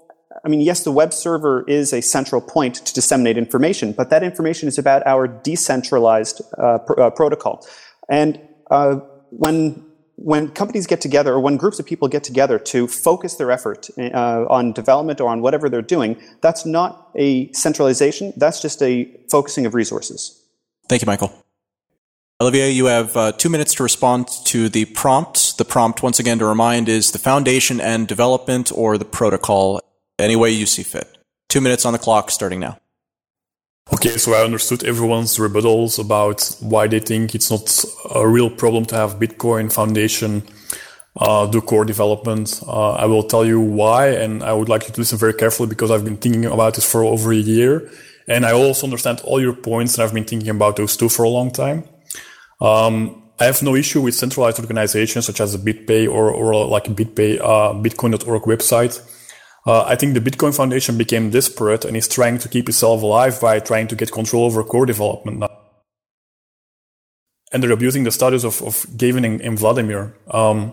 I 0.44 0.48
mean, 0.48 0.60
yes, 0.60 0.82
the 0.82 0.90
web 0.90 1.12
server 1.12 1.64
is 1.68 1.92
a 1.92 2.00
central 2.00 2.40
point 2.40 2.76
to 2.86 2.92
disseminate 2.92 3.38
information, 3.38 3.92
but 3.92 4.10
that 4.10 4.24
information 4.24 4.66
is 4.66 4.78
about 4.78 5.06
our 5.06 5.28
decentralized 5.28 6.42
uh, 6.58 6.78
pr- 6.78 7.00
uh, 7.00 7.10
protocol. 7.10 7.64
And 8.08 8.40
uh, 8.70 8.96
when 9.30 9.89
when 10.20 10.48
companies 10.48 10.86
get 10.86 11.01
together 11.01 11.32
or 11.32 11.40
when 11.40 11.56
groups 11.56 11.78
of 11.78 11.86
people 11.86 12.06
get 12.06 12.22
together 12.22 12.59
to 12.59 12.86
focus 12.86 13.36
their 13.36 13.51
effort 13.51 13.88
uh, 13.98 14.44
on 14.51 14.72
development 14.72 15.20
or 15.20 15.30
on 15.30 15.40
whatever 15.40 15.70
they're 15.70 15.80
doing, 15.80 16.20
that's 16.42 16.66
not 16.66 17.10
a 17.16 17.51
centralization. 17.52 18.32
That's 18.36 18.60
just 18.60 18.82
a 18.82 19.10
focusing 19.30 19.64
of 19.64 19.74
resources. 19.74 20.42
Thank 20.88 21.02
you, 21.02 21.06
Michael. 21.06 21.32
Olivier, 22.40 22.70
you 22.70 22.86
have 22.86 23.16
uh, 23.16 23.32
two 23.32 23.48
minutes 23.48 23.74
to 23.74 23.82
respond 23.82 24.28
to 24.47 24.68
the 24.68 24.86
prompt. 24.86 25.59
The 25.59 25.64
prompt, 25.64 26.02
once 26.02 26.18
again, 26.18 26.38
to 26.38 26.47
remind, 26.47 26.88
is 26.88 27.12
the 27.12 27.18
foundation 27.18 27.80
and 27.80 28.09
development 28.09 28.72
or 28.74 28.98
the 28.98 29.05
protocol, 29.05 29.80
any 30.18 30.36
way 30.36 30.51
you 30.51 30.66
see 30.66 30.82
fit. 30.82 31.18
Two 31.48 31.60
minutes 31.60 31.84
on 31.84 31.92
the 31.92 31.98
clock 31.98 32.30
starting 32.30 32.60
now. 32.60 32.80
Okay, 33.93 34.16
so 34.19 34.35
I 34.35 34.44
understood 34.44 34.85
everyone's 34.85 35.36
rebuttals 35.36 35.98
about 35.98 36.57
why 36.61 36.86
they 36.86 37.01
think 37.01 37.35
it's 37.35 37.51
not 37.51 37.85
a 38.15 38.27
real 38.27 38.48
problem 38.48 38.85
to 38.86 38.94
have 38.94 39.19
Bitcoin 39.19 39.73
Foundation 39.73 40.43
uh, 41.16 41.47
do 41.47 41.61
core 41.61 41.85
development. 41.85 42.62
Uh, 42.66 42.93
I 42.93 43.07
will 43.07 43.24
tell 43.24 43.44
you 43.44 43.61
why, 43.61 44.09
and 44.09 44.44
I 44.44 44.52
would 44.52 44.69
like 44.69 44.86
you 44.86 44.94
to 44.94 45.01
listen 45.01 45.19
very 45.19 45.35
carefully 45.35 45.69
because 45.69 45.90
I've 45.90 46.05
been 46.05 46.16
thinking 46.16 46.44
about 46.44 46.74
this 46.74 46.90
for 46.90 47.02
over 47.02 47.32
a 47.32 47.36
year. 47.36 47.90
And 48.28 48.47
I 48.47 48.52
also 48.52 48.86
understand 48.86 49.23
all 49.24 49.40
your 49.40 49.55
points, 49.55 49.98
and 49.98 50.05
I've 50.05 50.15
been 50.15 50.24
thinking 50.24 50.51
about 50.51 50.77
those 50.77 50.97
too 50.97 51.09
for 51.09 51.24
a 51.24 51.28
long 51.28 51.51
time. 51.51 51.82
Um, 52.61 53.23
I 53.40 53.44
have 53.44 53.61
no 53.62 53.74
issue 53.74 54.02
with 54.02 54.15
centralized 54.15 54.61
organizations 54.61 55.27
such 55.27 55.40
as 55.40 55.57
BitPay 55.57 56.09
or, 56.09 56.31
or 56.31 56.66
like 56.66 56.85
BitPay, 56.85 57.40
uh, 57.40 57.73
Bitcoin.org 57.74 58.43
website 58.43 59.02
uh, 59.66 59.85
I 59.85 59.95
think 59.97 60.15
the 60.15 60.20
Bitcoin 60.20 60.57
Foundation 60.57 60.97
became 60.97 61.31
desperate 61.31 61.85
and 61.85 61.97
is 61.97 62.09
trying 62.09 62.39
to 62.39 62.49
keep 62.49 62.69
itself 62.69 63.03
alive 63.03 63.41
by 63.41 63.61
trying 63.61 63.89
to 63.89 63.97
get 63.97 64.11
control 64.11 64.45
over 64.45 64.65
core 64.65 64.87
development 64.87 65.39
now. 65.39 65.51
And 67.53 67.62
they're 67.62 67.73
abusing 67.73 68.05
the 68.05 68.12
status 68.12 68.45
of, 68.45 68.62
of 68.62 68.87
Gavin 68.97 69.24
and, 69.24 69.41
and 69.41 69.59
Vladimir. 69.59 70.16
Um, 70.31 70.73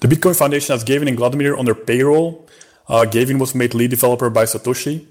the 0.00 0.08
Bitcoin 0.08 0.36
Foundation 0.36 0.72
has 0.72 0.84
Gavin 0.84 1.08
and 1.08 1.16
Vladimir 1.16 1.56
on 1.56 1.64
their 1.64 1.74
payroll. 1.74 2.48
Uh, 2.88 3.04
Gavin 3.04 3.38
was 3.38 3.54
made 3.54 3.74
lead 3.74 3.90
developer 3.90 4.30
by 4.30 4.44
Satoshi. 4.44 5.06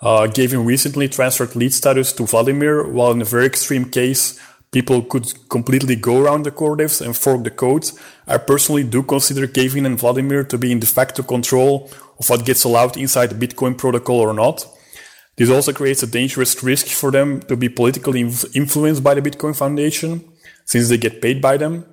Uh, 0.00 0.26
Gavin 0.28 0.64
recently 0.64 1.08
transferred 1.08 1.54
lead 1.54 1.74
status 1.74 2.12
to 2.14 2.26
Vladimir, 2.26 2.86
while 2.86 3.12
in 3.12 3.20
a 3.20 3.24
very 3.24 3.46
extreme 3.46 3.84
case, 3.90 4.40
people 4.72 5.02
could 5.02 5.32
completely 5.50 5.94
go 5.94 6.22
around 6.22 6.44
the 6.44 6.50
core 6.50 6.80
and 6.80 7.16
fork 7.16 7.44
the 7.44 7.50
code. 7.50 7.90
I 8.26 8.38
personally 8.38 8.82
do 8.82 9.02
consider 9.02 9.46
Gavin 9.46 9.86
and 9.86 9.98
Vladimir 9.98 10.44
to 10.44 10.58
be 10.58 10.72
in 10.72 10.80
de 10.80 10.86
facto 10.86 11.22
control 11.22 11.90
of 12.18 12.28
what 12.28 12.46
gets 12.46 12.64
allowed 12.64 12.96
inside 12.96 13.28
the 13.28 13.46
Bitcoin 13.46 13.76
protocol 13.76 14.18
or 14.18 14.32
not. 14.32 14.66
This 15.36 15.50
also 15.50 15.72
creates 15.72 16.02
a 16.02 16.06
dangerous 16.06 16.62
risk 16.62 16.86
for 16.86 17.10
them 17.10 17.40
to 17.42 17.56
be 17.56 17.68
politically 17.68 18.20
influenced 18.20 19.02
by 19.02 19.14
the 19.14 19.22
Bitcoin 19.22 19.56
Foundation, 19.56 20.24
since 20.64 20.88
they 20.88 20.98
get 20.98 21.22
paid 21.22 21.40
by 21.40 21.56
them. 21.56 21.84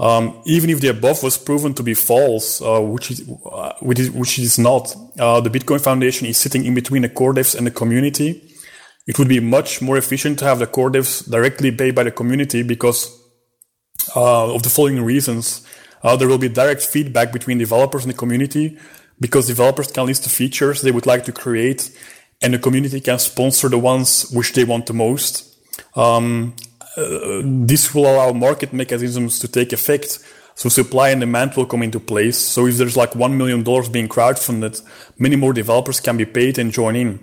Um, 0.00 0.42
even 0.46 0.70
if 0.70 0.80
the 0.80 0.88
above 0.88 1.24
was 1.24 1.36
proven 1.36 1.74
to 1.74 1.82
be 1.82 1.94
false, 1.94 2.62
uh, 2.62 2.80
which, 2.80 3.10
is, 3.10 3.28
uh, 3.50 3.72
which, 3.80 3.98
is, 3.98 4.10
which 4.12 4.38
is 4.38 4.58
not, 4.58 4.94
uh, 5.18 5.40
the 5.40 5.50
Bitcoin 5.50 5.80
Foundation 5.80 6.26
is 6.26 6.38
sitting 6.38 6.64
in 6.64 6.74
between 6.74 7.02
the 7.02 7.08
core 7.08 7.34
devs 7.34 7.56
and 7.56 7.66
the 7.66 7.72
community 7.72 8.47
it 9.08 9.18
would 9.18 9.26
be 9.28 9.40
much 9.40 9.80
more 9.80 9.96
efficient 9.96 10.38
to 10.38 10.44
have 10.44 10.58
the 10.58 10.66
core 10.66 10.90
devs 10.90 11.28
directly 11.28 11.72
paid 11.72 11.94
by 11.94 12.04
the 12.04 12.10
community 12.10 12.62
because 12.62 13.18
uh, 14.14 14.54
of 14.54 14.62
the 14.62 14.68
following 14.68 15.02
reasons. 15.02 15.66
Uh, 16.02 16.14
there 16.14 16.28
will 16.28 16.38
be 16.38 16.48
direct 16.48 16.82
feedback 16.82 17.32
between 17.32 17.58
developers 17.58 18.04
and 18.04 18.12
the 18.12 18.16
community 18.16 18.78
because 19.18 19.48
developers 19.48 19.90
can 19.90 20.06
list 20.06 20.22
the 20.22 20.28
features 20.28 20.82
they 20.82 20.92
would 20.92 21.06
like 21.06 21.24
to 21.24 21.32
create 21.32 21.90
and 22.40 22.54
the 22.54 22.58
community 22.58 23.00
can 23.00 23.18
sponsor 23.18 23.68
the 23.68 23.78
ones 23.78 24.30
which 24.30 24.52
they 24.52 24.62
want 24.62 24.86
the 24.86 24.92
most. 24.92 25.56
Um, 25.96 26.54
uh, 26.96 27.42
this 27.44 27.94
will 27.94 28.06
allow 28.06 28.32
market 28.32 28.72
mechanisms 28.72 29.38
to 29.40 29.48
take 29.48 29.72
effect. 29.72 30.18
So 30.54 30.68
supply 30.68 31.10
and 31.10 31.20
demand 31.20 31.54
will 31.54 31.66
come 31.66 31.82
into 31.82 31.98
place. 31.98 32.38
So 32.38 32.66
if 32.66 32.76
there's 32.76 32.96
like 32.96 33.12
$1 33.12 33.36
million 33.36 33.62
being 33.90 34.08
crowdfunded, 34.08 34.82
many 35.18 35.36
more 35.36 35.52
developers 35.52 35.98
can 35.98 36.16
be 36.16 36.26
paid 36.26 36.58
and 36.58 36.72
join 36.72 36.94
in. 36.94 37.20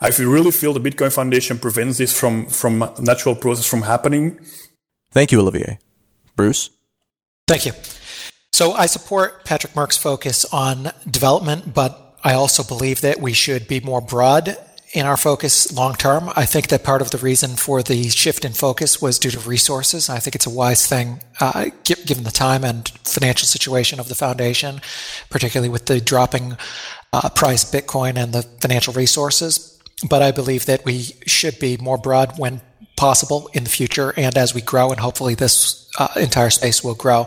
I 0.00 0.08
really 0.18 0.50
feel 0.50 0.72
the 0.72 0.80
Bitcoin 0.80 1.12
Foundation 1.12 1.58
prevents 1.58 1.98
this 1.98 2.18
from 2.18 2.46
from 2.46 2.78
natural 3.00 3.34
process 3.34 3.66
from 3.66 3.82
happening. 3.82 4.38
Thank 5.12 5.32
you, 5.32 5.40
Olivier. 5.40 5.78
Bruce. 6.36 6.70
Thank 7.48 7.66
you. 7.66 7.72
So 8.52 8.72
I 8.72 8.86
support 8.86 9.44
Patrick 9.44 9.74
Murck's 9.74 9.96
focus 9.96 10.44
on 10.46 10.90
development, 11.10 11.74
but 11.74 12.18
I 12.24 12.34
also 12.34 12.62
believe 12.62 13.00
that 13.02 13.20
we 13.20 13.32
should 13.32 13.68
be 13.68 13.80
more 13.80 14.00
broad 14.00 14.56
in 14.92 15.04
our 15.04 15.16
focus 15.16 15.72
long 15.72 15.94
term. 15.94 16.30
I 16.36 16.46
think 16.46 16.68
that 16.68 16.84
part 16.84 17.02
of 17.02 17.10
the 17.10 17.18
reason 17.18 17.56
for 17.56 17.82
the 17.82 18.08
shift 18.08 18.44
in 18.44 18.52
focus 18.52 19.00
was 19.00 19.18
due 19.18 19.30
to 19.30 19.38
resources. 19.40 20.08
I 20.08 20.18
think 20.18 20.34
it's 20.34 20.46
a 20.46 20.50
wise 20.50 20.86
thing, 20.86 21.20
uh, 21.40 21.66
given 21.84 22.24
the 22.24 22.30
time 22.30 22.64
and 22.64 22.88
financial 23.04 23.46
situation 23.46 24.00
of 24.00 24.08
the 24.08 24.14
foundation, 24.14 24.80
particularly 25.30 25.68
with 25.68 25.86
the 25.86 26.00
dropping 26.00 26.56
uh, 27.12 27.28
price 27.30 27.64
Bitcoin 27.70 28.16
and 28.16 28.32
the 28.32 28.42
financial 28.60 28.94
resources 28.94 29.75
but 30.08 30.22
I 30.22 30.30
believe 30.30 30.66
that 30.66 30.84
we 30.84 31.12
should 31.26 31.58
be 31.58 31.76
more 31.78 31.98
broad 31.98 32.38
when 32.38 32.60
possible 32.96 33.48
in 33.52 33.64
the 33.64 33.70
future 33.70 34.12
and 34.16 34.36
as 34.36 34.54
we 34.54 34.60
grow 34.60 34.90
and 34.90 34.98
hopefully 34.98 35.34
this 35.34 35.88
uh, 35.98 36.08
entire 36.16 36.50
space 36.50 36.82
will 36.82 36.94
grow. 36.94 37.26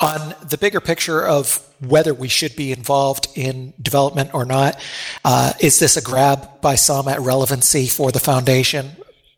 On 0.00 0.34
the 0.48 0.58
bigger 0.58 0.80
picture 0.80 1.24
of 1.24 1.64
whether 1.80 2.12
we 2.12 2.28
should 2.28 2.56
be 2.56 2.72
involved 2.72 3.28
in 3.34 3.72
development 3.80 4.30
or 4.34 4.44
not, 4.44 4.80
uh, 5.24 5.52
is 5.60 5.78
this 5.78 5.96
a 5.96 6.02
grab 6.02 6.60
by 6.60 6.74
some 6.74 7.08
at 7.08 7.20
relevancy 7.20 7.86
for 7.86 8.10
the 8.10 8.20
foundation? 8.20 8.90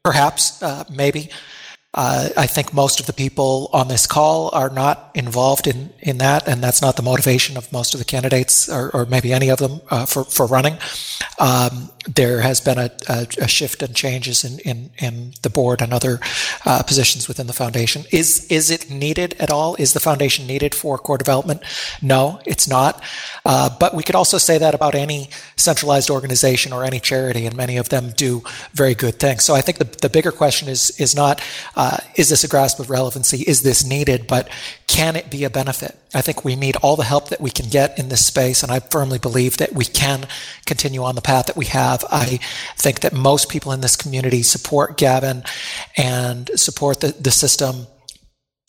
Perhaps, 0.03 0.63
uh, 0.63 0.85
maybe. 0.91 1.31
Uh, 1.93 2.29
I 2.37 2.47
think 2.47 2.73
most 2.73 3.01
of 3.01 3.07
the 3.07 3.13
people 3.13 3.69
on 3.73 3.89
this 3.89 4.07
call 4.07 4.51
are 4.53 4.71
not 4.71 5.11
involved 5.15 5.67
in, 5.67 5.91
in 5.99 6.19
that, 6.19 6.47
and 6.47 6.63
that's 6.63 6.81
not 6.81 6.95
the 6.95 7.03
motivation 7.03 7.57
of 7.57 7.73
most 7.73 7.95
of 7.95 7.99
the 7.99 8.05
candidates, 8.05 8.69
or, 8.69 8.91
or 8.95 9.07
maybe 9.07 9.33
any 9.33 9.49
of 9.49 9.59
them, 9.59 9.81
uh, 9.91 10.07
for, 10.07 10.23
for 10.23 10.47
running. 10.47 10.79
Um, 11.41 11.91
there 12.07 12.41
has 12.41 12.61
been 12.61 12.79
a, 12.79 12.91
a, 13.09 13.27
a, 13.41 13.49
shift 13.49 13.83
and 13.83 13.95
changes 13.95 14.45
in, 14.45 14.59
in, 14.61 14.91
in 14.99 15.35
the 15.43 15.51
board 15.51 15.83
and 15.83 15.93
other 15.93 16.19
uh, 16.65 16.83
positions 16.83 17.29
within 17.29 17.47
the 17.47 17.53
foundation. 17.53 18.05
Is 18.11 18.47
is 18.51 18.71
it 18.71 18.91
needed 18.91 19.35
at 19.39 19.51
all? 19.51 19.75
Is 19.77 19.93
the 19.93 20.01
foundation 20.01 20.47
needed 20.47 20.75
for 20.75 20.97
core 20.99 21.19
development? 21.19 21.63
No, 22.01 22.41
it's 22.47 22.67
not. 22.67 23.03
Uh, 23.45 23.69
but 23.79 23.95
we 23.95 24.03
could 24.03 24.15
also 24.15 24.39
say 24.39 24.59
that 24.59 24.75
about 24.75 24.95
any 24.95 25.31
centralized 25.57 26.11
organization 26.11 26.73
or 26.73 26.85
any 26.85 27.01
charity, 27.01 27.47
and 27.47 27.57
many 27.57 27.77
of 27.77 27.91
them 27.91 28.13
do 28.17 28.43
very 28.73 28.95
good 28.95 29.19
things. 29.19 29.45
So 29.45 29.55
I 29.55 29.61
think 29.61 29.79
the, 29.79 29.85
the 29.85 30.09
bigger 30.09 30.33
question 30.33 30.69
is 30.69 30.99
is 30.99 31.15
not 31.15 31.43
uh, 31.81 31.97
is 32.15 32.29
this 32.29 32.45
a 32.45 32.49
grasp 32.49 32.79
of 32.79 32.91
relevancy? 32.91 33.39
Is 33.39 33.63
this 33.63 33.87
needed? 33.87 34.27
But 34.27 34.51
can 34.87 35.17
it 35.17 35.31
be 35.31 35.45
a 35.45 35.51
benefit? 35.51 35.99
I 36.13 36.21
think 36.21 36.45
we 36.45 36.55
need 36.55 36.77
all 36.77 36.95
the 36.95 37.05
help 37.05 37.31
that 37.31 37.41
we 37.41 37.51
can 37.51 37.71
get 37.71 37.99
in 37.99 38.11
this 38.11 38.27
space, 38.27 38.63
and 38.63 38.71
I 38.71 38.81
firmly 38.81 39.19
believe 39.19 39.57
that 39.57 39.73
we 39.73 39.87
can 39.87 40.27
continue 40.67 41.03
on 41.03 41.15
the 41.15 41.23
path 41.23 41.47
that 41.47 41.57
we 41.57 41.65
have. 41.67 42.05
I 42.11 42.39
think 42.77 43.01
that 43.01 43.15
most 43.15 43.49
people 43.49 43.73
in 43.73 43.81
this 43.81 43.97
community 43.97 44.43
support 44.43 44.99
Gavin 44.99 45.43
and 45.97 46.51
support 46.55 47.01
the, 47.01 47.13
the 47.13 47.31
system. 47.31 47.87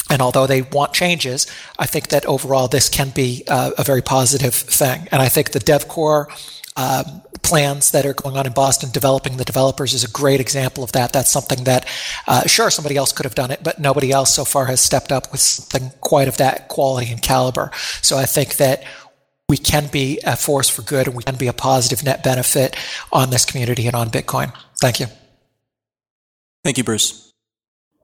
And 0.09 0.21
although 0.21 0.47
they 0.47 0.61
want 0.61 0.93
changes, 0.93 1.47
I 1.77 1.87
think 1.87 2.07
that 2.09 2.25
overall 2.25 2.69
this 2.69 2.87
can 2.87 3.09
be 3.09 3.43
uh, 3.45 3.71
a 3.77 3.83
very 3.83 4.01
positive 4.01 4.55
thing. 4.55 5.09
And 5.11 5.21
I 5.21 5.27
think 5.27 5.51
the 5.51 5.59
DevCore 5.59 6.27
um, 6.77 7.23
plans 7.43 7.91
that 7.91 8.05
are 8.05 8.13
going 8.13 8.37
on 8.37 8.45
in 8.45 8.53
Boston, 8.53 8.89
developing 8.91 9.37
the 9.37 9.45
developers 9.45 9.93
is 9.93 10.03
a 10.03 10.09
great 10.09 10.39
example 10.39 10.83
of 10.83 10.91
that. 10.93 11.13
That's 11.13 11.29
something 11.29 11.63
that, 11.65 11.85
uh, 12.27 12.47
sure, 12.47 12.69
somebody 12.69 12.95
else 12.95 13.11
could 13.11 13.25
have 13.25 13.35
done 13.35 13.51
it, 13.51 13.63
but 13.63 13.79
nobody 13.79 14.11
else 14.11 14.33
so 14.33 14.45
far 14.45 14.65
has 14.65 14.81
stepped 14.81 15.11
up 15.11 15.31
with 15.31 15.41
something 15.41 15.91
quite 16.01 16.27
of 16.27 16.37
that 16.37 16.67
quality 16.67 17.11
and 17.11 17.21
caliber. 17.21 17.71
So 18.01 18.17
I 18.17 18.25
think 18.25 18.57
that 18.57 18.83
we 19.49 19.57
can 19.57 19.87
be 19.87 20.19
a 20.25 20.37
force 20.37 20.69
for 20.69 20.81
good 20.81 21.07
and 21.07 21.15
we 21.15 21.23
can 21.23 21.35
be 21.35 21.47
a 21.47 21.53
positive 21.53 22.05
net 22.05 22.23
benefit 22.23 22.75
on 23.11 23.31
this 23.31 23.43
community 23.43 23.85
and 23.85 23.95
on 23.95 24.09
Bitcoin. 24.09 24.53
Thank 24.79 24.99
you. 24.99 25.07
Thank 26.63 26.77
you, 26.77 26.83
Bruce. 26.83 27.33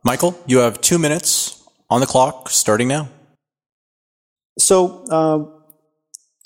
Michael, 0.03 0.38
you 0.45 0.59
have 0.59 0.81
two 0.81 0.99
minutes 0.99 1.64
on 1.89 2.01
the 2.01 2.07
clock 2.07 2.49
starting 2.49 2.88
now. 2.88 3.09
So, 4.59 5.05
uh, 5.09 5.56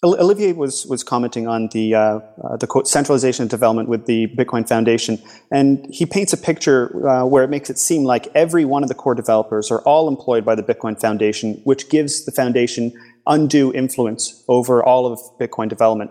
Olivier 0.03 0.53
was 0.53 0.87
was 0.87 1.03
commenting 1.03 1.47
on 1.47 1.69
the 1.73 1.93
uh, 1.93 2.19
uh, 2.43 2.57
the 2.57 2.65
quote, 2.65 2.87
centralization 2.87 3.43
of 3.43 3.49
development 3.49 3.87
with 3.87 4.07
the 4.07 4.27
Bitcoin 4.35 4.67
Foundation, 4.67 5.21
and 5.51 5.85
he 5.91 6.07
paints 6.07 6.33
a 6.33 6.37
picture 6.37 7.07
uh, 7.07 7.23
where 7.23 7.43
it 7.43 7.51
makes 7.51 7.69
it 7.69 7.77
seem 7.77 8.03
like 8.03 8.27
every 8.33 8.65
one 8.65 8.81
of 8.81 8.89
the 8.89 8.95
core 8.95 9.13
developers 9.13 9.69
are 9.69 9.81
all 9.81 10.07
employed 10.07 10.43
by 10.43 10.55
the 10.55 10.63
Bitcoin 10.63 10.99
Foundation, 10.99 11.61
which 11.65 11.87
gives 11.89 12.25
the 12.25 12.31
foundation 12.31 12.91
undue 13.27 13.71
influence 13.73 14.43
over 14.47 14.83
all 14.83 15.05
of 15.05 15.19
Bitcoin 15.39 15.69
development. 15.69 16.09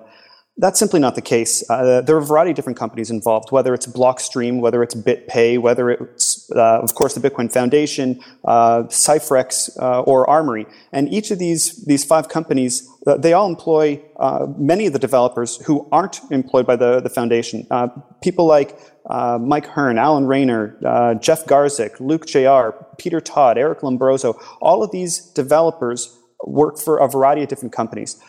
That's 0.57 0.79
simply 0.79 1.01
not 1.01 1.15
the 1.15 1.23
case. 1.23 1.69
Uh, 1.69 2.03
there 2.03 2.15
are 2.15 2.21
a 2.21 2.25
variety 2.25 2.51
of 2.51 2.57
different 2.57 2.79
companies 2.79 3.11
involved, 3.11 3.51
whether 3.51 3.73
it's 3.73 3.87
Blockstream, 3.87 4.61
whether 4.61 4.83
it's 4.83 4.95
BitPay, 4.95 5.59
whether 5.59 5.91
it's, 5.91 6.30
uh, 6.56 6.81
of 6.81 6.94
course, 6.94 7.14
the 7.14 7.31
Bitcoin 7.31 7.52
Foundation, 7.52 8.20
uh, 8.44 8.82
Ciphrex, 8.85 9.70
uh, 9.81 10.01
or 10.02 10.28
Armory. 10.28 10.66
And 10.93 11.12
each 11.12 11.31
of 11.31 11.39
these, 11.39 11.85
these 11.85 12.05
five 12.05 12.28
companies, 12.28 12.89
uh, 13.06 13.16
they 13.16 13.32
all 13.32 13.48
employ 13.48 14.02
uh, 14.18 14.47
many 14.56 14.86
of 14.86 14.93
the 14.93 14.98
developers 14.98 15.56
who 15.66 15.89
aren't 15.93 16.20
employed 16.31 16.66
by 16.66 16.77
the, 16.77 17.01
the 17.01 17.10
foundation. 17.10 17.66
people 18.22 18.47
like 18.47 18.78
Mike 19.40 19.66
Hearn, 19.66 19.98
Alan 19.98 20.24
Reiner, 20.24 21.20
Jeff 21.20 21.44
Garzik, 21.47 21.98
Luke 22.01 22.27
Jr., 22.27 22.77
Peter 22.98 23.20
Todd, 23.20 23.59
Eric 23.59 23.81
Lombrozo, 23.81 24.40
all 24.60 24.82
of 24.82 24.90
these 24.90 25.20
developers 25.32 26.16
work 26.47 26.78
for 26.78 26.98
a 26.98 27.09
variety 27.09 27.43
of 27.43 27.48
different 27.48 27.72
companies. 27.72 28.20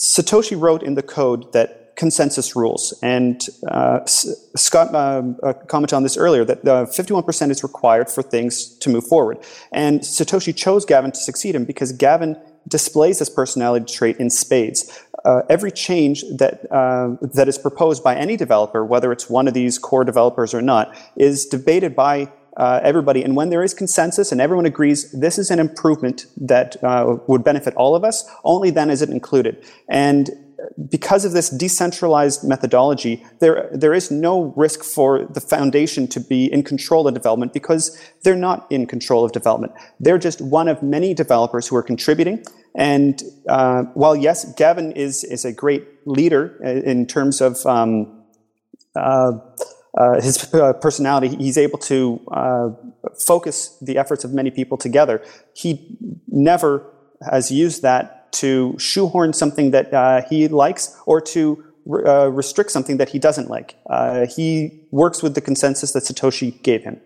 Satoshi 0.00 0.60
wrote 0.60 0.82
in 0.82 0.94
the 0.94 1.02
code 1.02 1.52
that 1.52 1.81
consensus 1.96 2.56
rules, 2.56 2.94
and 3.02 3.48
uh, 3.68 4.04
Scott 4.06 4.94
um, 4.94 5.36
uh, 5.42 5.52
commented 5.52 5.94
on 5.94 6.02
this 6.02 6.16
earlier 6.16 6.44
that 6.44 6.66
uh, 6.66 6.86
51% 6.86 7.50
is 7.50 7.62
required 7.62 8.10
for 8.10 8.22
things 8.22 8.76
to 8.78 8.90
move 8.90 9.06
forward. 9.06 9.38
And 9.72 10.00
Satoshi 10.00 10.56
chose 10.56 10.84
Gavin 10.84 11.12
to 11.12 11.18
succeed 11.18 11.54
him 11.54 11.64
because 11.64 11.92
Gavin 11.92 12.36
displays 12.68 13.18
this 13.18 13.28
personality 13.28 13.92
trait 13.92 14.16
in 14.18 14.30
spades. 14.30 15.00
Uh, 15.24 15.42
every 15.48 15.70
change 15.70 16.24
that 16.36 16.70
uh, 16.72 17.16
that 17.20 17.46
is 17.48 17.58
proposed 17.58 18.02
by 18.02 18.16
any 18.16 18.36
developer, 18.36 18.84
whether 18.84 19.12
it's 19.12 19.30
one 19.30 19.46
of 19.46 19.54
these 19.54 19.78
core 19.78 20.04
developers 20.04 20.52
or 20.52 20.62
not, 20.62 20.94
is 21.16 21.46
debated 21.46 21.94
by 21.94 22.28
uh, 22.56 22.80
everybody. 22.82 23.22
And 23.22 23.36
when 23.36 23.50
there 23.50 23.62
is 23.62 23.72
consensus 23.72 24.32
and 24.32 24.40
everyone 24.40 24.66
agrees 24.66 25.10
this 25.12 25.38
is 25.38 25.50
an 25.50 25.58
improvement 25.58 26.26
that 26.36 26.82
uh, 26.82 27.16
would 27.26 27.44
benefit 27.44 27.74
all 27.76 27.94
of 27.94 28.04
us, 28.04 28.28
only 28.44 28.70
then 28.70 28.90
is 28.90 29.00
it 29.00 29.10
included. 29.10 29.64
And 29.88 30.30
because 30.88 31.24
of 31.24 31.32
this 31.32 31.50
decentralized 31.50 32.44
methodology, 32.44 33.24
there, 33.40 33.68
there 33.72 33.94
is 33.94 34.10
no 34.10 34.52
risk 34.56 34.82
for 34.82 35.24
the 35.26 35.40
foundation 35.40 36.06
to 36.08 36.20
be 36.20 36.52
in 36.52 36.62
control 36.62 37.06
of 37.06 37.14
development 37.14 37.52
because 37.52 38.00
they're 38.22 38.36
not 38.36 38.66
in 38.70 38.86
control 38.86 39.24
of 39.24 39.32
development. 39.32 39.72
They're 40.00 40.18
just 40.18 40.40
one 40.40 40.68
of 40.68 40.82
many 40.82 41.14
developers 41.14 41.66
who 41.66 41.76
are 41.76 41.82
contributing. 41.82 42.44
And 42.74 43.22
uh, 43.48 43.84
while 43.94 44.16
yes, 44.16 44.52
Gavin 44.54 44.92
is, 44.92 45.24
is 45.24 45.44
a 45.44 45.52
great 45.52 45.86
leader 46.06 46.62
in 46.62 47.06
terms 47.06 47.40
of 47.40 47.64
um, 47.66 48.22
uh, 48.96 49.32
uh, 49.98 50.20
his 50.20 50.52
uh, 50.54 50.72
personality, 50.74 51.36
he's 51.36 51.58
able 51.58 51.78
to 51.78 52.20
uh, 52.30 52.68
focus 53.18 53.76
the 53.82 53.98
efforts 53.98 54.24
of 54.24 54.32
many 54.32 54.50
people 54.50 54.78
together. 54.78 55.22
He 55.54 55.98
never 56.28 56.86
has 57.30 57.50
used 57.50 57.82
that 57.82 58.21
to 58.32 58.76
shoehorn 58.78 59.32
something 59.32 59.70
that 59.70 59.92
uh, 59.92 60.22
he 60.28 60.48
likes 60.48 60.96
or 61.06 61.20
to 61.20 61.64
uh, 62.06 62.30
restrict 62.30 62.70
something 62.70 62.96
that 62.96 63.08
he 63.08 63.18
doesn't 63.18 63.50
like. 63.50 63.76
Uh, 63.88 64.26
he 64.26 64.80
works 64.90 65.22
with 65.22 65.34
the 65.34 65.40
consensus 65.40 65.92
that 65.92 66.04
Satoshi 66.04 66.62
gave 66.62 66.82
him. 66.82 67.00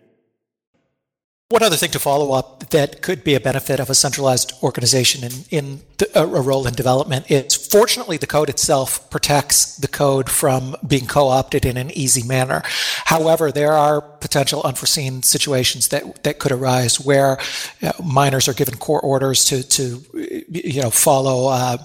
One 1.49 1.63
other 1.63 1.77
thing 1.77 1.91
to 1.91 1.99
follow 1.99 2.33
up 2.33 2.69
that 2.71 3.01
could 3.01 3.23
be 3.23 3.33
a 3.33 3.39
benefit 3.39 3.79
of 3.79 3.89
a 3.89 3.95
centralized 3.95 4.51
organization 4.61 5.23
in, 5.23 5.31
in 5.49 5.81
a 6.13 6.25
role 6.25 6.67
in 6.67 6.73
development 6.73 7.29
is 7.31 7.55
fortunately 7.55 8.17
the 8.17 8.27
code 8.27 8.49
itself 8.49 9.09
protects 9.09 9.75
the 9.77 9.87
code 9.87 10.29
from 10.29 10.75
being 10.85 11.07
co-opted 11.07 11.65
in 11.65 11.77
an 11.77 11.91
easy 11.91 12.21
manner. 12.21 12.61
However, 13.05 13.51
there 13.51 13.73
are 13.73 14.01
potential 14.01 14.61
unforeseen 14.63 15.23
situations 15.23 15.87
that, 15.89 16.23
that 16.23 16.39
could 16.39 16.51
arise 16.51 16.99
where 16.99 17.39
you 17.81 17.87
know, 17.87 18.05
miners 18.05 18.47
are 18.47 18.53
given 18.53 18.77
court 18.77 19.03
orders 19.03 19.45
to, 19.45 19.63
to 19.63 20.03
you 20.13 20.81
know, 20.81 20.91
follow 20.91 21.47
uh, 21.49 21.77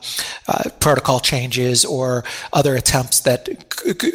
uh, 0.47 0.71
protocol 0.81 1.21
changes 1.21 1.85
or 1.85 2.25
other 2.53 2.75
attempts 2.75 3.21
that 3.21 3.49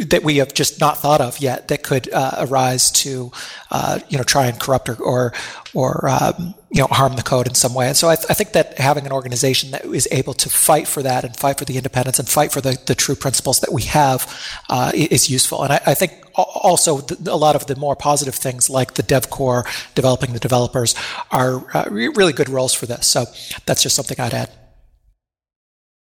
that 0.09 0.21
we 0.23 0.37
have 0.37 0.53
just 0.53 0.79
not 0.79 0.97
thought 0.97 1.19
of 1.19 1.39
yet 1.39 1.67
that 1.67 1.83
could 1.83 2.11
uh, 2.13 2.31
arise 2.39 2.89
to 2.89 3.31
uh, 3.71 3.99
you 4.07 4.17
know 4.17 4.23
try 4.23 4.47
and 4.47 4.59
corrupt 4.59 4.87
or, 4.87 4.95
or 4.95 5.33
or 5.73 6.07
um, 6.09 6.55
you 6.71 6.81
know 6.81 6.87
harm 6.87 7.15
the 7.15 7.23
code 7.23 7.47
in 7.47 7.55
some 7.55 7.73
way. 7.73 7.87
And 7.87 7.95
so 7.95 8.09
I, 8.09 8.15
th- 8.15 8.27
I, 8.29 8.33
think 8.33 8.53
that 8.53 8.77
having 8.77 9.05
an 9.05 9.11
organization 9.11 9.71
that 9.71 9.85
is 9.85 10.07
able 10.11 10.33
to 10.35 10.49
fight 10.49 10.87
for 10.87 11.01
that 11.03 11.23
and 11.23 11.35
fight 11.35 11.57
for 11.57 11.65
the 11.65 11.77
independence 11.77 12.19
and 12.19 12.27
fight 12.27 12.51
for 12.51 12.61
the, 12.61 12.77
the 12.85 12.95
true 12.95 13.15
principles 13.15 13.59
that 13.61 13.71
we 13.71 13.83
have 13.83 14.27
uh, 14.69 14.91
is 14.93 15.29
useful. 15.29 15.63
And 15.63 15.73
I, 15.73 15.81
I 15.87 15.93
think 15.93 16.13
also 16.35 17.05
a 17.25 17.37
lot 17.37 17.55
of 17.55 17.67
the 17.67 17.75
more 17.75 17.95
positive 17.95 18.35
things 18.35 18.69
like 18.69 18.93
the 18.93 19.03
dev 19.03 19.29
core, 19.29 19.65
developing 19.95 20.33
the 20.33 20.39
developers, 20.39 20.95
are 21.31 21.65
uh, 21.75 21.85
really 21.89 22.33
good 22.33 22.49
roles 22.49 22.73
for 22.73 22.85
this. 22.85 23.07
So 23.07 23.25
that's 23.65 23.83
just 23.83 23.95
something 23.95 24.19
I'd 24.19 24.33
add. 24.33 24.51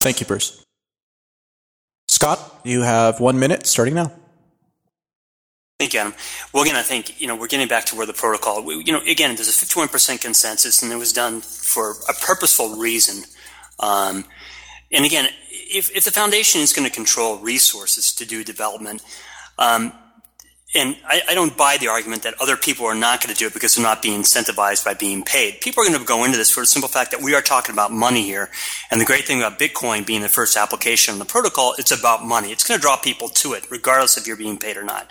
Thank 0.01 0.19
you, 0.19 0.25
Bruce. 0.25 0.63
Scott, 2.07 2.39
you 2.63 2.81
have 2.81 3.19
one 3.19 3.39
minute 3.39 3.65
starting 3.65 3.95
now. 3.95 4.11
Thank 5.77 5.93
you, 5.93 5.99
Adam. 5.99 6.13
Well, 6.53 6.63
again, 6.63 6.77
I 6.77 6.83
think 6.83 7.19
you 7.19 7.27
know 7.27 7.35
we're 7.35 7.47
getting 7.47 7.67
back 7.67 7.85
to 7.85 7.97
where 7.97 8.05
the 8.05 8.13
protocol. 8.13 8.63
You 8.71 8.93
know, 8.93 9.01
again, 9.01 9.35
there's 9.35 9.49
a 9.49 9.65
51% 9.65 10.21
consensus, 10.21 10.81
and 10.81 10.91
it 10.91 10.95
was 10.95 11.11
done 11.11 11.41
for 11.41 11.95
a 12.07 12.13
purposeful 12.13 12.77
reason. 12.77 13.25
Um, 13.81 14.23
and 14.89 15.03
again, 15.03 15.27
if, 15.51 15.93
if 15.93 16.05
the 16.05 16.11
foundation 16.11 16.61
is 16.61 16.71
going 16.71 16.87
to 16.87 16.93
control 16.93 17.39
resources 17.39 18.13
to 18.13 18.25
do 18.25 18.41
development, 18.45 19.03
um, 19.59 19.91
and 20.75 20.97
I, 21.05 21.21
I, 21.29 21.33
don't 21.33 21.55
buy 21.55 21.77
the 21.77 21.87
argument 21.87 22.23
that 22.23 22.35
other 22.41 22.57
people 22.57 22.85
are 22.85 22.95
not 22.95 23.21
going 23.21 23.33
to 23.33 23.39
do 23.39 23.47
it 23.47 23.53
because 23.53 23.75
they're 23.75 23.83
not 23.83 24.01
being 24.01 24.21
incentivized 24.21 24.83
by 24.83 24.93
being 24.93 25.23
paid. 25.23 25.61
People 25.61 25.83
are 25.83 25.87
going 25.87 25.99
to 25.99 26.05
go 26.05 26.23
into 26.23 26.37
this 26.37 26.51
for 26.51 26.59
the 26.59 26.65
simple 26.65 26.89
fact 26.89 27.11
that 27.11 27.21
we 27.21 27.33
are 27.33 27.41
talking 27.41 27.73
about 27.73 27.91
money 27.91 28.23
here. 28.23 28.49
And 28.91 28.99
the 28.99 29.05
great 29.05 29.25
thing 29.25 29.39
about 29.39 29.57
Bitcoin 29.57 30.05
being 30.05 30.21
the 30.21 30.29
first 30.29 30.57
application 30.57 31.13
on 31.13 31.19
the 31.19 31.25
protocol, 31.25 31.75
it's 31.77 31.91
about 31.91 32.25
money. 32.25 32.51
It's 32.51 32.67
going 32.67 32.77
to 32.77 32.81
draw 32.81 32.97
people 32.97 33.29
to 33.29 33.53
it, 33.53 33.69
regardless 33.71 34.17
if 34.17 34.27
you're 34.27 34.35
being 34.35 34.57
paid 34.57 34.77
or 34.77 34.83
not. 34.83 35.07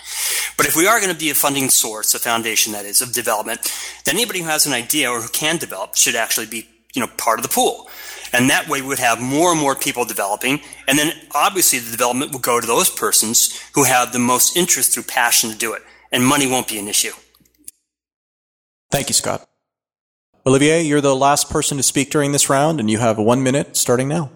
But 0.56 0.66
if 0.66 0.76
we 0.76 0.86
are 0.86 1.00
going 1.00 1.12
to 1.12 1.18
be 1.18 1.30
a 1.30 1.34
funding 1.34 1.70
source, 1.70 2.14
a 2.14 2.18
foundation 2.18 2.72
that 2.74 2.84
is 2.84 3.00
of 3.00 3.12
development, 3.12 3.72
then 4.04 4.16
anybody 4.16 4.40
who 4.40 4.46
has 4.46 4.66
an 4.66 4.72
idea 4.72 5.10
or 5.10 5.20
who 5.20 5.28
can 5.28 5.56
develop 5.56 5.96
should 5.96 6.14
actually 6.14 6.46
be, 6.46 6.68
you 6.94 7.00
know, 7.00 7.08
part 7.16 7.38
of 7.38 7.42
the 7.42 7.52
pool. 7.52 7.88
And 8.34 8.50
that 8.50 8.68
way 8.68 8.82
we 8.82 8.88
would 8.88 8.98
have 8.98 9.20
more 9.20 9.52
and 9.52 9.60
more 9.60 9.76
people 9.76 10.04
developing. 10.04 10.60
And 10.88 10.98
then 10.98 11.14
obviously 11.34 11.78
the 11.78 11.92
development 11.92 12.32
will 12.32 12.40
go 12.40 12.60
to 12.60 12.66
those 12.66 12.90
persons 12.90 13.58
who 13.74 13.84
have 13.84 14.12
the 14.12 14.18
most 14.18 14.56
interest 14.56 14.92
through 14.92 15.04
passion 15.04 15.50
to 15.50 15.56
do 15.56 15.72
it. 15.72 15.82
And 16.10 16.26
money 16.26 16.48
won't 16.48 16.68
be 16.68 16.78
an 16.78 16.88
issue. 16.88 17.12
Thank 18.90 19.08
you, 19.08 19.14
Scott. 19.14 19.48
Olivier, 20.46 20.82
you're 20.82 21.00
the 21.00 21.16
last 21.16 21.48
person 21.48 21.76
to 21.78 21.82
speak 21.82 22.10
during 22.10 22.32
this 22.32 22.50
round, 22.50 22.78
and 22.78 22.90
you 22.90 22.98
have 22.98 23.18
one 23.18 23.42
minute 23.42 23.76
starting 23.76 24.08
now. 24.08 24.30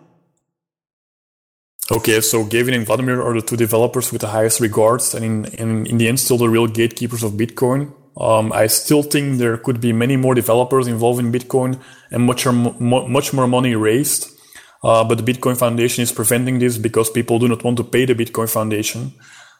Okay, 1.90 2.20
so 2.20 2.44
Gavin 2.44 2.74
and 2.74 2.86
Vladimir 2.86 3.22
are 3.22 3.34
the 3.34 3.42
two 3.42 3.56
developers 3.56 4.10
with 4.10 4.20
the 4.20 4.28
highest 4.28 4.60
regards, 4.60 5.14
and 5.14 5.24
in, 5.24 5.44
in, 5.54 5.86
in 5.86 5.98
the 5.98 6.08
end, 6.08 6.20
still 6.20 6.38
the 6.38 6.48
real 6.48 6.66
gatekeepers 6.66 7.22
of 7.22 7.32
Bitcoin. 7.32 7.92
Um, 8.18 8.52
I 8.52 8.66
still 8.66 9.02
think 9.02 9.38
there 9.38 9.56
could 9.56 9.80
be 9.80 9.92
many 9.92 10.16
more 10.16 10.34
developers 10.34 10.88
involved 10.88 11.20
in 11.20 11.30
Bitcoin 11.30 11.80
and 12.10 12.24
much, 12.24 12.46
more, 12.46 13.08
much 13.08 13.32
more 13.32 13.46
money 13.46 13.74
raised. 13.76 14.28
Uh, 14.82 15.04
but 15.04 15.18
the 15.18 15.32
Bitcoin 15.32 15.56
Foundation 15.56 16.02
is 16.02 16.12
preventing 16.12 16.58
this 16.58 16.78
because 16.78 17.10
people 17.10 17.38
do 17.38 17.48
not 17.48 17.64
want 17.64 17.76
to 17.76 17.84
pay 17.84 18.04
the 18.04 18.14
Bitcoin 18.14 18.50
Foundation. 18.50 19.12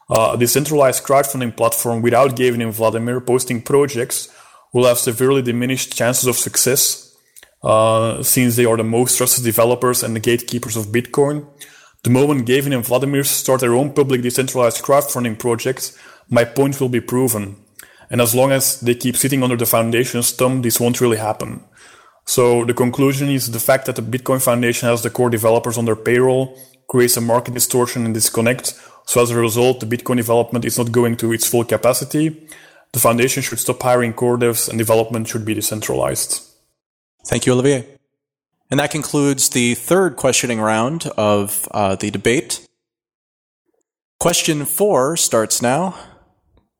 Uh, 0.09 0.31
a 0.33 0.37
decentralized 0.37 1.03
crowdfunding 1.03 1.55
platform 1.55 2.01
without 2.01 2.35
Gavin 2.35 2.61
and 2.61 2.73
Vladimir 2.73 3.21
posting 3.21 3.61
projects 3.61 4.27
will 4.73 4.85
have 4.85 4.97
severely 4.97 5.41
diminished 5.41 5.95
chances 5.95 6.27
of 6.27 6.35
success, 6.35 7.15
uh, 7.63 8.21
since 8.23 8.55
they 8.55 8.65
are 8.65 8.77
the 8.77 8.83
most 8.83 9.17
trusted 9.17 9.43
developers 9.43 10.03
and 10.03 10.15
the 10.15 10.19
gatekeepers 10.19 10.75
of 10.75 10.87
Bitcoin. 10.87 11.45
The 12.03 12.09
moment 12.09 12.45
Gavin 12.45 12.73
and 12.73 12.85
Vladimir 12.85 13.23
start 13.23 13.61
their 13.61 13.75
own 13.75 13.93
public 13.93 14.21
decentralized 14.21 14.83
crowdfunding 14.83 15.37
projects, 15.37 15.97
my 16.29 16.45
point 16.45 16.79
will 16.79 16.89
be 16.89 17.01
proven. 17.01 17.57
And 18.09 18.21
as 18.21 18.33
long 18.33 18.51
as 18.51 18.79
they 18.79 18.95
keep 18.95 19.15
sitting 19.15 19.43
under 19.43 19.55
the 19.55 19.65
foundation's 19.65 20.31
thumb, 20.31 20.61
this 20.61 20.79
won't 20.79 21.01
really 21.01 21.17
happen. 21.17 21.63
So 22.25 22.65
the 22.65 22.73
conclusion 22.73 23.29
is 23.29 23.51
the 23.51 23.59
fact 23.59 23.85
that 23.85 23.95
the 23.95 24.01
Bitcoin 24.01 24.43
Foundation 24.43 24.87
has 24.87 25.01
the 25.01 25.09
core 25.09 25.29
developers 25.29 25.77
on 25.77 25.85
their 25.85 25.95
payroll 25.95 26.57
creates 26.87 27.17
a 27.17 27.21
market 27.21 27.53
distortion 27.53 28.05
and 28.05 28.13
disconnect. 28.13 28.79
So 29.05 29.21
as 29.21 29.31
a 29.31 29.35
result, 29.35 29.79
the 29.79 29.85
Bitcoin 29.85 30.17
development 30.17 30.65
is 30.65 30.77
not 30.77 30.91
going 30.91 31.17
to 31.17 31.31
its 31.31 31.47
full 31.47 31.63
capacity. 31.63 32.47
The 32.91 32.99
foundation 32.99 33.43
should 33.43 33.59
stop 33.59 33.81
hiring 33.81 34.13
core 34.13 34.37
devs 34.37 34.67
and 34.67 34.77
development 34.77 35.27
should 35.27 35.45
be 35.45 35.53
decentralized. 35.53 36.41
Thank 37.25 37.45
you, 37.45 37.53
Olivier. 37.53 37.85
And 38.71 38.79
that 38.79 38.91
concludes 38.91 39.49
the 39.49 39.75
third 39.75 40.15
questioning 40.15 40.59
round 40.59 41.07
of 41.17 41.67
uh, 41.71 41.95
the 41.95 42.11
debate. 42.11 42.65
Question 44.19 44.65
four 44.65 45.17
starts 45.17 45.61
now. 45.61 45.95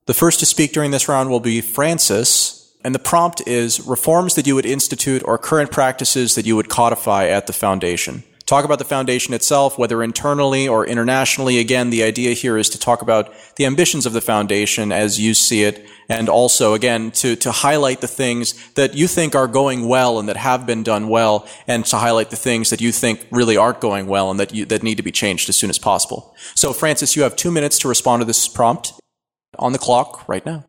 The 0.09 0.15
first 0.15 0.39
to 0.39 0.47
speak 0.47 0.71
during 0.71 0.89
this 0.89 1.07
round 1.07 1.29
will 1.29 1.39
be 1.39 1.61
Francis, 1.61 2.73
and 2.83 2.95
the 2.95 2.97
prompt 2.97 3.47
is 3.47 3.79
reforms 3.85 4.33
that 4.33 4.47
you 4.47 4.55
would 4.55 4.65
institute 4.65 5.21
or 5.23 5.37
current 5.37 5.69
practices 5.69 6.33
that 6.33 6.47
you 6.47 6.55
would 6.55 6.67
codify 6.67 7.27
at 7.27 7.45
the 7.45 7.53
foundation. 7.53 8.23
Talk 8.47 8.65
about 8.65 8.79
the 8.79 8.85
foundation 8.85 9.35
itself, 9.35 9.77
whether 9.77 10.01
internally 10.01 10.67
or 10.67 10.83
internationally. 10.83 11.59
Again, 11.59 11.91
the 11.91 12.01
idea 12.01 12.33
here 12.33 12.57
is 12.57 12.69
to 12.71 12.79
talk 12.79 13.03
about 13.03 13.31
the 13.57 13.67
ambitions 13.67 14.07
of 14.07 14.13
the 14.13 14.19
foundation 14.19 14.91
as 14.91 15.19
you 15.19 15.35
see 15.35 15.61
it, 15.61 15.85
and 16.09 16.27
also, 16.27 16.73
again, 16.73 17.11
to, 17.11 17.35
to 17.35 17.51
highlight 17.51 18.01
the 18.01 18.07
things 18.07 18.55
that 18.73 18.95
you 18.95 19.07
think 19.07 19.35
are 19.35 19.45
going 19.45 19.87
well 19.87 20.17
and 20.17 20.27
that 20.27 20.37
have 20.37 20.65
been 20.65 20.81
done 20.81 21.07
well, 21.07 21.47
and 21.67 21.85
to 21.85 21.97
highlight 21.97 22.31
the 22.31 22.35
things 22.35 22.71
that 22.71 22.81
you 22.81 22.91
think 22.91 23.27
really 23.29 23.57
aren't 23.57 23.79
going 23.79 24.07
well 24.07 24.31
and 24.31 24.39
that, 24.39 24.55
you, 24.55 24.65
that 24.65 24.81
need 24.81 24.97
to 24.97 25.03
be 25.03 25.11
changed 25.11 25.49
as 25.49 25.55
soon 25.55 25.69
as 25.69 25.77
possible. 25.77 26.33
So, 26.55 26.73
Francis, 26.73 27.15
you 27.15 27.21
have 27.21 27.35
two 27.35 27.51
minutes 27.51 27.77
to 27.77 27.87
respond 27.87 28.21
to 28.21 28.25
this 28.25 28.47
prompt 28.47 28.93
on 29.57 29.71
the 29.71 29.79
clock 29.79 30.27
right 30.27 30.45
now. 30.45 30.68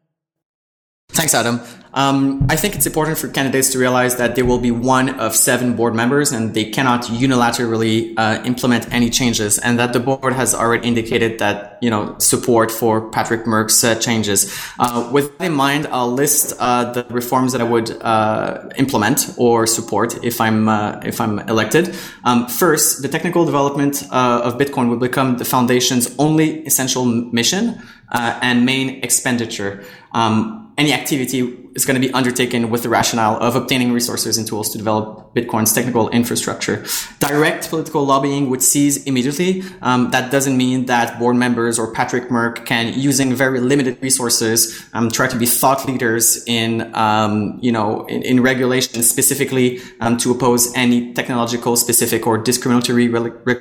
Thanks, 1.12 1.34
Adam. 1.34 1.60
Um, 1.92 2.46
I 2.48 2.54
think 2.54 2.76
it's 2.76 2.86
important 2.86 3.18
for 3.18 3.26
candidates 3.28 3.72
to 3.72 3.78
realize 3.78 4.16
that 4.16 4.36
they 4.36 4.42
will 4.42 4.60
be 4.60 4.70
one 4.70 5.10
of 5.18 5.34
seven 5.34 5.74
board 5.74 5.94
members 5.94 6.30
and 6.30 6.54
they 6.54 6.64
cannot 6.64 7.02
unilaterally 7.04 8.14
uh, 8.16 8.42
implement 8.44 8.92
any 8.92 9.10
changes 9.10 9.58
and 9.58 9.78
that 9.80 9.92
the 9.92 9.98
board 9.98 10.32
has 10.32 10.54
already 10.54 10.86
indicated 10.86 11.40
that, 11.40 11.78
you 11.82 11.90
know, 11.90 12.16
support 12.18 12.70
for 12.70 13.10
Patrick 13.10 13.44
Murck's 13.44 13.82
uh, 13.82 13.96
changes. 13.96 14.56
Uh, 14.78 15.08
with 15.12 15.36
that 15.38 15.46
in 15.46 15.52
mind, 15.52 15.88
I'll 15.90 16.12
list 16.12 16.54
uh, 16.60 16.92
the 16.92 17.04
reforms 17.10 17.52
that 17.52 17.60
I 17.60 17.64
would 17.64 17.90
uh, 18.02 18.68
implement 18.76 19.34
or 19.36 19.66
support 19.66 20.22
if 20.24 20.40
I'm, 20.40 20.68
uh, 20.68 21.00
if 21.04 21.20
I'm 21.20 21.40
elected. 21.40 21.96
Um, 22.22 22.46
first, 22.46 23.02
the 23.02 23.08
technical 23.08 23.44
development 23.44 24.04
of 24.12 24.58
Bitcoin 24.58 24.90
will 24.90 24.96
become 24.96 25.38
the 25.38 25.44
foundation's 25.44 26.14
only 26.18 26.64
essential 26.66 27.04
mission 27.04 27.82
and 28.12 28.64
main 28.64 29.02
expenditure. 29.02 29.84
Um, 30.12 30.69
any 30.80 30.94
activity 30.94 31.40
is 31.74 31.84
going 31.84 32.00
to 32.00 32.04
be 32.08 32.12
undertaken 32.14 32.70
with 32.70 32.82
the 32.82 32.88
rationale 32.88 33.36
of 33.36 33.54
obtaining 33.54 33.92
resources 33.92 34.38
and 34.38 34.48
tools 34.48 34.70
to 34.70 34.78
develop 34.78 35.34
Bitcoin's 35.34 35.72
technical 35.74 36.08
infrastructure. 36.08 36.84
Direct 37.18 37.68
political 37.68 38.02
lobbying 38.02 38.48
would 38.48 38.62
cease 38.62 39.04
immediately. 39.04 39.62
Um, 39.82 40.10
that 40.10 40.30
doesn't 40.30 40.56
mean 40.56 40.86
that 40.86 41.18
board 41.18 41.36
members 41.36 41.78
or 41.78 41.92
Patrick 41.92 42.30
Murck 42.30 42.64
can, 42.64 42.98
using 42.98 43.34
very 43.34 43.60
limited 43.60 44.02
resources, 44.02 44.82
um, 44.94 45.10
try 45.10 45.28
to 45.28 45.36
be 45.36 45.46
thought 45.46 45.86
leaders 45.86 46.42
in, 46.46 46.92
um, 46.94 47.58
you 47.60 47.70
know, 47.70 48.06
in, 48.06 48.22
in 48.22 48.42
regulation 48.42 49.02
specifically 49.02 49.80
um, 50.00 50.16
to 50.16 50.30
oppose 50.30 50.74
any 50.74 51.12
technological 51.12 51.76
specific 51.76 52.26
or 52.26 52.38
discriminatory 52.38 53.06
re- 53.08 53.60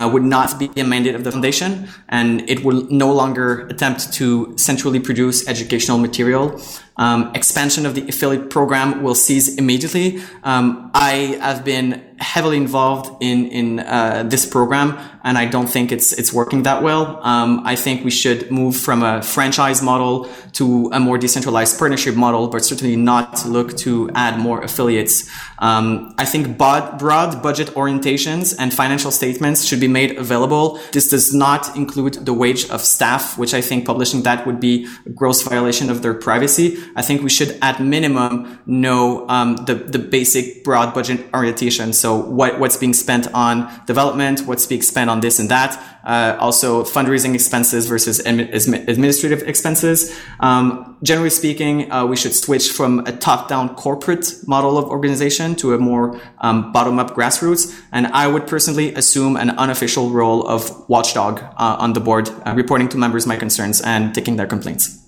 uh, 0.00 0.08
would 0.08 0.22
not 0.22 0.58
be 0.58 0.70
a 0.76 0.84
mandate 0.84 1.14
of 1.14 1.24
the 1.24 1.32
foundation 1.32 1.88
and 2.08 2.48
it 2.48 2.64
will 2.64 2.86
no 2.90 3.12
longer 3.12 3.66
attempt 3.66 4.12
to 4.12 4.56
centrally 4.56 5.00
produce 5.00 5.46
educational 5.48 5.98
material. 5.98 6.60
Um, 6.98 7.30
expansion 7.34 7.86
of 7.86 7.94
the 7.94 8.08
affiliate 8.08 8.50
program 8.50 9.02
will 9.02 9.14
cease 9.14 9.56
immediately. 9.56 10.20
Um, 10.42 10.90
I 10.94 11.38
have 11.40 11.64
been 11.64 12.04
heavily 12.18 12.56
involved 12.56 13.22
in 13.22 13.46
in 13.46 13.80
uh, 13.80 14.24
this 14.26 14.44
program, 14.44 14.98
and 15.22 15.38
I 15.38 15.46
don't 15.46 15.68
think 15.68 15.92
it's 15.92 16.12
it's 16.12 16.32
working 16.32 16.64
that 16.64 16.82
well. 16.82 17.20
Um, 17.22 17.62
I 17.64 17.76
think 17.76 18.04
we 18.04 18.10
should 18.10 18.50
move 18.50 18.76
from 18.76 19.02
a 19.02 19.22
franchise 19.22 19.82
model 19.82 20.28
to 20.54 20.90
a 20.92 20.98
more 20.98 21.18
decentralized 21.18 21.78
partnership 21.78 22.16
model, 22.16 22.48
but 22.48 22.64
certainly 22.64 22.96
not 22.96 23.46
look 23.46 23.76
to 23.78 24.10
add 24.14 24.38
more 24.38 24.60
affiliates. 24.62 25.28
Um, 25.58 26.14
I 26.18 26.24
think 26.24 26.56
broad, 26.56 26.98
broad 26.98 27.42
budget 27.42 27.68
orientations 27.68 28.54
and 28.58 28.72
financial 28.72 29.10
statements 29.10 29.64
should 29.64 29.80
be 29.80 29.88
made 29.88 30.16
available. 30.16 30.80
This 30.92 31.08
does 31.08 31.34
not 31.34 31.76
include 31.76 32.14
the 32.14 32.32
wage 32.32 32.68
of 32.70 32.80
staff, 32.80 33.36
which 33.36 33.54
I 33.54 33.60
think 33.60 33.86
publishing 33.86 34.22
that 34.22 34.46
would 34.46 34.60
be 34.60 34.86
a 35.04 35.10
gross 35.10 35.42
violation 35.42 35.90
of 35.90 36.02
their 36.02 36.14
privacy. 36.14 36.78
I 36.96 37.02
think 37.02 37.22
we 37.22 37.30
should, 37.30 37.58
at 37.62 37.80
minimum, 37.80 38.58
know 38.66 39.28
um, 39.28 39.56
the 39.66 39.74
the 39.74 39.98
basic 39.98 40.64
broad 40.64 40.94
budget 40.94 41.28
orientation. 41.34 41.92
So 41.92 42.16
what 42.16 42.58
what's 42.58 42.76
being 42.76 42.94
spent 42.94 43.32
on 43.34 43.70
development, 43.86 44.46
what's 44.46 44.66
being 44.66 44.82
spent 44.82 45.10
on 45.10 45.20
this 45.20 45.38
and 45.38 45.48
that. 45.50 45.78
Uh, 46.04 46.36
also, 46.40 46.84
fundraising 46.84 47.34
expenses 47.34 47.86
versus 47.86 48.18
administrative 48.20 49.42
expenses. 49.42 50.18
Um, 50.40 50.96
generally 51.02 51.28
speaking, 51.28 51.92
uh, 51.92 52.06
we 52.06 52.16
should 52.16 52.34
switch 52.34 52.70
from 52.70 53.00
a 53.00 53.12
top-down 53.12 53.74
corporate 53.74 54.32
model 54.46 54.78
of 54.78 54.86
organization 54.86 55.54
to 55.56 55.74
a 55.74 55.78
more 55.78 56.18
um, 56.38 56.72
bottom-up 56.72 57.14
grassroots. 57.14 57.78
And 57.92 58.06
I 58.06 58.26
would 58.26 58.46
personally 58.46 58.94
assume 58.94 59.36
an 59.36 59.50
unofficial 59.50 60.08
role 60.08 60.46
of 60.46 60.88
watchdog 60.88 61.40
uh, 61.40 61.76
on 61.78 61.92
the 61.92 62.00
board, 62.00 62.30
uh, 62.46 62.54
reporting 62.56 62.88
to 62.90 62.96
members 62.96 63.26
my 63.26 63.36
concerns 63.36 63.82
and 63.82 64.14
taking 64.14 64.36
their 64.36 64.46
complaints. 64.46 64.98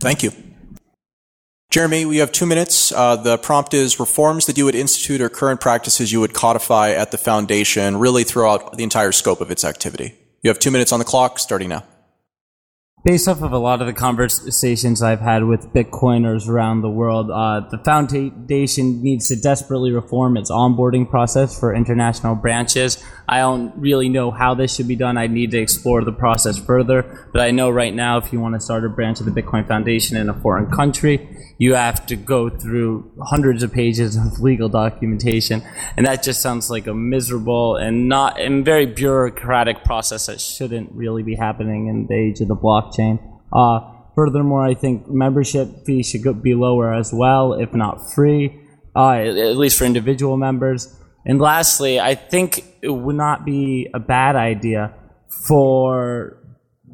Thank 0.00 0.22
you. 0.22 0.45
Jeremy, 1.70 2.06
we 2.06 2.18
have 2.18 2.32
two 2.32 2.46
minutes. 2.46 2.92
Uh, 2.92 3.16
the 3.16 3.38
prompt 3.38 3.74
is 3.74 4.00
reforms 4.00 4.46
that 4.46 4.56
you 4.56 4.64
would 4.64 4.74
institute 4.74 5.20
or 5.20 5.28
current 5.28 5.60
practices 5.60 6.12
you 6.12 6.20
would 6.20 6.32
codify 6.32 6.90
at 6.90 7.10
the 7.10 7.18
foundation, 7.18 7.98
really 7.98 8.24
throughout 8.24 8.76
the 8.76 8.84
entire 8.84 9.12
scope 9.12 9.40
of 9.40 9.50
its 9.50 9.64
activity. 9.64 10.14
You 10.42 10.48
have 10.48 10.58
two 10.58 10.70
minutes 10.70 10.92
on 10.92 11.00
the 11.00 11.04
clock, 11.04 11.38
starting 11.38 11.68
now 11.68 11.84
based 13.06 13.28
off 13.28 13.40
of 13.40 13.52
a 13.52 13.58
lot 13.58 13.80
of 13.80 13.86
the 13.86 13.92
conversations 13.92 15.00
I've 15.00 15.20
had 15.20 15.44
with 15.44 15.72
Bitcoiners 15.72 16.48
around 16.48 16.80
the 16.80 16.90
world, 16.90 17.30
uh, 17.30 17.60
the 17.60 17.78
foundation 17.78 19.00
needs 19.00 19.28
to 19.28 19.36
desperately 19.36 19.92
reform 19.92 20.36
its 20.36 20.50
onboarding 20.50 21.08
process 21.08 21.56
for 21.56 21.72
international 21.72 22.34
branches. 22.34 23.00
I 23.28 23.38
don't 23.38 23.72
really 23.76 24.08
know 24.08 24.32
how 24.32 24.54
this 24.54 24.74
should 24.74 24.88
be 24.88 24.96
done. 24.96 25.18
I 25.18 25.28
need 25.28 25.52
to 25.52 25.58
explore 25.58 26.02
the 26.02 26.12
process 26.12 26.58
further. 26.58 27.28
But 27.32 27.42
I 27.42 27.52
know 27.52 27.70
right 27.70 27.94
now, 27.94 28.18
if 28.18 28.32
you 28.32 28.40
want 28.40 28.56
to 28.56 28.60
start 28.60 28.84
a 28.84 28.88
branch 28.88 29.20
of 29.20 29.26
the 29.26 29.40
Bitcoin 29.40 29.68
Foundation 29.68 30.16
in 30.16 30.28
a 30.28 30.34
foreign 30.34 30.68
country, 30.68 31.28
you 31.58 31.74
have 31.74 32.06
to 32.06 32.16
go 32.16 32.50
through 32.50 33.12
hundreds 33.22 33.62
of 33.62 33.72
pages 33.72 34.16
of 34.16 34.40
legal 34.40 34.68
documentation, 34.68 35.62
and 35.96 36.06
that 36.06 36.22
just 36.22 36.42
sounds 36.42 36.70
like 36.70 36.86
a 36.86 36.94
miserable 36.94 37.76
and 37.76 38.08
not 38.08 38.38
and 38.38 38.64
very 38.64 38.84
bureaucratic 38.84 39.82
process 39.84 40.26
that 40.26 40.40
shouldn't 40.40 40.92
really 40.92 41.22
be 41.22 41.34
happening 41.34 41.86
in 41.86 42.06
the 42.08 42.14
age 42.14 42.40
of 42.40 42.48
the 42.48 42.56
blockchain. 42.56 42.95
Uh, 43.52 43.80
furthermore, 44.14 44.64
I 44.64 44.74
think 44.74 45.08
membership 45.08 45.84
fees 45.84 46.08
should 46.08 46.22
go, 46.22 46.32
be 46.32 46.54
lower 46.54 46.92
as 46.92 47.12
well, 47.12 47.54
if 47.54 47.72
not 47.74 48.12
free, 48.12 48.58
uh, 48.94 49.12
at 49.12 49.56
least 49.56 49.78
for 49.78 49.84
individual 49.84 50.36
members. 50.36 50.94
And 51.24 51.40
lastly, 51.40 51.98
I 52.00 52.14
think 52.14 52.64
it 52.82 52.90
would 52.90 53.16
not 53.16 53.44
be 53.44 53.88
a 53.92 53.98
bad 53.98 54.36
idea 54.36 54.94
for 55.46 56.38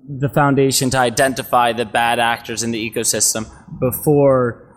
the 0.08 0.28
foundation 0.28 0.90
to 0.90 0.98
identify 0.98 1.72
the 1.72 1.84
bad 1.84 2.18
actors 2.18 2.62
in 2.62 2.70
the 2.70 2.90
ecosystem 2.90 3.46
before 3.78 4.68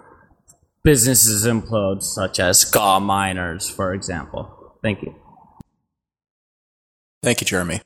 businesses 0.83 1.45
implode, 1.45 2.03
such 2.03 2.39
as 2.39 2.63
GAW 2.63 2.99
Miners, 2.99 3.69
for 3.69 3.93
example. 3.93 4.77
Thank 4.83 5.01
you. 5.01 5.15
Thank 7.23 7.41
you, 7.41 7.47
Jeremy. 7.47 7.81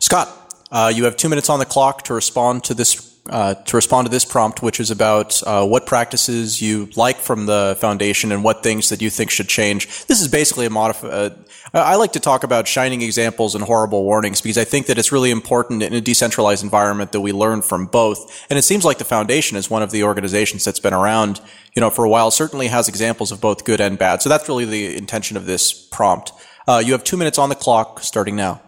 Scott, 0.00 0.47
uh, 0.70 0.92
you 0.94 1.04
have 1.04 1.16
two 1.16 1.28
minutes 1.28 1.48
on 1.48 1.58
the 1.58 1.64
clock 1.64 2.02
to 2.04 2.14
respond 2.14 2.64
to 2.64 2.74
this 2.74 3.08
uh, 3.30 3.54
to 3.54 3.76
respond 3.76 4.06
to 4.06 4.10
this 4.10 4.24
prompt, 4.24 4.62
which 4.62 4.80
is 4.80 4.90
about 4.90 5.42
uh, 5.46 5.66
what 5.66 5.84
practices 5.84 6.62
you 6.62 6.88
like 6.96 7.18
from 7.18 7.44
the 7.44 7.76
foundation 7.78 8.32
and 8.32 8.42
what 8.42 8.62
things 8.62 8.88
that 8.88 9.02
you 9.02 9.10
think 9.10 9.30
should 9.30 9.48
change. 9.48 10.06
This 10.06 10.22
is 10.22 10.28
basically 10.28 10.64
a 10.64 10.70
modif- 10.70 11.04
uh, 11.04 11.36
I 11.74 11.96
like 11.96 12.12
to 12.12 12.20
talk 12.20 12.44
about 12.44 12.66
shining 12.66 13.02
examples 13.02 13.54
and 13.54 13.62
horrible 13.62 14.04
warnings 14.04 14.40
because 14.40 14.56
I 14.56 14.64
think 14.64 14.86
that 14.86 14.96
it's 14.96 15.12
really 15.12 15.30
important 15.30 15.82
in 15.82 15.92
a 15.92 16.00
decentralized 16.00 16.64
environment 16.64 17.12
that 17.12 17.20
we 17.20 17.32
learn 17.32 17.60
from 17.60 17.86
both. 17.86 18.46
And 18.48 18.58
it 18.58 18.62
seems 18.62 18.84
like 18.84 18.96
the 18.96 19.04
foundation 19.04 19.58
is 19.58 19.68
one 19.68 19.82
of 19.82 19.90
the 19.90 20.04
organizations 20.04 20.64
that's 20.64 20.80
been 20.80 20.94
around, 20.94 21.40
you 21.74 21.80
know, 21.80 21.90
for 21.90 22.04
a 22.04 22.08
while. 22.08 22.30
Certainly 22.30 22.68
has 22.68 22.88
examples 22.88 23.30
of 23.30 23.40
both 23.40 23.64
good 23.64 23.80
and 23.80 23.98
bad. 23.98 24.22
So 24.22 24.30
that's 24.30 24.48
really 24.48 24.64
the 24.64 24.96
intention 24.96 25.36
of 25.36 25.44
this 25.44 25.72
prompt. 25.72 26.32
Uh, 26.66 26.82
you 26.84 26.92
have 26.92 27.04
two 27.04 27.16
minutes 27.16 27.38
on 27.38 27.50
the 27.50 27.54
clock 27.54 28.00
starting 28.00 28.36
now. 28.36 28.62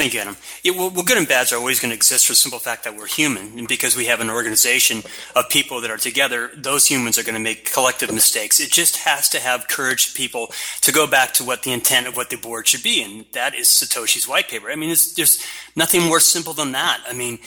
Thank 0.00 0.14
you, 0.14 0.20
Adam. 0.20 0.38
Yeah, 0.62 0.72
well, 0.78 0.88
well, 0.88 1.04
good 1.04 1.18
and 1.18 1.28
bads 1.28 1.52
are 1.52 1.58
always 1.58 1.78
going 1.78 1.90
to 1.90 1.94
exist 1.94 2.26
for 2.26 2.32
the 2.32 2.36
simple 2.36 2.58
fact 2.58 2.84
that 2.84 2.96
we're 2.96 3.06
human. 3.06 3.58
And 3.58 3.68
because 3.68 3.94
we 3.94 4.06
have 4.06 4.20
an 4.20 4.30
organization 4.30 5.02
of 5.36 5.50
people 5.50 5.82
that 5.82 5.90
are 5.90 5.98
together, 5.98 6.50
those 6.56 6.86
humans 6.86 7.18
are 7.18 7.22
going 7.22 7.34
to 7.34 7.38
make 7.38 7.70
collective 7.70 8.10
mistakes. 8.10 8.60
It 8.60 8.70
just 8.70 8.96
has 8.96 9.28
to 9.28 9.40
have 9.40 9.68
courage 9.68 10.14
people 10.14 10.54
to 10.80 10.90
go 10.90 11.06
back 11.06 11.34
to 11.34 11.44
what 11.44 11.64
the 11.64 11.72
intent 11.72 12.06
of 12.06 12.16
what 12.16 12.30
the 12.30 12.36
board 12.36 12.66
should 12.66 12.82
be. 12.82 13.02
And 13.02 13.26
that 13.32 13.54
is 13.54 13.66
Satoshi's 13.68 14.26
white 14.26 14.48
paper. 14.48 14.70
I 14.70 14.74
mean, 14.74 14.88
there's, 14.88 15.12
there's 15.16 15.44
nothing 15.76 16.02
more 16.06 16.18
simple 16.18 16.54
than 16.54 16.72
that. 16.72 17.02
I 17.06 17.12
mean, 17.12 17.38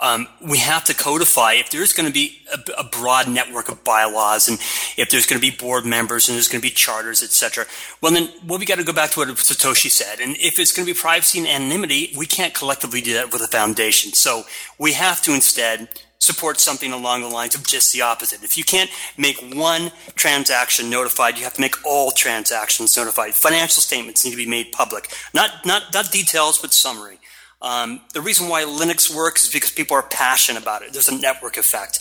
um, 0.00 0.28
we 0.40 0.58
have 0.58 0.84
to 0.84 0.94
codify 0.94 1.54
if 1.54 1.70
there's 1.70 1.92
going 1.92 2.06
to 2.06 2.12
be 2.12 2.40
a, 2.52 2.80
a, 2.80 2.84
broad 2.84 3.28
network 3.28 3.68
of 3.68 3.82
bylaws 3.82 4.48
and 4.48 4.58
if 4.96 5.10
there's 5.10 5.26
going 5.26 5.40
to 5.40 5.50
be 5.50 5.54
board 5.54 5.84
members 5.84 6.28
and 6.28 6.36
there's 6.36 6.46
going 6.48 6.60
to 6.60 6.66
be 6.66 6.72
charters 6.72 7.22
etc 7.22 7.66
well 8.00 8.12
then 8.12 8.30
well 8.46 8.58
we 8.58 8.64
got 8.64 8.78
to 8.78 8.84
go 8.84 8.92
back 8.92 9.10
to 9.10 9.20
what 9.20 9.28
satoshi 9.28 9.90
said. 9.90 10.20
And 10.20 10.36
if 10.36 10.58
it's 10.58 10.72
going 10.72 10.86
to 10.86 10.92
be 10.92 10.98
privacy 10.98 11.38
and 11.38 11.48
anonymity 11.48 12.12
we 12.16 12.26
can't 12.26 12.54
collectively 12.54 13.00
do 13.00 13.14
that 13.14 13.32
with 13.32 13.42
a 13.42 13.48
foundation. 13.48 14.12
So 14.12 14.44
we 14.78 14.92
have 14.92 15.20
to 15.22 15.34
instead 15.34 15.88
support 16.20 16.58
something 16.58 16.92
along 16.92 17.22
the 17.22 17.28
lines 17.28 17.54
of 17.54 17.66
just 17.66 17.92
the 17.92 18.02
opposite. 18.02 18.42
If 18.42 18.58
you 18.58 18.64
can't 18.64 18.90
make 19.16 19.38
one 19.54 19.90
transaction 20.14 20.90
notified 20.90 21.38
you 21.38 21.44
have 21.44 21.54
to 21.54 21.60
make 21.60 21.84
all 21.84 22.12
transactions 22.12 22.96
notified. 22.96 23.34
Financial 23.34 23.82
statements 23.82 24.24
need 24.24 24.32
to 24.32 24.36
be 24.36 24.48
made 24.48 24.70
public. 24.70 25.12
Not 25.34 25.66
not 25.66 25.92
not 25.92 26.12
details 26.12 26.58
but 26.58 26.72
summary 26.72 27.18
um, 27.60 28.00
the 28.12 28.20
reason 28.20 28.48
why 28.48 28.62
Linux 28.62 29.14
works 29.14 29.44
is 29.44 29.52
because 29.52 29.70
people 29.70 29.96
are 29.96 30.02
passionate 30.02 30.62
about 30.62 30.82
it. 30.82 30.92
There's 30.92 31.08
a 31.08 31.18
network 31.18 31.56
effect. 31.56 32.00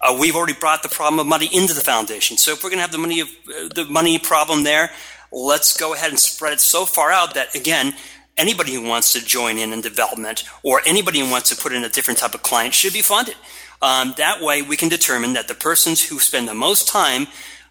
Uh, 0.00 0.16
we've 0.18 0.36
already 0.36 0.52
brought 0.52 0.82
the 0.82 0.88
problem 0.88 1.18
of 1.20 1.26
money 1.26 1.48
into 1.52 1.74
the 1.74 1.80
foundation. 1.80 2.36
So 2.36 2.52
if 2.52 2.62
we're 2.62 2.70
going 2.70 2.78
to 2.78 2.82
have 2.82 2.92
the 2.92 2.98
money 2.98 3.20
of, 3.20 3.28
uh, 3.28 3.68
the 3.68 3.86
money 3.88 4.18
problem 4.18 4.64
there, 4.64 4.90
let's 5.32 5.76
go 5.76 5.94
ahead 5.94 6.10
and 6.10 6.18
spread 6.18 6.52
it 6.52 6.60
so 6.60 6.84
far 6.84 7.10
out 7.10 7.34
that 7.34 7.54
again, 7.54 7.94
anybody 8.36 8.74
who 8.74 8.82
wants 8.82 9.12
to 9.12 9.24
join 9.24 9.58
in 9.58 9.72
in 9.72 9.80
development 9.80 10.44
or 10.62 10.80
anybody 10.86 11.20
who 11.20 11.30
wants 11.30 11.50
to 11.50 11.60
put 11.60 11.72
in 11.72 11.84
a 11.84 11.88
different 11.88 12.18
type 12.18 12.34
of 12.34 12.42
client 12.42 12.74
should 12.74 12.92
be 12.92 13.02
funded. 13.02 13.36
Um, 13.80 14.14
that 14.16 14.40
way, 14.40 14.62
we 14.62 14.76
can 14.76 14.88
determine 14.88 15.32
that 15.32 15.48
the 15.48 15.54
persons 15.54 16.06
who 16.06 16.20
spend 16.20 16.46
the 16.46 16.54
most 16.54 16.86
time 16.86 17.26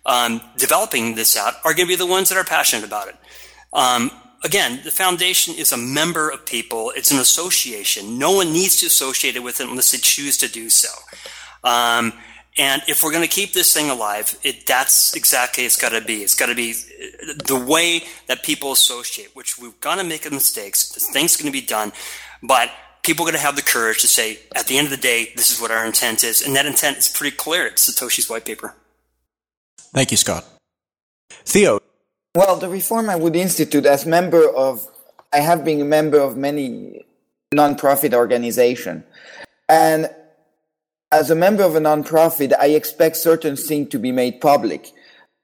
um, 0.05 0.41
developing 0.57 1.15
this 1.15 1.37
out 1.37 1.53
are 1.63 1.73
going 1.73 1.87
to 1.87 1.91
be 1.91 1.95
the 1.95 2.05
ones 2.05 2.29
that 2.29 2.37
are 2.37 2.43
passionate 2.43 2.85
about 2.85 3.07
it. 3.07 3.15
Um, 3.71 4.11
again, 4.43 4.81
the 4.83 4.91
foundation 4.91 5.55
is 5.55 5.71
a 5.71 5.77
member 5.77 6.29
of 6.29 6.45
people. 6.45 6.91
It's 6.95 7.11
an 7.11 7.19
association. 7.19 8.17
No 8.17 8.31
one 8.31 8.51
needs 8.53 8.79
to 8.81 8.87
associate 8.87 9.35
it 9.35 9.43
with 9.43 9.61
it 9.61 9.69
unless 9.69 9.91
they 9.91 9.97
choose 9.97 10.37
to 10.37 10.47
do 10.47 10.69
so. 10.69 10.89
Um, 11.63 12.13
and 12.57 12.81
if 12.87 13.03
we're 13.03 13.11
going 13.11 13.23
to 13.23 13.29
keep 13.29 13.53
this 13.53 13.73
thing 13.73 13.89
alive, 13.89 14.37
it, 14.43 14.67
that's 14.67 15.15
exactly 15.15 15.63
it's 15.63 15.77
got 15.77 15.89
to 15.89 16.01
be. 16.01 16.21
It's 16.21 16.35
got 16.35 16.47
to 16.47 16.55
be 16.55 16.73
the 16.73 17.63
way 17.65 18.03
that 18.27 18.43
people 18.43 18.73
associate, 18.73 19.35
which 19.35 19.57
we're 19.57 19.71
going 19.79 19.99
to 19.99 20.03
make 20.03 20.29
mistakes. 20.31 20.91
Things 21.13 21.37
going 21.37 21.51
to 21.51 21.57
be 21.57 21.65
done, 21.65 21.93
but 22.43 22.69
people 23.03 23.23
are 23.23 23.27
going 23.31 23.39
to 23.39 23.45
have 23.45 23.55
the 23.55 23.61
courage 23.61 24.01
to 24.01 24.07
say, 24.07 24.39
at 24.55 24.67
the 24.67 24.77
end 24.77 24.85
of 24.85 24.91
the 24.91 24.97
day, 24.97 25.31
this 25.35 25.49
is 25.49 25.61
what 25.61 25.71
our 25.71 25.85
intent 25.85 26.23
is, 26.23 26.41
and 26.41 26.55
that 26.55 26.65
intent 26.65 26.97
is 26.97 27.07
pretty 27.07 27.35
clear. 27.35 27.67
It's 27.67 27.89
Satoshi's 27.89 28.29
white 28.29 28.45
paper. 28.45 28.75
Thank 29.93 30.11
you, 30.11 30.17
Scott. 30.17 30.45
Theo, 31.45 31.79
well, 32.35 32.55
the 32.55 32.69
reform 32.69 33.09
I 33.09 33.15
would 33.15 33.35
institute 33.35 33.85
as 33.85 34.05
member 34.05 34.47
of, 34.49 34.87
I 35.33 35.39
have 35.39 35.65
been 35.65 35.81
a 35.81 35.85
member 35.85 36.19
of 36.19 36.37
many 36.37 37.05
nonprofit 37.53 38.13
organization, 38.13 39.03
and 39.67 40.09
as 41.11 41.29
a 41.29 41.35
member 41.35 41.63
of 41.63 41.75
a 41.75 41.79
nonprofit, 41.79 42.53
I 42.57 42.67
expect 42.67 43.17
certain 43.17 43.57
things 43.57 43.89
to 43.89 43.99
be 43.99 44.13
made 44.13 44.39
public. 44.39 44.91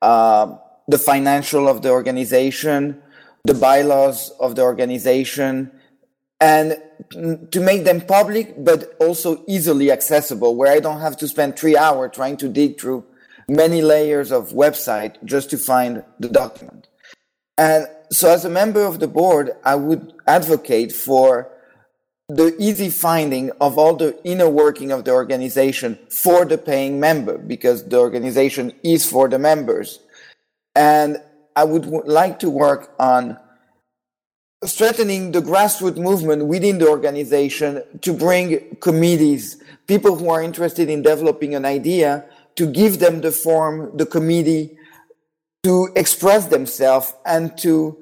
Uh, 0.01 0.55
the 0.87 0.97
financial 0.97 1.67
of 1.67 1.81
the 1.81 1.89
organization, 1.89 3.01
the 3.43 3.53
bylaws 3.53 4.29
of 4.39 4.55
the 4.55 4.61
organization, 4.61 5.69
and 6.39 6.77
to 7.51 7.59
make 7.59 7.83
them 7.83 7.99
public, 7.99 8.53
but 8.63 8.95
also 8.99 9.43
easily 9.47 9.91
accessible, 9.91 10.55
where 10.55 10.71
I 10.71 10.79
don't 10.79 11.01
have 11.01 11.17
to 11.17 11.27
spend 11.27 11.57
three 11.57 11.75
hours 11.75 12.11
trying 12.13 12.37
to 12.37 12.47
dig 12.47 12.79
through 12.79 13.03
many 13.49 13.81
layers 13.81 14.31
of 14.31 14.49
website 14.49 15.21
just 15.25 15.49
to 15.49 15.57
find 15.57 16.03
the 16.19 16.29
document. 16.29 16.76
And 17.57 17.87
so 18.11 18.29
as 18.29 18.45
a 18.45 18.49
member 18.49 18.83
of 18.83 18.99
the 18.99 19.07
board, 19.07 19.51
I 19.63 19.75
would 19.75 20.13
advocate 20.27 20.91
for 20.91 21.49
the 22.29 22.55
easy 22.59 22.89
finding 22.89 23.51
of 23.61 23.77
all 23.77 23.95
the 23.95 24.19
inner 24.25 24.49
working 24.49 24.91
of 24.91 25.05
the 25.05 25.11
organization 25.11 25.97
for 26.09 26.43
the 26.43 26.57
paying 26.57 26.99
member 26.99 27.37
because 27.37 27.87
the 27.87 27.97
organization 27.97 28.73
is 28.83 29.09
for 29.09 29.29
the 29.29 29.39
members. 29.39 29.99
And 30.75 31.17
I 31.55 31.63
would 31.63 31.85
like 31.85 32.39
to 32.39 32.49
work 32.49 32.93
on 32.99 33.37
strengthening 34.63 35.31
the 35.31 35.41
grassroots 35.41 35.97
movement 35.97 36.45
within 36.45 36.79
the 36.79 36.89
organization 36.89 37.81
to 38.01 38.13
bring 38.13 38.75
committees, 38.81 39.57
people 39.87 40.15
who 40.15 40.29
are 40.29 40.41
interested 40.41 40.89
in 40.89 41.01
developing 41.01 41.55
an 41.55 41.63
idea 41.63 42.25
to 42.55 42.65
give 42.65 42.99
them 42.99 43.21
the 43.21 43.31
form, 43.31 43.95
the 43.95 44.05
committee, 44.05 44.76
to 45.67 45.89
express 45.97 46.45
themselves 46.45 47.13
and 47.25 47.57
to 47.57 48.01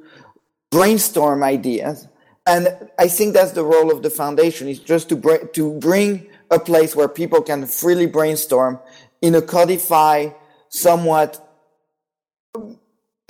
brainstorm 0.69 1.41
ideas. 1.41 2.07
And 2.45 2.67
I 2.99 3.07
think 3.07 3.33
that's 3.33 3.53
the 3.53 3.63
role 3.63 3.91
of 3.91 4.03
the 4.03 4.11
foundation 4.11 4.67
is 4.67 4.77
just 4.77 5.09
to 5.09 5.15
bring, 5.15 5.49
to 5.53 5.73
bring 5.79 6.27
a 6.51 6.59
place 6.59 6.95
where 6.95 7.07
people 7.07 7.41
can 7.41 7.65
freely 7.65 8.05
brainstorm 8.05 8.79
in 9.19 9.33
a 9.33 9.41
codify 9.41 10.29
somewhat, 10.69 11.41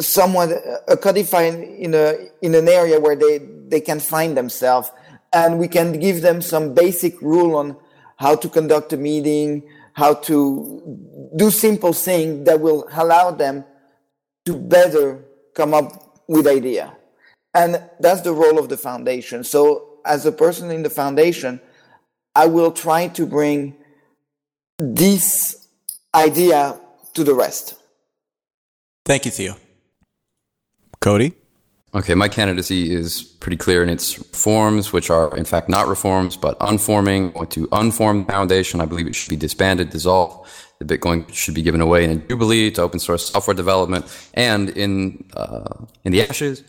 somewhat 0.01 0.49
a 0.89 0.97
codified 0.97 1.53
in 1.53 1.93
a, 1.93 2.27
in 2.41 2.55
an 2.55 2.67
area 2.67 2.99
where 2.99 3.15
they, 3.15 3.37
they 3.69 3.79
can 3.79 4.01
find 4.01 4.35
themselves. 4.35 4.91
And 5.31 5.59
we 5.59 5.69
can 5.69 5.97
give 5.97 6.21
them 6.21 6.41
some 6.41 6.73
basic 6.73 7.21
rule 7.21 7.55
on 7.55 7.77
how 8.17 8.35
to 8.35 8.49
conduct 8.49 8.91
a 8.91 8.97
meeting, 8.97 9.63
how 9.93 10.15
to 10.27 11.31
do 11.37 11.49
simple 11.51 11.93
things 11.93 12.45
that 12.45 12.59
will 12.59 12.85
allow 12.91 13.31
them 13.31 13.63
to 14.45 14.55
better 14.55 15.23
come 15.53 15.73
up 15.73 16.21
with 16.27 16.47
idea. 16.47 16.95
And 17.53 17.81
that's 17.99 18.21
the 18.21 18.33
role 18.33 18.59
of 18.59 18.69
the 18.69 18.77
foundation. 18.77 19.43
So 19.43 19.99
as 20.05 20.25
a 20.25 20.31
person 20.31 20.71
in 20.71 20.83
the 20.83 20.89
foundation, 20.89 21.59
I 22.35 22.47
will 22.47 22.71
try 22.71 23.07
to 23.09 23.25
bring 23.25 23.75
this 24.77 25.67
idea 26.13 26.79
to 27.13 27.23
the 27.23 27.33
rest. 27.33 27.75
Thank 29.05 29.25
you, 29.25 29.31
Theo. 29.31 29.55
Cody? 30.99 31.33
Okay, 31.93 32.13
my 32.13 32.27
candidacy 32.27 32.93
is 32.93 33.23
pretty 33.23 33.55
clear 33.55 33.81
in 33.81 33.87
its 33.87 34.11
forms, 34.13 34.91
which 34.91 35.09
are 35.09 35.35
in 35.37 35.45
fact 35.45 35.69
not 35.69 35.87
reforms, 35.87 36.35
but 36.35 36.57
unforming. 36.59 37.29
I 37.29 37.37
want 37.37 37.51
to 37.51 37.67
unform 37.67 38.25
the 38.25 38.33
foundation. 38.33 38.81
I 38.81 38.85
believe 38.85 39.07
it 39.07 39.15
should 39.15 39.29
be 39.29 39.37
disbanded, 39.37 39.91
dissolved. 39.91 40.49
The 40.79 40.85
Bitcoin 40.85 41.31
should 41.33 41.53
be 41.53 41.61
given 41.61 41.81
away 41.81 42.03
in 42.03 42.11
a 42.11 42.15
jubilee 42.15 42.71
to 42.71 42.81
open 42.81 42.99
source 42.99 43.29
software 43.29 43.53
development. 43.53 44.05
And 44.33 44.69
in 44.69 45.25
uh, 45.33 45.85
in 46.03 46.11
the 46.11 46.21
ashes, 46.27 46.63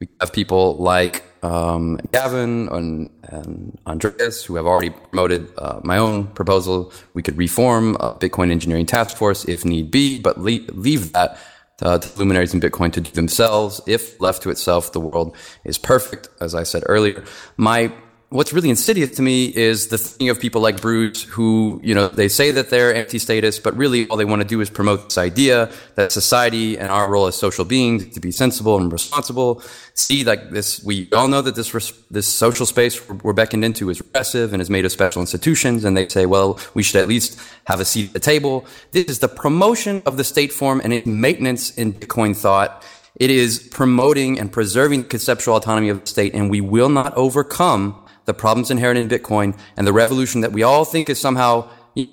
we 0.00 0.08
have 0.20 0.32
people 0.32 0.76
like 0.76 1.22
um, 1.42 1.98
Gavin 2.12 2.68
and, 2.68 3.10
and, 3.24 3.78
Andreas 3.86 4.44
who 4.44 4.56
have 4.56 4.66
already 4.66 4.90
promoted 4.90 5.48
uh, 5.58 5.80
my 5.84 5.98
own 5.98 6.26
proposal. 6.28 6.92
We 7.14 7.22
could 7.22 7.36
reform 7.36 7.96
a 7.96 8.14
Bitcoin 8.14 8.50
engineering 8.50 8.86
task 8.86 9.16
force 9.16 9.44
if 9.44 9.64
need 9.64 9.90
be, 9.90 10.18
but 10.18 10.40
leave, 10.40 10.68
leave 10.74 11.12
that 11.12 11.38
uh, 11.82 11.98
to 11.98 12.18
luminaries 12.18 12.54
in 12.54 12.60
Bitcoin 12.60 12.92
to 12.92 13.00
do 13.00 13.10
themselves. 13.10 13.80
If 13.86 14.20
left 14.20 14.42
to 14.42 14.50
itself, 14.50 14.92
the 14.92 15.00
world 15.00 15.36
is 15.64 15.78
perfect, 15.78 16.28
as 16.40 16.54
I 16.54 16.62
said 16.62 16.82
earlier. 16.86 17.24
My 17.56 17.92
what's 18.30 18.52
really 18.52 18.70
insidious 18.70 19.16
to 19.16 19.22
me 19.22 19.46
is 19.46 19.88
the 19.88 19.98
thing 19.98 20.28
of 20.28 20.38
people 20.38 20.60
like 20.60 20.80
Bruce 20.80 21.24
who, 21.24 21.80
you 21.82 21.96
know, 21.96 22.06
they 22.06 22.28
say 22.28 22.52
that 22.52 22.70
they're 22.70 22.94
anti-status, 22.94 23.58
but 23.58 23.76
really 23.76 24.06
all 24.06 24.16
they 24.16 24.24
want 24.24 24.40
to 24.40 24.46
do 24.46 24.60
is 24.60 24.70
promote 24.70 25.04
this 25.04 25.18
idea 25.18 25.68
that 25.96 26.12
society 26.12 26.78
and 26.78 26.88
our 26.90 27.10
role 27.10 27.26
as 27.26 27.34
social 27.34 27.64
beings 27.64 28.08
to 28.14 28.20
be 28.20 28.30
sensible 28.30 28.76
and 28.76 28.92
responsible. 28.92 29.62
See, 29.94 30.22
like 30.22 30.50
this, 30.50 30.82
we 30.84 31.08
all 31.12 31.26
know 31.26 31.42
that 31.42 31.56
this, 31.56 31.72
this 32.08 32.28
social 32.28 32.66
space 32.66 33.08
we're 33.08 33.32
beckoned 33.32 33.64
into 33.64 33.90
is 33.90 34.00
repressive 34.00 34.52
and 34.52 34.62
is 34.62 34.70
made 34.70 34.84
of 34.84 34.92
special 34.92 35.20
institutions. 35.20 35.84
And 35.84 35.96
they 35.96 36.08
say, 36.08 36.24
well, 36.24 36.60
we 36.74 36.84
should 36.84 37.00
at 37.00 37.08
least 37.08 37.36
have 37.64 37.80
a 37.80 37.84
seat 37.84 38.08
at 38.08 38.12
the 38.12 38.20
table. 38.20 38.64
This 38.92 39.06
is 39.06 39.18
the 39.18 39.28
promotion 39.28 40.02
of 40.06 40.16
the 40.16 40.24
state 40.24 40.52
form 40.52 40.80
and 40.84 40.92
its 40.92 41.06
maintenance 41.06 41.76
in 41.76 41.92
Bitcoin 41.94 42.36
thought. 42.36 42.84
It 43.16 43.30
is 43.30 43.58
promoting 43.58 44.38
and 44.38 44.52
preserving 44.52 45.04
conceptual 45.04 45.56
autonomy 45.56 45.88
of 45.88 46.02
the 46.02 46.06
state, 46.06 46.32
and 46.32 46.48
we 46.48 46.60
will 46.60 46.88
not 46.88 47.12
overcome 47.16 48.00
the 48.30 48.34
problems 48.34 48.70
inherent 48.70 48.96
in 48.96 49.08
Bitcoin 49.08 49.58
and 49.76 49.84
the 49.84 49.92
revolution 49.92 50.42
that 50.42 50.52
we 50.52 50.62
all 50.62 50.84
think 50.84 51.10
is 51.10 51.18
somehow 51.18 51.68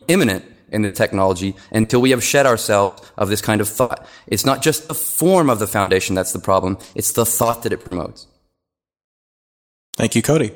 imminent 0.08 0.44
in 0.70 0.82
the 0.82 0.92
technology 0.92 1.56
until 1.72 2.02
we 2.02 2.10
have 2.10 2.24
shed 2.24 2.48
ourselves 2.48 3.04
of 3.18 3.30
this 3.30 3.40
kind 3.40 3.62
of 3.62 3.70
thought. 3.70 4.04
It's 4.26 4.44
not 4.44 4.64
just 4.64 4.88
the 4.88 4.96
form 4.96 5.48
of 5.48 5.60
the 5.60 5.68
foundation 5.68 6.16
that's 6.16 6.34
the 6.34 6.40
problem, 6.40 6.80
it's 6.96 7.12
the 7.12 7.24
thought 7.24 7.62
that 7.64 7.72
it 7.72 7.86
promotes. 7.86 8.26
Thank 9.96 10.16
you, 10.16 10.24
Cody. 10.24 10.52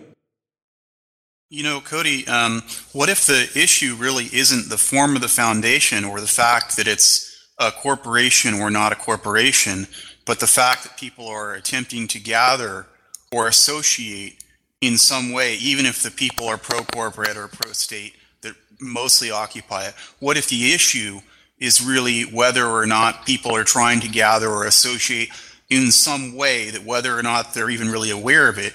You 1.51 1.61
know, 1.61 1.79
Cody, 1.79 2.27
um, 2.27 2.63
what 2.91 3.09
if 3.09 3.27
the 3.27 3.47
issue 3.55 3.95
really 3.99 4.25
isn't 4.33 4.69
the 4.69 4.79
form 4.79 5.15
of 5.15 5.21
the 5.21 5.27
foundation 5.27 6.03
or 6.05 6.19
the 6.21 6.27
fact 6.27 6.75
that 6.77 6.87
it's 6.87 7.47
a 7.59 7.69
corporation 7.71 8.55
or 8.55 8.71
not 8.71 8.93
a 8.93 8.95
corporation, 8.95 9.87
but 10.25 10.39
the 10.39 10.47
fact 10.47 10.83
that 10.83 10.97
people 10.97 11.27
are 11.27 11.53
attempting 11.53 12.07
to 12.07 12.19
gather 12.19 12.87
or 13.31 13.47
associate 13.47 14.40
in 14.81 14.97
some 14.97 15.31
way, 15.31 15.55
even 15.55 15.85
if 15.85 16.01
the 16.03 16.11
people 16.11 16.47
are 16.47 16.57
pro 16.57 16.83
corporate 16.83 17.37
or 17.37 17.47
pro 17.47 17.71
state 17.71 18.15
that 18.41 18.55
mostly 18.79 19.31
occupy 19.31 19.85
it? 19.85 19.93
What 20.19 20.37
if 20.37 20.49
the 20.49 20.73
issue 20.73 21.21
is 21.59 21.85
really 21.85 22.23
whether 22.23 22.65
or 22.65 22.87
not 22.87 23.25
people 23.25 23.55
are 23.55 23.63
trying 23.63 23.99
to 24.01 24.09
gather 24.09 24.49
or 24.49 24.65
associate 24.65 25.29
in 25.69 25.91
some 25.91 26.35
way 26.35 26.69
that 26.71 26.83
whether 26.83 27.17
or 27.17 27.23
not 27.23 27.53
they're 27.53 27.69
even 27.69 27.89
really 27.89 28.09
aware 28.09 28.49
of 28.49 28.57
it 28.57 28.73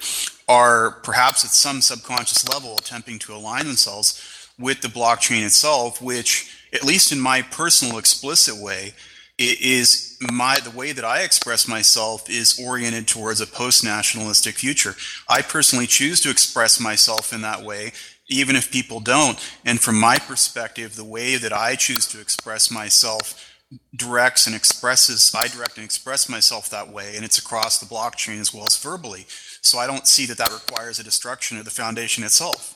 are 0.48 0.92
perhaps 1.02 1.44
at 1.44 1.50
some 1.50 1.80
subconscious 1.80 2.48
level 2.48 2.76
attempting 2.78 3.18
to 3.18 3.34
align 3.34 3.66
themselves 3.66 4.48
with 4.58 4.80
the 4.80 4.88
blockchain 4.88 5.44
itself, 5.44 6.00
which, 6.00 6.56
at 6.72 6.84
least 6.84 7.12
in 7.12 7.20
my 7.20 7.42
personal 7.42 7.98
explicit 7.98 8.56
way, 8.56 8.94
is 9.38 10.16
my 10.20 10.58
the 10.60 10.70
way 10.70 10.92
that 10.92 11.04
I 11.04 11.22
express 11.22 11.68
myself 11.68 12.30
is 12.30 12.58
oriented 12.62 13.06
towards 13.06 13.40
a 13.40 13.46
post-nationalistic 13.46 14.54
future. 14.54 14.94
I 15.28 15.42
personally 15.42 15.86
choose 15.86 16.20
to 16.22 16.30
express 16.30 16.80
myself 16.80 17.32
in 17.32 17.42
that 17.42 17.62
way, 17.62 17.92
even 18.28 18.56
if 18.56 18.72
people 18.72 19.00
don't. 19.00 19.38
And 19.64 19.80
from 19.80 20.00
my 20.00 20.18
perspective, 20.18 20.96
the 20.96 21.04
way 21.04 21.36
that 21.36 21.52
I 21.52 21.76
choose 21.76 22.06
to 22.08 22.20
express 22.20 22.70
myself 22.70 23.52
directs 23.94 24.46
and 24.46 24.54
expresses 24.54 25.34
I 25.34 25.48
direct 25.48 25.76
and 25.76 25.84
express 25.84 26.28
myself 26.28 26.70
that 26.70 26.88
way, 26.88 27.16
and 27.16 27.24
it's 27.24 27.38
across 27.38 27.78
the 27.78 27.86
blockchain 27.86 28.40
as 28.40 28.54
well 28.54 28.64
as 28.64 28.78
verbally. 28.78 29.26
So 29.60 29.78
I 29.78 29.86
don't 29.86 30.06
see 30.06 30.24
that 30.26 30.38
that 30.38 30.52
requires 30.52 30.98
a 30.98 31.04
destruction 31.04 31.58
of 31.58 31.64
the 31.64 31.70
foundation 31.70 32.24
itself. 32.24 32.74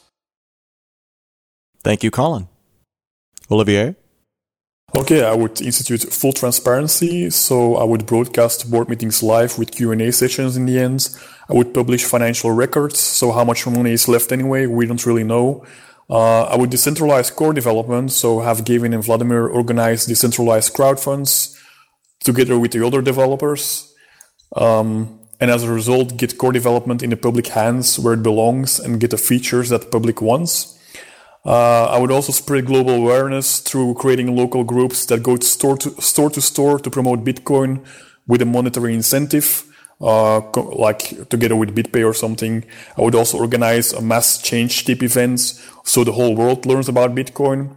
Thank 1.83 2.03
you, 2.03 2.11
Colin. 2.11 2.49
Olivier? 3.51 3.95
Okay, 4.97 5.23
I 5.23 5.35
would 5.35 5.61
institute 5.61 6.03
full 6.13 6.33
transparency, 6.33 7.31
so 7.31 7.77
I 7.77 7.85
would 7.85 8.07
broadcast 8.07 8.69
board 8.69 8.89
meetings 8.89 9.23
live 9.23 9.57
with 9.57 9.71
Q&A 9.71 10.11
sessions 10.11 10.57
in 10.57 10.67
the 10.67 10.81
end. 10.81 11.09
I 11.49 11.55
would 11.55 11.73
publish 11.73 12.05
financial 12.05 12.51
records, 12.51 12.99
so 12.99 13.31
how 13.31 13.45
much 13.45 13.65
money 13.69 13.93
is 13.93 14.09
left 14.09 14.33
anyway, 14.33 14.67
we 14.67 14.87
don't 14.87 15.07
really 15.07 15.23
know. 15.23 15.65
Uh, 16.11 16.43
I 16.43 16.57
would 16.57 16.71
decentralize 16.71 17.33
core 17.33 17.53
development, 17.53 18.11
so 18.11 18.41
have 18.41 18.65
Gavin 18.65 18.93
and 18.93 19.05
Vladimir 19.05 19.47
organize 19.47 20.07
decentralized 20.07 20.75
crowd 20.75 20.99
funds 20.99 21.57
together 22.25 22.59
with 22.59 22.73
the 22.73 22.85
other 22.85 23.01
developers. 23.01 23.95
Um, 24.57 25.21
and 25.39 25.53
as 25.53 25.63
a 25.63 25.73
result, 25.73 26.17
get 26.17 26.37
core 26.37 26.53
development 26.53 27.05
in 27.05 27.11
the 27.11 27.17
public 27.17 27.47
hands 27.47 27.97
where 27.97 28.15
it 28.15 28.25
belongs 28.25 28.81
and 28.81 28.99
get 28.99 29.11
the 29.11 29.19
features 29.19 29.69
that 29.69 29.83
the 29.83 29.87
public 29.87 30.21
wants. 30.21 30.77
Uh, 31.45 31.87
I 31.87 31.99
would 31.99 32.11
also 32.11 32.33
spread 32.33 32.67
global 32.67 32.95
awareness 32.95 33.61
through 33.61 33.95
creating 33.95 34.37
local 34.37 34.63
groups 34.63 35.07
that 35.07 35.23
go 35.23 35.37
store 35.37 35.77
to 35.79 36.01
store 36.01 36.31
to 36.31 36.41
store 36.41 36.79
to 36.79 36.91
promote 36.91 37.25
Bitcoin 37.25 37.85
with 38.27 38.43
a 38.43 38.45
monetary 38.45 38.95
incentive, 38.95 39.65
uh, 40.01 40.41
co- 40.53 40.69
like 40.79 41.29
together 41.31 41.57
with 41.57 41.75
BitPay 41.75 42.07
or 42.07 42.13
something. 42.13 42.65
I 42.97 43.03
would 43.03 43.15
also 43.15 43.39
organize 43.39 43.93
a 43.93 44.03
mass 44.03 44.39
ChangeTip 44.39 45.03
events 45.03 45.67
so 45.85 46.05
the 46.05 46.13
whole 46.13 46.37
world 46.37 46.67
learns 46.67 46.89
about 46.89 47.15
Bitcoin. 47.15 47.75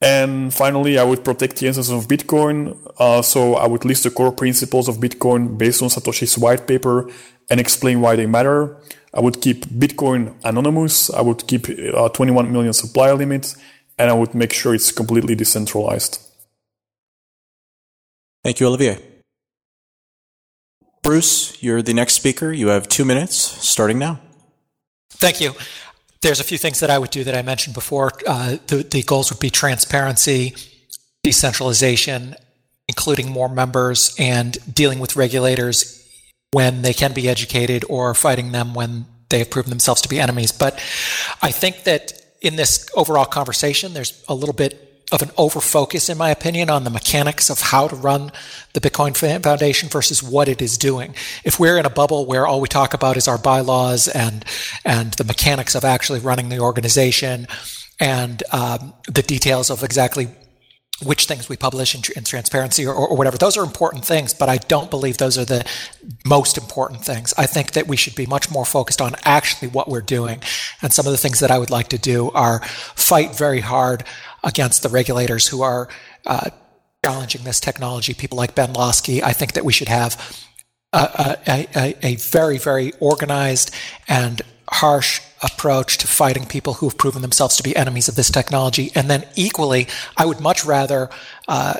And 0.00 0.52
finally, 0.52 0.98
I 0.98 1.04
would 1.04 1.24
protect 1.24 1.56
the 1.56 1.68
essence 1.68 1.90
of 1.90 2.06
Bitcoin. 2.08 2.78
Uh, 2.98 3.22
so 3.22 3.54
I 3.54 3.66
would 3.66 3.84
list 3.84 4.04
the 4.04 4.10
core 4.10 4.32
principles 4.32 4.86
of 4.86 4.96
Bitcoin 4.98 5.56
based 5.56 5.82
on 5.82 5.88
Satoshi's 5.88 6.36
white 6.36 6.66
paper 6.66 7.10
and 7.50 7.60
explain 7.60 8.00
why 8.00 8.16
they 8.16 8.26
matter. 8.26 8.76
I 9.12 9.20
would 9.20 9.40
keep 9.40 9.66
Bitcoin 9.66 10.34
anonymous. 10.44 11.10
I 11.10 11.20
would 11.20 11.46
keep 11.46 11.68
a 11.68 12.08
21 12.08 12.52
million 12.52 12.72
supply 12.72 13.12
limit, 13.12 13.54
and 13.98 14.10
I 14.10 14.14
would 14.14 14.34
make 14.34 14.52
sure 14.52 14.74
it's 14.74 14.90
completely 14.90 15.34
decentralized. 15.34 16.20
Thank 18.42 18.60
you, 18.60 18.66
Olivier. 18.66 18.98
Bruce, 21.02 21.62
you're 21.62 21.82
the 21.82 21.94
next 21.94 22.14
speaker. 22.14 22.52
You 22.52 22.68
have 22.68 22.88
two 22.88 23.04
minutes, 23.04 23.36
starting 23.36 23.98
now. 23.98 24.20
Thank 25.10 25.40
you. 25.40 25.52
There's 26.22 26.40
a 26.40 26.44
few 26.44 26.58
things 26.58 26.80
that 26.80 26.90
I 26.90 26.98
would 26.98 27.10
do 27.10 27.24
that 27.24 27.34
I 27.34 27.42
mentioned 27.42 27.74
before. 27.74 28.12
Uh, 28.26 28.56
the, 28.66 28.76
the 28.76 29.02
goals 29.02 29.30
would 29.30 29.40
be 29.40 29.50
transparency, 29.50 30.54
decentralization, 31.22 32.34
including 32.88 33.30
more 33.30 33.48
members, 33.48 34.14
and 34.18 34.56
dealing 34.74 34.98
with 34.98 35.16
regulators 35.16 36.03
when 36.54 36.82
they 36.82 36.94
can 36.94 37.12
be 37.12 37.28
educated 37.28 37.84
or 37.88 38.14
fighting 38.14 38.52
them 38.52 38.74
when 38.74 39.06
they 39.28 39.40
have 39.40 39.50
proven 39.50 39.70
themselves 39.70 40.00
to 40.02 40.08
be 40.08 40.20
enemies. 40.20 40.52
But 40.52 40.74
I 41.42 41.50
think 41.50 41.82
that 41.84 42.12
in 42.40 42.54
this 42.56 42.88
overall 42.94 43.24
conversation, 43.24 43.92
there's 43.92 44.22
a 44.28 44.34
little 44.34 44.54
bit 44.54 44.80
of 45.12 45.22
an 45.22 45.28
overfocus, 45.30 46.08
in 46.08 46.16
my 46.16 46.30
opinion, 46.30 46.70
on 46.70 46.84
the 46.84 46.90
mechanics 46.90 47.50
of 47.50 47.60
how 47.60 47.88
to 47.88 47.96
run 47.96 48.32
the 48.72 48.80
Bitcoin 48.80 49.16
Foundation 49.16 49.88
versus 49.88 50.22
what 50.22 50.48
it 50.48 50.62
is 50.62 50.78
doing. 50.78 51.14
If 51.44 51.58
we're 51.58 51.78
in 51.78 51.86
a 51.86 51.90
bubble 51.90 52.26
where 52.26 52.46
all 52.46 52.60
we 52.60 52.68
talk 52.68 52.94
about 52.94 53.16
is 53.16 53.28
our 53.28 53.38
bylaws 53.38 54.08
and 54.08 54.44
and 54.84 55.12
the 55.14 55.24
mechanics 55.24 55.74
of 55.74 55.84
actually 55.84 56.20
running 56.20 56.48
the 56.48 56.60
organization 56.60 57.46
and 58.00 58.42
um, 58.52 58.94
the 59.06 59.22
details 59.22 59.70
of 59.70 59.82
exactly 59.82 60.28
which 61.02 61.26
things 61.26 61.48
we 61.48 61.56
publish 61.56 61.94
in, 61.94 62.24
transparency 62.24 62.86
or, 62.86 62.94
or, 62.94 63.16
whatever. 63.16 63.36
Those 63.36 63.56
are 63.56 63.64
important 63.64 64.04
things, 64.04 64.32
but 64.32 64.48
I 64.48 64.58
don't 64.58 64.90
believe 64.90 65.18
those 65.18 65.36
are 65.36 65.44
the 65.44 65.66
most 66.24 66.56
important 66.56 67.04
things. 67.04 67.34
I 67.36 67.46
think 67.46 67.72
that 67.72 67.88
we 67.88 67.96
should 67.96 68.14
be 68.14 68.26
much 68.26 68.50
more 68.50 68.64
focused 68.64 69.00
on 69.00 69.16
actually 69.24 69.68
what 69.68 69.88
we're 69.88 70.00
doing. 70.00 70.40
And 70.82 70.92
some 70.92 71.06
of 71.06 71.12
the 71.12 71.18
things 71.18 71.40
that 71.40 71.50
I 71.50 71.58
would 71.58 71.70
like 71.70 71.88
to 71.88 71.98
do 71.98 72.30
are 72.30 72.60
fight 72.94 73.36
very 73.36 73.60
hard 73.60 74.04
against 74.44 74.82
the 74.82 74.88
regulators 74.88 75.48
who 75.48 75.62
are 75.62 75.88
uh, 76.26 76.50
challenging 77.04 77.42
this 77.42 77.58
technology. 77.58 78.14
People 78.14 78.38
like 78.38 78.54
Ben 78.54 78.72
Lawsky. 78.72 79.22
I 79.22 79.32
think 79.32 79.54
that 79.54 79.64
we 79.64 79.72
should 79.72 79.88
have 79.88 80.46
a, 80.92 81.36
a, 81.46 81.68
a, 81.74 82.06
a 82.06 82.16
very, 82.16 82.58
very 82.58 82.92
organized 83.00 83.74
and 84.06 84.40
harsh 84.70 85.20
approach 85.42 85.98
to 85.98 86.06
fighting 86.06 86.46
people 86.46 86.74
who 86.74 86.88
have 86.88 86.96
proven 86.96 87.20
themselves 87.20 87.56
to 87.56 87.62
be 87.62 87.76
enemies 87.76 88.08
of 88.08 88.14
this 88.14 88.30
technology. 88.30 88.90
And 88.94 89.10
then 89.10 89.26
equally, 89.36 89.86
I 90.16 90.24
would 90.24 90.40
much 90.40 90.64
rather 90.64 91.10
uh, 91.46 91.74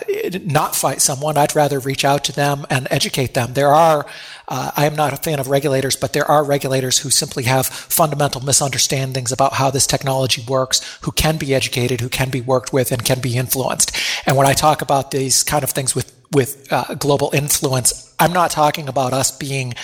not 0.45 0.77
fight 0.77 1.01
someone. 1.01 1.39
I'd 1.39 1.57
rather 1.57 1.79
reach 1.79 2.05
out 2.05 2.25
to 2.25 2.33
them 2.33 2.67
and 2.69 2.87
educate 2.91 3.33
them. 3.33 3.55
There 3.55 3.73
are, 3.73 4.05
uh, 4.49 4.71
I 4.77 4.85
am 4.85 4.95
not 4.95 5.15
a 5.15 5.17
fan 5.17 5.41
of 5.41 5.49
regulators, 5.49 5.97
but 5.97 6.13
there 6.13 6.31
are 6.31 6.45
regulators 6.45 6.99
who 6.99 7.09
simply 7.09 7.45
have 7.45 7.67
fundamental 7.67 8.43
misunderstandings 8.43 9.33
about 9.33 9.55
how 9.55 9.71
this 9.71 9.87
technology 9.87 10.45
works, 10.47 10.99
who 11.03 11.13
can 11.13 11.39
be 11.39 11.55
educated, 11.55 12.03
who 12.03 12.11
can 12.11 12.29
be 12.29 12.43
worked 12.43 12.73
with, 12.73 12.93
and 12.93 13.03
can 13.03 13.21
be 13.21 13.37
influenced. 13.37 13.97
And 14.27 14.37
when 14.37 14.47
I 14.47 14.53
talk 14.53 14.83
about 14.83 15.11
these 15.11 15.43
kind 15.43 15.65
of 15.65 15.71
things 15.71 15.95
with 15.95 16.13
with 16.33 16.67
uh, 16.73 16.95
global 16.95 17.31
influence, 17.33 18.13
I'm 18.19 18.33
not 18.33 18.51
talking 18.51 18.89
about 18.89 19.13
us 19.13 19.31
being 19.31 19.75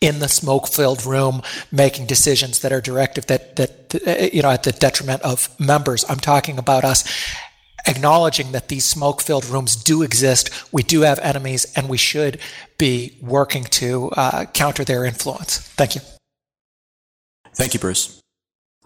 in 0.00 0.18
the 0.18 0.28
smoke 0.28 0.66
filled 0.66 1.04
room 1.04 1.42
making 1.70 2.06
decisions 2.06 2.60
that 2.60 2.72
are 2.72 2.80
directive 2.80 3.26
that 3.26 3.56
that 3.56 4.32
you 4.32 4.42
know 4.42 4.50
at 4.50 4.62
the 4.62 4.72
detriment 4.72 5.22
of 5.22 5.48
members. 5.60 6.04
I'm 6.08 6.20
talking 6.20 6.58
about 6.58 6.84
us 6.84 7.04
acknowledging 7.86 8.52
that 8.52 8.68
these 8.68 8.84
smoke 8.84 9.22
filled 9.22 9.46
rooms 9.46 9.76
do 9.76 10.02
exist. 10.02 10.50
We 10.72 10.82
do 10.82 11.02
have 11.02 11.18
enemies 11.20 11.66
and 11.76 11.88
we 11.88 11.96
should 11.96 12.38
be 12.78 13.16
working 13.22 13.64
to 13.64 14.10
uh, 14.10 14.44
counter 14.46 14.84
their 14.84 15.04
influence. 15.04 15.58
Thank 15.58 15.94
you. 15.94 16.00
Thank 17.54 17.74
you 17.74 17.80
bruce. 17.80 18.20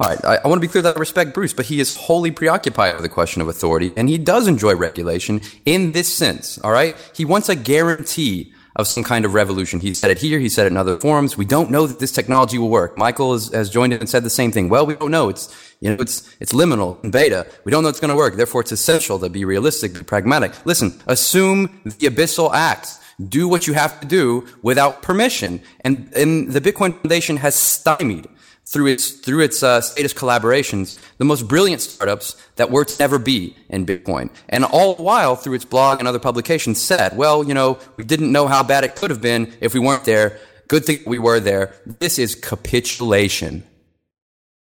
All 0.00 0.08
right, 0.08 0.24
I, 0.24 0.36
I, 0.38 0.48
want 0.48 0.60
to 0.60 0.66
be 0.66 0.70
clear 0.70 0.82
that 0.82 0.96
I 0.96 0.98
respect 0.98 1.34
Bruce, 1.34 1.52
but 1.52 1.66
he 1.66 1.78
is 1.78 1.94
wholly 1.94 2.32
preoccupied 2.32 2.94
with 2.94 3.04
the 3.04 3.08
question 3.08 3.40
of 3.40 3.46
authority, 3.46 3.92
and 3.96 4.08
he 4.08 4.18
does 4.18 4.48
enjoy 4.48 4.74
regulation 4.74 5.40
in 5.64 5.92
this 5.92 6.12
sense. 6.12 6.58
All 6.58 6.72
right, 6.72 6.96
he 7.14 7.24
wants 7.24 7.48
a 7.48 7.54
guarantee 7.54 8.52
of 8.76 8.86
some 8.86 9.04
kind 9.04 9.24
of 9.24 9.34
revolution. 9.34 9.80
He 9.80 9.94
said 9.94 10.10
it 10.10 10.18
here. 10.18 10.38
He 10.38 10.48
said 10.48 10.66
it 10.66 10.72
in 10.72 10.76
other 10.76 10.98
forums. 10.98 11.36
We 11.36 11.44
don't 11.44 11.70
know 11.70 11.86
that 11.86 12.00
this 12.00 12.12
technology 12.12 12.58
will 12.58 12.70
work. 12.70 12.98
Michael 12.98 13.32
has, 13.32 13.48
has 13.52 13.70
joined 13.70 13.92
in 13.92 14.00
and 14.00 14.08
said 14.08 14.24
the 14.24 14.30
same 14.30 14.50
thing. 14.50 14.68
Well, 14.68 14.84
we 14.86 14.94
don't 14.94 15.10
know. 15.10 15.28
It's, 15.28 15.54
you 15.80 15.90
know, 15.90 15.96
it's, 16.00 16.34
it's 16.40 16.52
liminal 16.52 17.02
and 17.04 17.12
beta. 17.12 17.46
We 17.64 17.70
don't 17.70 17.82
know 17.82 17.88
it's 17.88 18.00
going 18.00 18.10
to 18.10 18.16
work. 18.16 18.36
Therefore, 18.36 18.62
it's 18.62 18.72
essential 18.72 19.18
to 19.20 19.28
be 19.28 19.44
realistic, 19.44 19.94
be 19.94 20.02
pragmatic. 20.02 20.52
Listen, 20.66 21.00
assume 21.06 21.80
the 21.84 22.08
abyssal 22.08 22.52
acts. 22.52 23.00
Do 23.28 23.46
what 23.46 23.68
you 23.68 23.74
have 23.74 24.00
to 24.00 24.08
do 24.08 24.44
without 24.62 25.02
permission. 25.02 25.60
And, 25.82 26.12
and 26.16 26.50
the 26.50 26.60
Bitcoin 26.60 26.94
Foundation 26.94 27.36
has 27.36 27.54
stymied 27.54 28.26
through 28.66 28.86
its 28.86 29.10
through 29.10 29.40
its 29.40 29.62
uh, 29.62 29.80
status 29.80 30.14
collaborations, 30.14 30.98
the 31.18 31.24
most 31.24 31.46
brilliant 31.48 31.82
startups 31.82 32.36
that 32.56 32.70
were 32.70 32.84
to 32.84 32.98
never 32.98 33.18
be 33.18 33.56
in 33.68 33.84
Bitcoin, 33.84 34.30
and 34.48 34.64
all 34.64 34.94
the 34.94 35.02
while 35.02 35.36
through 35.36 35.54
its 35.54 35.64
blog 35.64 35.98
and 35.98 36.08
other 36.08 36.18
publications 36.18 36.80
said, 36.80 37.16
"Well, 37.16 37.44
you 37.44 37.54
know, 37.54 37.78
we 37.96 38.04
didn't 38.04 38.32
know 38.32 38.46
how 38.46 38.62
bad 38.62 38.84
it 38.84 38.96
could 38.96 39.10
have 39.10 39.20
been 39.20 39.52
if 39.60 39.74
we 39.74 39.80
weren't 39.80 40.04
there. 40.04 40.38
Good 40.68 40.84
thing 40.86 41.00
we 41.06 41.18
were 41.18 41.40
there. 41.40 41.74
This 41.86 42.18
is 42.18 42.34
capitulation." 42.34 43.64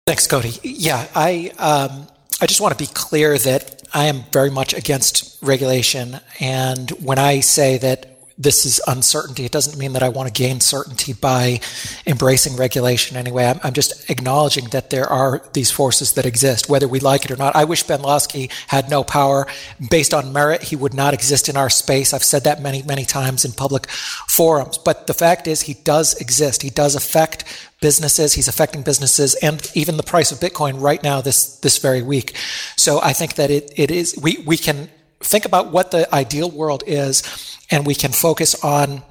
Thanks, 0.06 0.26
Cody. 0.26 0.52
Yeah, 0.62 1.08
I 1.14 1.52
um, 1.58 2.06
I 2.40 2.46
just 2.46 2.60
want 2.60 2.76
to 2.76 2.78
be 2.78 2.90
clear 2.92 3.36
that 3.38 3.82
I 3.94 4.04
am 4.04 4.24
very 4.30 4.50
much 4.50 4.74
against 4.74 5.42
regulation, 5.42 6.20
and 6.38 6.90
when 6.90 7.18
I 7.18 7.40
say 7.40 7.78
that 7.78 8.15
this 8.38 8.66
is 8.66 8.80
uncertainty. 8.86 9.44
It 9.44 9.52
doesn't 9.52 9.78
mean 9.78 9.94
that 9.94 10.02
I 10.02 10.10
want 10.10 10.32
to 10.32 10.42
gain 10.42 10.60
certainty 10.60 11.14
by 11.14 11.60
embracing 12.06 12.56
regulation 12.56 13.16
anyway. 13.16 13.46
I'm, 13.46 13.60
I'm, 13.62 13.72
just 13.72 14.10
acknowledging 14.10 14.66
that 14.70 14.90
there 14.90 15.06
are 15.06 15.42
these 15.54 15.70
forces 15.70 16.12
that 16.14 16.26
exist, 16.26 16.68
whether 16.68 16.86
we 16.86 17.00
like 17.00 17.24
it 17.24 17.30
or 17.30 17.36
not. 17.36 17.56
I 17.56 17.64
wish 17.64 17.82
Ben 17.82 18.02
Lawsky 18.02 18.50
had 18.66 18.90
no 18.90 19.04
power. 19.04 19.46
Based 19.90 20.12
on 20.12 20.32
merit, 20.32 20.62
he 20.62 20.76
would 20.76 20.92
not 20.92 21.14
exist 21.14 21.48
in 21.48 21.56
our 21.56 21.70
space. 21.70 22.12
I've 22.12 22.24
said 22.24 22.44
that 22.44 22.60
many, 22.60 22.82
many 22.82 23.04
times 23.04 23.44
in 23.44 23.52
public 23.52 23.88
forums. 23.88 24.76
But 24.76 25.06
the 25.06 25.14
fact 25.14 25.46
is, 25.46 25.62
he 25.62 25.74
does 25.74 26.14
exist. 26.20 26.62
He 26.62 26.70
does 26.70 26.94
affect 26.94 27.44
businesses. 27.80 28.34
He's 28.34 28.48
affecting 28.48 28.82
businesses 28.82 29.34
and 29.36 29.70
even 29.74 29.96
the 29.96 30.02
price 30.02 30.32
of 30.32 30.38
Bitcoin 30.38 30.80
right 30.80 31.02
now, 31.02 31.20
this, 31.20 31.58
this 31.60 31.78
very 31.78 32.02
week. 32.02 32.36
So 32.76 33.00
I 33.02 33.12
think 33.12 33.34
that 33.34 33.50
it, 33.50 33.72
it 33.76 33.90
is, 33.90 34.18
we, 34.20 34.38
we 34.46 34.56
can 34.56 34.88
think 35.26 35.44
about 35.44 35.72
what 35.72 35.90
the 35.90 36.12
ideal 36.14 36.50
world 36.50 36.82
is 36.86 37.22
and 37.70 37.86
we 37.86 37.94
can 37.94 38.12
focus 38.12 38.54
on 38.64 39.02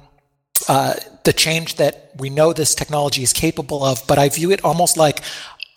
uh, 0.68 0.94
the 1.24 1.32
change 1.32 1.76
that 1.76 2.10
we 2.18 2.30
know 2.30 2.52
this 2.52 2.74
technology 2.74 3.22
is 3.22 3.32
capable 3.32 3.84
of. 3.84 4.02
But 4.06 4.18
I 4.18 4.28
view 4.28 4.50
it 4.50 4.64
almost 4.64 4.96
like 4.96 5.20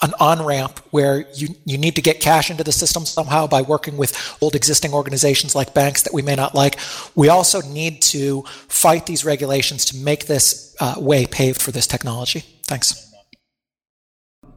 an 0.01 0.13
on 0.19 0.45
ramp 0.45 0.79
where 0.91 1.25
you, 1.33 1.49
you 1.65 1.77
need 1.77 1.95
to 1.95 2.01
get 2.01 2.21
cash 2.21 2.49
into 2.49 2.63
the 2.63 2.71
system 2.71 3.05
somehow 3.05 3.47
by 3.47 3.61
working 3.61 3.97
with 3.97 4.37
old 4.41 4.55
existing 4.55 4.93
organizations 4.93 5.55
like 5.55 5.73
banks 5.73 6.03
that 6.03 6.13
we 6.13 6.21
may 6.21 6.35
not 6.35 6.55
like. 6.55 6.79
We 7.15 7.27
also 7.27 7.61
need 7.61 8.01
to 8.03 8.43
fight 8.69 9.05
these 9.05 9.25
regulations 9.25 9.85
to 9.85 9.97
make 9.97 10.27
this 10.27 10.75
uh, 10.79 10.95
way 10.97 11.25
paved 11.25 11.61
for 11.61 11.71
this 11.71 11.85
technology. 11.85 12.45
Thanks. 12.63 13.08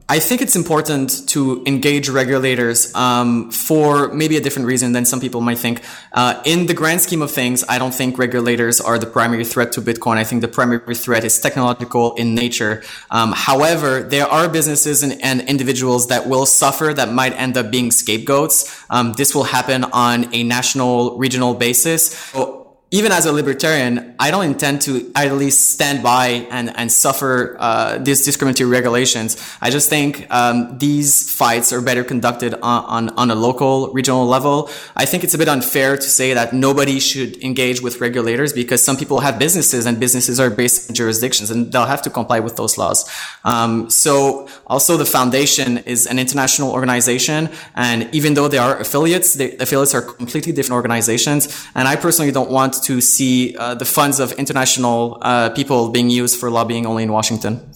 I 0.09 0.19
think 0.19 0.41
it's 0.41 0.55
important 0.55 1.29
to 1.29 1.63
engage 1.65 2.09
regulators 2.09 2.93
um, 2.93 3.51
for 3.51 4.09
maybe 4.09 4.35
a 4.35 4.41
different 4.41 4.67
reason 4.67 4.91
than 4.91 5.05
some 5.05 5.21
people 5.21 5.39
might 5.39 5.57
think. 5.57 5.81
Uh, 6.11 6.41
in 6.45 6.65
the 6.65 6.73
grand 6.73 6.99
scheme 6.99 7.21
of 7.21 7.31
things, 7.31 7.63
I 7.69 7.79
don't 7.79 7.93
think 7.93 8.17
regulators 8.17 8.81
are 8.81 8.99
the 8.99 9.05
primary 9.05 9.45
threat 9.45 9.71
to 9.73 9.81
Bitcoin. 9.81 10.17
I 10.17 10.25
think 10.25 10.41
the 10.41 10.49
primary 10.49 10.93
threat 10.95 11.23
is 11.23 11.39
technological 11.39 12.15
in 12.15 12.35
nature. 12.35 12.83
Um, 13.11 13.31
however, 13.33 14.03
there 14.03 14.27
are 14.27 14.49
businesses 14.49 15.03
and, 15.03 15.21
and, 15.23 15.41
individuals 15.43 16.07
that 16.07 16.27
will 16.27 16.45
suffer 16.45 16.93
that 16.93 17.11
might 17.11 17.33
end 17.33 17.57
up 17.57 17.71
being 17.71 17.91
scapegoats. 17.91 18.83
Um, 18.89 19.13
this 19.13 19.33
will 19.33 19.43
happen 19.43 19.83
on 19.85 20.33
a 20.33 20.43
national, 20.43 21.17
regional 21.17 21.53
basis. 21.53 22.11
So 22.31 22.62
even 22.93 23.11
as 23.11 23.25
a 23.25 23.31
libertarian, 23.31 24.13
I 24.19 24.29
don't 24.29 24.45
intend 24.45 24.83
to 24.83 25.11
at 25.15 25.33
least 25.33 25.71
stand 25.71 26.03
by 26.03 26.45
and, 26.51 26.77
and 26.77 26.91
suffer 26.91 27.57
uh, 27.59 27.97
these 27.97 28.23
discriminatory 28.23 28.69
regulations. 28.69 29.35
I 29.59 29.71
just 29.71 29.89
think 29.89 30.27
um, 30.29 30.77
these 30.77 31.33
fights 31.33 31.73
are 31.73 31.81
better 31.81 32.03
conducted 32.03 32.53
on, 32.53 32.61
on, 32.61 33.09
on, 33.17 33.31
a 33.31 33.35
local, 33.35 33.91
regional 33.93 34.27
level. 34.27 34.69
I 34.95 35.05
think 35.05 35.23
it's 35.23 35.33
a 35.33 35.39
bit 35.39 35.49
unfair 35.49 35.95
to 35.95 36.03
say 36.03 36.35
that 36.35 36.53
nobody 36.53 36.99
should 36.99 37.43
engage 37.43 37.81
with 37.81 37.99
regulators 37.99 38.53
because 38.53 38.83
some 38.83 38.95
people 38.95 39.21
have 39.21 39.39
businesses 39.39 39.87
and 39.87 39.99
businesses 39.99 40.39
are 40.39 40.51
based 40.51 40.87
in 40.87 40.93
jurisdictions 40.93 41.49
and 41.49 41.71
they'll 41.71 41.87
have 41.87 42.03
to 42.03 42.11
comply 42.11 42.41
with 42.41 42.57
those 42.57 42.77
laws. 42.77 43.09
Um, 43.43 43.89
so 43.89 44.47
also 44.67 44.97
the 44.97 45.05
foundation 45.05 45.79
is 45.79 46.05
an 46.05 46.19
international 46.19 46.71
organization 46.71 47.49
and 47.73 48.07
even 48.13 48.35
though 48.35 48.47
they 48.47 48.59
are 48.59 48.77
affiliates, 48.77 49.33
the 49.33 49.57
affiliates 49.59 49.95
are 49.95 50.03
completely 50.03 50.53
different 50.53 50.75
organizations. 50.75 51.67
And 51.73 51.87
I 51.87 51.95
personally 51.95 52.31
don't 52.31 52.51
want 52.51 52.82
to 52.83 53.01
see 53.01 53.55
uh, 53.57 53.75
the 53.75 53.85
funds 53.85 54.19
of 54.19 54.31
international 54.33 55.17
uh, 55.21 55.49
people 55.49 55.89
being 55.89 56.09
used 56.09 56.39
for 56.39 56.49
lobbying 56.49 56.85
only 56.85 57.03
in 57.03 57.11
Washington. 57.11 57.71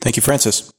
Thank 0.00 0.16
you, 0.16 0.22
Francis. 0.22 0.72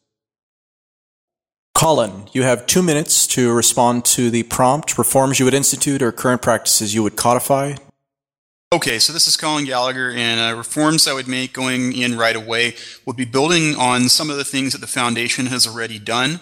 Colin, 1.74 2.30
you 2.32 2.44
have 2.44 2.66
two 2.68 2.82
minutes 2.82 3.28
to 3.28 3.52
respond 3.52 4.06
to 4.06 4.30
the 4.30 4.44
prompt 4.44 4.98
reforms 4.98 5.40
you 5.40 5.46
would 5.46 5.54
institute 5.54 6.02
or 6.02 6.12
current 6.12 6.42
practices 6.42 6.94
you 6.94 7.04
would 7.04 7.18
codify. 7.18 7.76
Okay, 8.72 8.98
so 8.98 9.14
this 9.14 9.28
is 9.28 9.38
Colin 9.38 9.66
Gallagher, 9.66 10.12
and 10.12 10.40
uh, 10.40 10.58
reforms 10.58 11.08
I 11.08 11.14
would 11.14 11.28
make 11.28 11.54
going 11.54 11.94
in 11.94 12.18
right 12.18 12.36
away 12.36 12.76
would 13.06 13.16
be 13.16 13.26
building 13.26 13.76
on 13.76 14.10
some 14.10 14.30
of 14.30 14.38
the 14.38 14.44
things 14.44 14.74
that 14.74 14.80
the 14.80 14.88
foundation 14.88 15.48
has 15.48 15.68
already 15.68 16.00
done. 16.00 16.40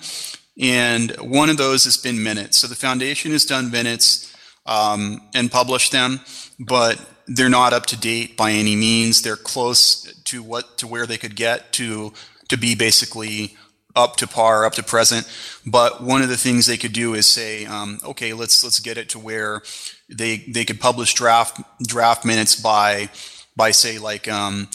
And 0.60 1.12
one 1.20 1.50
of 1.50 1.58
those 1.58 1.84
has 1.86 1.98
been 1.98 2.22
minutes. 2.22 2.58
So 2.58 2.68
the 2.68 2.76
foundation 2.76 3.32
has 3.32 3.46
done 3.46 3.72
minutes 3.72 4.33
um, 4.66 5.22
and 5.34 5.52
publish 5.52 5.90
them, 5.90 6.22
but 6.60 7.04
they're 7.28 7.50
not 7.50 7.74
up 7.74 7.86
to 7.88 8.00
date 8.00 8.38
by 8.38 8.52
any 8.52 8.76
means. 8.76 9.22
They're 9.22 9.36
close 9.36 10.14
to 10.26 10.44
what 10.44 10.78
to 10.80 10.88
where 10.88 11.06
they 11.06 11.18
could 11.18 11.36
get 11.36 11.72
to 11.74 12.14
to 12.50 12.58
be 12.58 12.76
basically 12.76 13.56
up 13.96 14.16
to 14.18 14.28
par, 14.28 14.66
up 14.66 14.74
to 14.74 14.84
present. 14.84 15.30
But 15.66 16.02
one 16.02 16.22
of 16.22 16.30
the 16.30 16.38
things 16.38 16.66
they 16.66 16.78
could 16.78 16.94
do 16.94 17.14
is 17.14 17.28
say, 17.28 17.66
um, 17.66 18.00
okay, 18.04 18.34
let's 18.34 18.64
let's 18.64 18.80
get 18.80 18.98
it 18.98 19.10
to 19.10 19.20
where 19.20 19.62
they 20.10 20.38
they 20.38 20.66
could 20.66 20.80
publish 20.80 21.14
draft 21.14 21.62
draft 21.86 22.26
minutes 22.26 22.56
by 22.56 23.10
by 23.56 23.72
say 23.72 24.00
like 24.00 24.28
um, 24.28 24.68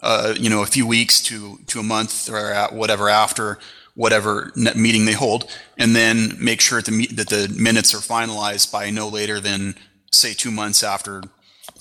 uh, 0.00 0.34
you 0.38 0.50
know 0.50 0.62
a 0.62 0.66
few 0.66 0.86
weeks 0.86 1.20
to 1.22 1.58
to 1.66 1.80
a 1.80 1.84
month 1.84 2.28
or 2.30 2.68
whatever 2.72 3.08
after 3.08 3.58
whatever 3.94 4.52
meeting 4.76 5.04
they 5.04 5.12
hold, 5.12 5.50
and 5.76 5.94
then 5.94 6.36
make 6.38 6.60
sure 6.60 6.80
that 6.80 6.90
the, 6.90 7.06
that 7.08 7.28
the 7.28 7.54
minutes 7.58 7.94
are 7.94 7.98
finalized 7.98 8.72
by 8.72 8.90
no 8.90 9.08
later 9.08 9.40
than 9.40 9.74
say 10.10 10.32
two 10.32 10.50
months 10.50 10.82
after 10.82 11.22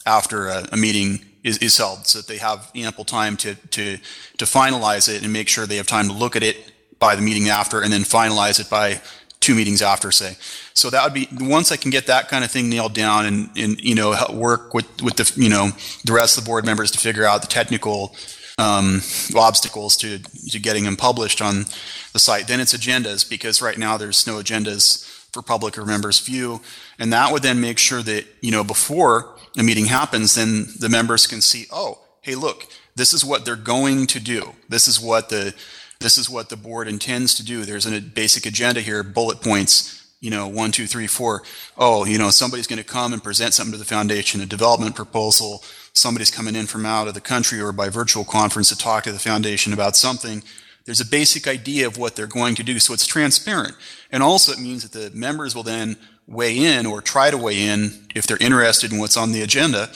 after 0.06 0.48
a, 0.48 0.68
a 0.72 0.78
meeting 0.78 1.26
is, 1.44 1.58
is, 1.60 1.78
held, 1.78 2.06
so 2.08 2.20
that 2.20 2.28
they 2.28 2.38
have 2.38 2.72
ample 2.76 3.06
time 3.06 3.38
to 3.38 3.56
to 3.56 3.98
to 4.38 4.46
finalize 4.46 5.14
it 5.14 5.24
and 5.24 5.32
make 5.32 5.48
sure 5.48 5.66
they 5.66 5.78
have 5.78 5.88
time 5.88 6.08
to 6.08 6.14
look 6.14 6.36
at 6.36 6.44
it 6.44 6.72
by 7.00 7.16
the 7.16 7.22
meeting 7.22 7.50
after, 7.50 7.82
and 7.82 7.92
then 7.92 8.02
finalize 8.02 8.60
it 8.60 8.70
by 8.70 9.02
two 9.40 9.56
meetings 9.56 9.82
after, 9.82 10.12
say. 10.12 10.36
So 10.74 10.90
that 10.90 11.04
would 11.04 11.14
be 11.14 11.28
once 11.40 11.72
I 11.72 11.78
can 11.78 11.92
get 11.92 12.08
that 12.08 12.28
kind 12.28 12.44
of 12.44 12.52
thing 12.52 12.70
nailed 12.70 12.94
down, 12.94 13.26
and 13.26 13.50
and 13.58 13.80
you 13.80 13.96
know 13.96 14.16
work 14.32 14.74
with 14.74 15.02
with 15.02 15.16
the 15.16 15.42
you 15.42 15.50
know 15.50 15.70
the 16.06 16.14
rest 16.14 16.38
of 16.38 16.44
the 16.44 16.50
board 16.50 16.66
members 16.66 16.92
to 16.92 17.00
figure 17.00 17.26
out 17.26 17.42
the 17.42 17.48
technical 17.48 18.16
um, 18.60 19.02
obstacles 19.36 19.96
to, 19.98 20.20
to 20.20 20.60
getting 20.60 20.84
them 20.84 20.96
published 20.96 21.42
on 21.42 21.66
the 22.14 22.20
site. 22.20 22.48
Then 22.48 22.60
it's 22.60 22.76
agendas 22.76 23.28
because 23.28 23.62
right 23.62 23.78
now 23.78 23.98
there's 23.98 24.28
no 24.28 24.36
agendas 24.36 25.08
for 25.32 25.42
public 25.42 25.78
or 25.78 25.86
members 25.86 26.20
view, 26.20 26.62
and 26.98 27.14
that 27.14 27.32
would 27.32 27.44
then 27.44 27.62
make 27.62 27.78
sure 27.78 28.02
that 28.04 28.26
you 28.42 28.52
know 28.52 28.64
before 28.64 29.36
a 29.58 29.64
meeting 29.64 29.86
happens, 29.86 30.36
then 30.36 30.68
the 30.80 30.90
members 30.90 31.28
can 31.28 31.42
see, 31.42 31.66
oh, 31.72 32.00
hey, 32.22 32.36
look, 32.36 32.68
this 32.96 33.14
is 33.14 33.26
what 33.26 33.46
they're 33.46 33.56
going 33.56 34.08
to 34.08 34.20
do. 34.20 34.54
This 34.68 34.88
is 34.88 35.00
what 35.00 35.30
the 35.30 35.54
this 36.00 36.18
is 36.18 36.30
what 36.30 36.48
the 36.48 36.56
board 36.56 36.88
intends 36.88 37.34
to 37.36 37.44
do. 37.44 37.66
There's 37.66 37.86
a 37.86 38.00
basic 38.00 38.46
agenda 38.46 38.80
here, 38.80 39.04
bullet 39.04 39.42
points. 39.42 39.96
You 40.22 40.32
know, 40.32 40.48
one, 40.48 40.72
two, 40.72 40.88
three, 40.88 41.08
four. 41.08 41.44
Oh, 41.78 42.06
you 42.06 42.18
know, 42.18 42.30
somebody's 42.30 42.68
going 42.68 42.82
to 42.82 42.86
come 42.86 43.14
and 43.14 43.24
present 43.24 43.54
something 43.54 43.72
to 43.74 43.78
the 43.78 43.86
foundation, 43.86 44.42
a 44.42 44.46
development 44.46 44.96
proposal, 44.96 45.64
somebody's 46.00 46.32
coming 46.32 46.56
in 46.56 46.66
from 46.66 46.86
out 46.86 47.08
of 47.08 47.14
the 47.14 47.22
country 47.22 47.60
or 47.60 47.72
by 47.72 47.90
virtual 47.90 48.24
conference 48.24 48.70
to 48.70 48.78
talk 48.78 49.04
to 49.04 49.12
the 49.12 49.20
foundation 49.20 49.74
about 49.74 49.96
something, 49.96 50.44
there's 50.86 51.02
a 51.02 51.06
basic 51.06 51.48
idea 51.48 51.86
of 51.86 51.98
what 51.98 52.16
they're 52.16 52.26
going 52.26 52.56
to 52.56 52.64
do, 52.64 52.80
so 52.80 52.94
it's 52.94 53.06
transparent. 53.06 53.76
And 54.12 54.24
also, 54.24 54.52
it 54.52 54.60
means 54.60 54.88
that 54.88 54.98
the 54.98 55.16
members 55.16 55.54
will 55.54 55.64
then 55.64 55.98
weigh 56.28 56.58
in 56.58 56.86
or 56.86 57.02
try 57.02 57.30
to 57.30 57.38
weigh 57.38 57.62
in 57.64 58.08
if 58.16 58.26
they're 58.26 58.38
interested 58.38 58.92
in 58.92 59.00
what's 59.00 59.18
on 59.18 59.32
the 59.32 59.42
agenda. 59.42 59.90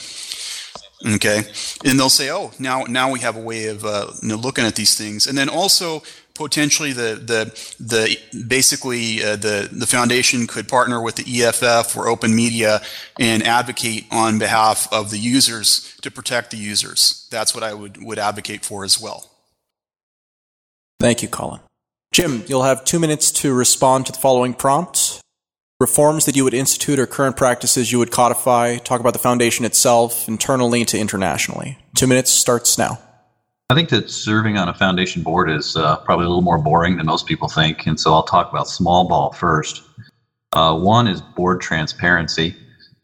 Okay, 1.06 1.42
and 1.84 1.98
they'll 1.98 2.08
say, 2.08 2.30
"Oh, 2.30 2.52
now 2.58 2.84
now 2.84 3.10
we 3.10 3.20
have 3.20 3.36
a 3.36 3.40
way 3.40 3.66
of 3.66 3.84
uh, 3.84 4.12
you 4.22 4.28
know, 4.28 4.36
looking 4.36 4.64
at 4.64 4.74
these 4.74 4.96
things." 4.96 5.26
And 5.26 5.36
then 5.36 5.48
also, 5.48 6.02
potentially 6.34 6.92
the 6.92 7.14
the 7.14 7.44
the 7.80 8.44
basically 8.46 9.22
uh, 9.22 9.36
the 9.36 9.68
the 9.70 9.86
foundation 9.86 10.46
could 10.46 10.68
partner 10.68 11.00
with 11.00 11.16
the 11.16 11.42
EFF 11.42 11.96
or 11.96 12.08
Open 12.08 12.34
Media 12.34 12.80
and 13.18 13.42
advocate 13.42 14.06
on 14.10 14.38
behalf 14.38 14.92
of 14.92 15.10
the 15.10 15.18
users 15.18 15.96
to 16.02 16.10
protect 16.10 16.50
the 16.50 16.56
users. 16.56 17.28
That's 17.30 17.54
what 17.54 17.62
I 17.62 17.74
would 17.74 18.02
would 18.02 18.18
advocate 18.18 18.64
for 18.64 18.84
as 18.84 19.00
well. 19.00 19.30
Thank 21.00 21.22
you, 21.22 21.28
Colin. 21.28 21.60
Jim, 22.12 22.44
you'll 22.46 22.62
have 22.62 22.84
two 22.84 23.00
minutes 23.00 23.32
to 23.32 23.52
respond 23.52 24.06
to 24.06 24.12
the 24.12 24.18
following 24.18 24.54
prompts. 24.54 25.20
reforms 25.80 26.24
that 26.24 26.36
you 26.36 26.44
would 26.44 26.54
institute 26.54 26.98
or 26.98 27.06
current 27.06 27.36
practices 27.36 27.90
you 27.90 27.98
would 27.98 28.12
codify, 28.12 28.76
talk 28.78 29.00
about 29.00 29.12
the 29.12 29.18
foundation 29.18 29.64
itself, 29.64 30.28
internally 30.28 30.84
to 30.84 30.96
internationally. 30.96 31.76
Two 31.96 32.06
minutes 32.06 32.30
starts 32.30 32.78
now. 32.78 32.98
I 33.70 33.74
think 33.74 33.88
that 33.88 34.10
serving 34.10 34.58
on 34.58 34.68
a 34.68 34.74
foundation 34.74 35.22
board 35.22 35.50
is 35.50 35.74
uh, 35.74 35.96
probably 35.98 36.26
a 36.26 36.28
little 36.28 36.42
more 36.42 36.58
boring 36.58 36.98
than 36.98 37.06
most 37.06 37.24
people 37.24 37.48
think, 37.48 37.86
and 37.86 37.98
so 37.98 38.12
I'll 38.12 38.22
talk 38.22 38.50
about 38.50 38.68
small 38.68 39.08
ball 39.08 39.32
first. 39.32 39.82
Uh, 40.52 40.78
one 40.78 41.08
is 41.08 41.22
board 41.22 41.62
transparency. 41.62 42.54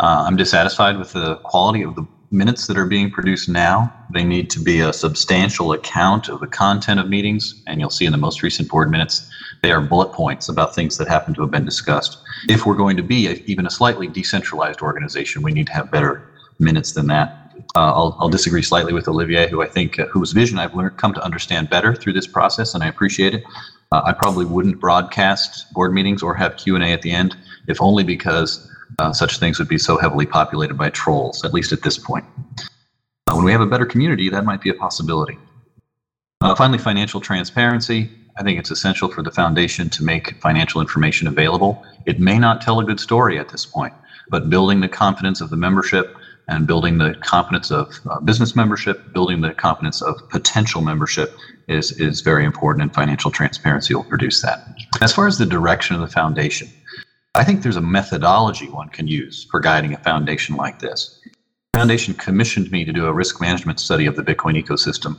Uh, 0.01 0.25
I'm 0.27 0.37
dissatisfied 0.37 0.99
with 0.99 1.13
the 1.13 1.37
quality 1.37 1.83
of 1.83 1.95
the 1.95 2.07
minutes 2.31 2.67
that 2.67 2.77
are 2.77 2.85
being 2.85 3.11
produced 3.11 3.49
now. 3.49 3.91
They 4.13 4.23
need 4.23 4.51
to 4.51 4.61
be 4.61 4.81
a 4.81 4.93
substantial 4.93 5.73
account 5.73 6.29
of 6.29 6.41
the 6.41 6.47
content 6.47 7.01
of 7.01 7.09
meetings, 7.09 7.63
and 7.67 7.81
you'll 7.81 7.89
see 7.89 8.05
in 8.05 8.13
the 8.13 8.19
most 8.19 8.43
recent 8.43 8.69
board 8.69 8.91
minutes, 8.91 9.31
they 9.63 9.73
are 9.73 9.81
bullet 9.81 10.13
points 10.13 10.51
about 10.51 10.75
things 10.75 10.99
that 10.99 11.09
happen 11.09 11.33
to 11.35 11.41
have 11.41 11.51
been 11.51 11.65
discussed. 11.65 12.19
If 12.49 12.67
we're 12.67 12.77
going 12.77 12.99
to 12.99 13.03
be 13.03 13.29
a, 13.29 13.33
even 13.47 13.67
a 13.67 13.71
slightly 13.71 14.09
decentralized 14.09 14.83
organization, 14.83 15.41
we 15.41 15.53
need 15.53 15.69
to 15.69 15.73
have 15.73 15.91
better 15.91 16.29
minutes 16.59 16.93
than 16.93 17.07
that. 17.07 17.40
Uh, 17.77 17.93
I'll, 17.93 18.17
I'll, 18.19 18.29
disagree 18.29 18.63
slightly 18.63 18.93
with 18.93 19.07
Olivier, 19.07 19.49
who 19.49 19.63
I 19.63 19.67
think 19.67 20.01
uh, 20.01 20.07
whose 20.07 20.33
vision 20.33 20.59
I've 20.59 20.75
learned 20.75 20.97
come 20.97 21.15
to 21.15 21.23
understand 21.23 21.71
better 21.71 21.95
through 21.95 22.15
this 22.15 22.27
process, 22.27 22.75
and 22.75 22.83
I 22.83 22.89
appreciate 22.89 23.33
it. 23.33 23.45
Uh, 23.93 24.03
I 24.05 24.13
probably 24.13 24.45
wouldn't 24.45 24.81
broadcast 24.81 25.73
board 25.73 25.93
meetings 25.93 26.21
or 26.21 26.35
have 26.35 26.57
Q 26.57 26.75
and 26.75 26.83
A 26.83 26.89
at 26.89 27.03
the 27.03 27.13
end, 27.13 27.37
if 27.69 27.81
only 27.81 28.03
because 28.03 28.69
uh, 28.99 29.13
such 29.13 29.39
things 29.39 29.61
would 29.61 29.69
be 29.69 29.79
so 29.79 29.97
heavily 29.97 30.27
populated 30.27 30.75
by 30.75 30.91
trolls, 30.91 31.45
at 31.45 31.53
least 31.53 31.71
at 31.71 31.83
this 31.83 31.97
point. 31.97 32.25
Uh, 33.29 33.35
when 33.35 33.45
we 33.45 33.53
have 33.53 33.61
a 33.61 33.67
better 33.67 33.87
community, 33.87 34.29
that 34.29 34.45
might 34.45 34.61
be 34.61 34.71
a 34.71 34.75
possibility. 34.75 35.39
Finally, 36.57 36.79
financial 36.79 37.21
transparency. 37.21 38.11
I 38.37 38.43
think 38.43 38.59
it's 38.59 38.71
essential 38.71 39.09
for 39.09 39.23
the 39.23 39.31
foundation 39.31 39.91
to 39.91 40.03
make 40.03 40.41
financial 40.41 40.81
information 40.81 41.29
available. 41.29 41.85
It 42.07 42.19
may 42.19 42.39
not 42.39 42.63
tell 42.63 42.81
a 42.81 42.85
good 42.85 42.99
story 42.99 43.39
at 43.39 43.51
this 43.51 43.67
point, 43.67 43.93
but 44.29 44.51
building 44.51 44.81
the 44.81 44.89
confidence 44.89 45.41
of 45.41 45.51
the 45.51 45.57
membership 45.57 46.17
and 46.49 46.67
building 46.67 46.99
the 46.99 47.15
confidence 47.23 47.71
of 47.71 48.01
uh, 48.09 48.21
business 48.21 48.57
membership, 48.57 49.13
building 49.13 49.41
the 49.41 49.55
confidence 49.55 50.03
of 50.03 50.29
potential 50.29 50.83
membership 50.83 51.37
is, 51.69 51.93
is 52.01 52.21
very 52.21 52.45
important, 52.45 52.83
and 52.83 52.95
financial 52.95 53.31
transparency 53.31 53.95
will 53.95 54.05
produce 54.05 54.43
that. 54.43 54.67
As 55.01 55.13
far 55.13 55.27
as 55.27 55.39
the 55.39 55.47
direction 55.47 55.95
of 55.95 56.03
the 56.03 56.09
foundation, 56.09 56.69
I 57.35 57.45
think 57.45 57.63
there's 57.63 57.77
a 57.77 57.81
methodology 57.81 58.69
one 58.69 58.89
can 58.89 59.07
use 59.07 59.47
for 59.51 59.61
guiding 59.61 59.95
a 59.95 59.99
foundation 59.99 60.57
like 60.57 60.81
this. 60.81 61.21
The 61.73 61.79
foundation 61.79 62.15
commissioned 62.15 62.73
me 62.73 62.85
to 62.85 62.93
do 62.93 63.07
a 63.07 63.13
risk 63.13 63.41
management 63.41 63.79
study 63.79 64.07
of 64.07 64.17
the 64.17 64.23
Bitcoin 64.23 64.61
ecosystem. 64.61 65.17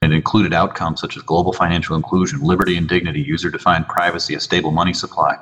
It 0.00 0.12
included 0.12 0.54
outcomes 0.54 1.00
such 1.00 1.16
as 1.16 1.22
global 1.22 1.52
financial 1.52 1.96
inclusion, 1.96 2.40
liberty 2.40 2.76
and 2.76 2.88
dignity, 2.88 3.20
user 3.20 3.50
defined 3.50 3.88
privacy, 3.88 4.34
a 4.34 4.40
stable 4.40 4.70
money 4.70 4.94
supply, 4.94 5.36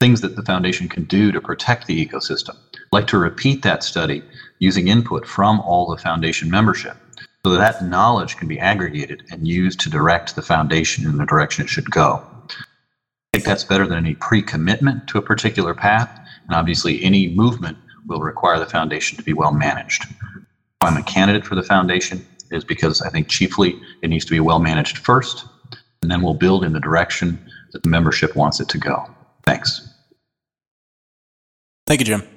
things 0.00 0.20
that 0.20 0.36
the 0.36 0.42
foundation 0.42 0.88
can 0.88 1.04
do 1.04 1.32
to 1.32 1.40
protect 1.40 1.86
the 1.86 2.06
ecosystem. 2.06 2.56
Like 2.92 3.06
to 3.08 3.18
repeat 3.18 3.62
that 3.62 3.82
study 3.82 4.22
using 4.58 4.88
input 4.88 5.26
from 5.26 5.60
all 5.60 5.90
the 5.90 6.00
foundation 6.00 6.50
membership 6.50 6.96
so 7.44 7.52
that, 7.52 7.80
that 7.80 7.84
knowledge 7.84 8.36
can 8.36 8.48
be 8.48 8.58
aggregated 8.58 9.24
and 9.30 9.46
used 9.46 9.80
to 9.80 9.90
direct 9.90 10.34
the 10.34 10.42
foundation 10.42 11.04
in 11.04 11.16
the 11.16 11.26
direction 11.26 11.64
it 11.64 11.68
should 11.68 11.90
go 11.90 12.24
I 13.36 13.38
think 13.38 13.48
that's 13.48 13.64
better 13.64 13.86
than 13.86 13.98
any 13.98 14.14
pre-commitment 14.14 15.08
to 15.08 15.18
a 15.18 15.22
particular 15.22 15.74
path. 15.74 16.08
And 16.46 16.56
obviously, 16.56 17.04
any 17.04 17.28
movement 17.34 17.76
will 18.06 18.20
require 18.20 18.58
the 18.58 18.64
foundation 18.64 19.18
to 19.18 19.22
be 19.22 19.34
well 19.34 19.52
managed. 19.52 20.06
I'm 20.80 20.96
a 20.96 21.02
candidate 21.02 21.44
for 21.44 21.54
the 21.54 21.62
foundation 21.62 22.24
is 22.50 22.64
because 22.64 23.02
I 23.02 23.10
think 23.10 23.28
chiefly 23.28 23.78
it 24.00 24.08
needs 24.08 24.24
to 24.24 24.30
be 24.30 24.40
well 24.40 24.58
managed 24.58 24.96
first, 24.96 25.44
and 26.00 26.10
then 26.10 26.22
we'll 26.22 26.32
build 26.32 26.64
in 26.64 26.72
the 26.72 26.80
direction 26.80 27.38
that 27.72 27.82
the 27.82 27.90
membership 27.90 28.36
wants 28.36 28.58
it 28.58 28.70
to 28.70 28.78
go. 28.78 29.04
Thanks. 29.44 29.86
Thank 31.86 32.00
you, 32.00 32.06
Jim. 32.06 32.35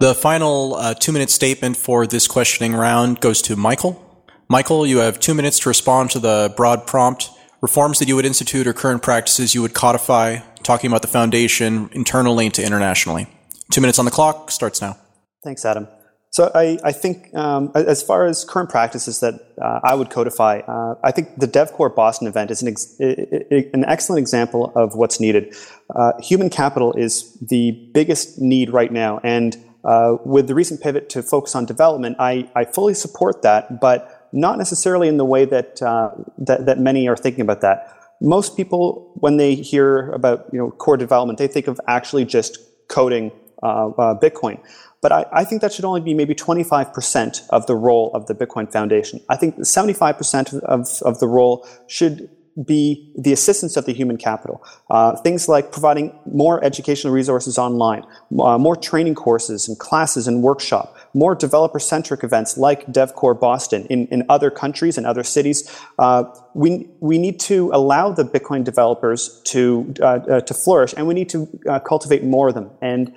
The 0.00 0.14
final 0.14 0.76
uh, 0.76 0.94
two 0.94 1.10
minute 1.10 1.28
statement 1.28 1.76
for 1.76 2.06
this 2.06 2.28
questioning 2.28 2.72
round 2.72 3.20
goes 3.20 3.42
to 3.42 3.56
Michael. 3.56 4.24
Michael, 4.48 4.86
you 4.86 4.98
have 4.98 5.18
two 5.18 5.34
minutes 5.34 5.58
to 5.60 5.68
respond 5.68 6.12
to 6.12 6.20
the 6.20 6.54
broad 6.56 6.86
prompt 6.86 7.30
reforms 7.60 7.98
that 7.98 8.06
you 8.06 8.14
would 8.14 8.24
institute 8.24 8.68
or 8.68 8.72
current 8.72 9.02
practices 9.02 9.56
you 9.56 9.62
would 9.62 9.74
codify, 9.74 10.38
talking 10.62 10.88
about 10.88 11.02
the 11.02 11.08
foundation 11.08 11.90
internally 11.92 12.48
to 12.48 12.64
internationally. 12.64 13.26
Two 13.72 13.80
minutes 13.80 13.98
on 13.98 14.04
the 14.04 14.12
clock 14.12 14.52
starts 14.52 14.80
now. 14.80 14.96
Thanks, 15.42 15.64
Adam. 15.64 15.88
So 16.30 16.52
I, 16.54 16.78
I 16.84 16.92
think 16.92 17.34
um, 17.34 17.72
as 17.74 18.00
far 18.00 18.26
as 18.26 18.44
current 18.44 18.70
practices 18.70 19.18
that 19.18 19.34
uh, 19.60 19.80
I 19.82 19.96
would 19.96 20.10
codify, 20.10 20.60
uh, 20.60 20.94
I 21.02 21.10
think 21.10 21.40
the 21.40 21.48
DevCore 21.48 21.96
Boston 21.96 22.28
event 22.28 22.52
is 22.52 22.62
an, 22.62 22.68
ex- 22.68 22.94
an 23.00 23.84
excellent 23.84 24.20
example 24.20 24.70
of 24.76 24.94
what's 24.94 25.18
needed. 25.18 25.56
Uh, 25.92 26.12
human 26.20 26.50
capital 26.50 26.92
is 26.92 27.36
the 27.40 27.72
biggest 27.92 28.38
need 28.38 28.70
right 28.70 28.92
now, 28.92 29.20
and 29.24 29.56
uh, 29.84 30.16
with 30.24 30.48
the 30.48 30.54
recent 30.54 30.80
pivot 30.80 31.08
to 31.10 31.22
focus 31.22 31.54
on 31.54 31.64
development, 31.64 32.16
I, 32.18 32.50
I 32.54 32.64
fully 32.64 32.94
support 32.94 33.42
that, 33.42 33.80
but 33.80 34.28
not 34.32 34.58
necessarily 34.58 35.08
in 35.08 35.16
the 35.16 35.24
way 35.24 35.44
that, 35.44 35.80
uh, 35.82 36.10
that, 36.38 36.66
that 36.66 36.78
many 36.78 37.08
are 37.08 37.16
thinking 37.16 37.40
about 37.40 37.60
that. 37.62 37.94
Most 38.20 38.56
people, 38.56 39.12
when 39.14 39.36
they 39.36 39.54
hear 39.54 40.10
about 40.10 40.46
you 40.52 40.58
know 40.58 40.72
core 40.72 40.96
development, 40.96 41.38
they 41.38 41.46
think 41.46 41.68
of 41.68 41.80
actually 41.86 42.24
just 42.24 42.58
coding 42.88 43.30
uh, 43.62 43.88
uh, 43.90 44.18
Bitcoin. 44.18 44.60
But 45.00 45.12
I, 45.12 45.26
I, 45.32 45.44
think 45.44 45.62
that 45.62 45.72
should 45.72 45.84
only 45.84 46.00
be 46.00 46.14
maybe 46.14 46.34
25% 46.34 47.48
of 47.50 47.66
the 47.66 47.76
role 47.76 48.10
of 48.14 48.26
the 48.26 48.34
Bitcoin 48.34 48.70
Foundation. 48.72 49.20
I 49.28 49.36
think 49.36 49.56
75% 49.56 50.58
of, 50.60 50.88
of 51.02 51.20
the 51.20 51.28
role 51.28 51.66
should 51.86 52.28
be 52.64 53.12
the 53.16 53.32
assistance 53.32 53.76
of 53.76 53.84
the 53.84 53.92
human 53.92 54.16
capital. 54.16 54.62
Uh, 54.90 55.16
things 55.16 55.48
like 55.48 55.70
providing 55.72 56.18
more 56.26 56.62
educational 56.64 57.12
resources 57.12 57.58
online, 57.58 58.04
uh, 58.40 58.58
more 58.58 58.76
training 58.76 59.14
courses 59.14 59.68
and 59.68 59.78
classes 59.78 60.26
and 60.26 60.42
workshop, 60.42 60.96
more 61.14 61.34
developer-centric 61.34 62.24
events 62.24 62.56
like 62.56 62.86
DevCore 62.86 63.38
Boston 63.38 63.86
in, 63.86 64.06
in 64.08 64.24
other 64.28 64.50
countries 64.50 64.98
and 64.98 65.06
other 65.06 65.22
cities. 65.22 65.70
Uh, 65.98 66.24
we, 66.54 66.88
we 67.00 67.18
need 67.18 67.38
to 67.40 67.70
allow 67.72 68.10
the 68.10 68.24
Bitcoin 68.24 68.64
developers 68.64 69.40
to, 69.44 69.94
uh, 70.00 70.04
uh, 70.04 70.40
to 70.40 70.54
flourish, 70.54 70.94
and 70.96 71.06
we 71.06 71.14
need 71.14 71.28
to 71.28 71.48
uh, 71.68 71.78
cultivate 71.78 72.24
more 72.24 72.48
of 72.48 72.54
them. 72.54 72.70
And 72.82 73.14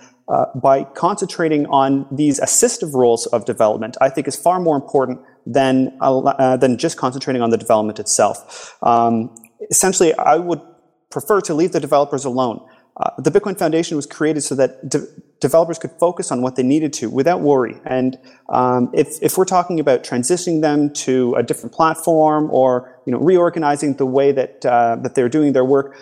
by 0.55 0.83
concentrating 0.95 1.65
on 1.67 2.07
these 2.11 2.39
assistive 2.39 2.93
roles 2.93 3.25
of 3.27 3.45
development, 3.45 3.97
I 4.01 4.09
think 4.09 4.27
is 4.27 4.35
far 4.35 4.59
more 4.59 4.75
important 4.75 5.19
than, 5.45 5.97
uh, 6.01 6.57
than 6.57 6.77
just 6.77 6.97
concentrating 6.97 7.41
on 7.41 7.49
the 7.49 7.57
development 7.57 7.99
itself. 7.99 8.77
Um, 8.81 9.33
essentially, 9.69 10.13
I 10.15 10.37
would 10.37 10.61
prefer 11.09 11.41
to 11.41 11.53
leave 11.53 11.71
the 11.73 11.79
developers 11.79 12.25
alone. 12.25 12.65
Uh, 13.01 13.09
the 13.17 13.31
Bitcoin 13.31 13.57
Foundation 13.57 13.95
was 13.97 14.05
created 14.05 14.41
so 14.41 14.53
that 14.53 14.87
de- 14.87 15.07
developers 15.39 15.79
could 15.79 15.91
focus 15.99 16.31
on 16.31 16.43
what 16.43 16.55
they 16.55 16.61
needed 16.61 16.93
to 16.93 17.09
without 17.09 17.41
worry. 17.41 17.75
And 17.83 18.17
um, 18.49 18.91
if, 18.93 19.17
if 19.23 19.37
we're 19.37 19.45
talking 19.45 19.79
about 19.79 20.03
transitioning 20.03 20.61
them 20.61 20.93
to 20.93 21.33
a 21.33 21.41
different 21.41 21.73
platform 21.73 22.49
or 22.51 23.01
you 23.05 23.11
know 23.11 23.19
reorganizing 23.19 23.95
the 23.95 24.05
way 24.05 24.31
that 24.31 24.63
uh, 24.65 24.97
that 24.97 25.15
they're 25.15 25.29
doing 25.29 25.53
their 25.53 25.65
work, 25.65 25.97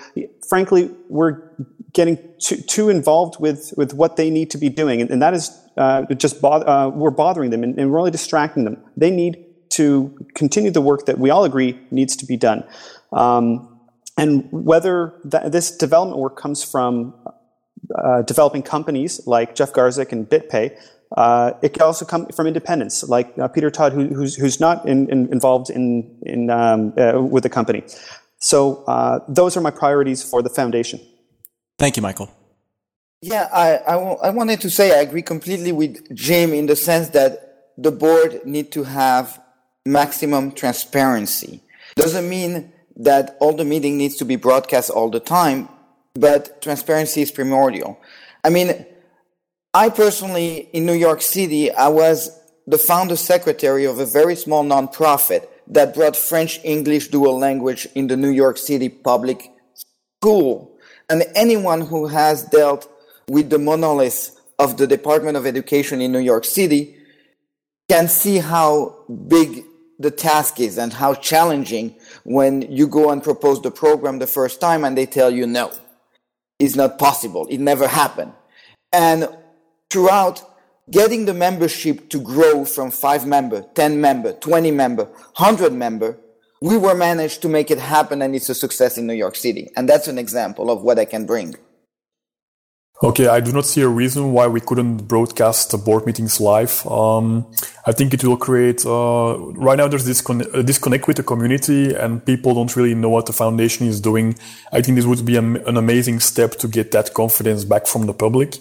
frankly, 0.48 0.92
we're 1.08 1.42
getting 1.94 2.18
too, 2.40 2.58
too 2.58 2.90
involved 2.90 3.40
with 3.40 3.74
with 3.78 3.94
what 3.94 4.18
they 4.18 4.30
need 4.30 4.52
to 4.52 4.58
be 4.58 4.68
doing, 4.68 5.00
and, 5.00 5.10
and 5.10 5.22
that 5.22 5.34
is 5.34 5.58
uh, 5.78 6.04
just 6.16 6.44
uh, 6.44 6.92
we're 6.94 7.12
bothering 7.12 7.50
them 7.50 7.64
and, 7.64 7.80
and 7.80 7.94
really 7.94 8.12
distracting 8.12 8.66
them. 8.66 8.84
They 8.98 9.12
need 9.12 9.46
to 9.70 10.28
continue 10.34 10.72
the 10.72 10.82
work 10.82 11.06
that 11.06 11.18
we 11.18 11.30
all 11.30 11.46
agree 11.46 11.80
needs 11.92 12.18
to 12.18 12.26
be 12.26 12.36
done. 12.36 12.66
Um, 13.14 13.69
and 14.20 14.48
whether 14.52 15.20
that, 15.26 15.52
this 15.52 15.76
development 15.86 16.20
work 16.20 16.36
comes 16.38 16.64
from 16.64 17.14
uh, 17.98 18.22
developing 18.24 18.64
companies 18.64 19.26
like 19.26 19.56
Jeff 19.56 19.72
Garzik 19.74 20.12
and 20.12 20.30
BitPay, 20.30 20.78
uh, 21.18 21.54
it 21.62 21.74
can 21.74 21.82
also 21.82 22.06
come 22.06 22.28
from 22.28 22.46
independents 22.46 23.04
like 23.04 23.28
uh, 23.40 23.48
Peter 23.48 23.72
Todd, 23.72 23.94
who, 23.94 24.08
who's, 24.08 24.36
who's 24.36 24.60
not 24.60 24.88
in, 24.88 25.10
in, 25.10 25.32
involved 25.32 25.70
in, 25.70 26.20
in, 26.24 26.50
um, 26.50 26.94
uh, 26.98 27.22
with 27.22 27.44
the 27.44 27.50
company. 27.50 27.84
So 28.40 28.84
uh, 28.86 29.20
those 29.28 29.58
are 29.58 29.62
my 29.62 29.72
priorities 29.72 30.24
for 30.24 30.42
the 30.42 30.50
foundation. 30.50 31.00
Thank 31.78 31.96
you, 31.98 32.04
Michael. 32.04 32.30
Yeah, 33.22 33.50
I, 33.52 33.80
I, 33.88 33.94
w- 33.94 34.18
I 34.24 34.30
wanted 34.30 34.62
to 34.62 34.70
say 34.70 34.98
I 34.98 35.02
agree 35.02 35.22
completely 35.22 35.72
with 35.72 36.16
Jim 36.16 36.54
in 36.54 36.68
the 36.68 36.76
sense 36.76 37.10
that 37.10 37.74
the 37.78 37.92
board 37.92 38.46
need 38.46 38.72
to 38.74 38.84
have 38.84 39.42
maximum 39.86 40.52
transparency. 40.52 41.62
Doesn't 41.96 42.30
mean 42.30 42.72
that 43.00 43.38
all 43.40 43.54
the 43.54 43.66
meeting 43.66 43.98
needs 43.98 44.18
to 44.18 44.26
be 44.26 44.36
broadcast 44.36 44.90
all 44.90 45.10
the 45.10 45.20
time, 45.20 45.70
but 46.14 46.62
transparency 46.62 47.22
is 47.22 47.32
primordial. 47.32 48.00
I 48.44 48.50
mean, 48.50 48.86
I 49.74 49.90
personally, 49.90 50.70
in 50.74 50.86
New 50.86 50.94
York 50.94 51.22
City, 51.22 51.72
I 51.72 51.88
was 51.88 52.38
the 52.68 52.78
founder 52.78 53.16
secretary 53.16 53.86
of 53.86 54.00
a 54.00 54.06
very 54.06 54.36
small 54.36 54.64
nonprofit 54.64 55.48
that 55.68 55.94
brought 55.94 56.16
French 56.16 56.60
English 56.64 57.08
dual 57.08 57.38
language 57.38 57.88
in 57.96 58.08
the 58.08 58.18
New 58.18 58.32
York 58.32 58.58
City 58.58 58.90
public 58.90 59.52
school. 59.74 60.78
And 61.10 61.24
anyone 61.36 61.82
who 61.82 62.08
has 62.08 62.44
dealt 62.44 62.90
with 63.28 63.50
the 63.50 63.60
monolith 63.60 64.38
of 64.58 64.78
the 64.78 64.88
Department 64.88 65.38
of 65.38 65.46
Education 65.46 66.02
in 66.02 66.12
New 66.12 66.20
York 66.20 66.44
City 66.44 66.98
can 67.88 68.08
see 68.08 68.38
how 68.38 69.06
big 69.28 69.64
the 70.00 70.10
task 70.10 70.60
is 70.60 70.78
and 70.78 70.94
how 70.94 71.14
challenging 71.14 71.96
when 72.24 72.62
you 72.64 72.88
go 72.88 73.12
and 73.12 73.22
propose 73.22 73.62
the 73.62 73.70
program 73.70 74.18
the 74.18 74.28
first 74.28 74.62
time 74.62 74.86
and 74.86 74.98
they 74.98 75.06
tell 75.06 75.30
you 75.30 75.46
no. 75.46 75.72
is 76.58 76.76
not 76.76 76.98
possible. 76.98 77.46
It 77.50 77.60
never 77.60 77.88
happened. 77.88 78.34
And 78.94 79.30
throughout 79.90 80.42
getting 80.90 81.26
the 81.26 81.34
membership 81.34 82.10
to 82.10 82.20
grow 82.20 82.66
from 82.66 82.92
five 82.92 83.28
member, 83.28 83.66
10 83.76 84.02
member, 84.02 84.34
20 84.34 84.72
member, 84.72 85.04
100 85.04 85.74
member, 85.74 86.18
we 86.62 86.78
were 86.78 86.96
managed 86.96 87.42
to 87.42 87.50
make 87.50 87.70
it 87.70 87.80
happen 87.80 88.22
and 88.22 88.36
it's 88.36 88.50
a 88.50 88.56
success 88.56 88.98
in 88.98 89.06
New 89.06 89.14
York 89.14 89.36
City. 89.36 89.70
And 89.76 89.88
that's 89.88 90.08
an 90.08 90.18
example 90.18 90.72
of 90.72 90.82
what 90.82 90.98
I 90.98 91.06
can 91.06 91.26
bring. 91.26 91.56
Okay, 93.02 93.28
I 93.28 93.40
do 93.40 93.54
not 93.54 93.66
see 93.66 93.80
a 93.80 93.88
reason 93.88 94.34
why 94.34 94.48
we 94.48 94.60
couldn't 94.60 95.08
broadcast 95.08 95.72
the 95.72 95.78
board 95.78 96.06
meetings 96.06 96.42
live. 96.42 96.86
Um, 96.86 97.50
I 97.86 97.94
think 97.94 98.14
it 98.14 98.26
will 98.26 98.36
create, 98.36 98.86
uh, 98.86 99.38
right 99.56 99.78
now 99.78 99.88
there's 99.88 100.04
this 100.04 100.20
con- 100.20 100.44
disconnect 100.66 101.08
with 101.08 101.16
the 101.16 101.24
community 101.24 101.96
and 101.96 102.26
people 102.26 102.54
don't 102.54 102.76
really 102.76 102.96
know 102.96 103.10
what 103.10 103.26
the 103.26 103.32
foundation 103.32 103.88
is 103.88 104.02
doing. 104.02 104.38
I 104.74 104.82
think 104.82 104.98
this 104.98 105.06
would 105.06 105.26
be 105.26 105.38
a, 105.38 105.40
an 105.42 105.78
amazing 105.78 106.20
step 106.20 106.56
to 106.56 106.68
get 106.68 106.92
that 106.92 107.14
confidence 107.14 107.64
back 107.64 107.88
from 107.88 108.06
the 108.06 108.14
public. 108.14 108.58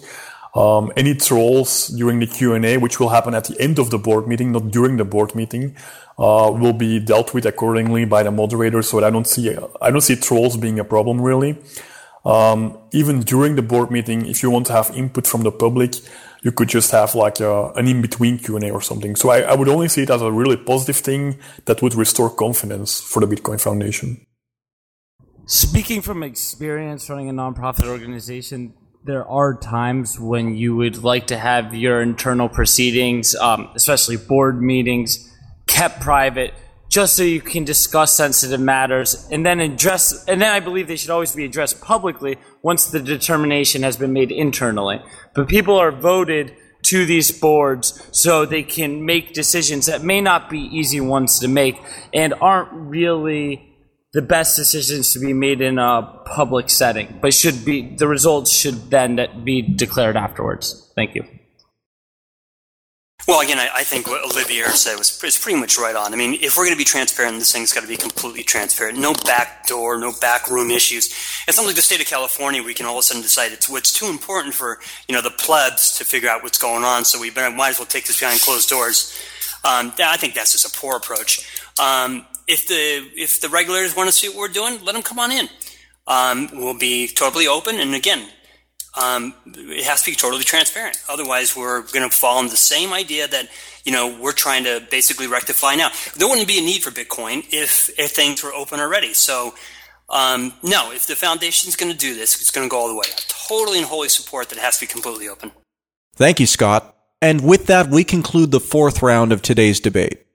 Um, 0.55 0.93
any 0.95 1.15
trolls 1.15 1.89
during 1.89 2.21
the 2.21 2.27
Q&A, 2.27 2.77
which 2.77 2.97
will 2.97 3.09
happen 3.09 3.35
at 3.35 3.43
the 3.43 3.59
end 3.59 3.77
of 3.77 3.89
the 3.89 3.97
board 3.97 4.25
meeting, 4.25 4.53
not 4.53 4.71
during 4.71 4.95
the 4.95 5.05
board 5.05 5.35
meeting, 5.35 5.75
uh, 6.17 6.49
will 6.55 6.71
be 6.71 7.01
dealt 7.01 7.33
with 7.33 7.45
accordingly 7.45 8.05
by 8.05 8.23
the 8.23 8.31
moderator. 8.31 8.83
So 8.83 9.03
I 9.03 9.09
don't 9.09 9.27
see, 9.27 9.53
I 9.81 9.91
don't 9.91 9.99
see 9.99 10.15
trolls 10.15 10.55
being 10.55 10.79
a 10.79 10.85
problem 10.85 11.19
really. 11.19 11.57
Um, 12.25 12.77
even 12.91 13.21
during 13.21 13.55
the 13.55 13.61
board 13.61 13.91
meeting, 13.91 14.25
if 14.25 14.43
you 14.43 14.49
want 14.49 14.67
to 14.67 14.73
have 14.73 14.91
input 14.95 15.25
from 15.25 15.43
the 15.43 15.51
public, 15.51 15.95
you 16.43 16.51
could 16.51 16.69
just 16.69 16.91
have 16.91 17.15
like 17.15 17.39
a, 17.39 17.71
an 17.73 17.87
in-between 17.87 18.39
Q&A 18.39 18.71
or 18.71 18.81
something. 18.81 19.15
So 19.15 19.29
I, 19.29 19.41
I 19.41 19.55
would 19.55 19.69
only 19.69 19.87
see 19.87 20.03
it 20.03 20.09
as 20.09 20.21
a 20.21 20.31
really 20.31 20.57
positive 20.57 20.97
thing 20.97 21.39
that 21.65 21.81
would 21.81 21.95
restore 21.95 22.29
confidence 22.29 22.99
for 22.99 23.25
the 23.25 23.27
Bitcoin 23.27 23.59
Foundation. 23.59 24.25
Speaking 25.45 26.01
from 26.01 26.21
experience 26.23 27.09
running 27.09 27.29
a 27.29 27.33
nonprofit 27.33 27.87
organization, 27.87 28.73
there 29.03 29.27
are 29.27 29.55
times 29.55 30.19
when 30.19 30.55
you 30.55 30.75
would 30.75 31.03
like 31.03 31.27
to 31.27 31.37
have 31.37 31.73
your 31.73 32.01
internal 32.01 32.49
proceedings, 32.49 33.35
um, 33.35 33.69
especially 33.73 34.17
board 34.17 34.61
meetings, 34.61 35.33
kept 35.67 36.01
private 36.01 36.53
just 36.89 37.15
so 37.15 37.23
you 37.23 37.39
can 37.39 37.63
discuss 37.63 38.15
sensitive 38.15 38.59
matters 38.59 39.27
and 39.31 39.45
then 39.45 39.59
address 39.59 40.25
and 40.25 40.41
then 40.41 40.51
I 40.51 40.59
believe 40.59 40.87
they 40.87 40.95
should 40.95 41.11
always 41.11 41.35
be 41.35 41.45
addressed 41.45 41.81
publicly 41.81 42.37
once 42.63 42.87
the 42.87 42.99
determination 42.99 43.83
has 43.83 43.95
been 43.95 44.11
made 44.11 44.31
internally. 44.31 44.99
But 45.33 45.47
people 45.47 45.75
are 45.77 45.91
voted 45.91 46.55
to 46.81 47.05
these 47.05 47.31
boards 47.31 48.07
so 48.11 48.45
they 48.45 48.63
can 48.63 49.05
make 49.05 49.33
decisions 49.33 49.85
that 49.85 50.03
may 50.03 50.21
not 50.21 50.49
be 50.49 50.59
easy 50.59 50.99
ones 50.99 51.39
to 51.39 51.47
make 51.47 51.79
and 52.13 52.33
aren't 52.41 52.71
really 52.73 53.65
the 54.13 54.21
best 54.21 54.55
decisions 54.55 55.13
to 55.13 55.19
be 55.19 55.33
made 55.33 55.61
in 55.61 55.77
a 55.77 56.01
public 56.25 56.69
setting, 56.69 57.19
but 57.21 57.33
should 57.33 57.63
be 57.63 57.95
the 57.95 58.07
results 58.07 58.51
should 58.51 58.89
then 58.89 59.43
be 59.43 59.61
declared 59.61 60.17
afterwards. 60.17 60.91
Thank 60.95 61.13
you. 61.13 61.38
Well, 63.29 63.41
again, 63.41 63.59
I, 63.59 63.69
I, 63.75 63.83
think 63.83 64.07
what 64.07 64.23
Olivier 64.23 64.63
said 64.69 64.97
was 64.97 65.23
is 65.23 65.37
pretty 65.37 65.59
much 65.59 65.77
right 65.77 65.95
on. 65.95 66.13
I 66.13 66.17
mean, 66.17 66.39
if 66.41 66.57
we're 66.57 66.63
going 66.63 66.73
to 66.73 66.79
be 66.79 66.83
transparent, 66.83 67.37
this 67.37 67.51
thing's 67.51 67.71
got 67.71 67.81
to 67.81 67.87
be 67.87 67.95
completely 67.95 68.41
transparent. 68.41 68.97
No 68.97 69.13
back 69.13 69.67
door, 69.67 69.99
no 69.99 70.11
back 70.11 70.49
room 70.49 70.71
issues. 70.71 71.13
It's 71.47 71.55
not 71.55 71.67
like 71.67 71.75
the 71.75 71.83
state 71.83 72.01
of 72.01 72.07
California. 72.07 72.63
We 72.63 72.73
can 72.73 72.87
all 72.87 72.93
of 72.93 73.01
a 73.01 73.03
sudden 73.03 73.21
decide 73.21 73.51
it's 73.51 73.69
what's 73.69 73.93
too 73.93 74.07
important 74.07 74.55
for 74.55 74.79
you 75.07 75.13
know 75.13 75.21
the 75.21 75.29
plebs 75.29 75.95
to 75.99 76.05
figure 76.05 76.27
out 76.27 76.41
what's 76.41 76.57
going 76.57 76.83
on. 76.83 77.05
So 77.05 77.21
we 77.21 77.29
better, 77.29 77.55
might 77.55 77.69
as 77.69 77.77
well 77.77 77.85
take 77.85 78.07
this 78.07 78.19
behind 78.19 78.41
closed 78.41 78.67
doors. 78.67 79.15
Um, 79.63 79.93
I 79.99 80.17
think 80.17 80.33
that's 80.33 80.53
just 80.53 80.65
a 80.65 80.79
poor 80.79 80.97
approach. 80.97 81.47
Um, 81.79 82.25
if 82.47 82.67
the 82.67 83.11
if 83.15 83.41
the 83.41 83.49
regulators 83.49 83.95
want 83.95 84.09
to 84.09 84.11
see 84.11 84.27
what 84.29 84.37
we're 84.37 84.47
doing, 84.47 84.83
let 84.83 84.93
them 84.93 85.03
come 85.03 85.19
on 85.19 85.31
in. 85.31 85.49
Um, 86.07 86.49
we'll 86.51 86.79
be 86.79 87.07
totally 87.07 87.45
open, 87.45 87.79
and 87.79 87.93
again, 87.93 88.27
um, 89.01 89.33
it 89.45 89.85
has 89.85 90.01
to 90.03 90.11
be 90.11 90.15
totally 90.15 90.43
transparent. 90.43 91.01
Otherwise, 91.09 91.55
we're 91.55 91.81
going 91.81 92.09
to 92.09 92.15
fall 92.15 92.39
into 92.39 92.51
the 92.51 92.57
same 92.57 92.93
idea 92.93 93.27
that 93.27 93.47
you 93.83 93.91
know 93.91 94.17
we're 94.21 94.33
trying 94.33 94.63
to 94.65 94.85
basically 94.91 95.27
rectify 95.27 95.75
now. 95.75 95.89
There 96.17 96.27
wouldn't 96.27 96.47
be 96.47 96.59
a 96.59 96.61
need 96.61 96.83
for 96.83 96.91
Bitcoin 96.91 97.45
if 97.51 97.89
if 97.97 98.11
things 98.11 98.43
were 98.43 98.53
open 98.53 98.79
already. 98.79 99.13
So. 99.13 99.53
Um, 100.11 100.53
no, 100.63 100.91
if 100.91 101.05
the 101.05 101.15
foundation's 101.15 101.75
going 101.75 101.91
to 101.91 101.97
do 101.97 102.15
this, 102.15 102.41
it's 102.41 102.49
going 102.49 102.67
to 102.67 102.71
go 102.71 102.79
all 102.79 102.87
the 102.87 102.95
way. 102.95 103.05
I 103.15 103.19
totally 103.27 103.77
and 103.77 103.85
wholly 103.85 104.09
support 104.09 104.49
that 104.49 104.57
it 104.57 104.61
has 104.61 104.79
to 104.79 104.87
be 104.87 104.91
completely 104.91 105.29
open. 105.29 105.51
Thank 106.15 106.39
you, 106.39 106.47
Scott. 106.47 106.95
And 107.21 107.43
with 107.43 107.67
that, 107.67 107.89
we 107.89 108.03
conclude 108.03 108.49
the 108.49 108.59
fourth 108.59 109.03
round 109.03 109.31
of 109.31 109.43
today's 109.43 109.79
debate. 109.79 110.25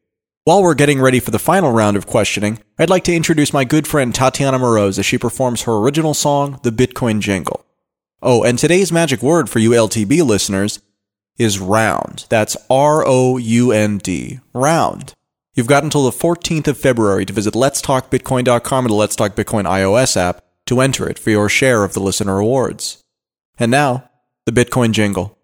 While 0.44 0.62
we're 0.62 0.74
getting 0.74 1.00
ready 1.00 1.20
for 1.20 1.30
the 1.30 1.38
final 1.38 1.72
round 1.72 1.96
of 1.96 2.06
questioning, 2.06 2.58
I'd 2.78 2.90
like 2.90 3.04
to 3.04 3.14
introduce 3.16 3.52
my 3.52 3.64
good 3.64 3.88
friend 3.88 4.14
Tatiana 4.14 4.58
Moroz 4.58 4.98
as 4.98 5.06
she 5.06 5.16
performs 5.16 5.62
her 5.62 5.72
original 5.72 6.12
song, 6.12 6.60
The 6.62 6.70
Bitcoin 6.70 7.20
Jingle. 7.20 7.64
Oh, 8.26 8.42
and 8.42 8.58
today's 8.58 8.90
magic 8.90 9.22
word 9.22 9.50
for 9.50 9.58
you 9.58 9.72
LTB 9.72 10.24
listeners 10.24 10.80
is 11.36 11.58
round. 11.58 12.24
That's 12.30 12.56
R 12.70 13.06
O 13.06 13.36
U 13.36 13.70
N 13.70 13.98
D. 13.98 14.40
Round. 14.54 15.12
You've 15.52 15.66
got 15.66 15.84
until 15.84 16.04
the 16.04 16.16
14th 16.16 16.66
of 16.68 16.78
February 16.78 17.26
to 17.26 17.34
visit 17.34 17.52
letstalkbitcoin.com 17.52 18.86
and 18.86 18.90
the 18.90 18.96
Let's 18.96 19.14
Talk 19.14 19.34
Bitcoin 19.34 19.64
iOS 19.64 20.16
app 20.16 20.42
to 20.64 20.80
enter 20.80 21.06
it 21.06 21.18
for 21.18 21.28
your 21.28 21.50
share 21.50 21.84
of 21.84 21.92
the 21.92 22.00
listener 22.00 22.38
awards. 22.38 23.02
And 23.58 23.70
now, 23.70 24.08
the 24.46 24.52
Bitcoin 24.52 24.92
jingle. 24.92 25.36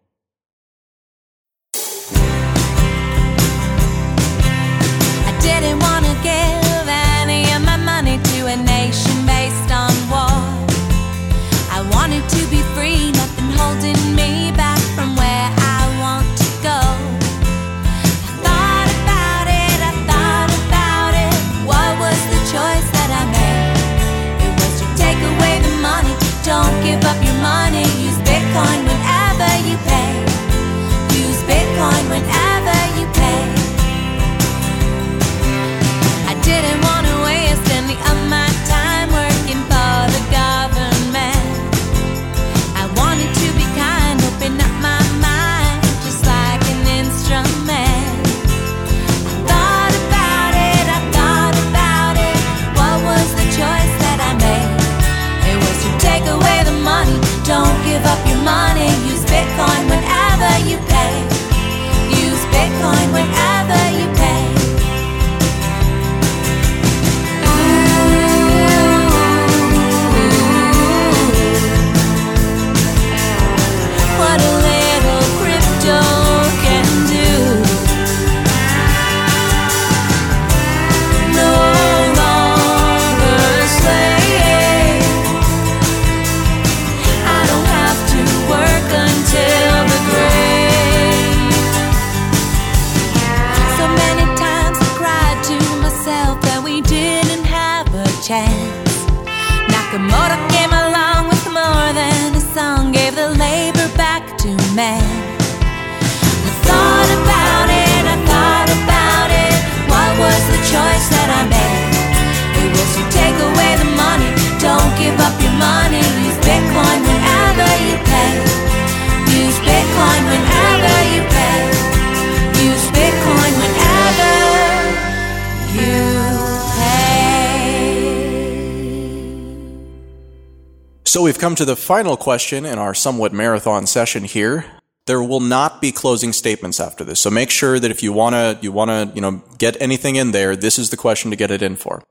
So 131.11 131.23
we've 131.23 131.41
come 131.41 131.57
to 131.57 131.65
the 131.65 131.75
final 131.75 132.17
question 132.17 132.65
in 132.65 132.79
our 132.79 132.95
somewhat 132.95 133.33
marathon 133.33 133.89
session 133.89 134.23
here. 134.23 134.65
There 135.07 135.21
will 135.21 135.41
not 135.41 135.81
be 135.83 135.91
closing 135.91 136.33
statements 136.33 136.79
after 136.79 137.03
this. 137.03 137.19
So 137.19 137.31
make 137.31 137.51
sure 137.51 137.81
that 137.81 137.91
if 137.91 138.01
you 138.01 138.13
want 138.13 138.35
to, 138.35 138.57
you 138.63 138.71
want 138.71 138.91
to, 138.93 139.11
you 139.13 139.21
know, 139.21 139.43
get 139.59 139.77
anything 139.83 140.15
in 140.15 140.31
there, 140.31 140.55
this 140.55 140.79
is 140.79 140.91
the 140.91 140.97
question 140.97 141.33
to 141.33 141.37
get 141.37 141.51
it 141.51 141.63
in 141.63 141.75
for. 141.75 142.05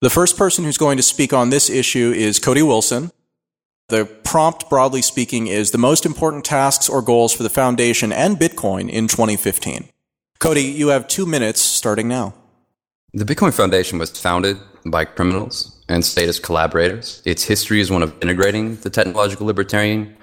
The 0.00 0.08
first 0.08 0.38
person 0.38 0.64
who's 0.64 0.78
going 0.78 0.96
to 0.96 1.02
speak 1.02 1.34
on 1.34 1.50
this 1.50 1.68
issue 1.68 2.10
is 2.16 2.38
Cody 2.38 2.62
Wilson. 2.62 3.10
The 3.88 4.06
prompt, 4.06 4.70
broadly 4.70 5.02
speaking, 5.02 5.46
is 5.46 5.70
the 5.70 5.76
most 5.76 6.06
important 6.06 6.46
tasks 6.46 6.88
or 6.88 7.02
goals 7.02 7.34
for 7.34 7.42
the 7.42 7.50
foundation 7.50 8.12
and 8.12 8.38
Bitcoin 8.38 8.88
in 8.88 9.08
2015. 9.08 9.90
Cody, 10.38 10.62
you 10.62 10.88
have 10.88 11.06
two 11.06 11.26
minutes 11.26 11.60
starting 11.60 12.08
now. 12.08 12.32
The 13.12 13.26
Bitcoin 13.26 13.52
Foundation 13.52 13.98
was 13.98 14.18
founded 14.18 14.56
by 14.86 15.04
criminals 15.04 15.77
and 15.88 16.04
statist 16.04 16.42
collaborators. 16.42 17.22
Its 17.24 17.44
history 17.44 17.80
is 17.80 17.90
one 17.90 18.02
of 18.02 18.14
integrating 18.22 18.76
the 18.76 18.90
technological 18.90 19.46
libertarian, 19.46 20.16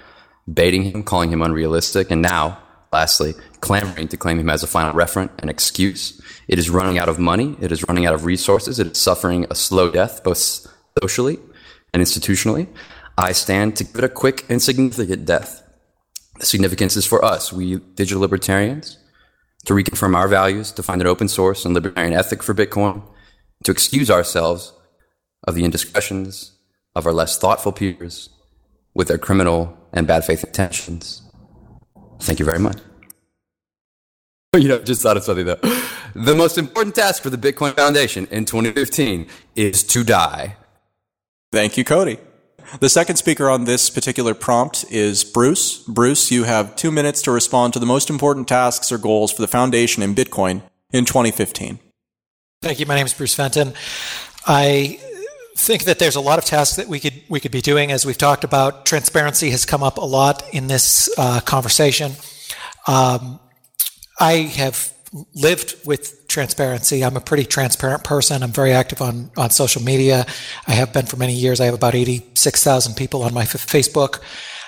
baiting 0.52 0.84
him, 0.84 1.04
calling 1.04 1.32
him 1.32 1.42
unrealistic, 1.42 2.12
and 2.12 2.22
now, 2.22 2.58
lastly, 2.94 3.34
clamoring 3.62 4.08
to 4.10 4.18
claim 4.18 4.40
him 4.40 4.50
as 4.50 4.64
a 4.64 4.68
final 4.68 4.94
referent 4.94 5.32
and 5.40 5.50
excuse. 5.50 6.22
It 6.48 6.60
is 6.60 6.70
running 6.70 7.00
out 7.00 7.10
of 7.10 7.18
money. 7.18 7.58
It 7.60 7.72
is 7.72 7.88
running 7.88 8.06
out 8.06 8.14
of 8.14 8.26
resources. 8.26 8.80
It 8.80 8.88
is 8.88 8.98
suffering 8.98 9.48
a 9.50 9.56
slow 9.56 9.90
death, 9.92 10.24
both 10.24 10.68
socially 11.02 11.40
and 11.94 12.04
institutionally. 12.04 12.68
I 13.18 13.32
stand 13.32 13.76
to 13.78 13.84
give 13.84 13.96
it 13.96 14.04
a 14.04 14.10
quick 14.10 14.46
and 14.50 14.62
significant 14.62 15.26
death. 15.26 15.64
The 16.40 16.46
significance 16.46 16.98
is 16.98 17.06
for 17.06 17.24
us, 17.24 17.52
we 17.54 17.78
digital 17.96 18.22
libertarians, 18.22 18.98
to 19.66 19.74
reconfirm 19.74 20.16
our 20.16 20.28
values, 20.28 20.72
to 20.74 20.84
find 20.84 21.02
an 21.02 21.08
open 21.08 21.30
source 21.30 21.66
and 21.66 21.74
libertarian 21.74 22.14
ethic 22.14 22.44
for 22.44 22.54
Bitcoin, 22.54 23.02
to 23.64 23.72
excuse 23.72 24.12
ourselves 24.12 24.74
of 25.46 25.56
the 25.56 25.64
indiscretions 25.64 26.54
of 26.96 27.06
our 27.06 27.14
less 27.14 27.38
thoughtful 27.38 27.72
peers 27.72 28.30
with 28.94 29.08
their 29.08 29.18
criminal 29.18 29.78
and 29.94 30.08
bad 30.08 30.26
faith 30.26 30.44
intentions. 30.44 31.22
Thank 32.20 32.40
you 32.40 32.46
very 32.46 32.60
much. 32.60 32.78
You 34.56 34.70
know, 34.70 34.80
just 34.80 35.02
thought 35.02 35.18
of 35.18 35.24
something 35.26 35.46
though. 35.46 35.60
The 36.16 36.34
most 36.34 36.58
important 36.58 36.96
task 36.96 37.22
for 37.22 37.30
the 37.30 37.38
Bitcoin 37.38 37.76
Foundation 37.76 38.26
in 38.32 38.46
2015 38.46 39.28
is 39.58 39.84
to 39.84 40.02
die. 40.06 40.56
Thank 41.52 41.76
you, 41.76 41.84
Cody. 41.84 42.20
The 42.80 42.88
second 42.88 43.18
speaker 43.18 43.50
on 43.50 43.66
this 43.66 43.90
particular 43.90 44.34
prompt 44.34 44.86
is 44.90 45.26
Bruce. 45.26 45.80
Bruce, 45.84 46.32
you 46.32 46.46
have 46.46 46.76
two 46.78 46.90
minutes 46.90 47.22
to 47.24 47.32
respond 47.32 47.74
to 47.74 47.80
the 47.80 47.86
most 47.86 48.10
important 48.10 48.48
tasks 48.48 48.94
or 48.94 48.98
goals 48.98 49.34
for 49.34 49.42
the 49.42 49.48
foundation 49.50 50.02
in 50.02 50.16
Bitcoin 50.16 50.62
in 50.94 51.04
2015. 51.04 51.80
Thank 52.62 52.80
you. 52.80 52.86
My 52.86 52.96
name 52.96 53.06
is 53.06 53.14
Bruce 53.14 53.36
Fenton. 53.36 53.74
I 54.48 55.00
think 55.56 55.86
that 55.86 56.00
there's 56.00 56.16
a 56.16 56.22
lot 56.22 56.38
of 56.38 56.46
tasks 56.46 56.76
that 56.76 56.88
we 56.88 57.00
could 57.00 57.22
we 57.30 57.40
could 57.40 57.52
be 57.52 57.62
doing. 57.62 57.92
As 57.92 58.06
we've 58.06 58.18
talked 58.18 58.44
about, 58.44 58.86
transparency 58.86 59.50
has 59.52 59.66
come 59.66 59.84
up 59.84 59.98
a 59.98 60.06
lot 60.06 60.44
in 60.54 60.68
this 60.68 61.10
uh, 61.18 61.40
conversation. 61.42 62.12
Um, 62.88 63.40
I 64.20 64.34
have 64.58 64.94
lived 65.34 65.76
with 65.86 66.28
transparency. 66.28 67.04
I'm 67.04 67.16
a 67.16 67.22
pretty 67.22 67.46
transparent 67.46 68.04
person. 68.04 68.44
I'm 68.44 68.52
very 68.52 68.74
active 68.74 69.02
on, 69.02 69.32
on 69.38 69.50
social 69.50 69.82
media. 69.82 70.26
I 70.68 70.74
have 70.74 70.92
been 70.92 71.06
for 71.06 71.16
many 71.16 71.34
years. 71.34 71.62
I 71.62 71.66
have 71.66 71.74
about 71.74 71.96
86,000 71.96 72.96
people 72.96 73.24
on 73.24 73.34
my 73.34 73.44
f- 73.44 73.54
Facebook. 73.54 74.20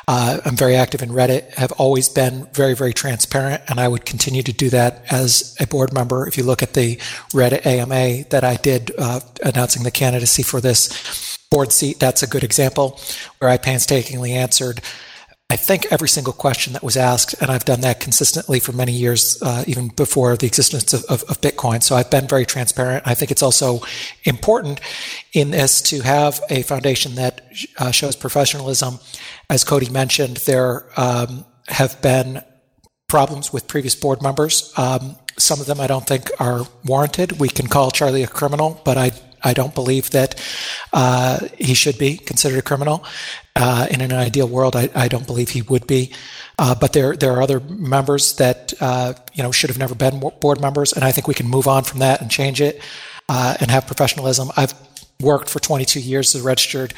Uh, 0.09 0.39
I'm 0.45 0.55
very 0.55 0.75
active 0.75 1.01
in 1.01 1.09
Reddit, 1.09 1.53
have 1.55 1.73
always 1.73 2.07
been 2.07 2.47
very, 2.53 2.73
very 2.75 2.93
transparent, 2.93 3.61
and 3.67 3.77
I 3.77 3.89
would 3.89 4.05
continue 4.05 4.41
to 4.41 4.53
do 4.53 4.69
that 4.69 5.03
as 5.11 5.53
a 5.59 5.67
board 5.67 5.93
member. 5.93 6.25
If 6.25 6.37
you 6.37 6.43
look 6.43 6.63
at 6.63 6.73
the 6.73 6.95
Reddit 7.33 7.65
AMA 7.65 8.29
that 8.29 8.45
I 8.45 8.55
did 8.55 8.91
uh, 8.97 9.19
announcing 9.43 9.83
the 9.83 9.91
candidacy 9.91 10.43
for 10.43 10.61
this 10.61 11.37
board 11.51 11.73
seat, 11.73 11.99
that's 11.99 12.23
a 12.23 12.27
good 12.27 12.43
example 12.45 12.99
where 13.39 13.49
I 13.49 13.57
painstakingly 13.57 14.31
answered 14.31 14.81
I 15.49 15.55
think 15.55 15.87
every 15.91 16.09
single 16.09 16.33
question 16.33 16.73
that 16.73 16.83
was 16.83 16.97
asked, 16.97 17.33
and 17.41 17.49
I've 17.49 17.63
done 17.63 17.79
that 17.79 18.01
consistently 18.01 18.59
for 18.59 18.73
many 18.73 18.91
years, 18.91 19.41
uh, 19.41 19.63
even 19.65 19.87
before 19.87 20.35
the 20.35 20.45
existence 20.45 20.93
of, 20.93 21.05
of, 21.05 21.23
of, 21.29 21.39
Bitcoin. 21.39 21.81
So 21.81 21.95
I've 21.95 22.11
been 22.11 22.27
very 22.27 22.45
transparent. 22.45 23.07
I 23.07 23.13
think 23.13 23.31
it's 23.31 23.41
also 23.41 23.79
important 24.25 24.81
in 25.31 25.51
this 25.51 25.81
to 25.83 26.01
have 26.01 26.41
a 26.49 26.63
foundation 26.63 27.15
that 27.15 27.47
uh, 27.77 27.91
shows 27.91 28.17
professionalism. 28.17 28.99
As 29.49 29.63
Cody 29.63 29.89
mentioned, 29.89 30.37
there 30.37 30.87
um, 30.97 31.45
have 31.67 32.01
been 32.01 32.43
problems 33.07 33.53
with 33.53 33.67
previous 33.67 33.95
board 33.95 34.21
members. 34.21 34.73
Um, 34.77 35.15
some 35.37 35.61
of 35.61 35.67
them 35.67 35.79
I 35.79 35.87
don't 35.87 36.05
think 36.05 36.29
are 36.39 36.67
warranted. 36.83 37.39
We 37.39 37.47
can 37.47 37.67
call 37.67 37.91
Charlie 37.91 38.23
a 38.23 38.27
criminal, 38.27 38.81
but 38.83 38.97
I 38.97 39.11
I 39.43 39.53
don't 39.53 39.73
believe 39.73 40.09
that 40.11 40.35
uh, 40.93 41.39
he 41.57 41.73
should 41.73 41.97
be 41.97 42.17
considered 42.17 42.57
a 42.57 42.61
criminal. 42.61 43.05
Uh, 43.55 43.87
in 43.89 44.01
an 44.01 44.11
ideal 44.11 44.47
world, 44.47 44.75
I, 44.75 44.89
I, 44.93 45.07
don't 45.07 45.25
believe 45.25 45.49
he 45.49 45.63
would 45.63 45.87
be. 45.87 46.13
Uh, 46.59 46.75
but 46.75 46.93
there, 46.93 47.15
there 47.15 47.31
are 47.33 47.41
other 47.41 47.59
members 47.59 48.35
that 48.35 48.73
uh, 48.79 49.13
you 49.33 49.41
know 49.41 49.51
should 49.51 49.69
have 49.69 49.79
never 49.79 49.95
been 49.95 50.19
board 50.19 50.61
members, 50.61 50.93
and 50.93 51.03
I 51.03 51.11
think 51.11 51.27
we 51.27 51.33
can 51.33 51.47
move 51.47 51.67
on 51.67 51.83
from 51.83 51.99
that 51.99 52.21
and 52.21 52.29
change 52.29 52.61
it 52.61 52.81
uh, 53.29 53.55
and 53.59 53.71
have 53.71 53.87
professionalism. 53.87 54.51
I've 54.55 54.73
worked 55.19 55.49
for 55.49 55.59
22 55.59 55.99
years 55.99 56.35
as 56.35 56.41
a 56.41 56.43
registered 56.43 56.93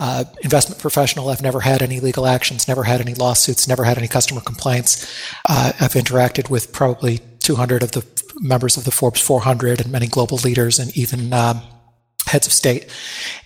uh, 0.00 0.24
investment 0.42 0.80
professional. 0.80 1.28
I've 1.28 1.42
never 1.42 1.60
had 1.60 1.82
any 1.82 2.00
legal 2.00 2.26
actions, 2.26 2.68
never 2.68 2.84
had 2.84 3.00
any 3.00 3.14
lawsuits, 3.14 3.68
never 3.68 3.84
had 3.84 3.98
any 3.98 4.08
customer 4.08 4.40
complaints. 4.40 5.06
I've 5.48 5.94
interacted 5.94 6.50
with 6.50 6.72
probably 6.72 7.20
200 7.40 7.82
of 7.82 7.92
the 7.92 8.04
members 8.40 8.76
of 8.76 8.84
the 8.84 8.90
Forbes 8.90 9.20
400 9.20 9.80
and 9.80 9.90
many 9.92 10.06
global 10.06 10.38
leaders 10.38 10.78
and 10.78 10.96
even 10.96 11.32
um, 11.32 11.62
heads 12.26 12.46
of 12.46 12.52
state. 12.52 12.88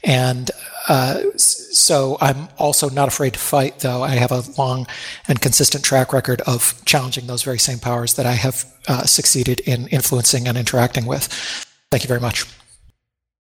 And 0.04 0.50
uh, 0.88 1.20
so 1.36 2.16
I'm 2.20 2.48
also 2.58 2.88
not 2.88 3.08
afraid 3.08 3.32
to 3.32 3.38
fight, 3.38 3.80
though 3.80 4.02
I 4.02 4.10
have 4.10 4.30
a 4.30 4.44
long 4.56 4.86
and 5.26 5.40
consistent 5.40 5.84
track 5.84 6.12
record 6.12 6.40
of 6.42 6.80
challenging 6.84 7.26
those 7.26 7.42
very 7.42 7.58
same 7.58 7.78
powers 7.78 8.14
that 8.14 8.26
I 8.26 8.32
have 8.32 8.64
uh, 8.86 9.04
succeeded 9.04 9.60
in 9.60 9.88
influencing 9.88 10.46
and 10.46 10.56
interacting 10.56 11.06
with. 11.06 11.26
Thank 11.90 12.04
you 12.04 12.08
very 12.08 12.20
much. 12.20 12.46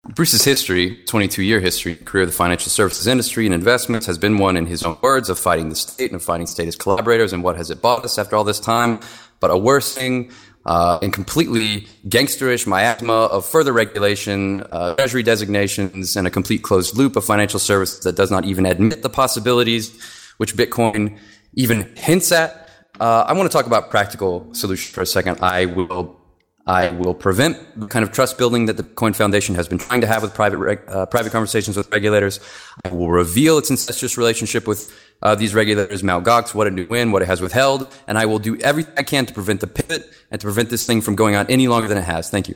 Bruce's 0.09 0.43
history, 0.43 0.97
22 1.05 1.43
year 1.43 1.59
history, 1.59 1.95
career 1.95 2.23
of 2.23 2.29
the 2.29 2.35
financial 2.35 2.71
services 2.71 3.05
industry 3.05 3.45
and 3.45 3.53
investments, 3.53 4.07
has 4.07 4.17
been 4.17 4.37
one, 4.37 4.57
in 4.57 4.65
his 4.65 4.83
own 4.83 4.97
words, 5.01 5.29
of 5.29 5.37
fighting 5.37 5.69
the 5.69 5.75
state 5.75 6.11
and 6.11 6.21
fighting 6.21 6.47
state 6.47 6.67
as 6.67 6.75
collaborators. 6.75 7.33
And 7.33 7.43
what 7.43 7.55
has 7.55 7.69
it 7.69 7.81
bought 7.81 8.03
us 8.03 8.17
after 8.17 8.35
all 8.35 8.43
this 8.43 8.59
time? 8.59 8.99
But 9.39 9.51
a 9.51 9.57
worsening, 9.57 10.31
uh, 10.65 10.99
and 11.01 11.13
completely 11.13 11.87
gangsterish 12.07 12.65
miasma 12.65 13.13
of 13.13 13.45
further 13.45 13.73
regulation, 13.73 14.61
uh, 14.71 14.95
treasury 14.95 15.23
designations, 15.23 16.15
and 16.15 16.27
a 16.27 16.31
complete 16.31 16.63
closed 16.63 16.97
loop 16.97 17.15
of 17.15 17.23
financial 17.23 17.59
services 17.59 18.03
that 18.03 18.15
does 18.15 18.31
not 18.31 18.45
even 18.45 18.65
admit 18.65 19.03
the 19.03 19.09
possibilities 19.09 19.97
which 20.37 20.55
Bitcoin 20.55 21.17
even 21.53 21.95
hints 21.95 22.31
at. 22.31 22.69
Uh, 22.99 23.23
I 23.27 23.33
want 23.33 23.49
to 23.51 23.55
talk 23.55 23.67
about 23.67 23.89
practical 23.89 24.51
solutions 24.53 24.93
for 24.93 25.01
a 25.01 25.05
second. 25.05 25.39
I 25.41 25.65
will 25.65 26.20
I 26.67 26.89
will 26.89 27.15
prevent 27.15 27.57
the 27.79 27.87
kind 27.87 28.03
of 28.03 28.11
trust 28.11 28.37
building 28.37 28.67
that 28.67 28.77
the 28.77 28.83
Coin 28.83 29.13
Foundation 29.13 29.55
has 29.55 29.67
been 29.67 29.79
trying 29.79 30.01
to 30.01 30.07
have 30.07 30.21
with 30.21 30.33
private 30.33 30.57
reg- 30.57 30.83
uh, 30.87 31.05
private 31.07 31.31
conversations 31.31 31.75
with 31.75 31.91
regulators. 31.91 32.39
I 32.85 32.89
will 32.89 33.09
reveal 33.09 33.57
its 33.57 33.69
incestuous 33.69 34.17
relationship 34.17 34.67
with 34.67 34.93
uh, 35.23 35.35
these 35.35 35.55
regulators, 35.55 36.03
Mt. 36.03 36.23
Gox, 36.23 36.53
what 36.53 36.67
it 36.67 36.73
knew 36.73 36.85
when, 36.85 37.11
what 37.11 37.21
it 37.21 37.25
has 37.25 37.41
withheld, 37.41 37.91
and 38.07 38.17
I 38.17 38.25
will 38.25 38.39
do 38.39 38.57
everything 38.59 38.93
I 38.97 39.03
can 39.03 39.25
to 39.25 39.33
prevent 39.33 39.61
the 39.61 39.67
pivot 39.67 40.07
and 40.29 40.39
to 40.39 40.45
prevent 40.45 40.69
this 40.69 40.85
thing 40.85 41.01
from 41.01 41.15
going 41.15 41.35
on 41.35 41.47
any 41.47 41.67
longer 41.67 41.87
than 41.87 41.97
it 41.97 42.03
has. 42.03 42.29
Thank 42.29 42.47
you. 42.47 42.55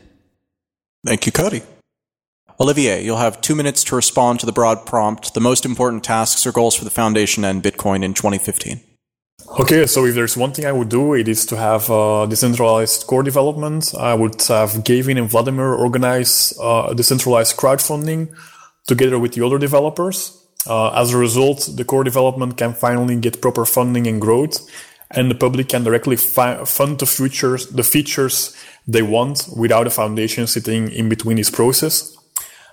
Thank 1.05 1.25
you, 1.25 1.31
Cody. 1.31 1.63
Olivier, 2.59 3.03
you'll 3.03 3.17
have 3.17 3.41
two 3.41 3.53
minutes 3.53 3.83
to 3.85 3.95
respond 3.95 4.39
to 4.39 4.45
the 4.45 4.53
broad 4.53 4.85
prompt, 4.85 5.33
the 5.33 5.41
most 5.41 5.65
important 5.65 6.03
tasks 6.03 6.45
or 6.47 6.51
goals 6.51 6.75
for 6.75 6.85
the 6.85 6.89
Foundation 6.89 7.43
and 7.43 7.61
Bitcoin 7.61 8.03
in 8.03 8.13
2015. 8.13 8.81
Okay, 9.59 9.85
so 9.85 10.05
if 10.05 10.15
there's 10.15 10.35
one 10.35 10.51
thing 10.51 10.65
I 10.65 10.71
would 10.71 10.89
do, 10.89 11.13
it 11.13 11.27
is 11.27 11.45
to 11.47 11.57
have 11.57 11.89
uh, 11.89 12.25
decentralized 12.25 13.05
core 13.05 13.23
development. 13.23 13.93
I 13.93 14.13
would 14.13 14.41
have 14.47 14.83
Gavin 14.83 15.17
and 15.17 15.29
Vladimir 15.29 15.73
organize 15.73 16.53
uh, 16.59 16.93
decentralized 16.93 17.55
crowdfunding 17.55 18.35
together 18.87 19.19
with 19.19 19.33
the 19.33 19.45
other 19.45 19.57
developers. 19.57 20.41
Uh, 20.67 20.89
as 20.99 21.13
a 21.13 21.17
result, 21.17 21.69
the 21.75 21.85
core 21.85 22.03
development 22.03 22.57
can 22.57 22.73
finally 22.73 23.15
get 23.17 23.41
proper 23.41 23.65
funding 23.65 24.07
and 24.07 24.19
growth, 24.19 24.57
and 25.11 25.29
the 25.29 25.35
public 25.35 25.69
can 25.69 25.83
directly 25.83 26.15
fi- 26.15 26.65
fund 26.65 26.99
the 26.99 27.05
features, 27.05 27.67
the 27.67 27.83
features 27.83 28.55
they 28.87 29.03
want 29.03 29.47
without 29.55 29.85
a 29.85 29.91
foundation 29.91 30.47
sitting 30.47 30.89
in 30.91 31.07
between 31.07 31.37
this 31.37 31.51
process. 31.51 32.17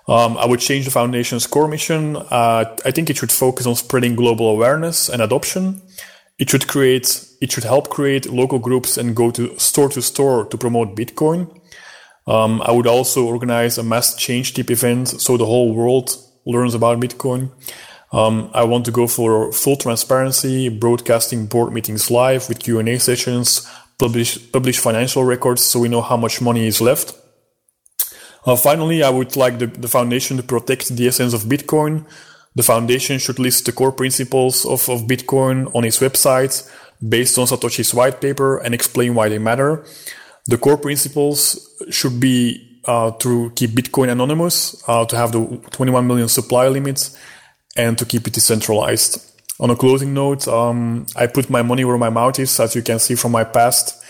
Um, 0.09 0.37
I 0.37 0.47
would 0.47 0.61
change 0.61 0.87
the 0.87 0.91
foundation's 0.91 1.47
core 1.47 1.69
mission. 1.69 2.17
Uh, 2.17 2.77
I 2.85 2.91
think 2.91 3.09
it 3.09 3.19
should 3.19 3.31
focus 3.31 3.67
on 3.67 3.77
spreading 3.77 4.17
global 4.17 4.49
awareness 4.49 5.09
and 5.09 5.23
adoption. 5.23 5.81
It 6.43 6.51
should 6.51 6.67
create, 6.67 7.25
it 7.41 7.53
should 7.53 7.63
help 7.63 7.89
create 7.89 8.29
local 8.29 8.59
groups 8.59 8.99
and 8.99 9.15
go 9.15 9.31
to 9.31 9.57
store 9.61 9.89
to 9.91 10.03
store 10.03 10.45
to 10.47 10.59
promote 10.59 10.97
Bitcoin. 10.97 11.57
Um, 12.27 12.61
I 12.63 12.73
would 12.73 12.89
also 12.89 13.25
organize 13.25 13.79
a 13.79 13.85
mass 13.85 14.17
ChangeTip 14.17 14.69
event 14.69 15.07
so 15.07 15.37
the 15.37 15.47
whole 15.47 15.73
world 15.73 16.17
learns 16.45 16.75
about 16.75 16.99
Bitcoin. 16.99 17.53
Um, 18.11 18.51
I 18.55 18.65
want 18.65 18.85
to 18.87 18.91
go 18.91 19.07
for 19.07 19.53
full 19.53 19.77
transparency, 19.77 20.69
broadcasting 20.69 21.47
board 21.47 21.73
meetings 21.73 22.11
live 22.11 22.49
with 22.49 22.59
Q&A 22.59 22.99
sessions, 22.99 23.65
publish, 24.01 24.51
publish 24.51 24.81
financial 24.81 25.23
records 25.23 25.63
so 25.63 25.79
we 25.79 25.89
know 25.89 26.03
how 26.03 26.17
much 26.17 26.41
money 26.41 26.67
is 26.67 26.81
left. 26.81 27.15
Uh, 28.45 28.57
finally, 28.57 29.05
I 29.05 29.11
would 29.11 29.37
like 29.37 29.61
the, 29.61 29.69
the 29.69 29.87
foundation 29.87 30.39
to 30.39 30.43
protect 30.43 30.89
the 30.89 31.07
essence 31.07 31.35
of 31.35 31.43
Bitcoin, 31.43 32.05
The 32.55 32.63
foundation 32.63 33.19
should 33.19 33.39
list 33.39 33.67
the 33.67 33.73
core 33.73 33.93
principles 33.93 34.65
of, 34.67 34.89
of 34.89 35.03
Bitcoin 35.03 35.75
on 35.75 35.85
its 35.85 36.01
website 36.01 36.69
based 37.07 37.39
on 37.39 37.47
Satoshi's 37.47 37.95
white 37.95 38.21
paper 38.21 38.59
and 38.59 38.75
explain 38.75 39.15
why 39.15 39.29
they 39.29 39.39
matter. 39.39 39.85
The 40.47 40.59
core 40.59 40.77
principles 40.77 41.75
should 41.91 42.21
be 42.21 42.81
uh, 42.85 43.13
to 43.13 43.53
keep 43.55 43.71
Bitcoin 43.71 44.11
anonymous, 44.11 44.83
uh, 44.89 45.05
to 45.07 45.17
have 45.17 45.33
the 45.33 45.61
21 45.71 46.07
million 46.07 46.29
supply 46.29 46.69
limits, 46.69 47.17
and 47.77 47.97
to 47.99 48.05
keep 48.05 48.27
it 48.27 48.35
decentralized. 48.35 49.29
On 49.61 49.71
a 49.71 49.77
closing 49.77 50.13
note, 50.13 50.49
um, 50.49 51.07
I 51.15 51.27
put 51.29 51.49
my 51.49 51.63
money 51.63 51.85
where 51.85 51.99
my 51.99 52.11
mouth 52.11 52.39
is, 52.39 52.59
as 52.59 52.75
you 52.75 52.83
can 52.83 52.99
see 52.99 53.15
from 53.15 53.33
my 53.33 53.45
past, 53.45 54.03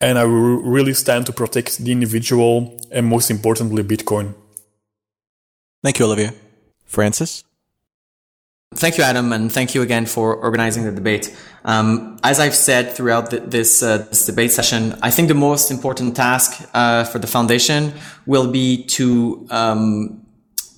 and 0.00 0.18
I 0.18 0.24
will 0.24 0.62
really 0.62 0.94
stand 0.94 1.26
to 1.26 1.32
protect 1.32 1.78
the 1.78 1.92
individual 1.92 2.80
and 2.90 3.06
most 3.06 3.30
importantly, 3.30 3.82
Bitcoin. 3.82 4.34
Thank 5.82 5.98
you, 5.98 6.06
Olivia. 6.06 6.34
Francis? 6.84 7.44
Thank 8.74 8.98
you, 8.98 9.04
Adam, 9.04 9.32
and 9.32 9.50
thank 9.50 9.74
you 9.74 9.80
again 9.80 10.04
for 10.04 10.36
organizing 10.36 10.84
the 10.84 10.92
debate. 10.92 11.34
Um, 11.64 12.18
as 12.22 12.38
I've 12.38 12.54
said 12.54 12.92
throughout 12.92 13.30
this, 13.30 13.82
uh, 13.82 13.98
this, 13.98 14.26
debate 14.26 14.52
session, 14.52 14.94
I 15.00 15.10
think 15.10 15.28
the 15.28 15.34
most 15.34 15.70
important 15.70 16.14
task 16.14 16.68
uh, 16.74 17.04
for 17.04 17.18
the 17.18 17.26
foundation 17.26 17.94
will 18.26 18.52
be 18.52 18.84
to 18.84 19.46
um, 19.50 20.20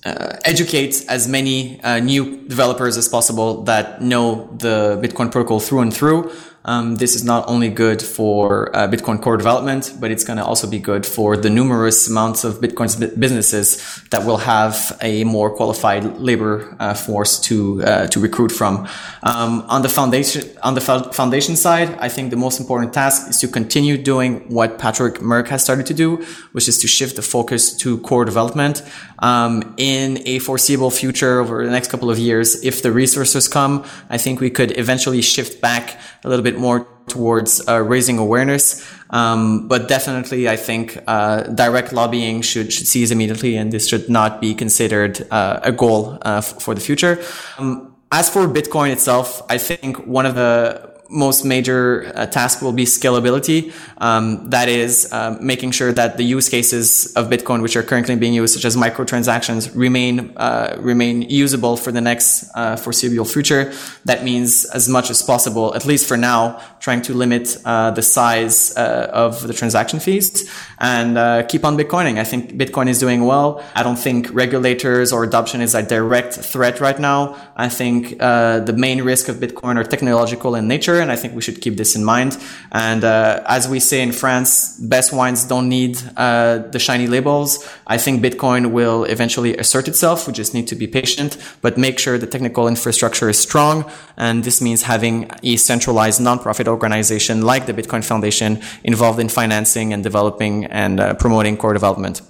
uh, 0.05 0.37
educate 0.45 1.03
as 1.09 1.27
many 1.27 1.81
uh, 1.81 1.99
new 1.99 2.47
developers 2.47 2.95
as 2.95 3.09
possible 3.09 3.63
that 3.63 4.01
know 4.01 4.49
the 4.57 4.97
Bitcoin 5.03 5.29
protocol 5.29 5.59
through 5.59 5.81
and 5.81 5.93
through, 5.93 6.31
um, 6.63 6.95
this 6.95 7.15
is 7.15 7.23
not 7.23 7.47
only 7.47 7.69
good 7.69 8.01
for 8.01 8.75
uh, 8.75 8.87
Bitcoin 8.87 9.19
core 9.21 9.37
development, 9.37 9.93
but 9.99 10.11
it's 10.11 10.23
going 10.23 10.37
to 10.37 10.45
also 10.45 10.67
be 10.69 10.77
good 10.77 11.05
for 11.05 11.35
the 11.35 11.49
numerous 11.49 12.07
amounts 12.07 12.43
of 12.43 12.61
Bitcoin's 12.61 12.95
businesses 12.95 14.01
that 14.11 14.25
will 14.25 14.37
have 14.37 14.95
a 15.01 15.23
more 15.23 15.49
qualified 15.49 16.17
labor 16.17 16.75
uh, 16.79 16.93
force 16.93 17.39
to 17.39 17.83
uh, 17.83 18.07
to 18.07 18.19
recruit 18.19 18.51
from. 18.51 18.87
Um, 19.23 19.65
on 19.69 19.81
the 19.81 19.89
foundation 19.89 20.43
on 20.61 20.75
the 20.75 20.81
foundation 20.81 21.55
side, 21.55 21.97
I 21.99 22.09
think 22.09 22.29
the 22.29 22.37
most 22.37 22.59
important 22.59 22.93
task 22.93 23.29
is 23.29 23.39
to 23.39 23.47
continue 23.47 23.97
doing 23.97 24.47
what 24.47 24.77
Patrick 24.77 25.15
Murck 25.15 25.47
has 25.47 25.63
started 25.63 25.87
to 25.87 25.95
do, 25.95 26.17
which 26.51 26.67
is 26.67 26.77
to 26.79 26.87
shift 26.87 27.15
the 27.15 27.23
focus 27.23 27.75
to 27.77 27.97
core 27.99 28.25
development. 28.25 28.83
Um, 29.19 29.75
in 29.77 30.21
a 30.27 30.39
foreseeable 30.39 30.89
future, 30.89 31.39
over 31.39 31.63
the 31.63 31.71
next 31.71 31.91
couple 31.91 32.09
of 32.09 32.17
years, 32.17 32.63
if 32.63 32.81
the 32.81 32.91
resources 32.91 33.47
come, 33.47 33.85
I 34.09 34.17
think 34.17 34.39
we 34.39 34.49
could 34.49 34.77
eventually 34.77 35.21
shift 35.21 35.61
back 35.61 35.99
a 36.23 36.29
little 36.29 36.43
bit 36.43 36.50
more 36.57 36.87
towards 37.07 37.67
uh, 37.67 37.81
raising 37.81 38.17
awareness. 38.17 38.85
Um, 39.09 39.67
but 39.67 39.87
definitely, 39.87 40.47
I 40.47 40.55
think 40.55 40.97
uh, 41.07 41.43
direct 41.43 41.91
lobbying 41.91 42.41
should 42.41 42.71
should 42.71 42.87
cease 42.87 43.11
immediately, 43.11 43.57
and 43.57 43.71
this 43.71 43.87
should 43.89 44.09
not 44.09 44.39
be 44.39 44.53
considered 44.53 45.27
uh, 45.31 45.59
a 45.63 45.71
goal 45.71 46.17
uh, 46.21 46.37
f- 46.37 46.61
for 46.61 46.73
the 46.73 46.81
future. 46.81 47.19
Um, 47.57 47.93
as 48.11 48.29
for 48.29 48.47
Bitcoin 48.47 48.91
itself, 48.91 49.41
I 49.49 49.57
think 49.57 50.05
one 50.05 50.25
of 50.25 50.35
the 50.35 50.90
most 51.11 51.43
major 51.43 52.11
uh, 52.15 52.25
task 52.25 52.61
will 52.61 52.71
be 52.71 52.85
scalability. 52.85 53.73
Um, 53.97 54.49
that 54.49 54.69
is 54.69 55.11
uh, 55.11 55.37
making 55.41 55.71
sure 55.71 55.91
that 55.91 56.17
the 56.17 56.23
use 56.23 56.47
cases 56.47 57.13
of 57.15 57.29
Bitcoin, 57.29 57.61
which 57.61 57.75
are 57.75 57.83
currently 57.83 58.15
being 58.15 58.33
used, 58.33 58.53
such 58.53 58.65
as 58.65 58.75
microtransactions, 58.75 59.75
remain 59.75 60.31
uh, 60.37 60.77
remain 60.79 61.23
usable 61.23 61.75
for 61.75 61.91
the 61.91 62.01
next 62.01 62.49
uh, 62.55 62.77
foreseeable 62.77 63.25
future. 63.25 63.73
That 64.05 64.23
means 64.23 64.65
as 64.65 64.87
much 64.87 65.09
as 65.09 65.21
possible, 65.21 65.75
at 65.75 65.85
least 65.85 66.07
for 66.07 66.17
now, 66.17 66.61
trying 66.79 67.01
to 67.03 67.13
limit 67.13 67.57
uh, 67.65 67.91
the 67.91 68.01
size 68.01 68.75
uh, 68.77 69.09
of 69.11 69.45
the 69.45 69.53
transaction 69.53 69.99
fees 69.99 70.49
and 70.79 71.47
keep 71.49 71.65
on 71.65 71.77
Bitcoining. 71.77 72.17
I 72.17 72.23
think 72.23 72.53
Bitcoin 72.53 72.87
is 72.87 72.99
doing 72.99 73.25
well. 73.25 73.63
I 73.75 73.83
don't 73.83 73.99
think 73.99 74.33
regulators 74.33 75.11
or 75.11 75.23
adoption 75.23 75.61
is 75.61 75.75
a 75.75 75.83
direct 75.83 76.35
threat 76.35 76.79
right 76.79 76.97
now. 76.97 77.35
I 77.55 77.67
think 77.67 78.17
the 78.17 78.73
main 78.75 79.03
risk 79.03 79.27
of 79.27 79.35
Bitcoin 79.37 79.75
are 79.75 79.83
technological 79.83 80.55
in 80.55 80.67
nature 80.67 81.00
and 81.01 81.11
I 81.11 81.15
think 81.15 81.35
we 81.35 81.41
should 81.41 81.61
keep 81.61 81.77
this 81.77 81.95
in 81.95 82.03
mind. 82.03 82.37
And 82.71 83.03
uh, 83.03 83.43
as 83.47 83.67
we 83.67 83.79
say 83.79 84.01
in 84.01 84.11
France, 84.11 84.77
best 84.77 85.11
wines 85.13 85.43
don't 85.43 85.69
need 85.69 86.01
uh, 86.17 86.59
the 86.71 86.79
shiny 86.79 87.07
labels. 87.07 87.67
I 87.87 87.97
think 87.97 88.23
Bitcoin 88.23 88.71
will 88.71 89.03
eventually 89.05 89.57
assert 89.57 89.87
itself. 89.87 90.27
We 90.27 90.33
just 90.33 90.53
need 90.53 90.67
to 90.67 90.75
be 90.75 90.87
patient, 90.87 91.37
but 91.61 91.77
make 91.77 91.99
sure 91.99 92.17
the 92.17 92.27
technical 92.27 92.67
infrastructure 92.67 93.29
is 93.29 93.39
strong. 93.39 93.89
And 94.17 94.43
this 94.43 94.61
means 94.61 94.83
having 94.83 95.29
a 95.43 95.57
centralized 95.57 96.21
nonprofit 96.21 96.67
organization 96.67 97.41
like 97.41 97.65
the 97.65 97.73
Bitcoin 97.73 98.03
Foundation 98.03 98.61
involved 98.83 99.19
in 99.19 99.29
financing 99.29 99.93
and 99.93 100.03
developing 100.03 100.65
and 100.65 100.99
uh, 100.99 101.13
promoting 101.15 101.57
core 101.57 101.73
development. 101.73 102.21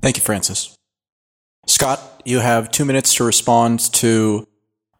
Thank 0.00 0.16
you, 0.16 0.22
Francis. 0.22 0.76
Scott, 1.66 2.00
you 2.24 2.40
have 2.40 2.70
two 2.70 2.84
minutes 2.84 3.14
to 3.14 3.24
respond 3.24 3.80
to 3.92 4.46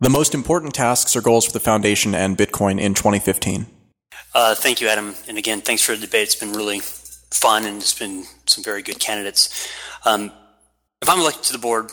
the 0.00 0.10
most 0.10 0.34
important 0.34 0.74
tasks 0.74 1.14
or 1.14 1.20
goals 1.20 1.46
for 1.46 1.52
the 1.52 1.60
foundation 1.60 2.14
and 2.14 2.36
Bitcoin 2.36 2.80
in 2.80 2.94
2015. 2.94 3.66
Uh, 4.34 4.54
thank 4.54 4.80
you, 4.80 4.88
Adam. 4.88 5.14
And 5.28 5.36
again, 5.38 5.60
thanks 5.60 5.82
for 5.82 5.94
the 5.94 6.06
debate. 6.06 6.24
It's 6.24 6.34
been 6.34 6.52
really 6.52 6.80
fun 6.80 7.66
and 7.66 7.76
it's 7.76 7.98
been 7.98 8.24
some 8.46 8.64
very 8.64 8.82
good 8.82 8.98
candidates. 8.98 9.70
Um, 10.04 10.32
if 11.02 11.08
I'm 11.08 11.20
elected 11.20 11.44
to 11.44 11.52
the 11.52 11.58
board, 11.58 11.92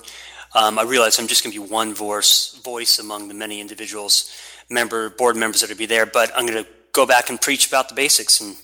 um, 0.56 0.80
I 0.80 0.84
realize 0.84 1.20
I'm 1.20 1.28
just 1.28 1.44
going 1.44 1.54
to 1.54 1.62
be 1.62 1.68
one 1.68 1.94
voice, 1.94 2.60
voice 2.64 3.00
among 3.00 3.28
the 3.28 3.34
many 3.34 3.60
individuals, 3.60 4.32
member, 4.70 5.10
board 5.10 5.36
members 5.36 5.62
that 5.62 5.70
will 5.70 5.78
be 5.78 5.86
there, 5.86 6.06
but 6.06 6.32
I'm 6.36 6.46
going 6.46 6.64
to 6.64 6.70
go 6.94 7.06
back 7.06 7.30
and 7.30 7.40
preach 7.40 7.68
about 7.68 7.90
the 7.90 7.96
basics. 7.96 8.40
And 8.40 8.56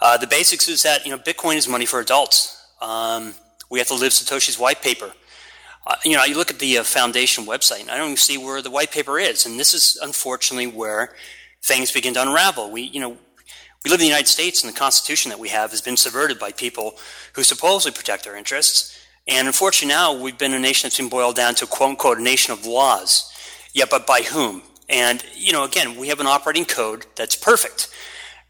uh, 0.00 0.16
the 0.16 0.26
basics 0.26 0.68
is 0.68 0.82
that, 0.82 1.04
you 1.04 1.12
know, 1.12 1.18
Bitcoin 1.18 1.56
is 1.56 1.68
money 1.68 1.86
for 1.86 2.00
adults. 2.00 2.60
Um, 2.80 3.34
we 3.70 3.78
have 3.78 3.88
to 3.88 3.94
live 3.94 4.12
Satoshi's 4.12 4.58
white 4.58 4.82
paper. 4.82 5.12
Uh, 5.88 5.96
you 6.04 6.14
know, 6.14 6.22
you 6.22 6.36
look 6.36 6.50
at 6.50 6.58
the 6.58 6.76
uh, 6.76 6.84
foundation 6.84 7.46
website, 7.46 7.80
and 7.80 7.90
I 7.90 7.96
don't 7.96 8.08
even 8.08 8.16
see 8.18 8.36
where 8.36 8.60
the 8.60 8.70
white 8.70 8.92
paper 8.92 9.18
is. 9.18 9.46
And 9.46 9.58
this 9.58 9.72
is 9.72 9.98
unfortunately 10.02 10.66
where 10.66 11.14
things 11.64 11.90
begin 11.90 12.12
to 12.14 12.22
unravel. 12.22 12.70
We, 12.70 12.82
you 12.82 13.00
know, 13.00 13.16
we 13.84 13.90
live 13.90 14.00
in 14.00 14.04
the 14.04 14.06
United 14.06 14.28
States, 14.28 14.62
and 14.62 14.70
the 14.70 14.78
Constitution 14.78 15.30
that 15.30 15.38
we 15.38 15.48
have 15.48 15.70
has 15.70 15.80
been 15.80 15.96
subverted 15.96 16.38
by 16.38 16.52
people 16.52 16.98
who 17.32 17.42
supposedly 17.42 17.96
protect 17.96 18.26
our 18.26 18.36
interests. 18.36 18.98
And 19.26 19.46
unfortunately, 19.46 19.94
now 19.94 20.12
we've 20.12 20.36
been 20.36 20.52
a 20.52 20.58
nation 20.58 20.86
that's 20.86 20.98
been 20.98 21.08
boiled 21.08 21.36
down 21.36 21.54
to 21.56 21.66
quote 21.66 21.90
unquote 21.90 22.18
a 22.18 22.22
nation 22.22 22.52
of 22.52 22.66
laws. 22.66 23.32
Yeah, 23.72 23.86
but 23.90 24.06
by 24.06 24.20
whom? 24.20 24.62
And, 24.90 25.24
you 25.34 25.52
know, 25.54 25.64
again, 25.64 25.96
we 25.96 26.08
have 26.08 26.20
an 26.20 26.26
operating 26.26 26.66
code 26.66 27.06
that's 27.16 27.34
perfect 27.34 27.88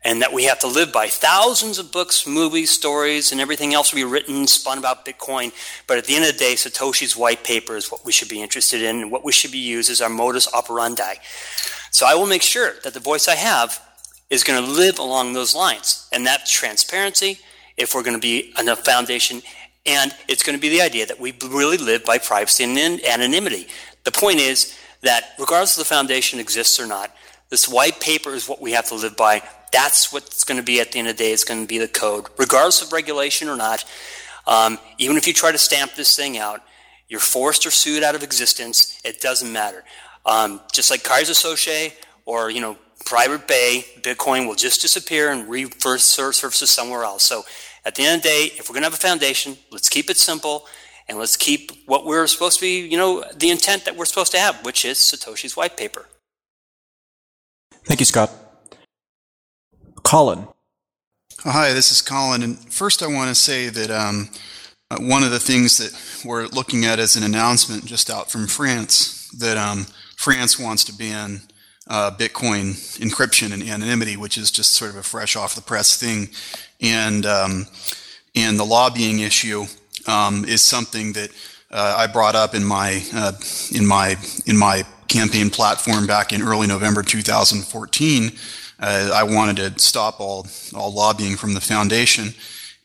and 0.05 0.23
that 0.23 0.33
we 0.33 0.45
have 0.45 0.61
to 0.61 0.67
live 0.69 0.93
by. 0.93 1.09
Thousands 1.09 1.79
of 1.79 1.91
books, 1.91 2.27
movies, 2.27 2.71
stories, 2.71 3.33
and 3.33 3.41
everything 3.41 3.75
else 3.75 3.93
will 3.93 3.99
be 3.99 4.05
written, 4.05 4.47
spun 4.47 4.79
about 4.79 5.05
Bitcoin. 5.05 5.53
But 5.87 5.99
at 5.99 6.05
the 6.05 6.15
end 6.15 6.25
of 6.25 6.33
the 6.33 6.39
day, 6.39 6.55
Satoshi's 6.55 7.17
white 7.17 7.43
paper 7.43 7.77
is 7.77 7.91
what 7.91 8.05
we 8.05 8.13
should 8.13 8.29
be 8.29 8.41
interested 8.41 8.83
in, 8.83 9.03
and 9.03 9.11
what 9.11 9.25
we 9.25 9.33
should 9.33 9.51
be 9.51 9.59
used 9.59 9.91
as 9.91 10.01
our 10.01 10.09
modus 10.09 10.53
operandi. 10.55 11.15
So 11.91 12.07
I 12.07 12.15
will 12.15 12.27
make 12.27 12.43
sure 12.43 12.75
that 12.85 12.95
the 12.95 13.01
voice 13.01 13.29
I 13.29 13.35
have 13.35 13.83
is 14.31 14.45
going 14.45 14.63
to 14.63 14.71
live 14.71 14.99
along 14.99 15.33
those 15.33 15.55
lines. 15.55 16.09
And 16.13 16.27
that 16.27 16.47
transparency, 16.47 17.41
if 17.77 17.95
we're 17.95 18.03
going 18.03 18.17
to 18.17 18.21
be 18.21 18.53
a 18.57 18.77
foundation, 18.77 19.43
and 19.85 20.15
it's 20.29 20.43
going 20.43 20.57
to 20.57 20.61
be 20.61 20.69
the 20.69 20.83
idea 20.83 21.07
that 21.07 21.19
we 21.19 21.35
really 21.43 21.79
live 21.79 22.05
by 22.05 22.19
privacy 22.19 22.63
and 22.63 22.79
anonymity. 23.05 23.69
The 24.05 24.13
point 24.13 24.39
is 24.39 24.79
that 25.03 25.31
regardless 25.39 25.77
of 25.77 25.81
the 25.81 25.89
foundation 25.89 26.39
exists 26.39 26.79
or 26.79 26.87
not, 26.87 27.15
this 27.51 27.69
white 27.69 28.01
paper 28.01 28.31
is 28.31 28.49
what 28.49 28.61
we 28.61 28.73
have 28.73 28.87
to 28.89 28.95
live 28.95 29.17
by 29.17 29.43
that's 29.73 30.13
what's 30.13 30.45
going 30.45 30.59
to 30.59 30.65
be 30.65 30.81
at 30.81 30.93
the 30.93 30.99
end 30.99 31.09
of 31.09 31.17
the 31.17 31.25
day. 31.25 31.33
It's 31.33 31.45
going 31.45 31.61
to 31.61 31.67
be 31.67 31.79
the 31.79 31.89
code, 31.89 32.27
regardless 32.39 32.83
of 32.83 32.93
regulation 32.93 33.49
or 33.49 33.57
not. 33.57 33.85
Um, 34.47 34.79
even 34.99 35.17
if 35.17 35.27
you 35.27 35.33
try 35.33 35.53
to 35.53 35.59
stamp 35.59 35.95
this 35.95 36.17
thing 36.17 36.39
out, 36.39 36.63
you're 37.09 37.21
forced 37.21 37.67
or 37.67 37.71
sued 37.71 38.03
out 38.03 38.15
of 38.15 38.23
existence. 38.23 39.01
It 39.05 39.21
doesn't 39.21 39.53
matter. 39.53 39.85
Um, 40.27 40.61
just 40.73 40.91
like 40.91 41.03
Keyser 41.03 41.35
Söze 41.35 41.93
or 42.25 42.51
you 42.51 42.61
know 42.61 42.77
Pirate 43.07 43.47
Bay, 43.47 43.85
Bitcoin 44.01 44.47
will 44.47 44.55
just 44.55 44.83
disappear 44.83 45.31
and 45.31 45.49
reverse 45.49 46.05
surfaces 46.05 46.71
somewhere 46.71 47.05
else. 47.05 47.23
So 47.23 47.45
at 47.85 47.95
the 47.95 48.05
end 48.05 48.17
of 48.17 48.23
the 48.23 48.29
day, 48.29 48.45
if 48.57 48.69
we're 48.69 48.75
going 48.75 48.83
to 48.83 48.91
have 48.91 48.95
a 48.95 48.97
foundation, 48.97 49.57
let's 49.71 49.89
keep 49.89 50.11
it 50.11 50.17
simple 50.17 50.67
and 51.09 51.19
let's 51.19 51.37
keep 51.37 51.73
what 51.87 52.05
we're 52.05 52.27
supposed 52.27 52.59
to 52.59 52.65
be, 52.67 52.87
you 52.87 52.99
know, 52.99 53.25
the 53.35 53.51
intent 53.51 53.87
that 53.87 53.97
we're 53.97 54.05
supposed 54.05 54.33
to 54.33 54.39
have, 54.39 54.63
which 54.65 54.85
is 54.85 54.99
Satoshi's 54.99 55.57
white 55.57 55.77
paper. 55.77 56.07
Thank 57.85 58.01
you, 58.01 58.07
Scott. 58.07 58.31
Colin. 60.03 60.49
Hi, 61.41 61.73
this 61.73 61.93
is 61.93 62.03
Colin. 62.03 62.43
And 62.43 62.59
first, 62.73 63.03
I 63.03 63.07
want 63.07 63.29
to 63.29 63.35
say 63.35 63.69
that 63.69 63.91
um, 63.91 64.29
uh, 64.91 64.99
one 64.99 65.23
of 65.23 65.31
the 65.31 65.39
things 65.39 65.79
that 65.79 65.93
we're 66.27 66.47
looking 66.47 66.85
at 66.85 66.99
is 66.99 67.17
an 67.17 67.23
announcement 67.23 67.85
just 67.85 68.11
out 68.11 68.31
from 68.31 68.47
France 68.47 69.31
that 69.39 69.57
um, 69.57 69.87
France 70.17 70.59
wants 70.59 70.85
to 70.85 70.93
ban 70.93 71.43
uh, 71.89 72.11
Bitcoin 72.11 72.75
encryption 72.99 73.53
and 73.53 73.63
anonymity, 73.63 74.17
which 74.17 74.37
is 74.37 74.51
just 74.51 74.73
sort 74.73 74.91
of 74.91 74.97
a 74.97 75.03
fresh 75.03 75.37
off 75.37 75.55
the 75.55 75.63
press 75.63 75.97
thing. 75.97 76.29
And 76.81 77.25
um, 77.25 77.67
and 78.35 78.59
the 78.59 78.65
lobbying 78.65 79.21
issue 79.21 79.65
um, 80.07 80.45
is 80.45 80.63
something 80.63 81.13
that 81.13 81.31
uh, 81.71 81.95
I 81.99 82.07
brought 82.07 82.35
up 82.35 82.55
in 82.55 82.65
my 82.65 83.03
uh, 83.15 83.33
in 83.73 83.87
my 83.87 84.17
in 84.47 84.57
my 84.57 84.85
campaign 85.09 85.51
platform 85.51 86.07
back 86.07 86.33
in 86.33 86.43
early 86.43 86.67
November 86.67 87.03
2014 87.03 88.33
uh, 88.81 89.11
I 89.15 89.23
wanted 89.23 89.57
to 89.57 89.79
stop 89.79 90.21
all 90.21 90.47
all 90.75 90.93
lobbying 90.93 91.37
from 91.37 91.55
the 91.55 91.61
foundation, 91.61 92.35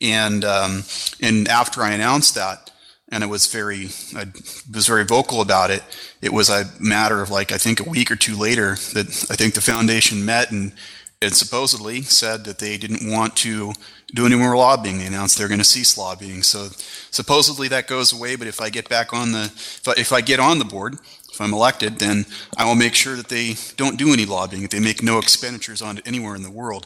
and 0.02 0.44
um, 0.44 0.84
and 1.22 1.48
after 1.48 1.82
I 1.82 1.92
announced 1.92 2.36
that, 2.36 2.72
and 3.14 3.24
I 3.24 3.28
was 3.28 3.46
very, 3.46 3.90
I 4.16 4.26
was 4.74 4.88
very 4.88 5.06
vocal 5.06 5.42
about 5.42 5.70
it. 5.70 5.84
It 6.22 6.34
was 6.34 6.50
a 6.50 6.66
matter 6.80 7.22
of 7.22 7.30
like, 7.30 7.52
I 7.52 7.60
think 7.60 7.80
a 7.80 7.88
week 7.88 8.10
or 8.10 8.16
two 8.16 8.36
later 8.36 8.76
that 8.94 9.28
I 9.30 9.36
think 9.36 9.54
the 9.54 9.62
foundation 9.62 10.26
met 10.26 10.52
and, 10.52 10.74
and 11.22 11.32
supposedly 11.36 12.02
said 12.02 12.44
that 12.46 12.58
they 12.58 12.76
didn't 12.76 13.08
want 13.10 13.36
to 13.38 13.74
do 14.16 14.26
any 14.26 14.36
more 14.36 14.58
lobbying. 14.58 14.98
They 14.98 15.06
announced 15.06 15.38
they're 15.38 15.48
going 15.48 15.60
to 15.60 15.64
cease 15.66 15.96
lobbying. 15.96 16.42
So 16.42 16.70
supposedly 17.12 17.68
that 17.68 17.88
goes 17.88 18.12
away. 18.12 18.36
But 18.36 18.48
if 18.48 18.60
I 18.60 18.72
get 18.72 18.90
back 18.90 19.14
on 19.14 19.32
the, 19.32 19.44
if 19.44 19.88
I, 19.88 19.92
if 19.92 20.12
I 20.12 20.22
get 20.22 20.40
on 20.40 20.58
the 20.58 20.66
board, 20.66 20.98
if 21.34 21.42
I'm 21.42 21.54
elected, 21.54 21.98
then 21.98 22.28
I 22.58 22.66
will 22.66 22.76
make 22.76 22.94
sure 22.94 23.16
that 23.16 23.30
they 23.30 23.56
don't 23.76 23.98
do 23.98 24.14
any 24.14 24.24
lobbying, 24.24 24.62
that 24.62 24.70
they 24.70 24.80
make 24.80 25.02
no 25.02 25.18
expenditures 25.18 25.82
on 25.82 25.98
it 25.98 26.08
anywhere 26.08 26.36
in 26.36 26.44
the 26.44 26.52
world. 26.52 26.86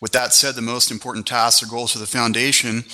With 0.00 0.12
that 0.12 0.32
said, 0.32 0.54
the 0.54 0.62
most 0.62 0.92
important 0.92 1.26
tasks 1.26 1.64
or 1.64 1.66
goals 1.66 1.92
for 1.92 1.98
the 1.98 2.06
foundation 2.06 2.84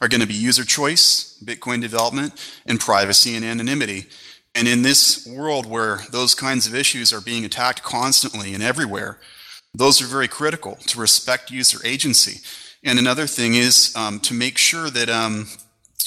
are 0.00 0.08
going 0.08 0.22
to 0.22 0.26
be 0.26 0.32
user 0.32 0.64
choice, 0.64 1.38
Bitcoin 1.44 1.82
development, 1.82 2.32
and 2.64 2.80
privacy 2.80 3.36
and 3.36 3.44
anonymity. 3.44 4.06
And 4.54 4.66
in 4.66 4.80
this 4.80 5.26
world 5.26 5.66
where 5.66 6.00
those 6.10 6.34
kinds 6.34 6.66
of 6.66 6.74
issues 6.74 7.12
are 7.12 7.20
being 7.20 7.44
attacked 7.44 7.82
constantly 7.82 8.54
and 8.54 8.62
everywhere, 8.62 9.20
those 9.74 10.00
are 10.00 10.06
very 10.06 10.28
critical 10.28 10.76
to 10.86 10.98
respect 10.98 11.50
user 11.50 11.78
agency. 11.84 12.40
And 12.82 12.98
another 12.98 13.26
thing 13.26 13.54
is 13.54 13.94
um, 13.96 14.18
to 14.20 14.32
make 14.32 14.56
sure 14.56 14.88
that 14.88 15.10
um, 15.10 15.46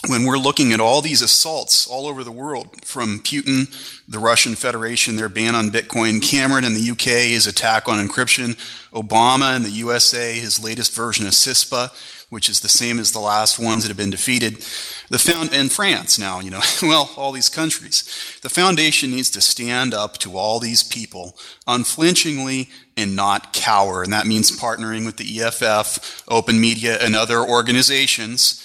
when 0.07 0.25
we're 0.25 0.37
looking 0.37 0.73
at 0.73 0.79
all 0.79 1.01
these 1.01 1.21
assaults 1.21 1.87
all 1.87 2.07
over 2.07 2.23
the 2.23 2.31
world, 2.31 2.85
from 2.85 3.19
Putin, 3.19 3.67
the 4.07 4.19
Russian 4.19 4.55
Federation, 4.55 5.15
their 5.15 5.29
ban 5.29 5.55
on 5.55 5.69
Bitcoin, 5.69 6.21
Cameron 6.21 6.63
in 6.63 6.75
the 6.75 6.91
UK, 6.91 7.31
his 7.31 7.47
attack 7.47 7.87
on 7.89 8.05
encryption, 8.05 8.55
Obama 8.91 9.55
in 9.55 9.63
the 9.63 9.71
USA, 9.71 10.33
his 10.33 10.63
latest 10.63 10.93
version 10.93 11.25
of 11.25 11.33
CISPA, 11.33 11.91
which 12.29 12.47
is 12.47 12.59
the 12.59 12.69
same 12.69 12.99
as 12.99 13.11
the 13.11 13.19
last 13.19 13.57
ones 13.57 13.83
that 13.83 13.87
have 13.87 13.97
been 13.97 14.11
defeated, 14.11 14.57
the 15.09 15.17
found 15.17 15.51
in 15.53 15.69
France 15.69 16.19
now, 16.19 16.41
you 16.41 16.51
know, 16.51 16.61
well, 16.83 17.09
all 17.17 17.31
these 17.31 17.49
countries. 17.49 18.03
The 18.43 18.49
foundation 18.49 19.11
needs 19.11 19.31
to 19.31 19.41
stand 19.41 19.93
up 19.93 20.17
to 20.19 20.37
all 20.37 20.59
these 20.59 20.83
people 20.83 21.35
unflinchingly 21.65 22.69
and 22.95 23.15
not 23.15 23.51
cower, 23.51 24.03
and 24.03 24.13
that 24.13 24.27
means 24.27 24.51
partnering 24.51 25.05
with 25.05 25.17
the 25.17 25.41
EFF, 25.41 26.23
Open 26.27 26.59
Media, 26.61 26.97
and 27.01 27.15
other 27.15 27.39
organizations 27.39 28.63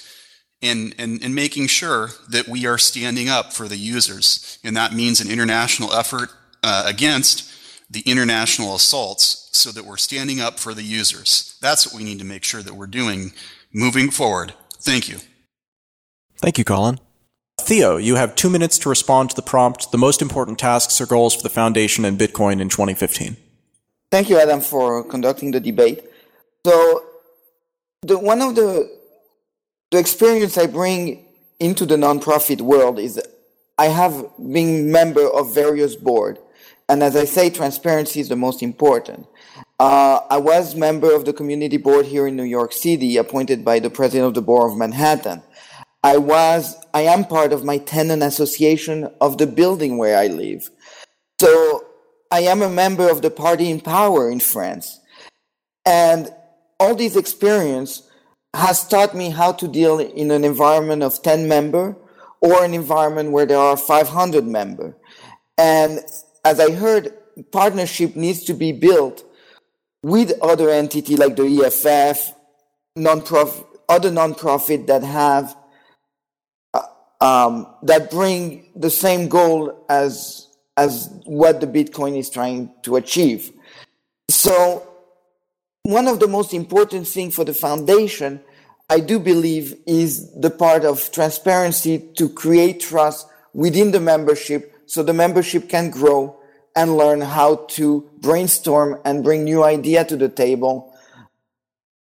and, 0.62 0.94
and, 0.98 1.22
and 1.22 1.34
making 1.34 1.66
sure 1.66 2.10
that 2.28 2.48
we 2.48 2.66
are 2.66 2.78
standing 2.78 3.28
up 3.28 3.52
for 3.52 3.68
the 3.68 3.76
users. 3.76 4.58
And 4.62 4.76
that 4.76 4.92
means 4.92 5.20
an 5.20 5.30
international 5.30 5.92
effort 5.92 6.30
uh, 6.62 6.84
against 6.86 7.50
the 7.90 8.00
international 8.00 8.74
assaults 8.74 9.50
so 9.52 9.70
that 9.70 9.84
we're 9.84 9.96
standing 9.96 10.40
up 10.40 10.58
for 10.58 10.72
the 10.72 10.82
users. 10.82 11.58
That's 11.60 11.86
what 11.86 11.94
we 11.94 12.04
need 12.04 12.20
to 12.20 12.24
make 12.24 12.44
sure 12.44 12.62
that 12.62 12.74
we're 12.74 12.86
doing 12.86 13.32
moving 13.72 14.10
forward. 14.10 14.54
Thank 14.80 15.08
you. 15.08 15.18
Thank 16.38 16.58
you, 16.58 16.64
Colin. 16.64 16.98
Theo, 17.60 17.96
you 17.96 18.16
have 18.16 18.34
two 18.34 18.50
minutes 18.50 18.78
to 18.78 18.88
respond 18.88 19.30
to 19.30 19.36
the 19.36 19.42
prompt 19.42 19.92
The 19.92 19.98
most 19.98 20.22
important 20.22 20.58
tasks 20.58 21.00
or 21.00 21.06
goals 21.06 21.34
for 21.34 21.42
the 21.42 21.48
Foundation 21.48 22.04
and 22.04 22.18
Bitcoin 22.18 22.60
in 22.60 22.68
2015. 22.68 23.36
Thank 24.10 24.28
you, 24.28 24.38
Adam, 24.38 24.60
for 24.60 25.04
conducting 25.04 25.52
the 25.52 25.60
debate. 25.60 26.04
So, 26.66 27.04
the, 28.02 28.18
one 28.18 28.42
of 28.42 28.54
the 28.56 29.01
the 29.92 29.98
experience 29.98 30.56
I 30.56 30.66
bring 30.66 31.22
into 31.60 31.84
the 31.84 31.96
nonprofit 31.96 32.62
world 32.62 32.98
is 32.98 33.20
I 33.76 33.86
have 33.86 34.24
been 34.38 34.90
member 34.90 35.28
of 35.28 35.54
various 35.54 35.94
board, 35.94 36.38
and 36.88 37.02
as 37.02 37.14
I 37.14 37.26
say, 37.26 37.50
transparency 37.50 38.18
is 38.18 38.28
the 38.30 38.36
most 38.36 38.62
important. 38.62 39.26
Uh, 39.78 40.20
I 40.30 40.38
was 40.38 40.74
member 40.74 41.14
of 41.14 41.26
the 41.26 41.32
community 41.34 41.76
board 41.76 42.06
here 42.06 42.26
in 42.26 42.36
New 42.36 42.44
York 42.44 42.72
City, 42.72 43.18
appointed 43.18 43.64
by 43.64 43.80
the 43.80 43.90
president 43.90 44.28
of 44.28 44.34
the 44.34 44.40
board 44.40 44.72
of 44.72 44.78
Manhattan. 44.78 45.42
I 46.02 46.16
was, 46.16 46.74
I 46.94 47.02
am 47.02 47.24
part 47.24 47.52
of 47.52 47.62
my 47.64 47.76
tenant 47.78 48.22
association 48.22 49.10
of 49.20 49.36
the 49.36 49.46
building 49.46 49.98
where 49.98 50.16
I 50.16 50.28
live. 50.28 50.70
So 51.38 51.84
I 52.30 52.40
am 52.40 52.62
a 52.62 52.70
member 52.70 53.10
of 53.10 53.20
the 53.20 53.30
party 53.30 53.70
in 53.70 53.80
power 53.80 54.30
in 54.30 54.40
France. 54.40 54.98
And 55.84 56.32
all 56.80 56.94
these 56.94 57.16
experience 57.16 58.08
has 58.54 58.86
taught 58.86 59.14
me 59.14 59.30
how 59.30 59.52
to 59.52 59.66
deal 59.66 59.98
in 59.98 60.30
an 60.30 60.44
environment 60.44 61.02
of 61.02 61.22
10 61.22 61.48
member 61.48 61.96
or 62.40 62.64
an 62.64 62.74
environment 62.74 63.30
where 63.30 63.46
there 63.46 63.58
are 63.58 63.76
500 63.76 64.46
member. 64.46 64.96
And 65.56 66.00
as 66.44 66.60
I 66.60 66.72
heard, 66.72 67.14
partnership 67.50 68.16
needs 68.16 68.44
to 68.44 68.54
be 68.54 68.72
built 68.72 69.24
with 70.02 70.32
other 70.42 70.68
entity 70.70 71.16
like 71.16 71.36
the 71.36 71.62
EFF, 71.64 72.34
non-profit, 72.96 73.66
other 73.88 74.10
non-profit 74.10 74.86
that 74.86 75.02
have 75.02 75.56
uh, 76.74 76.82
um, 77.20 77.66
that 77.82 78.10
bring 78.10 78.66
the 78.74 78.90
same 78.90 79.28
goal 79.28 79.84
as 79.88 80.48
as 80.76 81.10
what 81.24 81.60
the 81.60 81.66
Bitcoin 81.66 82.16
is 82.16 82.30
trying 82.30 82.72
to 82.82 82.96
achieve. 82.96 83.52
So 84.30 84.91
one 85.82 86.06
of 86.06 86.20
the 86.20 86.28
most 86.28 86.54
important 86.54 87.08
things 87.08 87.34
for 87.34 87.44
the 87.44 87.54
foundation, 87.54 88.40
I 88.88 89.00
do 89.00 89.18
believe, 89.18 89.74
is 89.86 90.32
the 90.38 90.50
part 90.50 90.84
of 90.84 91.10
transparency 91.10 91.98
to 92.16 92.28
create 92.28 92.80
trust 92.80 93.26
within 93.52 93.90
the 93.90 94.00
membership 94.00 94.74
so 94.86 95.02
the 95.02 95.12
membership 95.12 95.68
can 95.68 95.90
grow 95.90 96.38
and 96.76 96.96
learn 96.96 97.20
how 97.20 97.56
to 97.70 98.08
brainstorm 98.20 99.00
and 99.04 99.24
bring 99.24 99.44
new 99.44 99.62
idea 99.64 100.04
to 100.04 100.16
the 100.16 100.28
table. 100.28 100.96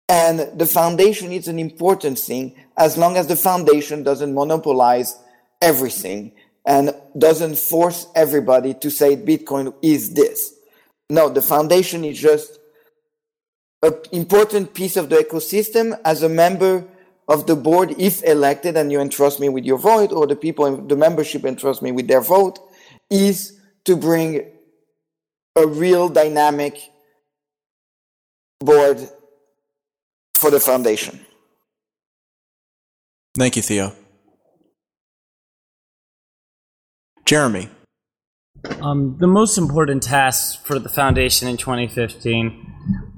And 0.09 0.59
the 0.59 0.67
foundation 0.67 1.33
is 1.33 1.49
an 1.49 1.59
important 1.59 2.19
thing 2.19 2.55
as 2.77 2.97
long 2.97 3.17
as 3.17 3.27
the 3.27 3.37
foundation 3.37 4.03
doesn't 4.03 4.35
monopolize 4.35 5.19
everything 5.61 6.33
and 6.65 6.95
doesn't 7.17 7.59
force 7.59 8.07
everybody 8.15 8.75
to 8.75 8.91
say 8.91 9.17
Bitcoin 9.17 9.75
is 9.83 10.15
this. 10.15 10.55
No, 11.11 11.29
the 11.29 11.43
foundation 11.43 12.05
is 12.05 12.19
just 12.19 12.59
an 13.83 13.95
important 14.13 14.75
piece 14.75 14.97
of 14.97 15.09
the 15.09 15.17
ecosystem 15.17 15.99
as 16.05 16.23
a 16.23 16.29
member 16.29 16.87
of 17.29 17.47
the 17.47 17.57
board, 17.57 17.95
if 17.99 18.23
elected 18.23 18.77
and 18.77 18.93
you 18.93 19.01
entrust 19.01 19.41
me 19.41 19.49
with 19.49 19.65
your 19.65 19.79
vote, 19.79 20.13
or 20.13 20.27
the 20.27 20.37
people 20.37 20.67
in 20.67 20.89
the 20.89 20.97
membership 20.97 21.45
entrust 21.45 21.83
me 21.83 21.91
with 21.93 22.07
their 22.07 22.21
vote, 22.21 22.59
is 23.11 23.59
to 23.85 23.97
bring 23.97 24.45
a 25.57 25.67
real 25.67 26.09
dynamic 26.09 26.79
board 28.61 28.99
for 30.35 30.51
the 30.51 30.61
foundation. 30.61 31.25
Thank 33.37 33.57
you, 33.57 33.63
Theo. 33.63 33.93
Jeremy. 37.25 37.69
Um, 38.81 39.17
the 39.19 39.27
most 39.27 39.59
important 39.59 40.03
tasks 40.03 40.57
for 40.65 40.79
the 40.79 40.89
foundation 40.89 41.49
in 41.49 41.57
2015 41.57 42.76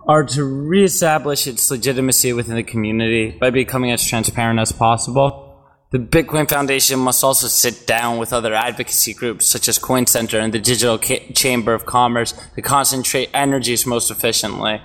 are 0.09 0.25
to 0.25 0.43
reestablish 0.43 1.47
its 1.47 1.71
legitimacy 1.71 2.33
within 2.33 2.57
the 2.57 2.63
community 2.63 3.37
by 3.39 3.51
becoming 3.51 3.93
as 3.93 4.03
transparent 4.03 4.59
as 4.59 4.73
possible. 4.73 5.45
The 5.91 5.99
Bitcoin 5.99 6.49
Foundation 6.49 6.99
must 6.99 7.23
also 7.23 7.47
sit 7.47 7.87
down 7.87 8.17
with 8.17 8.33
other 8.33 8.55
advocacy 8.55 9.13
groups 9.13 9.45
such 9.45 9.69
as 9.69 9.79
Coin 9.79 10.07
Center 10.07 10.39
and 10.39 10.53
the 10.53 10.59
Digital 10.59 10.99
Chamber 10.99 11.75
of 11.75 11.85
Commerce 11.85 12.33
to 12.55 12.63
concentrate 12.63 13.29
energies 13.35 13.85
most 13.85 14.11
efficiently. 14.11 14.81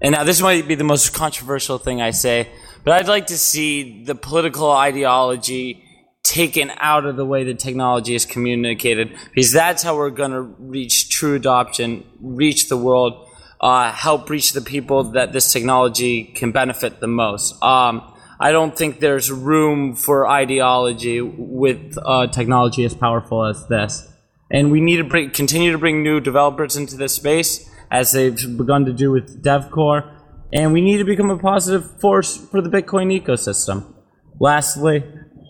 And 0.00 0.12
now 0.12 0.24
this 0.24 0.40
might 0.40 0.66
be 0.66 0.74
the 0.74 0.84
most 0.84 1.12
controversial 1.12 1.78
thing 1.78 2.02
I 2.02 2.10
say, 2.10 2.48
but 2.84 2.94
I'd 2.94 3.08
like 3.08 3.28
to 3.28 3.38
see 3.38 4.04
the 4.04 4.14
political 4.14 4.70
ideology 4.70 5.84
taken 6.24 6.72
out 6.78 7.06
of 7.06 7.16
the 7.16 7.24
way 7.24 7.44
the 7.44 7.54
technology 7.54 8.14
is 8.14 8.26
communicated 8.26 9.16
because 9.34 9.52
that's 9.52 9.82
how 9.82 9.96
we're 9.96 10.10
going 10.10 10.32
to 10.32 10.42
reach 10.42 11.10
true 11.10 11.34
adoption, 11.34 12.04
reach 12.20 12.68
the 12.68 12.76
world, 12.76 13.27
uh, 13.60 13.92
help 13.92 14.30
reach 14.30 14.52
the 14.52 14.60
people 14.60 15.04
that 15.04 15.32
this 15.32 15.52
technology 15.52 16.24
can 16.24 16.52
benefit 16.52 17.00
the 17.00 17.06
most. 17.06 17.60
Um, 17.62 18.14
I 18.40 18.52
don't 18.52 18.76
think 18.76 19.00
there's 19.00 19.32
room 19.32 19.96
for 19.96 20.28
ideology 20.28 21.20
with 21.20 21.98
uh, 22.04 22.28
technology 22.28 22.84
as 22.84 22.94
powerful 22.94 23.44
as 23.44 23.66
this. 23.66 24.08
And 24.50 24.70
we 24.70 24.80
need 24.80 24.98
to 24.98 25.04
bring, 25.04 25.30
continue 25.30 25.72
to 25.72 25.78
bring 25.78 26.02
new 26.02 26.20
developers 26.20 26.76
into 26.76 26.96
this 26.96 27.14
space 27.14 27.68
as 27.90 28.12
they've 28.12 28.36
begun 28.56 28.84
to 28.84 28.92
do 28.92 29.10
with 29.10 29.42
DevCore. 29.42 30.14
And 30.52 30.72
we 30.72 30.80
need 30.80 30.98
to 30.98 31.04
become 31.04 31.30
a 31.30 31.38
positive 31.38 32.00
force 32.00 32.36
for 32.36 32.62
the 32.62 32.70
Bitcoin 32.70 33.20
ecosystem. 33.20 33.92
Lastly, 34.40 35.04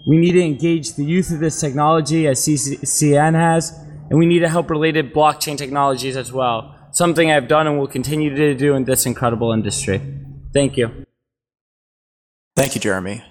we 0.09 0.17
need 0.17 0.33
to 0.33 0.43
engage 0.43 0.95
the 0.95 1.05
youth 1.05 1.31
of 1.31 1.41
this 1.41 1.61
technology 1.61 2.27
as 2.27 2.41
CCN 2.41 3.35
has, 3.35 3.79
and 4.09 4.19
we 4.19 4.25
need 4.25 4.39
to 4.41 4.49
help 4.49 4.71
related 4.71 5.13
blockchain 5.13 5.59
technologies 5.59 6.17
as 6.17 6.33
well. 6.33 6.75
Something 6.99 7.31
I've 7.31 7.47
done 7.47 7.69
and 7.69 7.79
will 7.79 7.87
continue 7.87 8.35
to 8.35 8.57
do 8.57 8.75
in 8.75 8.83
this 8.83 9.07
incredible 9.07 9.53
industry. 9.53 10.01
Thank 10.53 10.77
you. 10.77 11.07
Thank 12.57 12.75
you, 12.75 12.81
Jeremy. 12.81 13.23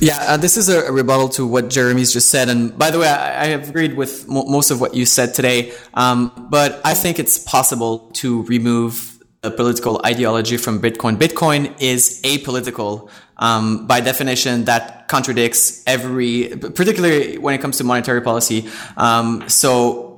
Yeah, 0.00 0.16
uh, 0.20 0.38
this 0.38 0.56
is 0.56 0.70
a, 0.70 0.90
rebuttal 0.90 1.28
to 1.36 1.46
what 1.46 1.68
Jeremy's 1.68 2.14
just 2.14 2.30
said. 2.30 2.48
And 2.48 2.78
by 2.78 2.90
the 2.90 2.98
way, 2.98 3.08
I, 3.08 3.42
I 3.42 3.46
have 3.48 3.68
agreed 3.68 3.94
with 3.94 4.26
mo- 4.26 4.46
most 4.46 4.70
of 4.70 4.80
what 4.80 4.94
you 4.94 5.04
said 5.04 5.34
today. 5.34 5.74
Um, 5.92 6.48
but 6.50 6.80
I 6.82 6.94
think 6.94 7.18
it's 7.18 7.38
possible 7.38 8.10
to 8.14 8.42
remove 8.44 9.18
the 9.42 9.50
political 9.50 10.00
ideology 10.06 10.56
from 10.56 10.80
Bitcoin. 10.80 11.16
Bitcoin 11.16 11.76
is 11.78 12.22
apolitical. 12.22 13.10
Um, 13.36 13.86
by 13.86 14.00
definition, 14.00 14.64
that 14.64 15.08
contradicts 15.08 15.82
every, 15.86 16.56
particularly 16.56 17.36
when 17.36 17.54
it 17.54 17.60
comes 17.60 17.76
to 17.76 17.84
monetary 17.84 18.22
policy. 18.22 18.66
Um, 18.96 19.46
so 19.46 20.11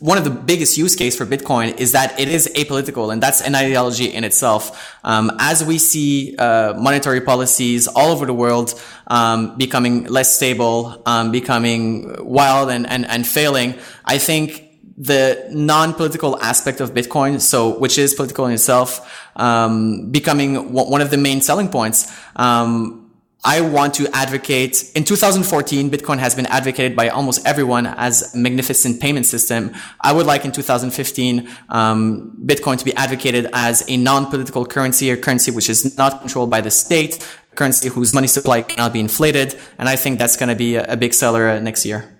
one 0.00 0.18
of 0.18 0.24
the 0.24 0.30
biggest 0.30 0.76
use 0.76 0.96
case 0.96 1.16
for 1.16 1.24
Bitcoin 1.24 1.78
is 1.78 1.92
that 1.92 2.18
it 2.18 2.28
is 2.28 2.50
apolitical, 2.56 3.12
and 3.12 3.22
that's 3.22 3.40
an 3.40 3.54
ideology 3.54 4.06
in 4.06 4.24
itself. 4.24 4.96
Um, 5.04 5.30
as 5.38 5.64
we 5.64 5.78
see 5.78 6.34
uh, 6.36 6.74
monetary 6.74 7.20
policies 7.20 7.86
all 7.86 8.10
over 8.10 8.26
the 8.26 8.34
world 8.34 8.74
um, 9.06 9.56
becoming 9.56 10.04
less 10.06 10.34
stable, 10.34 11.00
um, 11.06 11.30
becoming 11.30 12.16
wild, 12.18 12.70
and, 12.70 12.88
and 12.88 13.06
and 13.06 13.24
failing, 13.24 13.78
I 14.04 14.18
think 14.18 14.64
the 14.96 15.46
non-political 15.52 16.42
aspect 16.42 16.80
of 16.80 16.92
Bitcoin, 16.92 17.40
so 17.40 17.78
which 17.78 17.98
is 17.98 18.14
political 18.14 18.46
in 18.46 18.54
itself, 18.54 19.28
um, 19.36 20.10
becoming 20.10 20.72
one 20.72 21.00
of 21.00 21.12
the 21.12 21.16
main 21.16 21.40
selling 21.40 21.68
points. 21.68 22.12
Um, 22.34 22.97
I 23.44 23.60
want 23.60 23.94
to 23.94 24.08
advocate 24.12 24.90
in 24.96 25.04
2014, 25.04 25.90
Bitcoin 25.90 26.18
has 26.18 26.34
been 26.34 26.46
advocated 26.46 26.96
by 26.96 27.08
almost 27.08 27.46
everyone 27.46 27.86
as 27.86 28.34
a 28.34 28.38
magnificent 28.38 29.00
payment 29.00 29.26
system. 29.26 29.72
I 30.00 30.12
would 30.12 30.26
like 30.26 30.44
in 30.44 30.50
2015, 30.50 31.48
um, 31.68 32.36
Bitcoin 32.44 32.78
to 32.78 32.84
be 32.84 32.92
advocated 32.94 33.48
as 33.52 33.88
a 33.88 33.96
non-political 33.96 34.66
currency, 34.66 35.10
a 35.10 35.16
currency 35.16 35.52
which 35.52 35.70
is 35.70 35.96
not 35.96 36.20
controlled 36.20 36.50
by 36.50 36.60
the 36.60 36.70
state, 36.70 37.24
a 37.52 37.54
currency 37.54 37.88
whose 37.88 38.12
money 38.12 38.26
supply 38.26 38.62
cannot 38.62 38.92
be 38.92 38.98
inflated. 38.98 39.56
And 39.78 39.88
I 39.88 39.94
think 39.94 40.18
that's 40.18 40.36
going 40.36 40.48
to 40.48 40.56
be 40.56 40.74
a, 40.74 40.92
a 40.92 40.96
big 40.96 41.14
seller 41.14 41.48
uh, 41.48 41.60
next 41.60 41.86
year. 41.86 42.12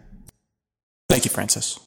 Thank 1.08 1.24
you, 1.24 1.30
Francis. 1.32 1.80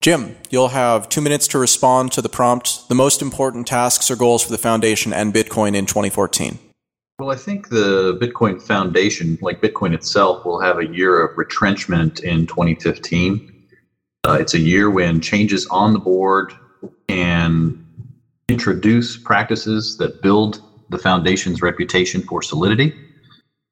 Jim, 0.00 0.36
you'll 0.50 0.68
have 0.68 1.08
two 1.08 1.20
minutes 1.20 1.46
to 1.48 1.58
respond 1.58 2.10
to 2.12 2.22
the 2.22 2.28
prompt, 2.28 2.88
the 2.88 2.94
most 2.94 3.22
important 3.22 3.68
tasks 3.68 4.10
or 4.10 4.16
goals 4.16 4.42
for 4.42 4.50
the 4.50 4.58
foundation 4.58 5.12
and 5.12 5.32
Bitcoin 5.32 5.76
in 5.76 5.86
2014. 5.86 6.58
Well, 7.18 7.32
I 7.32 7.34
think 7.34 7.68
the 7.68 8.16
Bitcoin 8.22 8.62
Foundation, 8.62 9.38
like 9.42 9.60
Bitcoin 9.60 9.92
itself, 9.92 10.44
will 10.44 10.60
have 10.60 10.78
a 10.78 10.86
year 10.86 11.20
of 11.20 11.36
retrenchment 11.36 12.20
in 12.20 12.46
2015. 12.46 13.66
Uh, 14.24 14.34
it's 14.34 14.54
a 14.54 14.58
year 14.60 14.88
when 14.88 15.20
changes 15.20 15.66
on 15.66 15.94
the 15.94 15.98
board 15.98 16.52
can 17.08 17.84
introduce 18.48 19.16
practices 19.16 19.96
that 19.96 20.22
build 20.22 20.62
the 20.90 20.98
foundation's 20.98 21.60
reputation 21.60 22.22
for 22.22 22.40
solidity, 22.40 22.94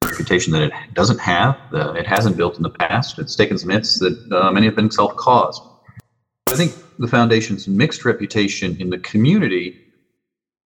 reputation 0.03 0.51
that 0.51 0.63
it 0.63 0.73
doesn't 0.93 1.19
have, 1.19 1.57
that 1.71 1.95
it 1.95 2.05
hasn't 2.05 2.35
built 2.35 2.57
in 2.57 2.63
the 2.63 2.69
past. 2.69 3.17
It's 3.17 3.37
taken 3.37 3.57
some 3.57 3.69
hits 3.69 3.97
that 3.99 4.29
uh, 4.29 4.51
many 4.51 4.65
have 4.65 4.75
been 4.75 4.91
self 4.91 5.15
caused. 5.15 5.61
I 6.47 6.55
think 6.55 6.75
the 6.99 7.07
foundation's 7.07 7.65
mixed 7.65 8.03
reputation 8.03 8.75
in 8.81 8.89
the 8.89 8.99
community 8.99 9.86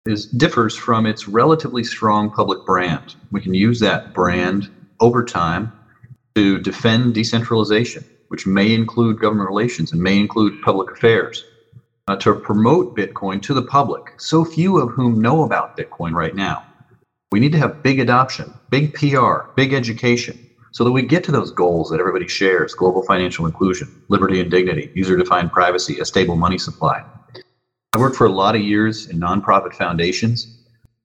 is 0.06 0.28
differs 0.28 0.76
from 0.76 1.06
its 1.06 1.28
relatively 1.28 1.84
strong 1.84 2.32
public 2.32 2.64
brand. 2.66 3.16
We 3.32 3.42
can 3.42 3.54
use 3.54 3.80
that 3.80 4.12
brand 4.14 4.68
over 5.00 5.24
time 5.24 5.72
to 6.36 6.60
defend 6.60 7.14
decentralization, 7.14 8.06
which 8.30 8.48
may 8.48 8.74
include 8.74 9.20
government 9.20 9.48
relations 9.48 9.92
and 9.92 10.02
may 10.02 10.20
include 10.20 10.54
public 10.64 10.92
affairs, 10.92 11.46
uh, 12.08 12.16
to 12.18 12.36
promote 12.36 12.96
Bitcoin 12.96 13.42
to 13.44 13.54
the 13.54 13.64
public, 13.64 14.02
so 14.18 14.44
few 14.44 14.78
of 14.78 14.92
whom 14.92 15.20
know 15.22 15.44
about 15.44 15.76
Bitcoin 15.76 16.14
right 16.14 16.34
now. 16.34 16.64
We 17.32 17.40
need 17.40 17.52
to 17.54 17.60
have 17.60 17.82
big 17.84 18.00
adoption, 18.00 18.60
big 18.70 18.94
PR, 18.94 19.44
big 19.56 19.74
education, 19.74 20.40
so 20.74 20.84
that 20.84 20.92
we 20.92 21.04
get 21.04 21.24
to 21.26 21.32
those 21.32 21.52
goals 21.52 21.90
that 21.90 22.00
everybody 22.00 22.28
shares 22.28 22.74
global 22.74 23.04
financial 23.04 23.46
inclusion, 23.46 23.92
liberty 24.10 24.40
and 24.40 24.50
dignity, 24.50 24.90
user 24.94 25.16
defined 25.16 25.52
privacy, 25.52 26.00
a 26.00 26.06
stable 26.06 26.38
money 26.38 26.58
supply. 26.58 27.02
I 27.94 27.98
worked 27.98 28.16
for 28.16 28.26
a 28.26 28.32
lot 28.32 28.56
of 28.56 28.62
years 28.62 29.08
in 29.08 29.20
nonprofit 29.20 29.74
foundations 29.74 30.60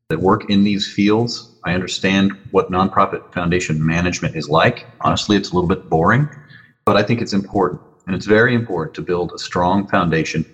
that 0.08 0.20
work 0.20 0.48
in 0.48 0.62
these 0.62 0.86
fields. 0.86 1.50
I 1.64 1.72
understand 1.72 2.32
what 2.52 2.70
nonprofit 2.70 3.32
foundation 3.32 3.84
management 3.84 4.36
is 4.36 4.48
like. 4.48 4.86
Honestly, 5.00 5.36
it's 5.36 5.50
a 5.50 5.54
little 5.54 5.68
bit 5.68 5.90
boring, 5.90 6.28
but 6.84 6.96
I 6.96 7.02
think 7.02 7.20
it's 7.20 7.32
important. 7.32 7.80
And 8.06 8.14
it's 8.14 8.26
very 8.26 8.54
important 8.54 8.94
to 8.94 9.02
build 9.02 9.32
a 9.34 9.38
strong 9.38 9.88
foundation 9.88 10.44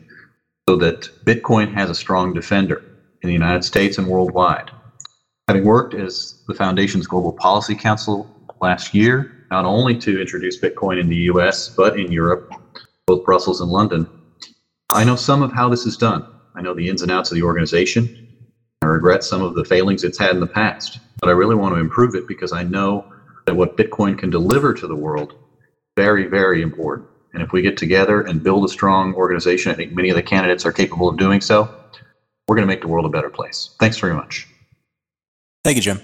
so 0.66 0.76
that 0.76 1.10
Bitcoin 1.26 1.70
has 1.74 1.90
a 1.90 1.94
strong 1.94 2.32
defender 2.32 2.82
in 3.20 3.26
the 3.26 3.34
United 3.34 3.62
States 3.62 3.98
and 3.98 4.06
worldwide. 4.06 4.70
Having 5.48 5.64
worked 5.66 5.92
as 5.92 6.36
the 6.48 6.54
Foundation's 6.54 7.06
Global 7.06 7.32
Policy 7.32 7.74
Counsel 7.74 8.26
last 8.62 8.94
year, 8.94 9.46
not 9.50 9.66
only 9.66 9.98
to 9.98 10.18
introduce 10.18 10.59
Bitcoin 10.59 10.98
in 10.98 11.10
the 11.10 11.28
US, 11.32 11.68
but 11.68 12.00
in 12.00 12.10
Europe, 12.10 12.50
both 13.06 13.22
Brussels 13.22 13.60
and 13.60 13.70
London, 13.70 14.09
I 14.93 15.05
know 15.05 15.16
some 15.16 15.43
of 15.43 15.52
how 15.52 15.69
this 15.69 15.86
is 15.86 15.97
done. 15.97 16.23
I 16.55 16.60
know 16.60 16.74
the 16.74 16.89
ins 16.89 17.02
and 17.02 17.10
outs 17.10 17.31
of 17.31 17.36
the 17.36 17.43
organization. 17.43 18.10
I 18.82 18.86
regret 18.86 19.24
some 19.24 19.43
of 19.43 19.55
the 19.55 19.64
failings 19.64 20.05
it's 20.05 20.19
had 20.19 20.35
in 20.35 20.40
the 20.40 20.47
past, 20.47 20.98
but 21.20 21.28
I 21.28 21.32
really 21.32 21.55
want 21.55 21.74
to 21.74 21.81
improve 21.81 22.14
it 22.14 22.27
because 22.27 22.52
I 22.52 22.62
know 22.62 23.06
that 23.47 23.55
what 23.55 23.77
Bitcoin 23.77 24.19
can 24.19 24.28
deliver 24.28 24.74
to 24.74 24.86
the 24.86 24.97
world 24.97 25.32
is 25.32 25.39
very, 25.97 26.27
very 26.27 26.60
important. 26.62 27.09
And 27.32 27.43
if 27.43 27.52
we 27.52 27.62
get 27.62 27.77
together 27.78 28.20
and 28.20 28.43
build 28.43 28.64
a 28.64 28.69
strong 28.69 29.14
organization, 29.14 29.73
I 29.73 29.74
think 29.74 29.93
many 29.93 30.10
of 30.10 30.16
the 30.16 30.23
candidates 30.23 30.66
are 30.66 30.73
capable 30.73 31.09
of 31.09 31.16
doing 31.16 31.40
so. 31.40 31.70
We're 32.47 32.56
going 32.56 32.66
to 32.69 32.73
make 32.73 32.82
the 32.82 32.89
world 32.89 33.06
a 33.06 33.09
better 33.09 33.31
place. 33.31 33.70
Thanks 33.78 33.98
very 33.98 34.14
much. 34.14 34.47
Thank 35.64 35.77
you, 35.77 35.82
Jim. 35.82 36.01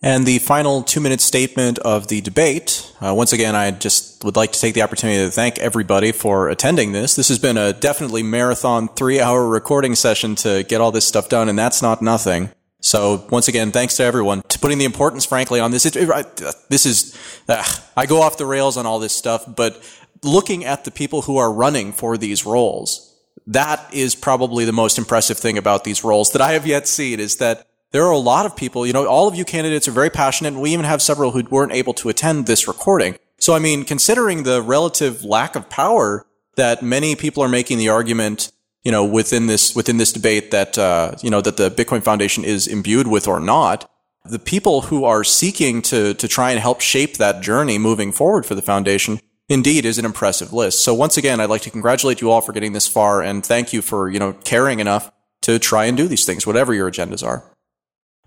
And 0.00 0.26
the 0.26 0.38
final 0.38 0.82
two 0.82 1.00
minute 1.00 1.20
statement 1.20 1.78
of 1.80 2.06
the 2.06 2.20
debate. 2.20 2.92
Uh, 3.00 3.14
once 3.14 3.32
again, 3.32 3.56
I 3.56 3.72
just 3.72 4.22
would 4.22 4.36
like 4.36 4.52
to 4.52 4.60
take 4.60 4.74
the 4.74 4.82
opportunity 4.82 5.24
to 5.24 5.30
thank 5.30 5.58
everybody 5.58 6.12
for 6.12 6.48
attending 6.48 6.92
this. 6.92 7.16
This 7.16 7.28
has 7.28 7.38
been 7.38 7.56
a 7.56 7.72
definitely 7.72 8.22
marathon 8.22 8.88
three 8.88 9.20
hour 9.20 9.46
recording 9.46 9.96
session 9.96 10.36
to 10.36 10.62
get 10.62 10.80
all 10.80 10.92
this 10.92 11.06
stuff 11.06 11.28
done, 11.28 11.48
and 11.48 11.58
that's 11.58 11.82
not 11.82 12.00
nothing. 12.00 12.50
So 12.80 13.26
once 13.30 13.48
again, 13.48 13.72
thanks 13.72 13.96
to 13.96 14.04
everyone 14.04 14.42
to 14.48 14.58
putting 14.60 14.78
the 14.78 14.84
importance, 14.84 15.24
frankly, 15.24 15.58
on 15.58 15.72
this. 15.72 15.84
It, 15.84 15.96
it, 15.96 16.54
this 16.68 16.86
is, 16.86 17.18
uh, 17.48 17.64
I 17.96 18.06
go 18.06 18.22
off 18.22 18.36
the 18.36 18.46
rails 18.46 18.76
on 18.76 18.86
all 18.86 19.00
this 19.00 19.12
stuff, 19.12 19.44
but 19.56 19.82
looking 20.22 20.64
at 20.64 20.84
the 20.84 20.92
people 20.92 21.22
who 21.22 21.38
are 21.38 21.52
running 21.52 21.92
for 21.92 22.16
these 22.16 22.46
roles, 22.46 23.16
that 23.48 23.92
is 23.92 24.14
probably 24.14 24.64
the 24.64 24.72
most 24.72 24.96
impressive 24.96 25.38
thing 25.38 25.58
about 25.58 25.82
these 25.82 26.04
roles 26.04 26.32
that 26.32 26.42
I 26.42 26.52
have 26.52 26.66
yet 26.66 26.86
seen 26.86 27.18
is 27.18 27.36
that 27.38 27.66
there 27.92 28.04
are 28.04 28.10
a 28.10 28.18
lot 28.18 28.46
of 28.46 28.54
people, 28.56 28.86
you 28.86 28.92
know, 28.92 29.06
all 29.06 29.28
of 29.28 29.34
you 29.34 29.44
candidates 29.44 29.88
are 29.88 29.92
very 29.92 30.10
passionate, 30.10 30.52
and 30.52 30.60
we 30.60 30.72
even 30.72 30.84
have 30.84 31.00
several 31.00 31.30
who 31.30 31.42
weren't 31.50 31.72
able 31.72 31.94
to 31.94 32.08
attend 32.08 32.46
this 32.46 32.68
recording. 32.68 33.16
So, 33.38 33.54
I 33.54 33.58
mean, 33.58 33.84
considering 33.84 34.42
the 34.42 34.60
relative 34.60 35.24
lack 35.24 35.56
of 35.56 35.68
power 35.70 36.26
that 36.56 36.82
many 36.82 37.14
people 37.14 37.42
are 37.42 37.48
making 37.48 37.78
the 37.78 37.88
argument, 37.88 38.52
you 38.82 38.92
know, 38.92 39.04
within 39.04 39.46
this 39.46 39.74
within 39.74 39.96
this 39.96 40.12
debate 40.12 40.50
that 40.50 40.76
uh, 40.76 41.14
you 41.22 41.30
know 41.30 41.40
that 41.40 41.56
the 41.56 41.70
Bitcoin 41.70 42.02
Foundation 42.02 42.44
is 42.44 42.66
imbued 42.66 43.06
with 43.06 43.28
or 43.28 43.40
not, 43.40 43.90
the 44.24 44.38
people 44.38 44.82
who 44.82 45.04
are 45.04 45.24
seeking 45.24 45.82
to 45.82 46.14
to 46.14 46.28
try 46.28 46.50
and 46.50 46.60
help 46.60 46.80
shape 46.80 47.16
that 47.16 47.42
journey 47.42 47.78
moving 47.78 48.12
forward 48.12 48.44
for 48.44 48.54
the 48.54 48.62
foundation 48.62 49.20
indeed 49.48 49.84
is 49.84 49.98
an 49.98 50.04
impressive 50.04 50.52
list. 50.52 50.84
So 50.84 50.92
once 50.94 51.16
again, 51.16 51.40
I'd 51.40 51.48
like 51.48 51.62
to 51.62 51.70
congratulate 51.70 52.20
you 52.20 52.30
all 52.30 52.40
for 52.40 52.52
getting 52.52 52.72
this 52.72 52.86
far 52.86 53.22
and 53.22 53.44
thank 53.44 53.72
you 53.72 53.82
for, 53.82 54.08
you 54.08 54.18
know, 54.18 54.34
caring 54.44 54.80
enough 54.80 55.10
to 55.42 55.58
try 55.58 55.86
and 55.86 55.96
do 55.96 56.06
these 56.06 56.26
things, 56.26 56.46
whatever 56.46 56.74
your 56.74 56.90
agendas 56.90 57.26
are. 57.26 57.44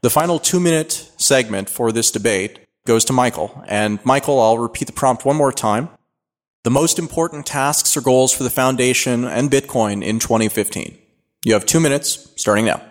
The 0.02 0.10
final 0.10 0.40
two 0.40 0.60
minute 0.60 1.12
segment 1.18 1.70
for 1.70 1.92
this 1.92 2.10
debate 2.10 2.60
goes 2.88 3.06
to 3.06 3.14
Michael. 3.14 3.64
And 3.68 4.04
Michael, 4.04 4.42
I'll 4.42 4.58
repeat 4.58 4.86
the 4.86 4.94
prompt 4.94 5.26
one 5.26 5.36
more 5.36 5.52
time. 5.52 5.90
The 6.64 6.72
most 6.72 6.98
important 6.98 7.46
tasks 7.46 7.96
or 7.96 8.02
goals 8.02 8.34
for 8.34 8.42
the 8.42 8.50
foundation 8.50 9.26
and 9.26 9.52
Bitcoin 9.52 10.04
in 10.04 10.18
2015. 10.18 10.98
You 11.46 11.54
have 11.54 11.68
two 11.68 11.80
minutes 11.80 12.32
starting 12.36 12.66
now. 12.66 12.82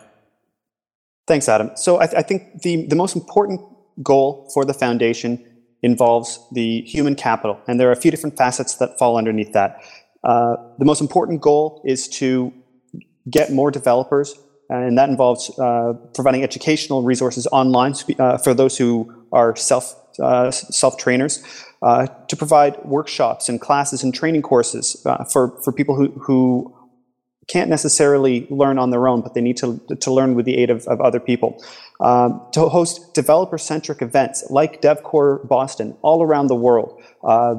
Thanks, 1.26 1.48
Adam. 1.48 1.72
So 1.74 2.00
I, 2.00 2.06
th- 2.06 2.16
I 2.16 2.22
think 2.22 2.62
the, 2.62 2.86
the 2.86 2.96
most 2.96 3.16
important 3.16 3.60
goal 4.02 4.48
for 4.54 4.64
the 4.64 4.74
foundation 4.74 5.44
involves 5.82 6.38
the 6.52 6.82
human 6.82 7.16
capital. 7.16 7.60
And 7.66 7.80
there 7.80 7.88
are 7.88 7.92
a 7.92 8.00
few 8.00 8.12
different 8.12 8.36
facets 8.36 8.76
that 8.76 8.98
fall 8.98 9.18
underneath 9.18 9.52
that. 9.52 9.82
Uh, 10.22 10.56
the 10.78 10.84
most 10.84 11.00
important 11.00 11.40
goal 11.40 11.82
is 11.84 12.08
to 12.08 12.52
get 13.28 13.52
more 13.52 13.72
developers 13.72 14.34
and 14.70 14.96
that 14.96 15.08
involves 15.08 15.50
uh, 15.58 15.92
providing 16.14 16.42
educational 16.42 17.02
resources 17.02 17.46
online 17.50 17.94
uh, 18.18 18.38
for 18.38 18.54
those 18.54 18.78
who 18.78 19.26
are 19.32 19.56
self 19.56 19.94
uh, 20.20 20.50
self 20.50 20.96
trainers, 20.96 21.42
uh, 21.82 22.06
to 22.28 22.36
provide 22.36 22.76
workshops 22.84 23.48
and 23.48 23.60
classes 23.60 24.02
and 24.02 24.14
training 24.14 24.42
courses 24.42 25.00
uh, 25.06 25.24
for 25.24 25.60
for 25.62 25.72
people 25.72 25.96
who 25.96 26.08
who 26.20 26.76
can't 27.48 27.68
necessarily 27.68 28.46
learn 28.48 28.78
on 28.78 28.90
their 28.90 29.08
own, 29.08 29.22
but 29.22 29.34
they 29.34 29.40
need 29.40 29.56
to 29.56 29.80
to 30.00 30.12
learn 30.12 30.34
with 30.34 30.46
the 30.46 30.56
aid 30.56 30.70
of, 30.70 30.86
of 30.86 31.00
other 31.00 31.20
people. 31.20 31.62
Um, 32.00 32.40
to 32.52 32.68
host 32.68 33.14
developer 33.14 33.58
centric 33.58 34.02
events 34.02 34.44
like 34.50 34.80
DevCore 34.82 35.48
Boston 35.48 35.96
all 36.02 36.22
around 36.22 36.46
the 36.46 36.54
world. 36.54 37.02
Uh, 37.24 37.56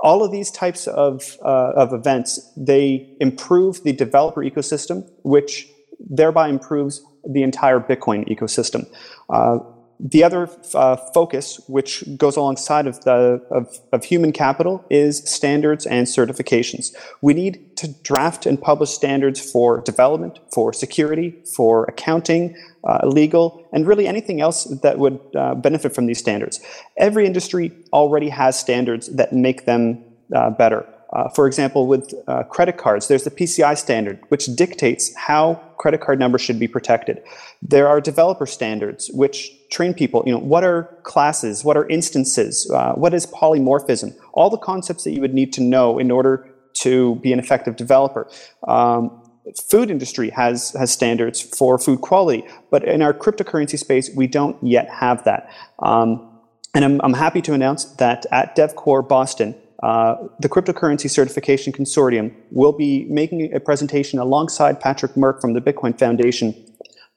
all 0.00 0.22
of 0.22 0.30
these 0.30 0.52
types 0.52 0.86
of, 0.86 1.36
of 1.42 1.92
events, 1.92 2.52
they 2.56 3.16
improve 3.18 3.82
the 3.82 3.92
developer 3.92 4.44
ecosystem, 4.44 5.04
which 5.24 5.66
thereby 5.98 6.48
improves 6.48 7.04
the 7.28 7.42
entire 7.42 7.80
Bitcoin 7.80 8.28
ecosystem. 8.28 8.88
Uh, 9.28 9.58
the 10.00 10.22
other 10.22 10.48
uh, 10.74 10.96
focus, 11.12 11.60
which 11.66 12.04
goes 12.16 12.36
alongside 12.36 12.86
of 12.86 13.00
the 13.00 13.44
of, 13.50 13.78
of 13.92 14.04
human 14.04 14.30
capital, 14.30 14.84
is 14.90 15.18
standards 15.28 15.86
and 15.86 16.06
certifications. 16.06 16.94
We 17.20 17.34
need 17.34 17.76
to 17.78 17.88
draft 18.02 18.46
and 18.46 18.60
publish 18.60 18.90
standards 18.90 19.40
for 19.40 19.80
development, 19.80 20.38
for 20.52 20.72
security, 20.72 21.34
for 21.56 21.84
accounting, 21.86 22.56
uh, 22.84 23.06
legal, 23.08 23.66
and 23.72 23.86
really 23.86 24.06
anything 24.06 24.40
else 24.40 24.64
that 24.82 24.98
would 24.98 25.18
uh, 25.34 25.56
benefit 25.56 25.94
from 25.94 26.06
these 26.06 26.18
standards. 26.18 26.60
Every 26.96 27.26
industry 27.26 27.72
already 27.92 28.28
has 28.28 28.58
standards 28.58 29.08
that 29.16 29.32
make 29.32 29.64
them 29.64 30.04
uh, 30.34 30.50
better. 30.50 30.86
Uh, 31.12 31.28
for 31.30 31.46
example, 31.46 31.86
with 31.86 32.12
uh, 32.26 32.42
credit 32.44 32.76
cards, 32.76 33.08
there's 33.08 33.24
the 33.24 33.30
PCI 33.30 33.76
standard, 33.78 34.18
which 34.28 34.46
dictates 34.54 35.14
how 35.16 35.54
credit 35.78 36.00
card 36.00 36.18
numbers 36.18 36.42
should 36.42 36.58
be 36.58 36.68
protected. 36.68 37.22
There 37.62 37.88
are 37.88 38.00
developer 38.00 38.46
standards, 38.46 39.10
which 39.12 39.50
train 39.70 39.94
people, 39.94 40.22
you 40.26 40.32
know, 40.32 40.38
what 40.38 40.64
are 40.64 40.98
classes, 41.04 41.64
what 41.64 41.76
are 41.76 41.88
instances, 41.88 42.70
uh, 42.70 42.92
what 42.92 43.14
is 43.14 43.26
polymorphism, 43.26 44.14
all 44.34 44.50
the 44.50 44.58
concepts 44.58 45.04
that 45.04 45.12
you 45.12 45.20
would 45.20 45.34
need 45.34 45.52
to 45.54 45.62
know 45.62 45.98
in 45.98 46.10
order 46.10 46.48
to 46.74 47.16
be 47.16 47.32
an 47.32 47.38
effective 47.38 47.76
developer. 47.76 48.30
Um, 48.66 49.22
food 49.70 49.90
industry 49.90 50.30
has 50.30 50.72
has 50.72 50.92
standards 50.92 51.40
for 51.40 51.78
food 51.78 52.00
quality, 52.02 52.44
but 52.70 52.84
in 52.84 53.00
our 53.00 53.14
cryptocurrency 53.14 53.78
space, 53.78 54.10
we 54.14 54.26
don't 54.26 54.62
yet 54.62 54.88
have 54.90 55.24
that. 55.24 55.50
Um, 55.78 56.38
and 56.74 56.84
I'm, 56.84 57.00
I'm 57.02 57.14
happy 57.14 57.40
to 57.42 57.54
announce 57.54 57.84
that 57.96 58.26
at 58.30 58.54
DevCore 58.56 59.08
Boston, 59.08 59.54
uh, 59.82 60.16
the 60.40 60.48
Cryptocurrency 60.48 61.08
Certification 61.08 61.72
Consortium 61.72 62.34
will 62.50 62.72
be 62.72 63.04
making 63.04 63.52
a 63.54 63.60
presentation 63.60 64.18
alongside 64.18 64.80
Patrick 64.80 65.12
Murck 65.16 65.40
from 65.40 65.52
the 65.52 65.60
Bitcoin 65.60 65.96
Foundation 65.98 66.54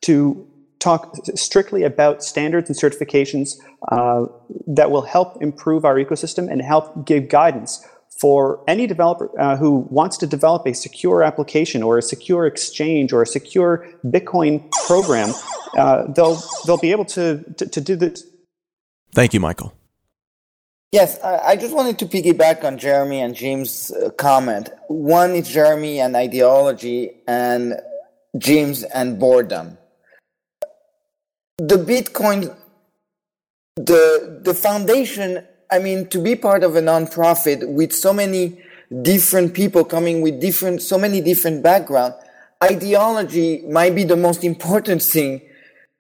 to 0.02 0.48
talk 0.80 1.16
strictly 1.36 1.84
about 1.84 2.24
standards 2.24 2.70
and 2.70 2.78
certifications 2.78 3.58
uh, 3.92 4.26
that 4.68 4.92
will 4.92 5.04
help 5.04 5.42
improve 5.42 5.86
our 5.86 5.96
ecosystem 5.96 6.52
and 6.52 6.62
help 6.62 7.06
give 7.06 7.30
guidance 7.30 7.88
for 8.20 8.64
any 8.68 8.86
developer 8.86 9.30
uh, 9.40 9.58
who 9.58 9.88
wants 9.90 10.18
to 10.18 10.28
develop 10.28 10.68
a 10.68 10.74
secure 10.74 11.24
application 11.24 11.82
or 11.82 11.98
a 11.98 12.02
secure 12.02 12.46
exchange 12.46 13.12
or 13.12 13.24
a 13.24 13.28
secure 13.28 13.88
Bitcoin 14.06 14.70
program. 14.86 15.34
Uh, 15.78 16.06
they'll 16.14 16.40
they'll 16.66 16.78
be 16.78 16.92
able 16.92 17.06
to, 17.06 17.44
to, 17.58 17.66
to 17.66 17.82
do 17.82 17.96
this. 17.96 18.24
Thank 19.14 19.34
you, 19.34 19.40
Michael. 19.40 19.74
Yes, 20.92 21.18
I, 21.22 21.56
just 21.56 21.74
wanted 21.74 21.98
to 22.00 22.06
piggyback 22.06 22.66
on 22.66 22.78
Jeremy 22.78 23.22
and 23.22 23.34
Jim's 23.34 23.92
uh, 23.92 24.10
comment. 24.10 24.72
One 24.90 25.32
is 25.32 25.48
Jeremy 25.48 26.02
and 26.02 26.18
ideology, 26.18 27.12
and 27.26 27.80
Jim's 28.38 28.84
and 28.84 29.18
boredom. 29.18 29.78
The 31.60 31.78
Bitcoin, 31.78 32.54
the 33.78 34.42
the 34.44 34.54
foundation. 34.54 35.48
I 35.72 35.80
mean, 35.80 36.10
to 36.10 36.20
be 36.20 36.36
part 36.36 36.62
of 36.66 36.76
a 36.76 36.82
nonprofit 36.82 37.66
with 37.70 37.94
so 37.94 38.12
many 38.12 38.62
different 39.02 39.54
people 39.54 39.86
coming 39.86 40.22
with 40.22 40.42
different, 40.42 40.82
so 40.82 40.98
many 40.98 41.22
different 41.22 41.64
background, 41.64 42.16
ideology 42.62 43.62
might 43.70 43.96
be 43.96 44.04
the 44.04 44.18
most 44.18 44.44
important 44.44 45.02
thing 45.02 45.42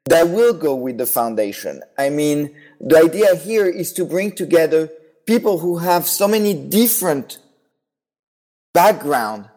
that 0.07 0.27
will 0.27 0.53
go 0.53 0.75
with 0.75 0.97
the 0.97 1.05
foundation. 1.05 1.81
I 1.97 2.09
mean 2.09 2.53
the 2.83 2.97
idea 2.97 3.35
here 3.35 3.65
is 3.67 3.93
to 3.93 4.05
bring 4.05 4.31
together 4.31 4.89
people 5.25 5.59
who 5.59 5.77
have 5.77 6.07
so 6.07 6.27
many 6.27 6.53
different 6.53 7.37
background 8.73 9.47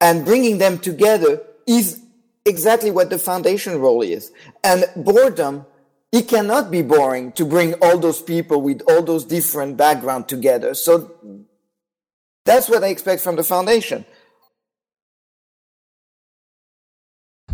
and 0.00 0.24
bringing 0.24 0.58
them 0.58 0.78
together 0.78 1.42
is 1.66 2.00
exactly 2.44 2.90
what 2.90 3.10
the 3.10 3.18
foundation 3.18 3.78
role 3.78 4.02
is. 4.02 4.32
And 4.62 4.84
boredom, 4.96 5.66
it 6.12 6.28
cannot 6.28 6.70
be 6.70 6.82
boring 6.82 7.32
to 7.32 7.44
bring 7.44 7.74
all 7.74 7.98
those 7.98 8.22
people 8.22 8.60
with 8.60 8.82
all 8.88 9.02
those 9.02 9.24
different 9.24 9.76
background 9.76 10.28
together. 10.28 10.74
So 10.74 11.12
that's 12.44 12.68
what 12.68 12.84
I 12.84 12.88
expect 12.88 13.22
from 13.22 13.36
the 13.36 13.44
foundation. 13.44 14.04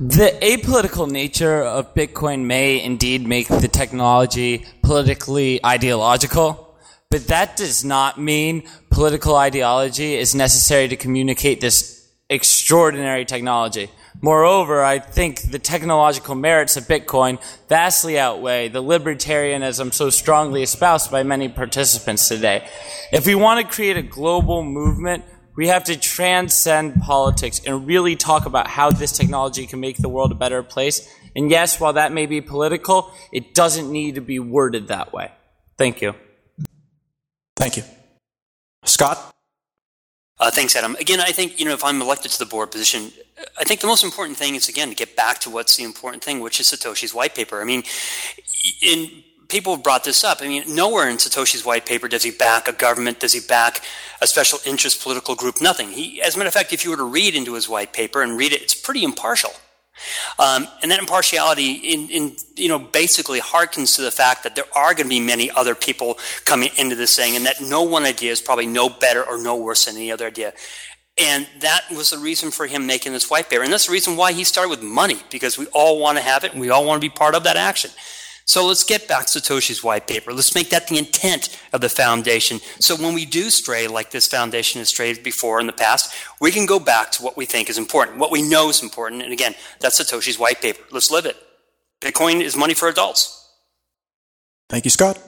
The 0.00 0.36
apolitical 0.42 1.08
nature 1.08 1.62
of 1.62 1.94
Bitcoin 1.94 2.46
may 2.46 2.82
indeed 2.82 3.28
make 3.28 3.46
the 3.46 3.68
technology 3.68 4.66
politically 4.82 5.64
ideological, 5.64 6.76
but 7.10 7.28
that 7.28 7.56
does 7.56 7.84
not 7.84 8.20
mean 8.20 8.64
political 8.90 9.36
ideology 9.36 10.16
is 10.16 10.34
necessary 10.34 10.88
to 10.88 10.96
communicate 10.96 11.60
this 11.60 12.10
extraordinary 12.28 13.24
technology. 13.24 13.88
Moreover, 14.20 14.82
I 14.82 14.98
think 14.98 15.52
the 15.52 15.60
technological 15.60 16.34
merits 16.34 16.76
of 16.76 16.88
Bitcoin 16.88 17.40
vastly 17.68 18.18
outweigh 18.18 18.66
the 18.66 18.82
libertarianism 18.82 19.94
so 19.94 20.10
strongly 20.10 20.64
espoused 20.64 21.08
by 21.08 21.22
many 21.22 21.48
participants 21.48 22.26
today. 22.26 22.66
If 23.12 23.26
we 23.26 23.36
want 23.36 23.64
to 23.64 23.72
create 23.72 23.96
a 23.96 24.02
global 24.02 24.64
movement 24.64 25.24
we 25.56 25.68
have 25.68 25.84
to 25.84 25.96
transcend 25.96 27.00
politics 27.00 27.60
and 27.64 27.86
really 27.86 28.16
talk 28.16 28.46
about 28.46 28.66
how 28.66 28.90
this 28.90 29.12
technology 29.12 29.66
can 29.66 29.80
make 29.80 29.96
the 29.98 30.08
world 30.08 30.32
a 30.32 30.34
better 30.34 30.62
place. 30.62 31.08
And 31.36 31.50
yes, 31.50 31.80
while 31.80 31.92
that 31.94 32.12
may 32.12 32.26
be 32.26 32.40
political, 32.40 33.12
it 33.32 33.54
doesn't 33.54 33.90
need 33.90 34.16
to 34.16 34.20
be 34.20 34.38
worded 34.38 34.88
that 34.88 35.12
way. 35.12 35.32
Thank 35.76 36.02
you. 36.02 36.14
Thank 37.56 37.76
you. 37.76 37.84
Scott? 38.84 39.34
Uh, 40.38 40.50
thanks, 40.50 40.74
Adam. 40.74 40.96
Again, 40.96 41.20
I 41.20 41.30
think, 41.30 41.60
you 41.60 41.64
know, 41.64 41.72
if 41.72 41.84
I'm 41.84 42.02
elected 42.02 42.32
to 42.32 42.38
the 42.38 42.46
board 42.46 42.72
position, 42.72 43.12
I 43.58 43.64
think 43.64 43.80
the 43.80 43.86
most 43.86 44.04
important 44.04 44.36
thing 44.36 44.56
is, 44.56 44.68
again, 44.68 44.88
to 44.88 44.94
get 44.94 45.14
back 45.14 45.38
to 45.40 45.50
what's 45.50 45.76
the 45.76 45.84
important 45.84 46.24
thing, 46.24 46.40
which 46.40 46.58
is 46.58 46.66
Satoshi's 46.66 47.14
white 47.14 47.34
paper. 47.34 47.60
I 47.60 47.64
mean, 47.64 47.84
in 48.82 49.22
people 49.48 49.74
have 49.74 49.84
brought 49.84 50.04
this 50.04 50.24
up. 50.24 50.38
I 50.40 50.48
mean, 50.48 50.74
nowhere 50.74 51.08
in 51.08 51.16
Satoshi's 51.16 51.64
white 51.64 51.86
paper 51.86 52.08
does 52.08 52.22
he 52.22 52.30
back 52.30 52.68
a 52.68 52.72
government, 52.72 53.20
does 53.20 53.32
he 53.32 53.40
back 53.40 53.82
a 54.20 54.26
special 54.26 54.58
interest 54.64 55.02
political 55.02 55.34
group, 55.34 55.60
nothing. 55.60 55.90
He, 55.90 56.22
as 56.22 56.34
a 56.34 56.38
matter 56.38 56.48
of 56.48 56.54
fact, 56.54 56.72
if 56.72 56.84
you 56.84 56.90
were 56.90 56.96
to 56.96 57.04
read 57.04 57.34
into 57.34 57.54
his 57.54 57.68
white 57.68 57.92
paper 57.92 58.22
and 58.22 58.38
read 58.38 58.52
it, 58.52 58.62
it's 58.62 58.74
pretty 58.74 59.04
impartial. 59.04 59.50
Um, 60.38 60.66
and 60.82 60.90
that 60.90 60.98
impartiality, 60.98 61.72
in, 61.72 62.08
in, 62.10 62.36
you 62.56 62.68
know, 62.68 62.78
basically 62.78 63.40
harkens 63.40 63.94
to 63.96 64.02
the 64.02 64.10
fact 64.10 64.42
that 64.42 64.56
there 64.56 64.64
are 64.74 64.92
going 64.94 65.06
to 65.06 65.10
be 65.10 65.20
many 65.20 65.50
other 65.50 65.74
people 65.74 66.18
coming 66.44 66.70
into 66.76 66.96
this 66.96 67.14
thing, 67.14 67.36
and 67.36 67.46
that 67.46 67.60
no 67.60 67.82
one 67.82 68.04
idea 68.04 68.32
is 68.32 68.40
probably 68.40 68.66
no 68.66 68.88
better 68.88 69.24
or 69.24 69.40
no 69.40 69.56
worse 69.56 69.84
than 69.84 69.96
any 69.96 70.10
other 70.10 70.26
idea. 70.26 70.52
And 71.16 71.46
that 71.60 71.84
was 71.92 72.10
the 72.10 72.18
reason 72.18 72.50
for 72.50 72.66
him 72.66 72.86
making 72.86 73.12
this 73.12 73.30
white 73.30 73.48
paper, 73.48 73.62
and 73.62 73.72
that's 73.72 73.86
the 73.86 73.92
reason 73.92 74.16
why 74.16 74.32
he 74.32 74.42
started 74.42 74.70
with 74.70 74.82
money 74.82 75.18
because 75.30 75.56
we 75.56 75.66
all 75.66 76.00
want 76.00 76.18
to 76.18 76.24
have 76.24 76.42
it, 76.42 76.52
and 76.52 76.60
we 76.60 76.70
all 76.70 76.84
want 76.84 77.00
to 77.00 77.08
be 77.08 77.14
part 77.14 77.36
of 77.36 77.44
that 77.44 77.56
action. 77.56 77.90
So 78.46 78.66
let's 78.66 78.84
get 78.84 79.08
back 79.08 79.26
to 79.26 79.38
Satoshi's 79.38 79.82
white 79.82 80.06
paper. 80.06 80.32
Let's 80.32 80.54
make 80.54 80.68
that 80.70 80.86
the 80.88 80.98
intent 80.98 81.58
of 81.72 81.80
the 81.80 81.88
foundation. 81.88 82.60
So 82.78 82.94
when 82.94 83.14
we 83.14 83.24
do 83.24 83.48
stray 83.48 83.86
like 83.86 84.10
this 84.10 84.26
foundation 84.26 84.80
has 84.80 84.88
strayed 84.88 85.22
before 85.22 85.60
in 85.60 85.66
the 85.66 85.72
past, 85.72 86.14
we 86.40 86.50
can 86.50 86.66
go 86.66 86.78
back 86.78 87.10
to 87.12 87.22
what 87.22 87.36
we 87.36 87.46
think 87.46 87.70
is 87.70 87.78
important, 87.78 88.18
what 88.18 88.30
we 88.30 88.42
know 88.42 88.68
is 88.68 88.82
important. 88.82 89.22
And 89.22 89.32
again, 89.32 89.54
that's 89.80 90.00
Satoshi's 90.00 90.38
white 90.38 90.60
paper. 90.60 90.82
Let's 90.90 91.10
live 91.10 91.24
it. 91.24 91.36
Bitcoin 92.02 92.42
is 92.42 92.54
money 92.54 92.74
for 92.74 92.88
adults. 92.88 93.48
Thank 94.68 94.84
you, 94.84 94.90
Scott. 94.90 95.18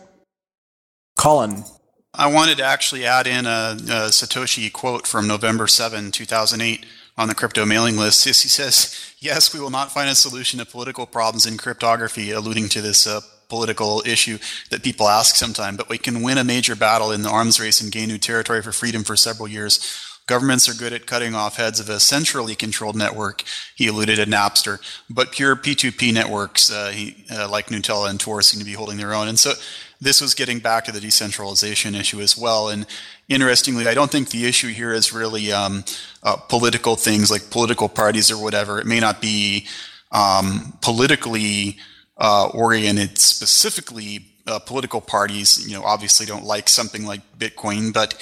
Colin. 1.16 1.64
I 2.12 2.28
wanted 2.28 2.58
to 2.58 2.64
actually 2.64 3.04
add 3.04 3.26
in 3.26 3.46
a, 3.46 3.76
a 3.78 4.08
Satoshi 4.08 4.72
quote 4.72 5.06
from 5.06 5.26
November 5.26 5.66
7, 5.66 6.10
2008 6.10 6.86
on 7.18 7.28
the 7.28 7.34
crypto 7.34 7.64
mailing 7.64 7.96
list. 7.96 8.24
He 8.24 8.32
says, 8.32 9.14
Yes, 9.18 9.54
we 9.54 9.60
will 9.60 9.70
not 9.70 9.92
find 9.92 10.10
a 10.10 10.14
solution 10.14 10.58
to 10.58 10.66
political 10.66 11.06
problems 11.06 11.46
in 11.46 11.56
cryptography, 11.56 12.30
alluding 12.30 12.68
to 12.70 12.82
this 12.82 13.06
uh, 13.06 13.20
political 13.48 14.02
issue 14.04 14.38
that 14.70 14.82
people 14.82 15.08
ask 15.08 15.36
sometimes, 15.36 15.76
but 15.76 15.88
we 15.88 15.98
can 15.98 16.22
win 16.22 16.38
a 16.38 16.44
major 16.44 16.76
battle 16.76 17.12
in 17.12 17.22
the 17.22 17.30
arms 17.30 17.58
race 17.58 17.80
and 17.80 17.92
gain 17.92 18.08
new 18.08 18.18
territory 18.18 18.62
for 18.62 18.72
freedom 18.72 19.04
for 19.04 19.16
several 19.16 19.48
years. 19.48 20.02
Governments 20.26 20.68
are 20.68 20.74
good 20.74 20.92
at 20.92 21.06
cutting 21.06 21.36
off 21.36 21.56
heads 21.56 21.78
of 21.78 21.88
a 21.88 22.00
centrally 22.00 22.56
controlled 22.56 22.96
network. 22.96 23.44
He 23.76 23.86
alluded 23.86 24.16
to 24.16 24.26
Napster, 24.26 24.80
but 25.08 25.30
pure 25.30 25.54
P2P 25.54 26.12
networks 26.12 26.70
uh, 26.70 26.88
he, 26.88 27.24
uh, 27.30 27.48
like 27.48 27.68
Gnutella 27.68 28.10
and 28.10 28.18
Tor 28.18 28.42
seem 28.42 28.58
to 28.58 28.66
be 28.66 28.72
holding 28.72 28.96
their 28.96 29.14
own. 29.14 29.28
And 29.28 29.38
so 29.38 29.52
this 30.00 30.20
was 30.20 30.34
getting 30.34 30.58
back 30.58 30.84
to 30.84 30.92
the 30.92 31.00
decentralization 31.00 31.94
issue 31.94 32.20
as 32.20 32.36
well. 32.36 32.68
And 32.68 32.86
interestingly, 33.28 33.86
I 33.86 33.94
don't 33.94 34.10
think 34.10 34.30
the 34.30 34.46
issue 34.46 34.68
here 34.68 34.92
is 34.92 35.12
really 35.12 35.52
um, 35.52 35.84
uh, 36.22 36.36
political 36.36 36.96
things 36.96 37.30
like 37.30 37.50
political 37.50 37.88
parties 37.88 38.30
or 38.30 38.42
whatever. 38.42 38.78
It 38.80 38.86
may 38.86 39.00
not 39.00 39.20
be 39.20 39.66
um, 40.12 40.76
politically 40.80 41.78
uh, 42.18 42.48
oriented 42.48 43.18
specifically. 43.18 44.26
Uh, 44.48 44.60
political 44.60 45.00
parties, 45.00 45.66
you 45.68 45.74
know, 45.74 45.82
obviously 45.82 46.24
don't 46.24 46.44
like 46.44 46.68
something 46.68 47.04
like 47.04 47.20
Bitcoin, 47.36 47.92
but 47.92 48.14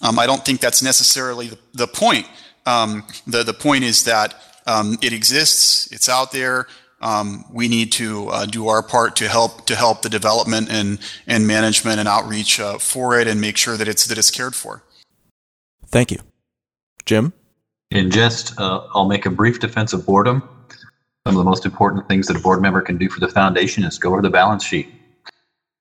um, 0.00 0.18
I 0.18 0.26
don't 0.26 0.42
think 0.42 0.60
that's 0.60 0.82
necessarily 0.82 1.48
the, 1.48 1.58
the 1.74 1.86
point. 1.86 2.26
Um, 2.64 3.04
the 3.26 3.42
the 3.42 3.52
point 3.52 3.84
is 3.84 4.04
that 4.04 4.34
um, 4.66 4.96
it 5.02 5.12
exists, 5.12 5.92
it's 5.92 6.08
out 6.08 6.32
there 6.32 6.66
um, 7.06 7.44
we 7.52 7.68
need 7.68 7.92
to 7.92 8.28
uh, 8.28 8.46
do 8.46 8.66
our 8.66 8.82
part 8.82 9.14
to 9.16 9.28
help 9.28 9.66
to 9.66 9.76
help 9.76 10.02
the 10.02 10.08
development 10.08 10.68
and 10.70 10.98
and 11.26 11.46
management 11.46 12.00
and 12.00 12.08
outreach 12.08 12.58
uh, 12.58 12.78
for 12.78 13.18
it 13.18 13.28
and 13.28 13.40
make 13.40 13.56
sure 13.56 13.76
that 13.76 13.86
it's 13.86 14.06
that 14.06 14.18
it's 14.18 14.30
cared 14.30 14.56
for. 14.56 14.82
Thank 15.86 16.10
you, 16.10 16.18
Jim. 17.04 17.32
In 17.92 18.10
just, 18.10 18.58
uh, 18.58 18.88
I'll 18.92 19.06
make 19.06 19.24
a 19.24 19.30
brief 19.30 19.60
defense 19.60 19.92
of 19.92 20.04
boredom. 20.04 20.42
Some 21.24 21.36
of 21.36 21.44
the 21.44 21.44
most 21.44 21.64
important 21.64 22.08
things 22.08 22.26
that 22.26 22.36
a 22.36 22.40
board 22.40 22.60
member 22.60 22.82
can 22.82 22.98
do 22.98 23.08
for 23.08 23.20
the 23.20 23.28
foundation 23.28 23.84
is 23.84 23.98
go 23.98 24.10
over 24.10 24.22
the 24.22 24.30
balance 24.30 24.64
sheet. 24.64 24.88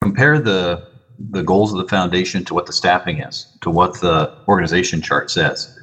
compare 0.02 0.40
the 0.40 0.88
the 1.32 1.42
goals 1.42 1.72
of 1.72 1.80
the 1.80 1.88
foundation 1.88 2.46
to 2.46 2.54
what 2.54 2.68
the 2.68 2.74
staffing 2.74 3.20
is, 3.20 3.48
to 3.62 3.72
what 3.72 4.00
the 4.02 4.32
organization 4.48 5.02
chart 5.02 5.32
says. 5.32 5.75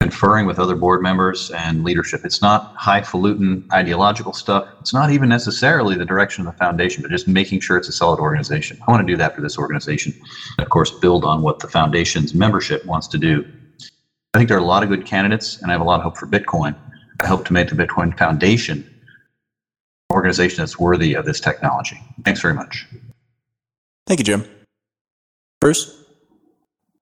Conferring 0.00 0.46
with 0.46 0.58
other 0.58 0.76
board 0.76 1.02
members 1.02 1.50
and 1.52 1.82
leadership. 1.82 2.20
It's 2.24 2.42
not 2.42 2.74
highfalutin 2.76 3.66
ideological 3.72 4.34
stuff. 4.34 4.68
It's 4.78 4.92
not 4.92 5.10
even 5.10 5.28
necessarily 5.28 5.96
the 5.96 6.04
direction 6.04 6.46
of 6.46 6.52
the 6.52 6.58
foundation, 6.58 7.02
but 7.02 7.10
just 7.10 7.26
making 7.26 7.60
sure 7.60 7.78
it's 7.78 7.88
a 7.88 7.92
solid 7.92 8.20
organization. 8.20 8.78
I 8.86 8.90
want 8.90 9.06
to 9.06 9.12
do 9.12 9.16
that 9.16 9.34
for 9.34 9.40
this 9.40 9.58
organization. 9.58 10.12
And 10.58 10.64
of 10.64 10.68
course, 10.68 10.90
build 10.90 11.24
on 11.24 11.40
what 11.40 11.60
the 11.60 11.68
foundation's 11.68 12.34
membership 12.34 12.84
wants 12.84 13.08
to 13.08 13.18
do. 13.18 13.44
I 14.34 14.38
think 14.38 14.48
there 14.48 14.58
are 14.58 14.60
a 14.60 14.64
lot 14.64 14.82
of 14.82 14.90
good 14.90 15.06
candidates, 15.06 15.62
and 15.62 15.70
I 15.70 15.72
have 15.72 15.80
a 15.80 15.84
lot 15.84 15.98
of 15.98 16.04
hope 16.04 16.18
for 16.18 16.26
Bitcoin. 16.26 16.76
I 17.20 17.26
hope 17.26 17.46
to 17.46 17.54
make 17.54 17.70
the 17.70 17.74
Bitcoin 17.74 18.16
Foundation 18.18 18.78
an 18.78 20.14
organization 20.14 20.58
that's 20.58 20.78
worthy 20.78 21.14
of 21.14 21.24
this 21.24 21.40
technology. 21.40 21.98
Thanks 22.22 22.42
very 22.42 22.52
much. 22.52 22.86
Thank 24.06 24.20
you, 24.20 24.24
Jim. 24.24 24.44
Bruce? 25.58 25.95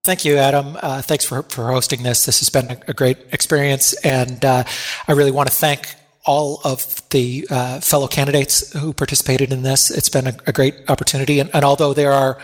Thank 0.04 0.26
you, 0.26 0.36
Adam. 0.36 0.76
Uh, 0.82 1.00
thanks 1.00 1.24
for, 1.24 1.44
for 1.44 1.72
hosting 1.72 2.02
this. 2.02 2.26
This 2.26 2.40
has 2.40 2.50
been 2.50 2.72
a, 2.72 2.78
a 2.88 2.92
great 2.92 3.16
experience, 3.32 3.94
and 4.04 4.44
uh, 4.44 4.64
I 5.08 5.12
really 5.12 5.30
want 5.30 5.48
to 5.48 5.54
thank 5.54 5.94
all 6.26 6.60
of 6.62 7.00
the 7.08 7.46
uh, 7.48 7.80
fellow 7.80 8.06
candidates 8.06 8.70
who 8.74 8.92
participated 8.92 9.50
in 9.50 9.62
this. 9.62 9.90
It's 9.90 10.10
been 10.10 10.26
a, 10.26 10.36
a 10.46 10.52
great 10.52 10.74
opportunity, 10.90 11.40
and, 11.40 11.48
and, 11.54 11.64
although 11.64 11.94
there 11.94 12.12
are 12.12 12.36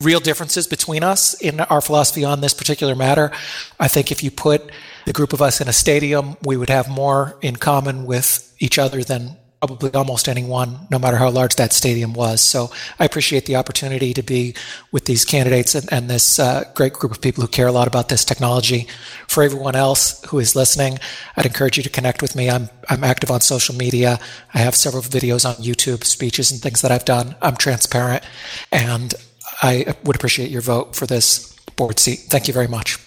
real 0.00 0.18
differences 0.18 0.66
between 0.66 1.04
us 1.04 1.34
in 1.40 1.60
our 1.60 1.80
philosophy 1.80 2.24
on 2.24 2.40
this 2.40 2.52
particular 2.52 2.96
matter, 2.96 3.30
I 3.78 3.86
think 3.86 4.10
if 4.10 4.24
you 4.24 4.32
put 4.32 4.68
the 5.06 5.12
group 5.12 5.32
of 5.32 5.40
us 5.40 5.60
in 5.60 5.68
a 5.68 5.72
stadium, 5.72 6.36
we 6.42 6.56
would 6.56 6.68
have 6.68 6.88
more 6.88 7.38
in 7.42 7.54
common 7.54 8.06
with 8.06 8.52
each 8.58 8.76
other 8.76 9.04
than 9.04 9.36
probably 9.66 9.90
almost 9.94 10.28
anyone, 10.28 10.86
no 10.90 10.98
matter 10.98 11.16
how 11.16 11.30
large 11.30 11.56
that 11.56 11.72
stadium 11.72 12.12
was. 12.12 12.40
So 12.40 12.70
I 12.98 13.04
appreciate 13.04 13.46
the 13.46 13.56
opportunity 13.56 14.12
to 14.12 14.22
be 14.22 14.54
with 14.92 15.06
these 15.06 15.24
candidates 15.24 15.74
and, 15.74 15.90
and 15.92 16.10
this 16.10 16.38
uh, 16.38 16.64
great 16.74 16.92
group 16.92 17.12
of 17.12 17.20
people 17.20 17.42
who 17.42 17.48
care 17.48 17.66
a 17.66 17.72
lot 17.72 17.88
about 17.88 18.08
this 18.08 18.24
technology. 18.24 18.86
For 19.28 19.42
everyone 19.42 19.74
else 19.74 20.22
who 20.26 20.38
is 20.38 20.54
listening, 20.54 20.98
I'd 21.36 21.46
encourage 21.46 21.76
you 21.76 21.82
to 21.82 21.90
connect 21.90 22.20
with 22.22 22.36
me. 22.36 22.50
I'm 22.50 22.68
I'm 22.90 23.04
active 23.04 23.30
on 23.30 23.40
social 23.40 23.74
media. 23.74 24.18
I 24.52 24.58
have 24.58 24.74
several 24.74 25.02
videos 25.02 25.48
on 25.48 25.54
YouTube, 25.56 26.04
speeches 26.04 26.52
and 26.52 26.60
things 26.60 26.82
that 26.82 26.90
I've 26.90 27.06
done. 27.06 27.34
I'm 27.40 27.56
transparent, 27.56 28.22
and 28.70 29.14
I 29.62 29.94
would 30.04 30.16
appreciate 30.16 30.50
your 30.50 30.62
vote 30.62 30.94
for 30.94 31.06
this 31.06 31.54
board 31.76 31.98
seat. 31.98 32.20
Thank 32.28 32.48
you 32.48 32.54
very 32.54 32.68
much. 32.68 33.03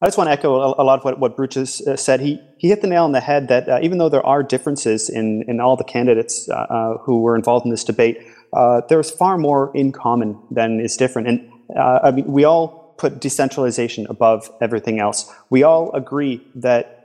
I 0.00 0.06
just 0.06 0.16
want 0.16 0.28
to 0.28 0.32
echo 0.32 0.54
a, 0.54 0.84
lot 0.84 1.00
of 1.00 1.04
what, 1.04 1.18
what 1.18 1.36
Bruce 1.36 1.56
uh, 1.56 1.96
said. 1.96 2.20
He, 2.20 2.40
he 2.56 2.68
hit 2.68 2.82
the 2.82 2.86
nail 2.86 3.02
on 3.02 3.10
the 3.10 3.20
head 3.20 3.48
that 3.48 3.68
uh, 3.68 3.80
even 3.82 3.98
though 3.98 4.08
there 4.08 4.24
are 4.24 4.44
differences 4.44 5.10
in, 5.10 5.42
in 5.48 5.58
all 5.58 5.76
the 5.76 5.82
candidates 5.82 6.48
uh, 6.48 6.54
uh 6.54 6.98
who 6.98 7.20
were 7.20 7.34
involved 7.34 7.66
in 7.66 7.70
this 7.72 7.82
debate, 7.82 8.18
uh, 8.52 8.82
there's 8.88 9.10
far 9.10 9.36
more 9.38 9.72
in 9.74 9.90
common 9.90 10.40
than 10.52 10.78
is 10.78 10.96
different. 10.96 11.26
And 11.26 11.50
I 11.76 12.12
mean, 12.12 12.26
we 12.26 12.44
all 12.44 12.94
put 12.96 13.20
decentralization 13.20 14.06
above 14.08 14.50
everything 14.60 15.00
else. 15.00 15.30
We 15.50 15.64
all 15.64 15.92
agree 15.92 16.46
that 16.54 17.02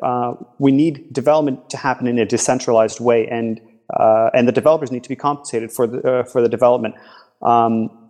we 0.60 0.72
need 0.72 1.12
development 1.12 1.70
to 1.72 1.78
happen 1.78 2.08
in 2.08 2.18
a 2.20 2.26
decentralized 2.26 3.00
way, 3.02 3.28
and 3.28 3.60
and 3.90 4.48
the 4.48 4.54
developers 4.54 4.90
need 4.90 5.04
to 5.04 5.10
be 5.10 5.18
compensated 5.18 5.72
for 5.72 5.86
the 5.86 6.26
for 6.32 6.42
the 6.42 6.48
development. 6.48 6.96
Um, 7.42 8.03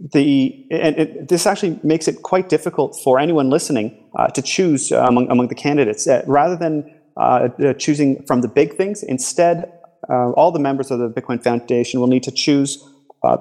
the 0.00 0.66
and 0.70 0.96
it, 0.98 1.28
this 1.28 1.46
actually 1.46 1.78
makes 1.82 2.08
it 2.08 2.22
quite 2.22 2.48
difficult 2.48 2.98
for 3.04 3.18
anyone 3.18 3.50
listening 3.50 4.02
uh, 4.16 4.28
to 4.28 4.40
choose 4.40 4.92
uh, 4.92 5.04
among 5.06 5.30
among 5.30 5.48
the 5.48 5.54
candidates 5.54 6.06
uh, 6.06 6.22
rather 6.26 6.56
than 6.56 6.90
uh, 7.18 7.48
choosing 7.74 8.24
from 8.24 8.40
the 8.40 8.48
big 8.48 8.76
things. 8.76 9.02
Instead, 9.02 9.70
uh, 10.08 10.30
all 10.30 10.52
the 10.52 10.58
members 10.58 10.90
of 10.90 10.98
the 10.98 11.10
Bitcoin 11.10 11.42
Foundation 11.42 12.00
will 12.00 12.06
need 12.06 12.22
to 12.22 12.30
choose 12.30 12.82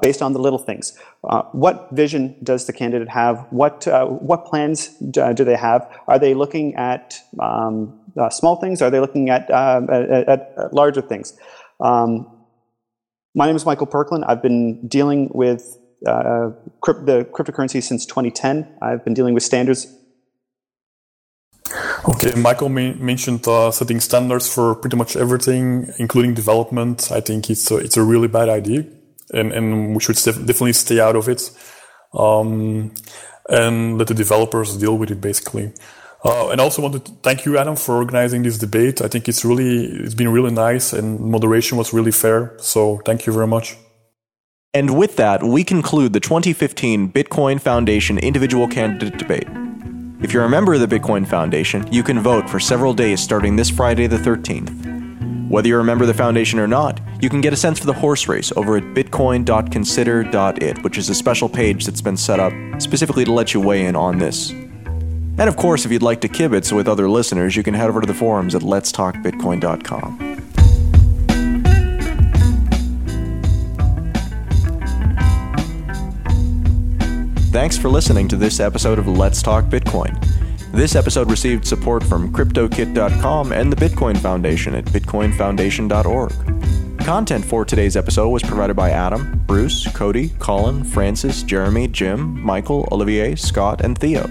based 0.02 0.22
on 0.22 0.34
the 0.34 0.40
little 0.40 0.60
things. 0.60 0.92
what 1.54 1.88
vision 1.94 2.36
does 2.44 2.66
the 2.66 2.74
candidate 2.74 3.08
have? 3.08 3.48
What 3.52 3.88
what 4.22 4.46
plans 4.46 4.90
do, 5.12 5.34
do, 5.34 5.46
they 5.46 5.56
have? 5.56 5.90
Are 6.10 6.20
they 6.20 6.34
looking 6.34 6.76
at 6.76 7.18
um, 7.40 7.98
small 8.30 8.58
things? 8.58 8.82
Are 8.82 8.90
they 8.90 9.00
looking 9.00 9.30
at 9.30 9.50
at, 9.50 10.28
at, 10.28 10.74
larger 10.74 11.02
things? 11.02 11.38
Um, 11.80 12.28
my 13.34 13.46
name 13.46 13.56
is 13.56 13.66
Michael 13.66 13.88
Perklin. 13.88 14.26
I've 14.28 14.42
been 14.42 14.86
dealing 14.86 15.30
with 15.34 15.78
uh, 16.08 16.52
crypt, 16.82 17.06
the 17.06 17.26
cryptocurrency 17.26 17.82
since 17.82 18.06
2010. 18.06 18.68
I've 18.82 19.04
been 19.04 19.14
dealing 19.14 19.34
with 19.34 19.44
standards. 19.44 19.88
Okay, 22.08 22.34
Michael 22.36 22.70
ma- 22.70 22.94
mentioned 22.94 23.48
uh, 23.48 23.72
setting 23.72 24.00
standards 24.00 24.52
for 24.52 24.76
pretty 24.76 24.98
much 24.98 25.16
everything, 25.16 25.92
including 25.98 26.34
development. 26.34 27.12
I 27.12 27.20
think 27.20 27.50
it's 27.50 27.70
a, 27.70 27.78
it's 27.78 27.98
a 27.98 28.04
really 28.04 28.28
bad 28.28 28.50
idea, 28.50 28.86
and, 29.34 29.52
and 29.54 29.94
we 29.94 30.00
should 30.00 30.16
definitely 30.16 30.74
stay 30.74 31.00
out 31.00 31.16
of 31.16 31.30
it 31.30 31.52
um, 32.14 32.94
and 33.50 33.98
let 33.98 34.08
the 34.08 34.14
developers 34.14 34.78
deal 34.78 34.98
with 34.98 35.12
it, 35.12 35.22
basically. 35.22 35.74
Uh, 36.24 36.50
and 36.50 36.60
also 36.60 36.82
want 36.82 37.06
to 37.06 37.12
thank 37.22 37.46
you, 37.46 37.58
Adam, 37.58 37.76
for 37.76 37.96
organizing 37.96 38.44
this 38.44 38.58
debate. 38.58 39.02
I 39.02 39.08
think 39.08 39.30
it's 39.30 39.46
really 39.46 39.86
it's 39.86 40.16
been 40.16 40.30
really 40.30 40.52
nice, 40.52 40.92
and 40.92 41.20
moderation 41.20 41.78
was 41.78 41.94
really 41.94 42.12
fair. 42.12 42.56
So 42.58 43.02
thank 43.06 43.26
you 43.26 43.34
very 43.34 43.48
much. 43.48 43.78
And 44.72 44.96
with 44.96 45.16
that, 45.16 45.42
we 45.42 45.64
conclude 45.64 46.14
the 46.14 46.20
2015 46.20 47.12
Bitcoin 47.12 47.60
Foundation 47.60 48.20
individual 48.20 48.68
candidate 48.68 49.18
debate. 49.18 49.48
If 50.22 50.32
you're 50.32 50.44
a 50.44 50.50
member 50.50 50.76
of 50.76 50.80
the 50.80 50.88
Bitcoin 50.88 51.26
Foundation, 51.26 51.92
you 51.92 52.04
can 52.04 52.20
vote 52.20 52.48
for 52.48 52.60
several 52.60 52.94
days 52.94 53.20
starting 53.20 53.56
this 53.56 53.72
Friday 53.72 54.06
the 54.06 54.18
13th. 54.18 55.50
Whether 55.50 55.70
you're 55.70 55.80
a 55.80 55.84
member 55.84 56.04
of 56.04 56.08
the 56.08 56.14
foundation 56.14 56.60
or 56.60 56.68
not, 56.68 57.02
you 57.20 57.30
can 57.30 57.42
get 57.42 57.52
a 57.52 57.56
sense 57.56 57.80
for 57.80 57.88
the 57.88 57.94
horse 57.94 58.28
race 58.28 58.52
over 58.56 58.78
at 58.78 58.84
bitcoin.consider.it, 58.84 60.84
which 60.84 61.00
is 61.00 61.10
a 61.10 61.16
special 61.16 61.50
page 61.50 61.88
that's 61.88 62.02
been 62.02 62.18
set 62.18 62.40
up 62.40 62.54
specifically 62.80 63.26
to 63.26 63.34
let 63.34 63.56
you 63.56 63.62
weigh 63.62 63.88
in 63.88 63.96
on 63.96 64.20
this. 64.20 64.52
And 64.52 65.50
of 65.50 65.58
course, 65.58 65.84
if 65.84 65.92
you'd 65.92 66.04
like 66.04 66.22
to 66.22 66.28
kibitz 66.28 66.72
with 66.72 66.88
other 66.88 67.10
listeners, 67.10 67.56
you 67.56 67.64
can 67.64 67.74
head 67.74 67.90
over 67.90 68.02
to 68.02 68.08
the 68.08 68.14
forums 68.14 68.54
at 68.54 68.62
letstalkbitcoin.com. 68.62 70.49
Thanks 77.52 77.78
for 77.80 77.90
listening 77.90 78.28
to 78.28 78.36
this 78.36 78.60
episode 78.60 79.00
of 79.00 79.08
Let's 79.08 79.42
Talk 79.42 79.66
Bitcoin. 79.66 80.16
This 80.72 80.96
episode 80.96 81.32
received 81.32 81.66
support 81.66 82.04
from 82.04 82.32
Kryptokit.com 82.32 83.52
and 83.52 83.74
the 83.74 83.76
Bitcoin 83.76 84.16
Foundation 84.16 84.76
at 84.76 84.86
BitcoinFoundation.org. 84.86 87.00
Content 87.04 87.44
for 87.44 87.66
today's 87.66 87.98
episode 87.98 88.30
was 88.30 88.44
provided 88.44 88.76
by 88.76 88.92
Adam, 88.92 89.44
Bruce, 89.48 89.92
Cody, 89.94 90.30
Colin, 90.38 90.84
Francis, 90.84 91.42
Jeremy, 91.42 91.88
Jim, 91.88 92.40
Michael, 92.40 92.88
Olivier, 92.92 93.34
Scott, 93.34 93.82
and 93.82 93.98
Theo. 93.98 94.28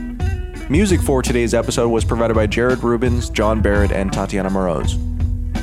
Music 0.70 1.00
for 1.00 1.20
today's 1.20 1.54
episode 1.54 1.88
was 1.88 2.04
provided 2.04 2.34
by 2.34 2.46
Jared 2.46 2.84
Rubens, 2.84 3.30
John 3.30 3.60
Barrett, 3.60 3.90
and 3.90 4.12
Tatiana 4.12 4.48
Moroz. 4.48 4.96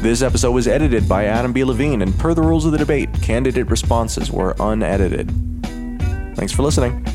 This 0.02 0.22
episode 0.22 0.52
was 0.52 0.68
edited 0.68 1.08
by 1.08 1.24
Adam 1.24 1.54
B. 1.54 1.64
Levine, 1.64 2.02
and 2.02 2.20
per 2.20 2.34
the 2.34 2.42
rules 2.42 2.66
of 2.66 2.74
the 2.74 2.78
debate, 2.78 3.14
candidate 3.22 3.70
responses 3.70 4.30
were 4.30 4.58
unedited. 4.60 5.32
Thanks 6.36 6.52
for 6.52 6.62
listening. 6.62 7.06